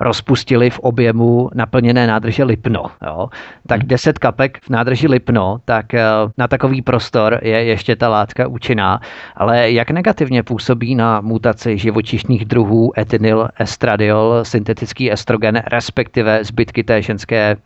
rozpustili 0.00 0.70
v 0.70 0.78
objemu 0.78 1.50
naplněné 1.54 2.06
nádrže 2.06 2.44
Lipno. 2.44 2.84
Jo. 3.06 3.28
Tak 3.66 3.84
10 3.84 4.08
hmm. 4.08 4.14
kapek 4.20 4.58
v 4.62 4.70
nádrži 4.70 5.08
Lipno, 5.08 5.58
tak 5.64 5.94
eh, 5.94 6.04
na 6.38 6.48
takový 6.48 6.82
prostor 6.82 7.40
je 7.42 7.64
ještě 7.64 7.96
ta 7.96 8.08
látka 8.08 8.46
účinná. 8.46 9.00
Ale 9.36 9.70
jak 9.70 9.90
negativně 9.90 10.42
působí 10.42 10.94
na 10.94 11.20
mutaci 11.20 11.78
živočišných 11.78 12.44
druhů 12.44 12.92
etynyl 12.98 13.48
estradiol, 13.58 14.40
syntetický 14.42 15.12
estrogen, 15.12 15.62
respektive 15.66 16.44
zbytky 16.44 16.84
té 16.84 17.02
ženské 17.02 17.56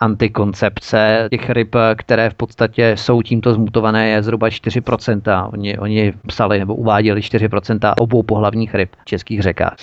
antikoncepce. 0.00 1.28
Těch 1.30 1.50
ryb, 1.50 1.76
které 1.96 2.30
v 2.30 2.34
podstatě 2.34 2.96
jsou 2.96 3.22
tímto 3.22 3.54
zmutované, 3.54 4.08
je 4.08 4.22
zhruba 4.22 4.48
4%. 4.48 5.48
Oni, 5.52 5.78
oni 5.78 6.12
psali 6.26 6.58
nebo 6.58 6.74
uváděli 6.74 7.20
4% 7.20 7.94
obou 7.98 8.22
pohlavních 8.22 8.74
ryb 8.74 8.90
v 9.02 9.04
českých 9.04 9.42
řekách. 9.42 9.76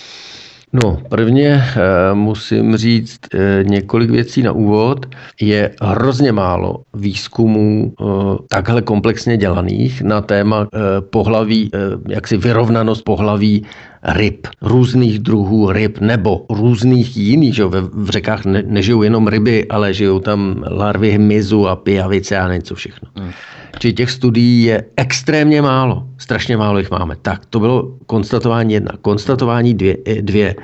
No, 0.73 0.97
prvně 1.09 1.47
eh, 1.47 2.13
musím 2.13 2.77
říct 2.77 3.19
eh, 3.33 3.63
několik 3.63 4.09
věcí 4.09 4.43
na 4.43 4.51
úvod. 4.51 5.05
Je 5.41 5.75
hrozně 5.81 6.31
málo 6.31 6.83
výzkumů 6.93 7.93
eh, 7.99 8.03
takhle 8.49 8.81
komplexně 8.81 9.37
dělaných 9.37 10.01
na 10.01 10.21
téma 10.21 10.67
pohlaví, 11.09 11.71
jaksi 12.07 12.37
vyrovnanost 12.37 13.01
pohlaví 13.03 13.65
ryb, 14.03 14.47
různých 14.61 15.19
druhů 15.19 15.71
ryb 15.71 15.99
nebo 15.99 16.45
různých 16.49 17.17
jiných. 17.17 17.55
Že 17.55 17.65
v 17.93 18.09
řekách 18.09 18.45
ne, 18.45 18.63
nežijou 18.65 19.03
jenom 19.03 19.27
ryby, 19.27 19.67
ale 19.69 19.93
žijou 19.93 20.19
tam 20.19 20.63
larvy 20.69 21.11
hmyzu 21.11 21.67
a 21.67 21.75
pijavice 21.75 22.37
a 22.37 22.53
něco 22.53 22.75
všechno. 22.75 23.09
Hmm. 23.15 23.31
Čili 23.79 23.93
těch 23.93 24.11
studií 24.11 24.63
je 24.63 24.83
extrémně 24.97 25.61
málo. 25.61 26.07
Strašně 26.17 26.57
málo 26.57 26.79
jich 26.79 26.91
máme. 26.91 27.15
Tak, 27.21 27.45
to 27.45 27.59
bylo 27.59 27.97
konstatování 28.05 28.73
jedna. 28.73 28.91
Konstatování 29.01 29.73
dvě. 29.73 29.97
Eh, 30.05 30.21
dvě. 30.21 30.55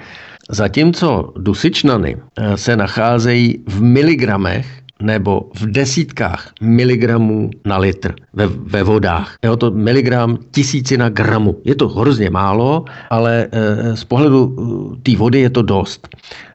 Zatímco 0.49 1.33
dusičnany 1.37 2.17
eh, 2.17 2.57
se 2.57 2.77
nacházejí 2.77 3.63
v 3.67 3.81
miligramech 3.81 4.82
nebo 5.01 5.49
v 5.55 5.65
desítkách 5.71 6.51
miligramů 6.61 7.49
na 7.65 7.77
litr 7.77 8.13
ve, 8.33 8.47
ve 8.47 8.83
vodách. 8.83 9.35
Jo, 9.45 9.57
to 9.57 9.71
miligram 9.71 10.37
tisícina 10.51 11.09
gramu. 11.09 11.57
Je 11.65 11.75
to 11.75 11.89
hrozně 11.89 12.29
málo, 12.29 12.85
ale 13.09 13.47
e, 13.51 13.97
z 13.97 14.03
pohledu 14.03 14.55
e, 14.99 15.11
té 15.11 15.17
vody 15.17 15.39
je 15.39 15.49
to 15.49 15.61
dost. 15.61 16.07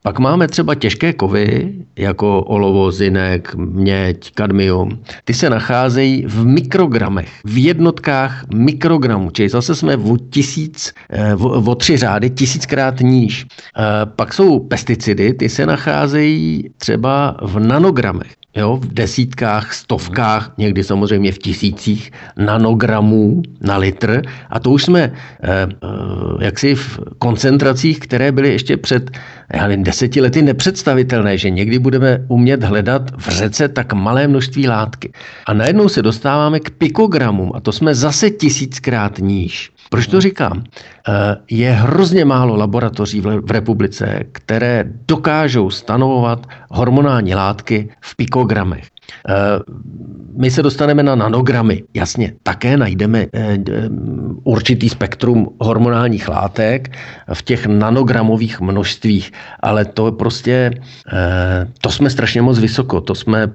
Pak 0.02 0.18
máme 0.18 0.48
třeba 0.48 0.74
těžké 0.74 1.12
kovy, 1.12 1.74
jako 1.96 2.42
olovo, 2.42 2.92
zinek, 2.92 3.54
měď, 3.54 4.32
kadmium. 4.34 5.02
Ty 5.24 5.34
se 5.34 5.50
nacházejí 5.50 6.24
v 6.26 6.46
mikrogramech, 6.46 7.28
v 7.44 7.64
jednotkách 7.64 8.44
mikrogramů, 8.54 9.30
čili 9.30 9.48
zase 9.48 9.74
jsme 9.74 9.96
o 9.96 10.16
tisíc, 10.16 10.94
eh, 11.10 11.34
o, 11.34 11.74
tři 11.74 11.96
řády 11.96 12.30
tisíckrát 12.30 13.00
níž. 13.00 13.46
Eh, 13.46 13.82
pak 14.06 14.34
jsou 14.34 14.58
pesticidy, 14.58 15.34
ty 15.34 15.48
se 15.48 15.66
nacházejí 15.66 16.70
třeba 16.78 17.36
v 17.42 17.58
nanogramech 17.58 18.37
jo, 18.58 18.76
v 18.76 18.86
desítkách, 18.92 19.74
stovkách, 19.74 20.52
někdy 20.58 20.84
samozřejmě 20.84 21.32
v 21.32 21.38
tisících 21.38 22.12
nanogramů 22.36 23.42
na 23.60 23.76
litr. 23.76 24.22
A 24.50 24.60
to 24.60 24.70
už 24.70 24.84
jsme 24.84 25.00
eh, 25.02 25.12
eh, 25.42 25.68
jaksi 26.44 26.74
v 26.74 27.00
koncentracích, 27.18 27.98
které 27.98 28.32
byly 28.32 28.48
ještě 28.48 28.76
před 28.76 29.10
já 29.54 29.68
nevím, 29.68 29.84
deseti 29.84 30.20
lety 30.20 30.42
nepředstavitelné, 30.42 31.38
že 31.38 31.50
někdy 31.50 31.78
budeme 31.78 32.24
umět 32.28 32.62
hledat 32.62 33.10
v 33.16 33.28
řece 33.28 33.68
tak 33.68 33.92
malé 33.92 34.28
množství 34.28 34.68
látky. 34.68 35.12
A 35.46 35.54
najednou 35.54 35.88
se 35.88 36.02
dostáváme 36.02 36.60
k 36.60 36.70
pikogramům 36.70 37.52
a 37.54 37.60
to 37.60 37.72
jsme 37.72 37.94
zase 37.94 38.30
tisíckrát 38.30 39.18
níž. 39.18 39.72
Proč 39.90 40.06
to 40.06 40.20
říkám? 40.20 40.64
Eh, 40.64 41.36
je 41.50 41.72
hrozně 41.72 42.24
málo 42.24 42.56
laboratoří 42.56 43.20
v 43.20 43.50
republice, 43.50 44.24
které 44.32 44.84
dokážou 45.08 45.70
stanovovat 45.70 46.46
hormonální 46.70 47.34
látky 47.34 47.90
v 48.00 48.16
pikogramech. 48.16 48.88
Eh, 49.28 49.34
my 50.36 50.50
se 50.50 50.62
dostaneme 50.62 51.02
na 51.02 51.14
nanogramy. 51.14 51.82
Jasně, 51.94 52.32
také 52.42 52.76
najdeme 52.76 53.26
eh, 53.34 53.58
určitý 54.44 54.88
spektrum 54.88 55.48
hormonálních 55.60 56.28
látek 56.28 56.90
v 57.34 57.42
těch 57.42 57.66
nanogramových 57.66 58.60
množstvích, 58.60 59.32
ale 59.60 59.84
to 59.84 60.12
prostě, 60.12 60.70
eh, 61.12 61.66
to 61.80 61.90
jsme 61.90 62.10
strašně 62.10 62.42
moc 62.42 62.58
vysoko. 62.58 63.00
To 63.00 63.14
jsme 63.14 63.48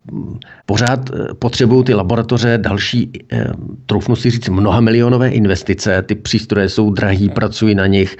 pořád 0.65 1.09
potřebují 1.39 1.83
ty 1.83 1.93
laboratoře 1.93 2.57
další, 2.57 3.11
troufnu 3.85 4.15
si 4.15 4.29
říct, 4.29 4.49
mnoha 4.49 4.79
milionové 4.79 5.29
investice. 5.29 6.01
Ty 6.01 6.15
přístroje 6.15 6.69
jsou 6.69 6.89
drahý, 6.91 7.29
pracují 7.29 7.75
na 7.75 7.87
nich 7.87 8.17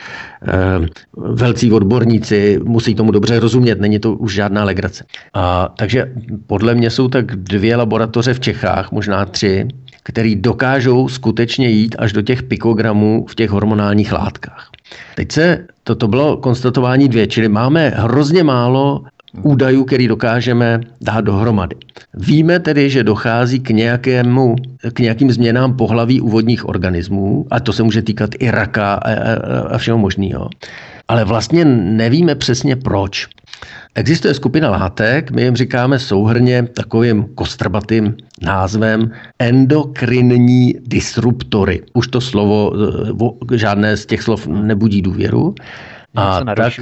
velcí 1.18 1.72
odborníci, 1.72 2.60
musí 2.64 2.96
tomu 2.96 3.12
dobře 3.12 3.40
rozumět, 3.40 3.80
není 3.82 4.00
to 4.00 4.14
už 4.14 4.34
žádná 4.34 4.64
legrace. 4.64 5.06
A, 5.34 5.74
takže 5.78 6.12
podle 6.48 6.76
mě 6.76 6.90
jsou 6.90 7.08
tak 7.08 7.23
dvě 7.32 7.76
laboratoře 7.76 8.34
v 8.34 8.40
Čechách, 8.40 8.92
možná 8.92 9.26
tři, 9.26 9.68
který 10.04 10.36
dokážou 10.36 11.08
skutečně 11.08 11.70
jít 11.70 11.96
až 12.00 12.14
do 12.14 12.22
těch 12.22 12.44
pikogramů 12.44 13.26
v 13.30 13.36
těch 13.36 13.50
hormonálních 13.50 14.14
látkách. 14.14 14.70
Teď 15.16 15.32
se, 15.32 15.66
toto 15.84 16.08
bylo 16.08 16.38
konstatování 16.38 17.10
dvě, 17.10 17.28
čili 17.28 17.50
máme 17.50 17.90
hrozně 17.90 18.44
málo 18.44 19.04
údajů, 19.42 19.84
který 19.86 20.08
dokážeme 20.08 20.82
dát 21.02 21.22
dohromady. 21.22 21.76
Víme 22.14 22.60
tedy, 22.60 22.90
že 22.90 23.04
dochází 23.04 23.60
k, 23.60 23.70
nějakému, 23.70 24.56
k 24.94 25.00
nějakým 25.00 25.32
změnám 25.32 25.78
pohlaví 25.78 26.22
úvodních 26.22 26.70
organismů, 26.70 27.46
a 27.52 27.60
to 27.60 27.74
se 27.74 27.84
může 27.84 28.02
týkat 28.02 28.30
i 28.40 28.52
raka 28.52 28.94
a, 28.94 29.12
a, 29.12 29.14
a 29.70 29.78
všeho 29.78 29.98
možného. 29.98 30.50
Ale 31.08 31.26
vlastně 31.26 31.66
nevíme 31.66 32.36
přesně 32.36 32.76
proč. 32.76 33.28
Existuje 33.96 34.34
skupina 34.34 34.70
látek, 34.70 35.32
my 35.32 35.42
jim 35.42 35.56
říkáme 35.56 36.00
souhrně 36.00 36.64
takovým 36.64 37.24
kostrbatým 37.36 38.16
názvem 38.42 39.12
endokrinní 39.40 40.74
disruptory. 40.88 41.82
Už 41.94 42.08
to 42.08 42.22
slovo, 42.22 42.74
eh, 43.54 43.58
žádné 43.58 43.98
z 43.98 44.06
těch 44.06 44.22
slov 44.22 44.48
nebudí 44.48 45.02
důvěru. 45.02 45.56
A 46.16 46.44
tak 46.44 46.74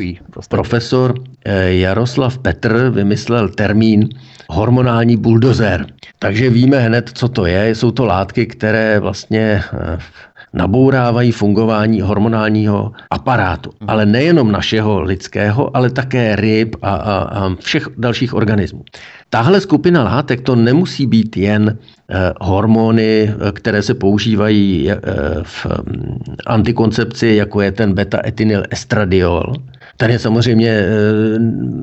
profesor 0.50 1.14
eh, 1.46 1.74
Jaroslav 1.74 2.38
Petr 2.38 2.90
vymyslel 2.90 3.50
termín 3.50 4.10
hormonální 4.50 5.18
buldozer. 5.18 5.88
Takže 6.20 6.50
víme 6.50 6.80
hned, 6.80 7.12
co 7.14 7.28
to 7.28 7.46
je. 7.46 7.76
Jsou 7.76 7.92
to 7.92 8.06
látky, 8.06 8.46
které 8.46 9.00
vlastně 9.00 9.64
eh, 9.74 9.98
nabourávají 10.54 11.32
fungování 11.32 12.02
hormonálního 12.02 12.92
aparátu. 13.10 13.70
Mhm. 13.80 13.90
Ale 13.90 14.06
nejenom 14.06 14.52
našeho 14.52 15.02
lidského, 15.02 15.78
ale 15.78 15.90
také 15.90 16.36
ryb 16.36 16.76
a, 16.82 16.96
a, 16.96 17.18
a 17.18 17.56
všech 17.60 17.88
dalších 17.98 18.34
organismů. 18.34 18.84
Tahle 19.30 19.62
skupina 19.62 20.04
látek 20.04 20.42
to 20.42 20.56
nemusí 20.56 21.08
být 21.08 21.38
jen 21.38 21.78
hormony, 22.42 23.34
které 23.54 23.82
se 23.82 23.94
používají 23.94 24.92
eh, 24.92 24.96
v 25.44 25.66
mm, 25.66 26.20
antikoncepci, 26.48 27.28
jako 27.28 27.62
je 27.62 27.72
ten 27.72 27.94
beta-etynyl 27.94 28.64
estradiol. 28.70 29.54
Je 30.08 30.20
samozřejmě 30.20 30.70
eh, 30.70 30.86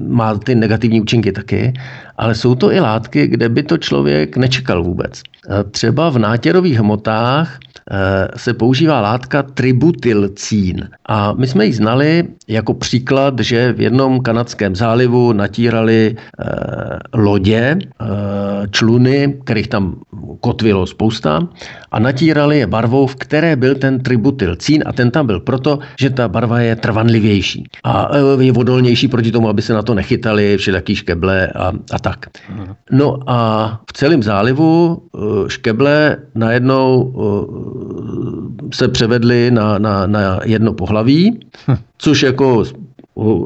má 0.09 0.35
ty 0.35 0.55
negativní 0.55 1.01
účinky 1.01 1.33
taky, 1.33 1.73
ale 2.17 2.35
jsou 2.35 2.55
to 2.55 2.73
i 2.73 2.81
látky, 2.81 3.27
kde 3.27 3.49
by 3.49 3.63
to 3.63 3.79
člověk 3.79 4.37
nečekal 4.37 4.83
vůbec. 4.83 5.23
Třeba 5.71 6.11
v 6.11 6.19
nátěrových 6.19 6.79
hmotách 6.79 7.59
Eh, 7.91 8.29
se 8.37 8.55
používá 8.55 9.01
látka 9.01 9.43
tributylcín. 9.43 10.89
A 11.07 11.33
my 11.33 11.47
jsme 11.47 11.67
ji 11.67 11.73
znali 11.73 12.25
jako 12.49 12.75
příklad, 12.75 13.41
že 13.41 13.73
v 13.73 13.81
jednom 13.81 14.21
kanadském 14.21 14.77
zálivu 14.77 15.33
natírali 15.33 16.17
eh, 16.17 16.45
lodě, 17.15 17.79
eh, 17.79 18.07
čluny, 18.71 19.39
kterých 19.45 19.69
tam 19.69 20.01
kotvilo 20.41 20.87
spousta, 20.87 21.49
a 21.91 21.99
natírali 21.99 22.59
je 22.59 22.67
barvou, 22.67 23.07
v 23.07 23.17
které 23.17 23.57
byl 23.57 23.75
ten 23.75 24.01
tributylcín 24.01 24.83
a 24.87 24.93
ten 24.93 25.11
tam 25.11 25.27
byl 25.27 25.41
proto, 25.41 25.79
že 25.99 26.11
ta 26.11 26.29
barva 26.29 26.61
je 26.61 26.77
trvanlivější 26.77 27.65
a 27.85 28.17
je 28.41 28.53
odolnější 28.53 29.09
proti 29.09 29.33
tomu, 29.33 29.49
aby 29.49 29.63
se 29.63 29.73
na 29.73 29.83
to 29.83 29.95
nechytali 29.95 30.57
všelijaký 30.57 30.95
škeble 30.97 31.47
a, 31.47 31.73
a 31.93 31.99
tak. 31.99 32.27
No 32.91 33.19
a 33.27 33.81
v 33.91 33.93
celém 33.93 34.23
zálivu 34.23 35.03
škeble 35.49 36.17
najednou 36.35 37.15
se 38.75 38.89
převedli 38.89 39.51
na, 39.51 39.79
na, 39.79 40.07
na 40.07 40.41
jedno 40.45 40.73
pohlaví, 40.73 41.41
což 41.99 42.23
jako 42.23 42.65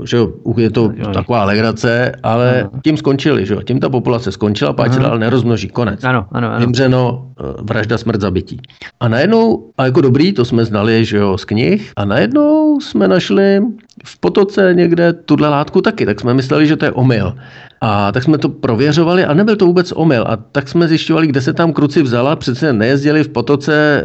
že 0.04 0.16
je 0.56 0.70
to 0.70 0.92
taková 1.12 1.44
legrace, 1.44 2.12
ale 2.22 2.60
ano. 2.60 2.80
tím 2.84 2.96
skončili, 2.96 3.46
že 3.46 3.56
tím 3.64 3.80
ta 3.80 3.88
populace 3.88 4.32
skončila, 4.32 4.72
páč 4.72 4.96
dál 4.96 5.18
nerozmnoží, 5.18 5.68
konec. 5.68 6.04
Ano, 6.04 6.26
ano, 6.32 6.48
ano. 6.48 6.60
Vymřeno, 6.60 7.26
eh, 7.40 7.42
vražda, 7.62 7.98
smrt, 7.98 8.20
zabití. 8.20 8.60
A 9.00 9.08
najednou, 9.08 9.70
a 9.78 9.84
jako 9.84 10.00
dobrý, 10.00 10.32
to 10.32 10.44
jsme 10.44 10.64
znali, 10.64 11.04
že 11.04 11.16
jo, 11.16 11.38
z 11.38 11.44
knih, 11.44 11.92
a 11.96 12.04
najednou 12.04 12.80
jsme 12.80 13.08
našli 13.08 13.60
v 14.04 14.18
potoce 14.20 14.74
někde 14.74 15.12
tuhle 15.12 15.48
látku 15.48 15.80
taky, 15.80 16.06
tak 16.06 16.20
jsme 16.20 16.34
mysleli, 16.34 16.66
že 16.66 16.76
to 16.76 16.84
je 16.84 16.92
omyl. 16.92 17.34
A 17.80 18.12
tak 18.12 18.22
jsme 18.22 18.38
to 18.38 18.48
prověřovali 18.48 19.24
a 19.24 19.34
nebyl 19.34 19.56
to 19.56 19.66
vůbec 19.66 19.92
omyl. 19.92 20.24
A 20.28 20.36
tak 20.36 20.68
jsme 20.68 20.88
zjišťovali, 20.88 21.26
kde 21.26 21.40
se 21.40 21.52
tam 21.52 21.72
kruci 21.72 22.02
vzala, 22.02 22.36
přece 22.36 22.72
nejezdili 22.72 23.24
v 23.24 23.28
potoce 23.28 23.74
e, 23.74 24.04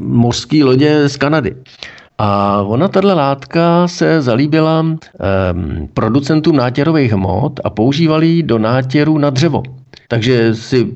mořský 0.00 0.64
lodě 0.64 1.08
z 1.08 1.16
Kanady. 1.16 1.56
A 2.18 2.62
ona, 2.62 2.88
tato 2.88 3.14
látka, 3.14 3.88
se 3.88 4.22
zalíbila 4.22 4.86
e, 4.86 4.96
producentům 5.94 6.56
nátěrových 6.56 7.12
hmot 7.12 7.60
a 7.64 7.70
používali 7.70 8.26
ji 8.26 8.42
do 8.42 8.58
nátěru 8.58 9.18
na 9.18 9.30
dřevo. 9.30 9.62
Takže 10.08 10.54
si 10.54 10.92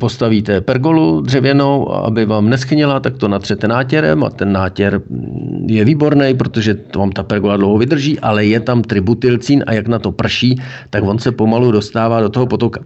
postavíte 0.00 0.60
pergolu 0.60 1.20
dřevěnou, 1.20 1.92
aby 1.92 2.26
vám 2.26 2.50
neschnila, 2.50 3.00
tak 3.00 3.16
to 3.16 3.28
natřete 3.28 3.68
nátěrem 3.68 4.24
a 4.24 4.30
ten 4.30 4.52
nátěr 4.52 5.00
mm, 5.10 5.66
je 5.70 5.84
výborný, 5.84 6.34
protože 6.34 6.74
to 6.74 6.98
vám 6.98 7.12
ta 7.12 7.22
pergola 7.22 7.56
dlouho 7.56 7.78
vydrží, 7.78 8.20
ale 8.20 8.44
je 8.44 8.60
tam 8.60 8.82
tributylcín 8.82 9.64
a 9.66 9.72
jak 9.72 9.88
na 9.88 9.98
to 9.98 10.12
prší, 10.12 10.62
tak 10.90 11.04
on 11.04 11.18
se 11.18 11.32
pomalu 11.32 11.72
dostává 11.72 12.20
do 12.20 12.28
toho 12.28 12.46
potoka. 12.46 12.80
E, 12.80 12.84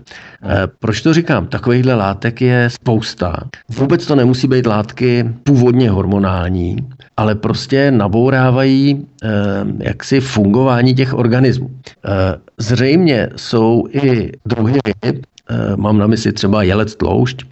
proč 0.79 1.01
to 1.01 1.15
říkám? 1.15 1.47
Takovýchhle 1.47 1.95
látek 1.95 2.41
je 2.41 2.71
spousta. 2.71 3.37
Vůbec 3.69 4.07
to 4.07 4.15
nemusí 4.15 4.49
být 4.49 4.67
látky 4.67 5.31
původně 5.45 5.91
hormonální, 5.91 6.77
ale 7.17 7.35
prostě 7.35 7.91
nabourávají 7.91 9.07
e, 9.23 9.29
jaksi 9.79 10.21
fungování 10.21 10.95
těch 10.95 11.15
organismů. 11.15 11.71
E, 11.71 12.39
zřejmě 12.59 13.29
jsou 13.37 13.85
i 13.93 14.33
druhy 14.45 14.79
ryb, 15.05 15.27
Eh, 15.51 15.77
mám 15.77 15.99
na 15.99 16.07
mysli 16.07 16.33
třeba 16.33 16.50
jelec 16.61 16.95
tloušť, 16.95 17.43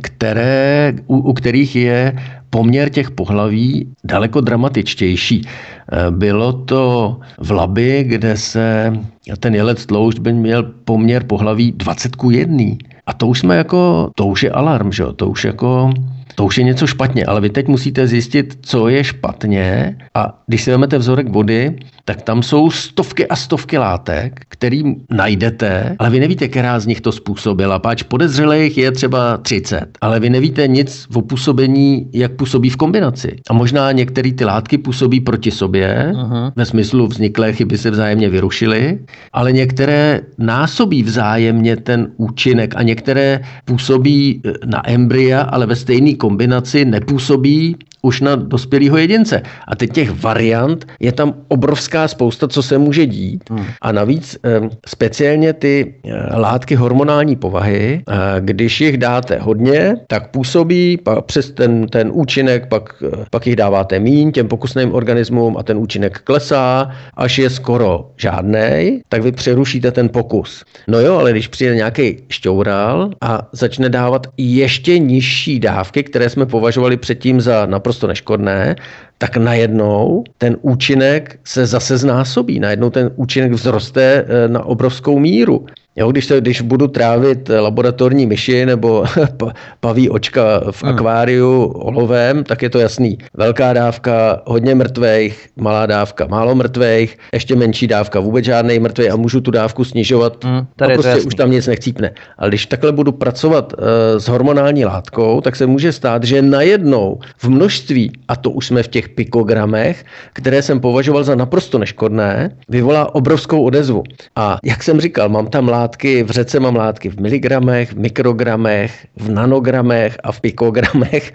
které, 0.00 0.94
u, 1.06 1.16
u 1.16 1.32
kterých 1.32 1.76
je 1.76 2.18
poměr 2.50 2.88
těch 2.90 3.10
pohlaví 3.10 3.88
daleko 4.04 4.40
dramatičtější. 4.40 5.42
Eh, 5.44 6.10
bylo 6.10 6.52
to 6.52 7.16
v 7.38 7.50
Labi, 7.50 8.04
kde 8.04 8.36
se 8.36 8.92
ten 9.40 9.54
jelec 9.54 9.86
tloušť 9.86 10.18
by 10.18 10.32
měl 10.32 10.62
poměr 10.84 11.24
pohlaví 11.24 11.72
20 11.72 12.16
ku 12.16 12.30
1. 12.30 12.64
A 13.06 13.12
to 13.12 13.26
už 13.26 13.38
jsme 13.38 13.56
jako, 13.56 14.10
to 14.16 14.26
už 14.26 14.42
je 14.42 14.50
alarm, 14.50 14.92
že? 14.92 15.04
to 15.16 15.28
už 15.28 15.44
jako 15.44 15.90
to 16.38 16.44
už 16.44 16.58
je 16.58 16.64
něco 16.64 16.86
špatně, 16.86 17.26
ale 17.26 17.40
vy 17.40 17.50
teď 17.50 17.68
musíte 17.68 18.06
zjistit, 18.06 18.58
co 18.62 18.88
je 18.88 19.04
špatně 19.04 19.96
a 20.14 20.38
když 20.46 20.62
si 20.62 20.70
vezmete 20.70 20.98
vzorek 20.98 21.28
vody, 21.28 21.76
tak 22.08 22.22
tam 22.22 22.42
jsou 22.42 22.70
stovky 22.70 23.26
a 23.26 23.36
stovky 23.36 23.78
látek, 23.78 24.40
který 24.48 24.82
najdete, 25.10 25.96
ale 25.98 26.10
vy 26.10 26.20
nevíte, 26.20 26.48
která 26.48 26.80
z 26.80 26.86
nich 26.86 27.00
to 27.00 27.12
způsobila. 27.12 27.78
Páč 27.78 28.02
podezřelých 28.02 28.78
je 28.78 28.92
třeba 28.92 29.36
30, 29.36 29.86
ale 30.00 30.20
vy 30.20 30.30
nevíte 30.30 30.68
nic 30.68 31.06
o 31.14 31.22
působení, 31.22 32.08
jak 32.12 32.32
působí 32.32 32.70
v 32.70 32.76
kombinaci. 32.76 33.36
A 33.50 33.52
možná 33.52 33.92
některé 33.92 34.32
ty 34.32 34.44
látky 34.44 34.78
působí 34.78 35.20
proti 35.20 35.50
sobě, 35.50 36.12
uh-huh. 36.14 36.52
ve 36.56 36.64
smyslu 36.66 37.06
vzniklé 37.06 37.52
chyby 37.52 37.78
se 37.78 37.90
vzájemně 37.90 38.28
vyrušily, 38.28 38.98
ale 39.32 39.52
některé 39.52 40.20
násobí 40.38 41.02
vzájemně 41.02 41.76
ten 41.76 42.08
účinek 42.16 42.74
a 42.76 42.82
některé 42.82 43.40
působí 43.64 44.42
na 44.64 44.90
embrya, 44.90 45.42
ale 45.42 45.66
ve 45.66 45.76
stejné 45.76 46.14
kombinaci 46.14 46.84
nepůsobí 46.84 47.76
už 48.02 48.20
na 48.20 48.36
dospělého 48.36 48.96
jedince. 48.96 49.42
A 49.68 49.76
teď 49.76 49.92
těch 49.92 50.22
variant 50.22 50.86
je 51.00 51.12
tam 51.12 51.34
obrovská 51.48 52.08
spousta, 52.08 52.48
co 52.48 52.62
se 52.62 52.78
může 52.78 53.06
dít. 53.06 53.50
Hmm. 53.50 53.66
A 53.82 53.92
navíc 53.92 54.38
speciálně 54.86 55.52
ty 55.52 55.94
eh, 56.04 56.36
látky 56.36 56.74
hormonální 56.74 57.36
povahy, 57.36 58.02
eh, 58.08 58.14
když 58.40 58.80
jich 58.80 58.96
dáte 58.96 59.38
hodně, 59.38 59.96
tak 60.06 60.30
působí 60.30 60.96
pak 60.96 61.24
přes 61.24 61.50
ten, 61.50 61.86
ten 61.86 62.10
účinek, 62.12 62.66
pak, 62.68 63.02
eh, 63.12 63.24
pak 63.30 63.46
jich 63.46 63.56
dáváte 63.56 63.98
míň 63.98 64.32
těm 64.32 64.48
pokusným 64.48 64.94
organismům 64.94 65.56
a 65.56 65.62
ten 65.62 65.76
účinek 65.78 66.18
klesá, 66.24 66.90
až 67.14 67.38
je 67.38 67.50
skoro 67.50 68.10
žádný, 68.16 69.00
tak 69.08 69.22
vy 69.22 69.32
přerušíte 69.32 69.90
ten 69.92 70.08
pokus. 70.08 70.64
No 70.88 71.00
jo, 71.00 71.18
ale 71.18 71.30
když 71.30 71.48
přijde 71.48 71.74
nějaký 71.74 72.16
šťoural 72.28 73.10
a 73.20 73.48
začne 73.52 73.88
dávat 73.88 74.26
ještě 74.36 74.98
nižší 74.98 75.60
dávky, 75.60 76.02
které 76.02 76.30
jsme 76.30 76.46
považovali 76.46 76.96
předtím 76.96 77.40
za 77.40 77.66
naprosto 77.66 77.87
naprosto 77.88 78.06
neškodné, 78.06 78.76
tak 79.18 79.40
najednou 79.40 80.24
ten 80.38 80.60
účinek 80.60 81.40
se 81.44 81.64
zase 81.66 81.98
znásobí. 81.98 82.60
Najednou 82.60 82.90
ten 82.90 83.10
účinek 83.16 83.56
vzroste 83.56 84.04
eh, 84.28 84.48
na 84.48 84.60
obrovskou 84.60 85.16
míru. 85.16 85.64
Jo, 85.98 86.10
když, 86.10 86.24
se, 86.24 86.40
když 86.40 86.60
budu 86.60 86.88
trávit 86.88 87.48
laboratorní 87.48 88.26
myši 88.26 88.66
nebo 88.66 89.04
paví 89.80 90.10
očka 90.10 90.60
v 90.70 90.82
hmm. 90.82 90.92
akváriu 90.92 91.64
olovem, 91.64 92.44
tak 92.44 92.62
je 92.62 92.70
to 92.70 92.78
jasný. 92.78 93.18
Velká 93.34 93.72
dávka, 93.72 94.42
hodně 94.46 94.74
mrtvejch, 94.74 95.48
malá 95.56 95.86
dávka, 95.86 96.26
málo 96.26 96.54
mrtvejch, 96.54 97.16
ještě 97.32 97.56
menší 97.56 97.86
dávka, 97.86 98.20
vůbec 98.20 98.44
žádný 98.44 98.78
mrtvej 98.78 99.10
a 99.10 99.16
můžu 99.16 99.40
tu 99.40 99.50
dávku 99.50 99.84
snižovat 99.84 100.44
hmm, 100.44 100.66
tady 100.76 100.92
a 100.92 100.96
prostě 100.96 101.26
už 101.26 101.34
tam 101.34 101.50
nic 101.50 101.66
nechcípne. 101.66 102.10
Ale 102.38 102.48
když 102.48 102.66
takhle 102.66 102.92
budu 102.92 103.12
pracovat 103.12 103.72
uh, 103.72 103.84
s 104.18 104.28
hormonální 104.28 104.84
látkou, 104.84 105.40
tak 105.40 105.56
se 105.56 105.66
může 105.66 105.92
stát, 105.92 106.24
že 106.24 106.42
najednou 106.42 107.18
v 107.38 107.48
množství, 107.48 108.12
a 108.28 108.36
to 108.36 108.50
už 108.50 108.66
jsme 108.66 108.82
v 108.82 108.88
těch 108.88 109.08
pikogramech, 109.08 110.04
které 110.32 110.62
jsem 110.62 110.80
považoval 110.80 111.24
za 111.24 111.34
naprosto 111.34 111.78
neškodné, 111.78 112.56
vyvolá 112.68 113.14
obrovskou 113.14 113.62
odezvu. 113.62 114.02
A 114.36 114.58
jak 114.64 114.82
jsem 114.82 115.00
říkal, 115.00 115.28
mám 115.28 115.46
tam 115.46 115.68
látky, 115.68 115.87
látky, 115.88 116.22
v 116.22 116.30
řece 116.30 116.60
mám 116.60 116.76
látky 116.76 117.08
v 117.08 117.20
miligramech, 117.20 117.92
v 117.92 117.98
mikrogramech, 117.98 119.06
v 119.16 119.30
nanogramech 119.30 120.16
a 120.24 120.32
v 120.32 120.40
pikogramech 120.40 121.32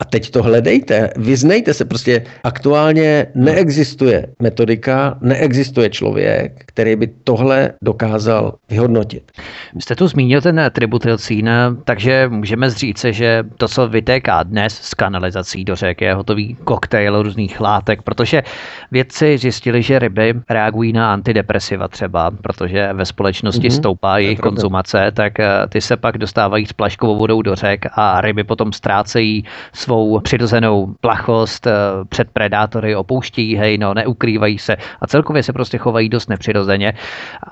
a 0.00 0.04
teď 0.04 0.30
to 0.30 0.42
hledejte, 0.42 1.10
vyznejte 1.16 1.74
se, 1.74 1.84
prostě 1.84 2.22
aktuálně 2.44 3.26
neexistuje 3.34 4.26
metodika, 4.42 5.18
neexistuje 5.20 5.90
člověk, 5.90 6.64
který 6.66 6.96
by 6.96 7.06
tohle 7.24 7.72
dokázal 7.82 8.54
vyhodnotit. 8.70 9.32
Jste 9.78 9.96
tu 9.96 10.08
zmínil 10.08 10.40
ten 10.40 10.70
tributylcín, 10.72 11.50
takže 11.84 12.28
můžeme 12.28 12.70
říct, 12.70 13.04
že 13.04 13.44
to, 13.56 13.68
co 13.68 13.88
vytéká 13.88 14.42
dnes 14.42 14.74
z 14.82 14.94
kanalizací 14.94 15.64
do 15.64 15.76
řek, 15.76 16.00
je 16.00 16.14
hotový 16.14 16.56
koktejl 16.64 17.22
různých 17.22 17.60
látek, 17.60 18.02
protože 18.02 18.42
vědci 18.90 19.38
zjistili, 19.38 19.82
že 19.82 19.98
ryby 19.98 20.34
reagují 20.50 20.92
na 20.92 21.12
antidepresiva 21.12 21.88
třeba, 21.88 22.30
protože 22.30 22.92
ve 22.92 23.06
společnosti 23.06 23.68
mm-hmm, 23.68 23.76
stoupá 23.76 24.18
jejich 24.18 24.40
konzumace, 24.40 25.10
tak 25.14 25.40
eh, 25.40 25.46
ty 25.68 25.80
se 25.80 25.96
pak 25.96 26.18
dostávají 26.18 26.66
s 26.66 26.72
plaškovou 26.72 27.16
vodou 27.16 27.42
do 27.42 27.54
řek 27.54 27.84
a 27.92 28.20
ryby 28.20 28.44
potom 28.44 28.72
ztrácejí 28.72 29.44
svou 29.84 30.20
přirozenou 30.20 30.94
plachost, 31.00 31.66
eh, 31.66 31.72
před 32.08 32.30
predátory 32.32 32.96
opouštějí 32.96 33.56
hejno, 33.56 33.94
neukrývají 33.94 34.58
se 34.58 34.76
a 35.00 35.06
celkově 35.06 35.42
se 35.42 35.52
prostě 35.52 35.78
chovají 35.78 36.08
dost 36.08 36.28
nepřirozeně. 36.28 36.92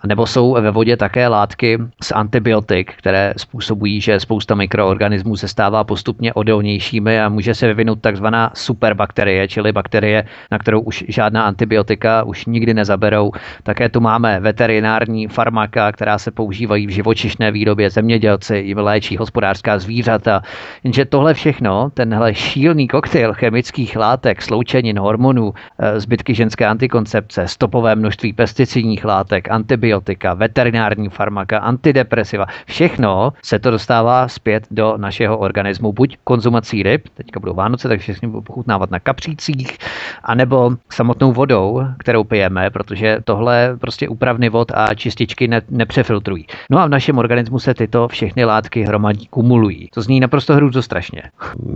Nebo 0.07 0.27
jsou 0.27 0.53
ve 0.53 0.71
vodě 0.71 0.97
také 0.97 1.29
látky 1.29 1.79
z 2.03 2.13
antibiotik, 2.13 2.95
které 2.97 3.35
způsobují, 3.37 4.01
že 4.01 4.21
spousta 4.21 4.55
mikroorganismů 4.55 5.37
se 5.37 5.49
stává 5.49 5.85
postupně 5.85 6.33
odolnějšími 6.33 7.21
a 7.21 7.29
může 7.29 7.55
se 7.55 7.67
vyvinout 7.67 8.01
takzvaná 8.01 8.51
superbakterie, 8.55 9.49
čili 9.49 9.73
bakterie, 9.73 10.25
na 10.51 10.59
kterou 10.59 10.81
už 10.81 11.05
žádná 11.09 11.45
antibiotika 11.45 12.23
už 12.25 12.47
nikdy 12.47 12.75
nezaberou. 12.75 13.33
Také 13.63 13.89
tu 13.89 14.01
máme 14.01 14.41
veterinární 14.41 15.29
farmaka, 15.29 15.93
která 15.93 16.19
se 16.19 16.31
používají 16.31 16.87
v 16.87 16.91
živočišné 16.91 17.53
výrobě, 17.53 17.91
zemědělci 17.91 18.57
jim 18.57 18.79
léčí 18.79 19.17
hospodářská 19.17 19.79
zvířata. 19.79 20.43
Jenže 20.85 21.05
tohle 21.05 21.35
všechno, 21.35 21.91
tenhle 22.23 22.31
ale 22.31 22.35
šílený 22.35 22.89
koktejl 22.89 23.35
chemických 23.35 23.97
látek, 23.97 24.43
sloučenin, 24.43 24.99
hormonů, 24.99 25.55
eh, 25.79 26.01
zbytky 26.01 26.35
ženské 26.35 26.67
antikoncepce, 26.67 27.49
stopové 27.49 27.95
množství 27.95 28.33
pesticidních 28.33 29.05
látek, 29.05 29.51
antibiotika, 29.51 30.35
veterinární 30.35 31.09
farmaka, 31.09 31.59
antidepresiva, 31.59 32.47
všechno 32.67 33.33
se 33.43 33.59
to 33.59 33.71
dostává 33.71 34.29
zpět 34.29 34.67
do 34.71 34.95
našeho 34.97 35.39
organismu, 35.39 35.93
buď 35.93 36.17
konzumací 36.25 36.83
ryb, 36.83 37.09
teďka 37.15 37.41
budou 37.41 37.55
Vánoce, 37.55 37.89
takže 37.89 38.03
všechny 38.03 38.29
budou 38.29 38.43
pochutnávat 38.43 38.91
na 38.91 39.01
kapřících, 39.01 39.79
anebo 40.25 40.77
samotnou 40.91 41.33
vodou, 41.33 41.83
kterou 41.99 42.25
pijeme, 42.25 42.71
protože 42.71 43.19
tohle 43.25 43.77
prostě 43.81 44.09
úpravny 44.09 44.49
vod 44.49 44.73
a 44.75 44.95
čističky 44.95 45.49
ne, 45.49 45.63
nepřefiltrují. 45.71 46.47
No 46.71 46.79
a 46.79 46.87
v 46.87 46.89
našem 46.89 47.19
organismu 47.19 47.59
se 47.59 47.75
tyto 47.75 48.09
všechny 48.09 48.45
látky 48.45 48.83
hromadí, 48.83 49.27
kumulují. 49.27 49.89
To 49.95 50.03
zní 50.03 50.21
naprosto 50.21 50.55
strašně. 50.81 51.23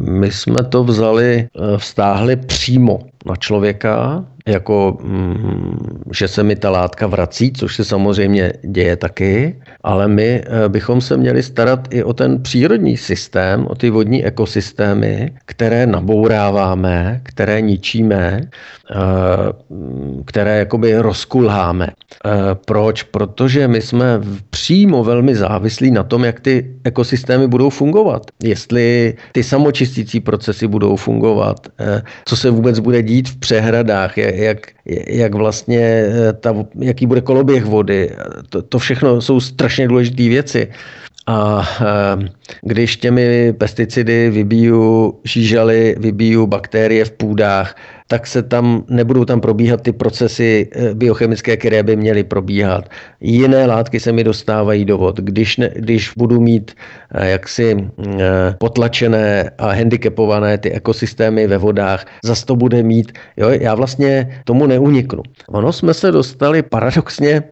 My 0.01 0.31
jsme 0.37 0.65
to 0.69 0.85
vzali, 0.85 1.49
eh, 1.49 1.79
vztáhli 1.79 2.37
přímo 2.37 2.99
na 3.27 3.37
člověka, 3.37 4.25
jako 4.47 4.99
mm, 5.03 6.03
že 6.13 6.29
se 6.29 6.43
mi 6.43 6.57
ta 6.57 6.71
látka 6.71 7.07
vrací, 7.07 7.53
což 7.53 7.77
se 7.77 7.85
samozřejmě 7.85 8.53
děje 8.63 8.97
taky, 8.97 9.61
ale 9.83 10.09
my 10.09 10.43
eh, 10.47 10.69
bychom 10.69 11.01
se 11.01 11.17
měli 11.17 11.43
starat 11.43 11.89
i 11.91 12.05
o 12.05 12.13
ten 12.13 12.43
přírodní 12.43 12.97
systém, 12.97 13.67
o 13.67 13.75
ty 13.75 13.91
vodní 13.91 14.25
ekosystémy, 14.25 15.33
které 15.45 15.87
nabouráváme, 15.87 17.21
které 17.23 17.61
ničíme, 17.61 18.41
eh, 18.41 18.97
které 20.25 20.59
jakoby 20.59 20.99
rozkulháme. 20.99 21.87
Eh, 21.87 22.31
proč? 22.67 23.03
Protože 23.03 23.69
my 23.69 23.81
jsme 23.81 24.21
přímo 24.51 25.05
velmi 25.05 25.37
závislí 25.37 25.91
na 25.91 26.03
tom, 26.03 26.25
jak 26.25 26.41
ty 26.41 26.77
ekosystémy 26.85 27.47
budou 27.47 27.71
fungovat. 27.71 28.23
Jestli 28.43 29.15
ty 29.33 29.43
samočistící 29.43 30.21
procesy 30.21 30.67
budou 30.67 30.97
fungovat, 30.97 31.57
co 32.25 32.37
se 32.37 32.51
vůbec 32.51 32.79
bude 32.79 33.03
dít 33.03 33.16
žít 33.17 33.29
v 33.29 33.37
přehradách, 33.37 34.19
jak, 34.19 34.59
jak 35.09 35.35
vlastně 35.35 35.81
eh, 35.81 36.33
ta, 36.33 36.55
jaký 36.79 37.07
bude 37.07 37.21
koloběh 37.21 37.65
vody. 37.65 38.11
To, 38.51 38.63
to 38.63 38.79
všechno 38.79 39.21
jsou 39.21 39.41
strašně 39.41 39.89
důležité 39.89 40.29
věci. 40.29 40.69
A 41.27 41.63
eh, 41.81 42.29
když 42.63 42.97
těmi 42.97 43.53
pesticidy 43.53 44.31
vybíju 44.31 45.15
žížaly, 45.25 45.97
vybíju 45.99 46.47
bakterie 46.47 47.05
v 47.05 47.11
půdách, 47.11 47.77
tak 48.07 48.27
se 48.27 48.43
tam 48.43 48.85
nebudou 48.89 49.25
tam 49.25 49.41
probíhat 49.41 49.81
ty 49.81 49.93
procesy 49.93 50.69
eh, 50.73 50.95
biochemické, 50.95 51.57
které 51.57 51.83
by 51.83 51.97
měly 51.97 52.25
probíhat. 52.25 52.89
Jiné 53.21 53.67
látky 53.67 54.01
se 54.01 54.13
mi 54.13 54.25
dostávají 54.25 54.85
do 54.85 54.99
vod. 54.99 55.21
Když, 55.21 55.57
ne, 55.57 55.71
když 55.77 56.13
budu 56.17 56.41
mít 56.41 56.75
eh, 57.15 57.31
jaksi 57.31 57.89
potlačené 58.59 59.51
a 59.59 59.73
handicapované 59.73 60.59
ty 60.59 60.73
ekosystémy 60.73 61.47
ve 61.47 61.59
vodách, 61.59 62.07
zas 62.25 62.45
to 62.45 62.57
bude 62.57 62.83
mít, 62.83 63.13
jo, 63.37 63.49
já 63.51 63.75
vlastně 63.75 64.43
tomu 64.45 64.67
neuniknu. 64.67 65.23
Ono 65.49 65.73
jsme 65.73 65.95
se 65.95 66.13
dostali 66.13 66.63
paradoxně 66.63 67.43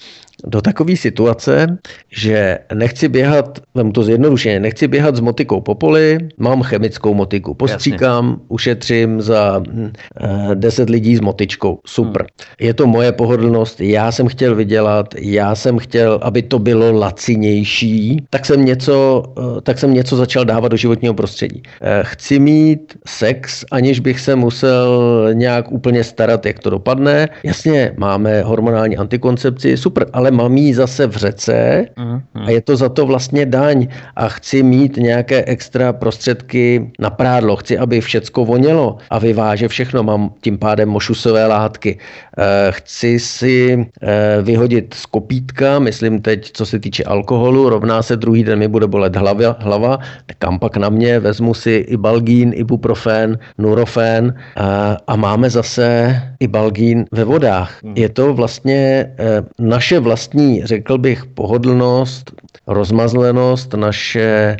do 0.46 0.62
takové 0.62 0.96
situace, 0.96 1.78
že 2.10 2.58
nechci 2.74 3.08
běhat, 3.08 3.58
vem 3.74 3.92
to 3.92 4.02
zjednodušeně, 4.02 4.60
nechci 4.60 4.88
běhat 4.88 5.16
s 5.16 5.20
motikou 5.20 5.60
po 5.60 5.74
poli, 5.74 6.18
mám 6.38 6.62
chemickou 6.62 7.14
motiku, 7.14 7.54
postříkám, 7.54 8.28
Jasně. 8.28 8.44
ušetřím 8.48 9.20
za 9.22 9.62
hm, 9.72 9.92
eh, 10.20 10.54
10 10.54 10.90
lidí 10.90 11.16
s 11.16 11.20
motičkou, 11.20 11.78
super. 11.86 12.22
Hmm. 12.22 12.66
Je 12.66 12.74
to 12.74 12.86
moje 12.86 13.12
pohodlnost, 13.12 13.80
já 13.80 14.12
jsem 14.12 14.28
chtěl 14.28 14.54
vydělat, 14.54 15.14
já 15.18 15.54
jsem 15.54 15.78
chtěl, 15.78 16.18
aby 16.22 16.42
to 16.42 16.58
bylo 16.58 16.92
lacinější, 16.92 18.26
tak 18.30 18.46
jsem 18.46 18.64
něco, 18.64 19.22
eh, 19.38 19.60
tak 19.60 19.78
jsem 19.78 19.94
něco 19.94 20.16
začal 20.16 20.44
dávat 20.44 20.68
do 20.68 20.76
životního 20.76 21.14
prostředí. 21.14 21.62
Eh, 21.82 22.02
chci 22.02 22.38
mít 22.38 22.98
sex, 23.06 23.64
aniž 23.70 24.00
bych 24.00 24.20
se 24.20 24.36
musel 24.36 25.28
nějak 25.32 25.72
úplně 25.72 26.04
starat, 26.04 26.46
jak 26.46 26.58
to 26.58 26.70
dopadne. 26.70 27.28
Jasně, 27.44 27.92
máme 27.96 28.42
hormonální 28.42 28.96
antikoncepci, 28.96 29.76
super, 29.76 30.06
ale 30.12 30.30
mám 30.34 30.56
jí 30.56 30.74
zase 30.74 31.06
v 31.06 31.16
řece 31.16 31.86
a 32.34 32.50
je 32.50 32.60
to 32.60 32.76
za 32.76 32.88
to 32.88 33.06
vlastně 33.06 33.46
daň. 33.46 33.88
A 34.16 34.28
chci 34.28 34.62
mít 34.62 34.96
nějaké 34.96 35.44
extra 35.44 35.92
prostředky 35.92 36.90
na 36.98 37.10
prádlo, 37.10 37.56
chci, 37.56 37.78
aby 37.78 38.00
všecko 38.00 38.44
vonělo 38.44 38.96
a 39.10 39.18
vyváže 39.18 39.68
všechno, 39.68 40.02
mám 40.02 40.34
tím 40.40 40.58
pádem 40.58 40.88
mošusové 40.88 41.46
látky. 41.46 41.98
Eh, 42.38 42.72
chci 42.72 43.18
si 43.20 43.86
eh, 44.02 44.42
vyhodit 44.42 44.94
z 44.94 45.06
kopítka, 45.06 45.78
myslím 45.78 46.22
teď, 46.22 46.50
co 46.52 46.66
se 46.66 46.78
týče 46.78 47.04
alkoholu, 47.04 47.68
rovná 47.68 48.02
se 48.02 48.16
druhý 48.16 48.44
den 48.44 48.58
mi 48.58 48.68
bude 48.68 48.86
bolet 48.86 49.16
hlava, 49.16 49.56
hlava. 49.58 49.98
Kam 50.38 50.58
pak 50.58 50.76
na 50.76 50.88
mě, 50.88 51.20
vezmu 51.20 51.54
si 51.54 51.84
i 51.88 51.96
balgín, 51.96 52.52
ibuprofen, 52.54 53.38
nurofen 53.58 54.34
a, 54.56 54.96
a 55.06 55.16
máme 55.16 55.50
zase 55.50 56.16
i 56.40 56.46
balgín 56.46 57.04
ve 57.12 57.24
vodách. 57.24 57.82
Hmm. 57.84 57.94
Je 57.96 58.08
to 58.08 58.34
vlastně 58.34 59.10
naše 59.58 60.00
vlastní, 60.00 60.23
řekl 60.64 60.98
bych, 60.98 61.26
pohodlnost, 61.26 62.32
rozmazlenost, 62.66 63.74
naše 63.74 64.56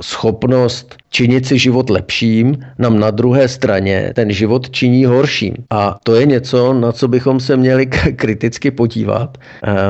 schopnost 0.00 0.96
činit 1.14 1.46
si 1.46 1.58
život 1.58 1.90
lepším, 1.90 2.58
nám 2.78 2.98
na 2.98 3.10
druhé 3.10 3.48
straně 3.48 4.12
ten 4.14 4.32
život 4.32 4.70
činí 4.70 5.04
horším. 5.04 5.54
A 5.70 5.96
to 6.02 6.14
je 6.14 6.26
něco, 6.26 6.74
na 6.74 6.92
co 6.92 7.08
bychom 7.08 7.40
se 7.40 7.56
měli 7.56 7.86
kriticky 8.16 8.70
podívat. 8.70 9.38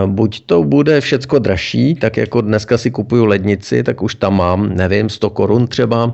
Buď 0.06 0.46
to 0.46 0.64
bude 0.64 1.00
všecko 1.00 1.38
dražší, 1.38 1.94
tak 1.94 2.16
jako 2.16 2.40
dneska 2.40 2.78
si 2.78 2.90
kupuju 2.90 3.24
lednici, 3.24 3.82
tak 3.82 4.02
už 4.02 4.14
tam 4.14 4.36
mám, 4.36 4.76
nevím, 4.76 5.08
100 5.08 5.30
korun 5.30 5.66
třeba 5.66 6.12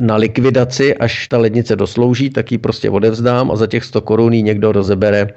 na 0.00 0.16
likvidaci, 0.16 0.96
až 0.96 1.28
ta 1.28 1.38
lednice 1.38 1.76
doslouží, 1.76 2.30
tak 2.30 2.52
ji 2.52 2.58
prostě 2.58 2.90
odevzdám 2.90 3.50
a 3.50 3.56
za 3.56 3.66
těch 3.66 3.84
100 3.84 4.00
korun 4.00 4.32
ji 4.32 4.42
někdo 4.42 4.72
rozebere 4.72 5.28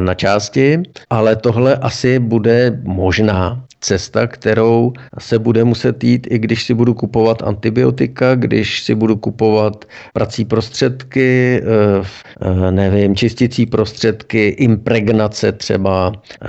na 0.00 0.14
části, 0.14 0.82
ale 1.10 1.36
tohle 1.36 1.76
asi 1.76 2.18
bude 2.18 2.80
možná 2.84 3.64
cesta, 3.82 4.26
kterou 4.26 4.92
se 5.18 5.38
bude 5.38 5.64
muset 5.64 6.04
jít, 6.04 6.26
i 6.30 6.38
když 6.38 6.64
si 6.64 6.74
budu 6.74 6.94
kupovat 6.94 7.42
antibiotika, 7.42 8.34
když 8.34 8.82
si 8.82 8.94
budu 8.94 9.16
kupovat 9.16 9.84
prací 10.12 10.44
prostředky, 10.44 11.60
eh, 11.62 12.06
eh, 12.40 12.72
nevím, 12.72 13.16
čistící 13.16 13.66
prostředky, 13.66 14.48
impregnace 14.48 15.52
třeba, 15.52 16.12
eh, 16.14 16.48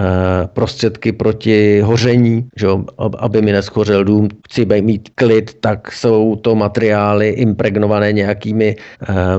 prostředky 0.54 1.12
proti 1.12 1.82
hoření, 1.82 2.48
že, 2.56 2.68
aby 3.18 3.42
mi 3.42 3.52
neschořel 3.52 4.04
dům, 4.04 4.30
chci 4.50 4.66
mít 4.82 5.10
klid, 5.16 5.58
tak 5.60 5.92
jsou 5.92 6.36
to 6.36 6.56
materiály 6.56 7.30
impregnované 7.30 8.12
nějakými 8.12 8.76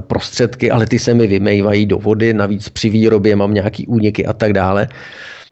prostředky, 0.00 0.70
ale 0.70 0.86
ty 0.86 0.98
se 0.98 1.14
mi 1.14 1.26
vymejvají 1.26 1.86
do 1.86 1.98
vody, 1.98 2.34
navíc 2.34 2.68
při 2.68 2.90
výrobě 2.90 3.36
mám 3.36 3.54
nějaký 3.54 3.86
úniky 3.86 4.26
a 4.26 4.32
tak 4.32 4.52
dále. 4.52 4.88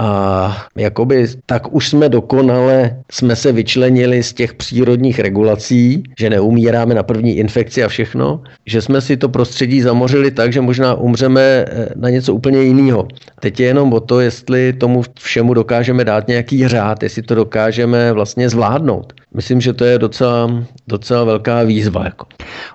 A 0.02 0.66
jakoby 0.77 1.27
tak 1.47 1.74
už 1.74 1.89
jsme 1.89 2.09
dokonale, 2.32 2.96
jsme 3.10 3.36
se 3.36 3.52
vyčlenili 3.52 4.22
z 4.22 4.32
těch 4.32 4.54
přírodních 4.54 5.18
regulací, 5.18 6.02
že 6.18 6.30
neumíráme 6.30 6.94
na 6.94 7.02
první 7.02 7.36
infekci 7.36 7.84
a 7.84 7.88
všechno, 7.88 8.42
že 8.66 8.82
jsme 8.82 9.00
si 9.00 9.16
to 9.16 9.28
prostředí 9.28 9.80
zamořili 9.80 10.30
tak, 10.30 10.52
že 10.52 10.60
možná 10.60 10.94
umřeme 10.94 11.40
eh, 11.40 11.88
na 11.96 12.10
něco 12.10 12.34
úplně 12.34 12.62
jiného. 12.62 13.09
Teď 13.40 13.60
je 13.60 13.66
jenom 13.66 13.92
o 13.92 14.00
to, 14.00 14.20
jestli 14.20 14.72
tomu 14.72 15.02
všemu 15.20 15.54
dokážeme 15.54 16.04
dát 16.04 16.28
nějaký 16.28 16.68
řád, 16.68 17.02
jestli 17.02 17.22
to 17.22 17.34
dokážeme 17.34 18.12
vlastně 18.12 18.48
zvládnout. 18.48 19.12
Myslím, 19.34 19.60
že 19.60 19.72
to 19.72 19.84
je 19.84 19.98
docela, 19.98 20.50
docela 20.88 21.24
velká 21.24 21.62
výzva. 21.62 22.04
Jako. 22.04 22.26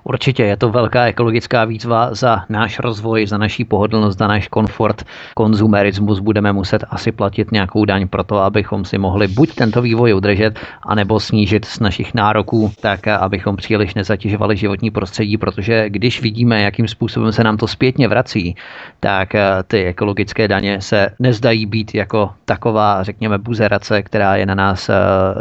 Určitě 0.04 0.44
je 0.44 0.58
to 0.58 0.70
velká 0.70 1.06
ekologická 1.06 1.66
výzva 1.66 2.14
za 2.14 2.44
náš 2.50 2.80
rozvoj, 2.80 3.28
za 3.28 3.38
naší 3.38 3.66
pohodlnost, 3.66 4.18
za 4.18 4.28
náš 4.28 4.48
komfort. 4.48 5.04
Konzumerismus 5.36 6.20
budeme 6.20 6.54
muset 6.54 6.84
asi 6.90 7.12
platit 7.12 7.52
nějakou 7.52 7.86
daň 7.86 8.08
pro 8.08 8.24
to, 8.24 8.38
abychom 8.38 8.86
si 8.86 8.98
mohli 8.98 9.28
buď 9.28 9.56
tento 9.56 9.82
vývoj 9.82 10.14
udržet, 10.14 10.60
anebo 10.84 11.20
snížit 11.20 11.66
z 11.66 11.80
našich 11.80 12.14
nároků, 12.14 12.72
tak 12.82 13.08
abychom 13.08 13.56
příliš 13.56 13.94
nezatěžovali 13.94 14.58
životní 14.58 14.92
prostředí, 14.92 15.38
protože 15.38 15.90
když 15.90 16.22
vidíme, 16.22 16.62
jakým 16.62 16.88
způsobem 16.88 17.32
se 17.32 17.44
nám 17.44 17.58
to 17.58 17.68
zpětně 17.68 18.08
vrací, 18.08 18.56
tak 19.00 19.30
ty 19.68 19.86
ekologické 19.86 20.48
daně 20.48 20.82
se 20.82 21.10
nezdají 21.20 21.66
být 21.66 21.96
jako 21.96 22.30
taková, 22.46 23.04
řekněme, 23.04 23.38
buzerace, 23.38 24.04
která 24.04 24.36
je 24.36 24.46
na 24.46 24.56
nás 24.56 24.90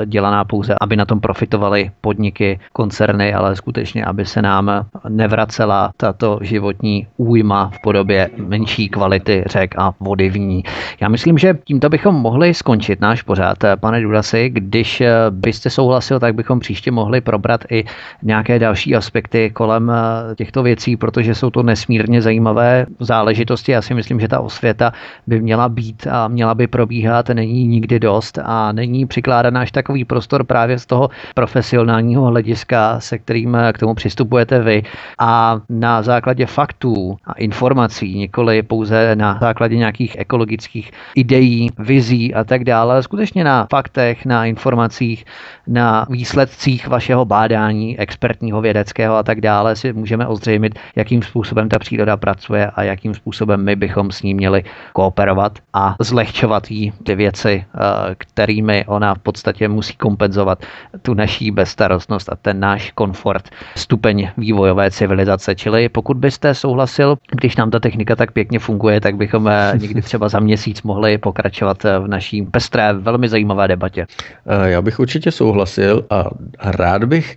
dělaná 0.04 0.44
pouze, 0.44 0.74
aby 0.80 0.96
na 0.96 1.05
tom 1.06 1.20
profitovaly 1.20 1.90
podniky, 2.00 2.60
koncerny, 2.72 3.34
ale 3.34 3.56
skutečně, 3.56 4.04
aby 4.04 4.26
se 4.26 4.42
nám 4.42 4.86
nevracela 5.08 5.90
tato 5.96 6.38
životní 6.42 7.06
újma 7.16 7.70
v 7.74 7.82
podobě 7.82 8.30
menší 8.36 8.88
kvality 8.88 9.44
řek 9.46 9.74
a 9.78 9.92
vody 10.00 10.30
v 10.30 10.38
ní. 10.38 10.62
Já 11.00 11.08
myslím, 11.08 11.38
že 11.38 11.58
tímto 11.64 11.88
bychom 11.88 12.14
mohli 12.14 12.54
skončit 12.54 13.00
náš 13.00 13.22
pořád. 13.22 13.58
Pane 13.80 14.00
Dudasi, 14.00 14.48
když 14.48 15.02
byste 15.30 15.70
souhlasil, 15.70 16.20
tak 16.20 16.34
bychom 16.34 16.60
příště 16.60 16.90
mohli 16.90 17.20
probrat 17.20 17.64
i 17.70 17.84
nějaké 18.22 18.58
další 18.58 18.96
aspekty 18.96 19.50
kolem 19.50 19.92
těchto 20.36 20.62
věcí, 20.62 20.96
protože 20.96 21.34
jsou 21.34 21.50
to 21.50 21.62
nesmírně 21.62 22.22
zajímavé 22.22 22.86
záležitosti. 23.00 23.72
Já 23.72 23.82
si 23.82 23.94
myslím, 23.94 24.20
že 24.20 24.28
ta 24.28 24.40
osvěta 24.40 24.92
by 25.26 25.40
měla 25.40 25.68
být 25.68 26.06
a 26.10 26.28
měla 26.28 26.54
by 26.54 26.66
probíhat, 26.66 27.28
není 27.28 27.66
nikdy 27.66 28.00
dost 28.00 28.38
a 28.44 28.72
není 28.72 29.06
přikládaná 29.06 29.60
až 29.60 29.72
takový 29.72 30.04
prostor 30.04 30.44
právě 30.44 30.78
z 30.78 30.86
toho 30.86 30.95
toho 30.96 31.10
profesionálního 31.34 32.24
hlediska, 32.24 33.00
se 33.00 33.18
kterým 33.18 33.58
k 33.72 33.78
tomu 33.78 33.94
přistupujete 33.94 34.58
vy. 34.58 34.82
A 35.18 35.60
na 35.68 36.02
základě 36.02 36.46
faktů 36.46 37.16
a 37.24 37.32
informací, 37.32 38.18
nikoli 38.18 38.62
pouze 38.62 39.16
na 39.16 39.38
základě 39.40 39.76
nějakých 39.76 40.16
ekologických 40.18 40.90
ideí, 41.14 41.68
vizí 41.78 42.34
a 42.34 42.44
tak 42.44 42.64
dále, 42.64 43.02
skutečně 43.02 43.44
na 43.44 43.66
faktech, 43.70 44.26
na 44.26 44.46
informacích, 44.46 45.24
na 45.66 46.06
výsledcích 46.10 46.88
vašeho 46.88 47.24
bádání 47.24 47.98
expertního, 47.98 48.60
vědeckého 48.60 49.16
a 49.16 49.22
tak 49.22 49.40
dále 49.40 49.76
si 49.76 49.92
můžeme 49.92 50.26
ozřejmit, 50.26 50.78
jakým 50.96 51.22
způsobem 51.22 51.68
ta 51.68 51.78
příroda 51.78 52.16
pracuje 52.16 52.70
a 52.74 52.82
jakým 52.82 53.14
způsobem 53.14 53.64
my 53.64 53.76
bychom 53.76 54.10
s 54.10 54.22
ní 54.22 54.34
měli 54.34 54.64
kooperovat 54.92 55.58
a 55.72 55.96
zlehčovat 56.00 56.70
jí 56.70 56.92
ty 57.04 57.14
věci, 57.14 57.64
eh, 57.64 58.14
kterými 58.18 58.84
ona 58.86 59.14
v 59.14 59.18
podstatě 59.18 59.68
musí 59.68 59.96
kompenzovat 59.96 60.58
tu 61.02 61.14
naší 61.14 61.50
bezstarostnost 61.50 62.32
a 62.32 62.36
ten 62.36 62.60
náš 62.60 62.90
komfort, 62.90 63.48
stupeň 63.76 64.28
vývojové 64.36 64.90
civilizace. 64.90 65.54
Čili 65.54 65.88
pokud 65.88 66.16
byste 66.16 66.54
souhlasil, 66.54 67.16
když 67.32 67.56
nám 67.56 67.70
ta 67.70 67.78
technika 67.80 68.16
tak 68.16 68.32
pěkně 68.32 68.58
funguje, 68.58 69.00
tak 69.00 69.16
bychom 69.16 69.48
eh, 69.48 69.72
někdy 69.78 70.02
třeba 70.02 70.28
za 70.28 70.40
měsíc 70.40 70.82
mohli 70.82 71.18
pokračovat 71.18 71.84
eh, 71.84 71.98
v 71.98 72.08
naší 72.08 72.42
pestré, 72.42 72.92
velmi 72.92 73.28
zajímavé 73.28 73.68
debatě. 73.68 74.06
Eh, 74.46 74.70
já 74.70 74.82
bych 74.82 75.00
určitě 75.00 75.30
souhlasil 75.30 76.04
a 76.10 76.24
rád 76.62 77.04
bych 77.04 77.36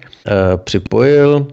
připojil 0.64 1.48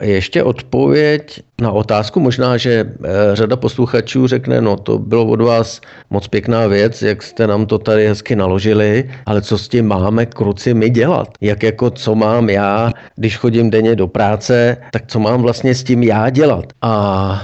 ještě 0.00 0.42
odpověď 0.42 1.42
na 1.60 1.72
otázku. 1.72 2.20
Možná, 2.20 2.56
že 2.56 2.84
eh, 3.04 3.08
řada 3.32 3.56
posluchačů 3.56 4.26
řekne, 4.26 4.60
no 4.60 4.76
to 4.76 4.98
bylo 4.98 5.26
od 5.26 5.40
vás 5.40 5.80
moc 6.10 6.28
pěkná 6.28 6.66
věc, 6.66 7.02
jak 7.02 7.22
jste 7.22 7.46
nám 7.46 7.66
to 7.66 7.78
tady 7.78 8.08
hezky 8.08 8.36
naložili, 8.36 9.10
ale 9.26 9.42
co 9.42 9.58
s 9.58 9.68
tím 9.68 9.86
máme 9.86 10.26
kruci 10.26 10.74
my 10.74 10.90
dělat? 10.90 11.28
Jak 11.40 11.62
jako 11.62 11.90
co 11.90 12.14
mám 12.14 12.50
já, 12.50 12.90
když 13.16 13.36
chodím 13.36 13.70
denně 13.70 13.96
do 13.96 14.08
práce, 14.08 14.76
tak 14.92 15.02
co 15.06 15.18
mám 15.20 15.42
vlastně 15.42 15.74
s 15.74 15.84
tím 15.84 16.02
já 16.02 16.30
dělat? 16.30 16.64
A 16.82 17.42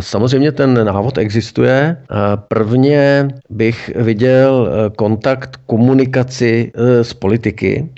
Samozřejmě 0.00 0.52
ten 0.52 0.84
návod 0.86 1.18
existuje. 1.18 1.96
Prvně 2.48 3.28
bych 3.50 3.90
viděl 3.96 4.68
eh, 4.68 4.90
kontakt, 4.96 5.56
komunikaci 5.66 6.72
eh, 6.74 7.04
s 7.04 7.14
politiky. 7.14 7.88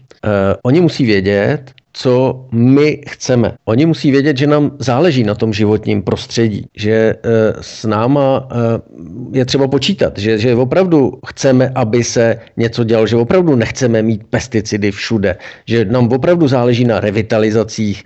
Oni 0.63 0.81
musí 0.81 1.07
vědět, 1.07 1.71
co 1.93 2.45
my 2.53 3.01
chceme. 3.09 3.53
Oni 3.65 3.87
musí 3.87 4.11
vědět, 4.11 4.37
že 4.37 4.47
nám 4.47 4.71
záleží 4.79 5.25
na 5.25 5.35
tom 5.35 5.53
životním 5.53 6.03
prostředí, 6.03 6.67
že 6.77 6.93
eh, 6.93 7.17
s 7.61 7.85
náma 7.85 8.49
eh, 8.51 8.57
je 9.33 9.45
třeba 9.45 9.69
počítat, 9.69 10.19
že, 10.19 10.39
že 10.39 10.55
opravdu 10.55 11.19
chceme, 11.27 11.73
aby 11.75 12.05
se 12.05 12.39
něco 12.57 12.85
dělalo, 12.85 13.07
že 13.07 13.17
opravdu 13.17 13.57
nechceme 13.57 14.03
mít 14.03 14.25
pesticidy 14.31 14.91
všude, 14.91 15.37
že 15.67 15.85
nám 15.85 16.13
opravdu 16.13 16.49
záleží 16.49 16.85
na 16.85 17.01
revitalizacích 17.01 18.05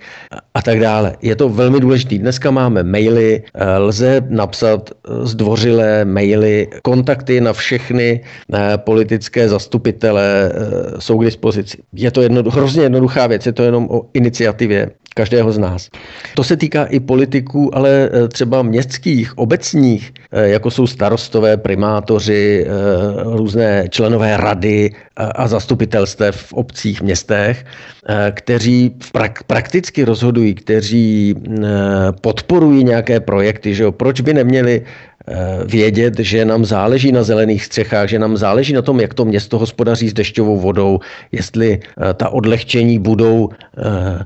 a 0.53 0.61
tak 0.61 0.79
dále. 0.79 1.15
Je 1.21 1.35
to 1.35 1.49
velmi 1.49 1.79
důležité. 1.79 2.17
Dneska 2.17 2.51
máme 2.51 2.83
maily, 2.83 3.43
eh, 3.43 3.77
lze 3.77 4.21
napsat 4.29 4.89
zdvořilé 5.23 6.05
maily, 6.05 6.67
kontakty 6.83 7.41
na 7.41 7.53
všechny 7.53 8.21
politické 8.77 9.49
zastupitele 9.49 10.51
jsou 10.99 11.19
k 11.19 11.25
dispozici. 11.25 11.77
Je 11.93 12.11
to 12.11 12.21
jedno, 12.21 12.43
hrozně 12.43 12.83
jednoduchá 12.83 13.27
věc, 13.27 13.45
je 13.45 13.51
to 13.51 13.63
jenom 13.63 13.76
jenom 13.77 13.87
o 13.89 14.09
iniciativě 14.13 14.91
každého 15.17 15.51
z 15.51 15.57
nás. 15.57 15.89
To 16.37 16.43
se 16.43 16.53
týká 16.57 16.85
i 16.85 16.99
politiků, 16.99 17.73
ale 17.73 17.89
eh, 17.89 18.27
třeba 18.27 18.61
městských, 18.61 19.37
obecních, 19.37 20.13
eh, 20.31 20.53
jako 20.53 20.69
jsou 20.71 20.85
starostové, 20.87 21.57
primátoři, 21.57 22.61
eh, 22.61 22.69
různé 23.33 23.89
členové 23.89 24.37
rady 24.37 24.93
a 25.17 25.47
zastupitelstv 25.47 26.21
v 26.31 26.53
obcích, 26.53 27.01
městech, 27.01 27.65
kteří 28.31 28.93
prakticky 29.47 30.05
rozhodují, 30.05 30.53
kteří 30.53 31.35
podporují 32.21 32.83
nějaké 32.83 33.19
projekty. 33.19 33.73
Že 33.73 33.83
jo? 33.83 33.91
Proč 33.91 34.21
by 34.21 34.33
neměli 34.33 34.85
vědět, 35.65 36.19
že 36.19 36.45
nám 36.45 36.65
záleží 36.65 37.11
na 37.11 37.23
zelených 37.23 37.65
střechách, 37.65 38.09
že 38.09 38.19
nám 38.19 38.37
záleží 38.37 38.73
na 38.73 38.81
tom, 38.81 38.99
jak 38.99 39.13
to 39.13 39.25
město 39.25 39.59
hospodaří 39.59 40.09
s 40.09 40.13
dešťovou 40.13 40.59
vodou, 40.59 40.99
jestli 41.31 41.79
ta 42.13 42.29
odlehčení 42.29 42.99
budou 42.99 43.49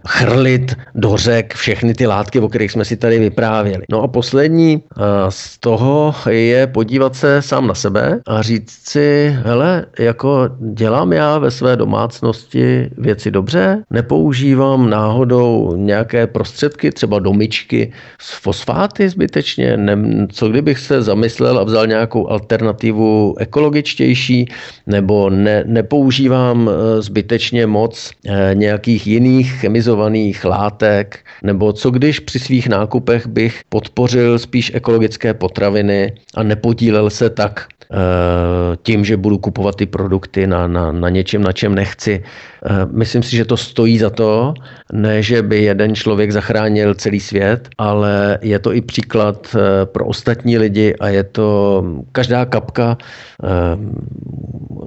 chrlit 0.07 0.75
do 0.95 1.17
řek 1.17 1.53
všechny 1.53 1.93
ty 1.93 2.07
látky, 2.07 2.39
o 2.39 2.49
kterých 2.49 2.71
jsme 2.71 2.85
si 2.85 2.97
tady 2.97 3.19
vyprávěli. 3.19 3.83
No 3.89 4.01
a 4.01 4.07
poslední 4.07 4.81
z 5.29 5.59
toho 5.59 6.15
je 6.29 6.67
podívat 6.67 7.15
se 7.15 7.41
sám 7.41 7.67
na 7.67 7.73
sebe 7.73 8.19
a 8.27 8.41
říct 8.41 8.79
si, 8.89 9.35
hele, 9.45 9.85
jako 9.99 10.49
dělám 10.73 11.13
já 11.13 11.37
ve 11.37 11.51
své 11.51 11.75
domácnosti 11.75 12.89
věci 12.97 13.31
dobře, 13.31 13.83
nepoužívám 13.89 14.89
náhodou 14.89 15.75
nějaké 15.75 16.27
prostředky, 16.27 16.91
třeba 16.91 17.19
domičky 17.19 17.91
s 18.21 18.41
fosfáty 18.41 19.09
zbytečně, 19.09 19.77
ne, 19.77 19.97
co 20.31 20.49
kdybych 20.49 20.79
se 20.79 20.90
zamyslel 20.99 21.59
a 21.59 21.63
vzal 21.63 21.87
nějakou 21.87 22.27
alternativu 22.27 23.35
ekologičtější, 23.39 24.45
nebo 24.87 25.29
ne, 25.29 25.63
nepoužívám 25.67 26.69
eh, 26.69 27.01
zbytečně 27.01 27.67
moc 27.67 28.11
eh, 28.25 28.51
nějakých 28.53 29.07
jiných 29.07 29.51
chemizovaných 29.51 30.45
látek, 30.45 31.19
nebo 31.43 31.73
co 31.73 31.91
když 31.91 32.19
při 32.19 32.39
svých 32.39 32.67
nákupech 32.67 33.27
bych 33.27 33.61
podpořil 33.69 34.39
spíš 34.39 34.71
ekologické 34.73 35.33
potraviny 35.33 36.13
a 36.35 36.43
nepodílel 36.43 37.09
se 37.09 37.29
tak 37.29 37.67
tím, 38.83 39.05
že 39.05 39.17
budu 39.17 39.37
kupovat 39.37 39.75
ty 39.75 39.85
produkty 39.85 40.47
na, 40.47 40.67
na, 40.67 40.91
na 40.91 41.09
něčem, 41.09 41.43
na 41.43 41.51
čem 41.51 41.75
nechci. 41.75 42.23
Eh, 42.65 42.85
myslím 42.91 43.23
si, 43.23 43.35
že 43.35 43.45
to 43.45 43.57
stojí 43.57 43.99
za 43.99 44.09
to, 44.09 44.53
ne, 44.93 45.23
že 45.23 45.41
by 45.41 45.63
jeden 45.63 45.95
člověk 45.95 46.31
zachránil 46.31 46.95
celý 46.95 47.19
svět, 47.19 47.69
ale 47.77 48.39
je 48.41 48.59
to 48.59 48.73
i 48.73 48.81
příklad 48.81 49.55
eh, 49.55 49.85
pro 49.85 50.05
ostatní 50.05 50.57
lidi 50.57 50.95
a 50.99 51.07
je 51.07 51.23
to 51.23 51.83
každá 52.11 52.45
kapka 52.45 52.97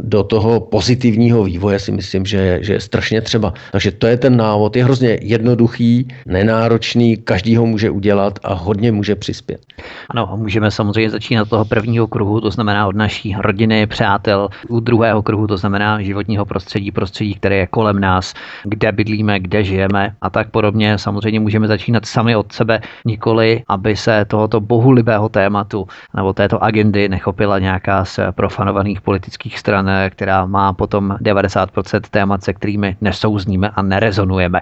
do 0.00 0.22
toho 0.22 0.60
pozitivního 0.60 1.44
vývoje 1.44 1.78
si 1.78 1.92
myslím, 1.92 2.26
že, 2.26 2.58
že 2.62 2.72
je 2.72 2.80
strašně 2.80 3.20
třeba. 3.20 3.52
Takže 3.72 3.92
to 3.92 4.06
je 4.06 4.16
ten 4.16 4.36
návod. 4.36 4.76
Je 4.76 4.84
hrozně 4.84 5.18
jednoduchý, 5.22 6.08
nenáročný, 6.26 7.16
každý 7.16 7.56
ho 7.56 7.66
může 7.66 7.90
udělat 7.90 8.38
a 8.44 8.54
hodně 8.54 8.92
může 8.92 9.14
přispět. 9.14 9.60
Ano, 10.10 10.32
můžeme 10.36 10.70
samozřejmě 10.70 11.10
začínat 11.10 11.48
toho 11.48 11.64
prvního 11.64 12.06
kruhu, 12.06 12.40
to 12.40 12.50
znamená 12.50 12.86
od 12.86 12.93
naší 12.94 13.36
rodiny, 13.38 13.86
přátel, 13.86 14.48
u 14.68 14.80
druhého 14.80 15.22
kruhu, 15.22 15.46
to 15.46 15.56
znamená 15.56 16.02
životního 16.02 16.44
prostředí, 16.44 16.90
prostředí, 16.90 17.34
které 17.34 17.56
je 17.56 17.66
kolem 17.66 18.00
nás, 18.00 18.34
kde 18.64 18.92
bydlíme, 18.92 19.40
kde 19.40 19.64
žijeme 19.64 20.14
a 20.20 20.30
tak 20.30 20.50
podobně. 20.50 20.98
Samozřejmě 20.98 21.40
můžeme 21.40 21.68
začínat 21.68 22.06
sami 22.06 22.36
od 22.36 22.52
sebe, 22.52 22.80
nikoli, 23.04 23.62
aby 23.68 23.96
se 23.96 24.24
tohoto 24.24 24.60
bohulibého 24.60 25.28
tématu 25.28 25.88
nebo 26.16 26.32
této 26.32 26.64
agendy 26.64 27.08
nechopila 27.08 27.58
nějaká 27.58 28.04
z 28.04 28.20
profanovaných 28.30 29.00
politických 29.00 29.58
stran, 29.58 29.90
která 30.10 30.46
má 30.46 30.72
potom 30.72 31.16
90% 31.20 32.00
témat, 32.10 32.44
se 32.44 32.52
kterými 32.52 32.96
nesouzníme 33.00 33.70
a 33.74 33.82
nerezonujeme. 33.82 34.60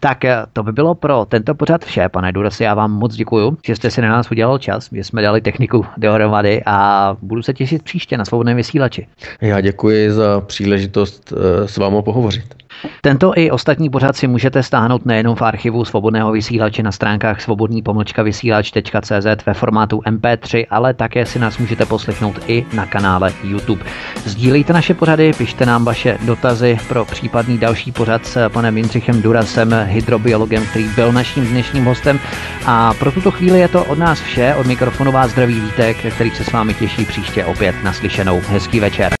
Tak 0.00 0.24
to 0.52 0.62
by 0.62 0.72
bylo 0.72 0.94
pro 0.94 1.24
tento 1.28 1.54
pořad 1.54 1.84
vše, 1.84 2.08
pane 2.08 2.32
Duras. 2.32 2.60
Já 2.60 2.74
vám 2.74 2.92
moc 2.92 3.14
děkuji, 3.14 3.56
že 3.64 3.76
jste 3.76 3.90
si 3.90 4.02
na 4.02 4.08
nás 4.08 4.30
udělal 4.30 4.58
čas, 4.58 4.88
že 4.92 5.04
jsme 5.04 5.22
dali 5.22 5.40
techniku 5.40 5.86
dohromady 5.96 6.62
a 6.66 7.16
budu 7.22 7.42
se 7.42 7.54
těšit 7.54 7.67
příště 7.82 8.16
na 8.16 8.24
svobodném 8.24 8.56
vysílači. 8.56 9.06
Já 9.40 9.60
děkuji 9.60 10.12
za 10.12 10.40
příležitost 10.40 11.32
eh, 11.32 11.68
s 11.68 11.76
vámi 11.76 12.02
pohovořit. 12.02 12.54
Tento 13.00 13.32
i 13.36 13.50
ostatní 13.50 13.90
pořad 13.90 14.16
si 14.16 14.26
můžete 14.26 14.62
stáhnout 14.62 15.06
nejenom 15.06 15.36
v 15.36 15.42
archivu 15.42 15.84
svobodného 15.84 16.32
vysílače 16.32 16.82
na 16.82 16.92
stránkách 16.92 17.40
svobodný 17.40 17.82
pomlčka 17.82 18.22
vysílač.cz 18.22 19.46
ve 19.46 19.54
formátu 19.54 19.98
MP3, 19.98 20.66
ale 20.70 20.94
také 20.94 21.26
si 21.26 21.38
nás 21.38 21.58
můžete 21.58 21.86
poslechnout 21.86 22.40
i 22.46 22.66
na 22.72 22.86
kanále 22.86 23.32
YouTube. 23.44 23.84
Sdílejte 24.24 24.72
naše 24.72 24.94
pořady, 24.94 25.32
pište 25.38 25.66
nám 25.66 25.84
vaše 25.84 26.18
dotazy 26.26 26.78
pro 26.88 27.04
případný 27.04 27.58
další 27.58 27.92
pořad 27.92 28.26
s 28.26 28.48
panem 28.48 28.76
Jindřichem 28.76 29.22
Durasem, 29.22 29.74
hydrobiologem, 29.84 30.66
který 30.66 30.88
byl 30.88 31.12
naším 31.12 31.46
dnešním 31.46 31.84
hostem. 31.84 32.20
A 32.66 32.94
pro 32.94 33.12
tuto 33.12 33.30
chvíli 33.30 33.60
je 33.60 33.68
to 33.68 33.84
od 33.84 33.98
nás 33.98 34.20
vše. 34.20 34.54
Od 34.54 34.66
mikrofonu 34.66 35.12
vás 35.12 35.30
zdraví 35.30 35.60
Vítek, 35.60 35.96
který 36.14 36.30
se 36.30 36.44
s 36.44 36.52
vámi 36.52 36.74
těší 36.74 37.04
příště 37.04 37.44
opět 37.44 37.84
naslyšenou. 37.84 38.40
Hezký 38.48 38.80
večer. 38.80 39.17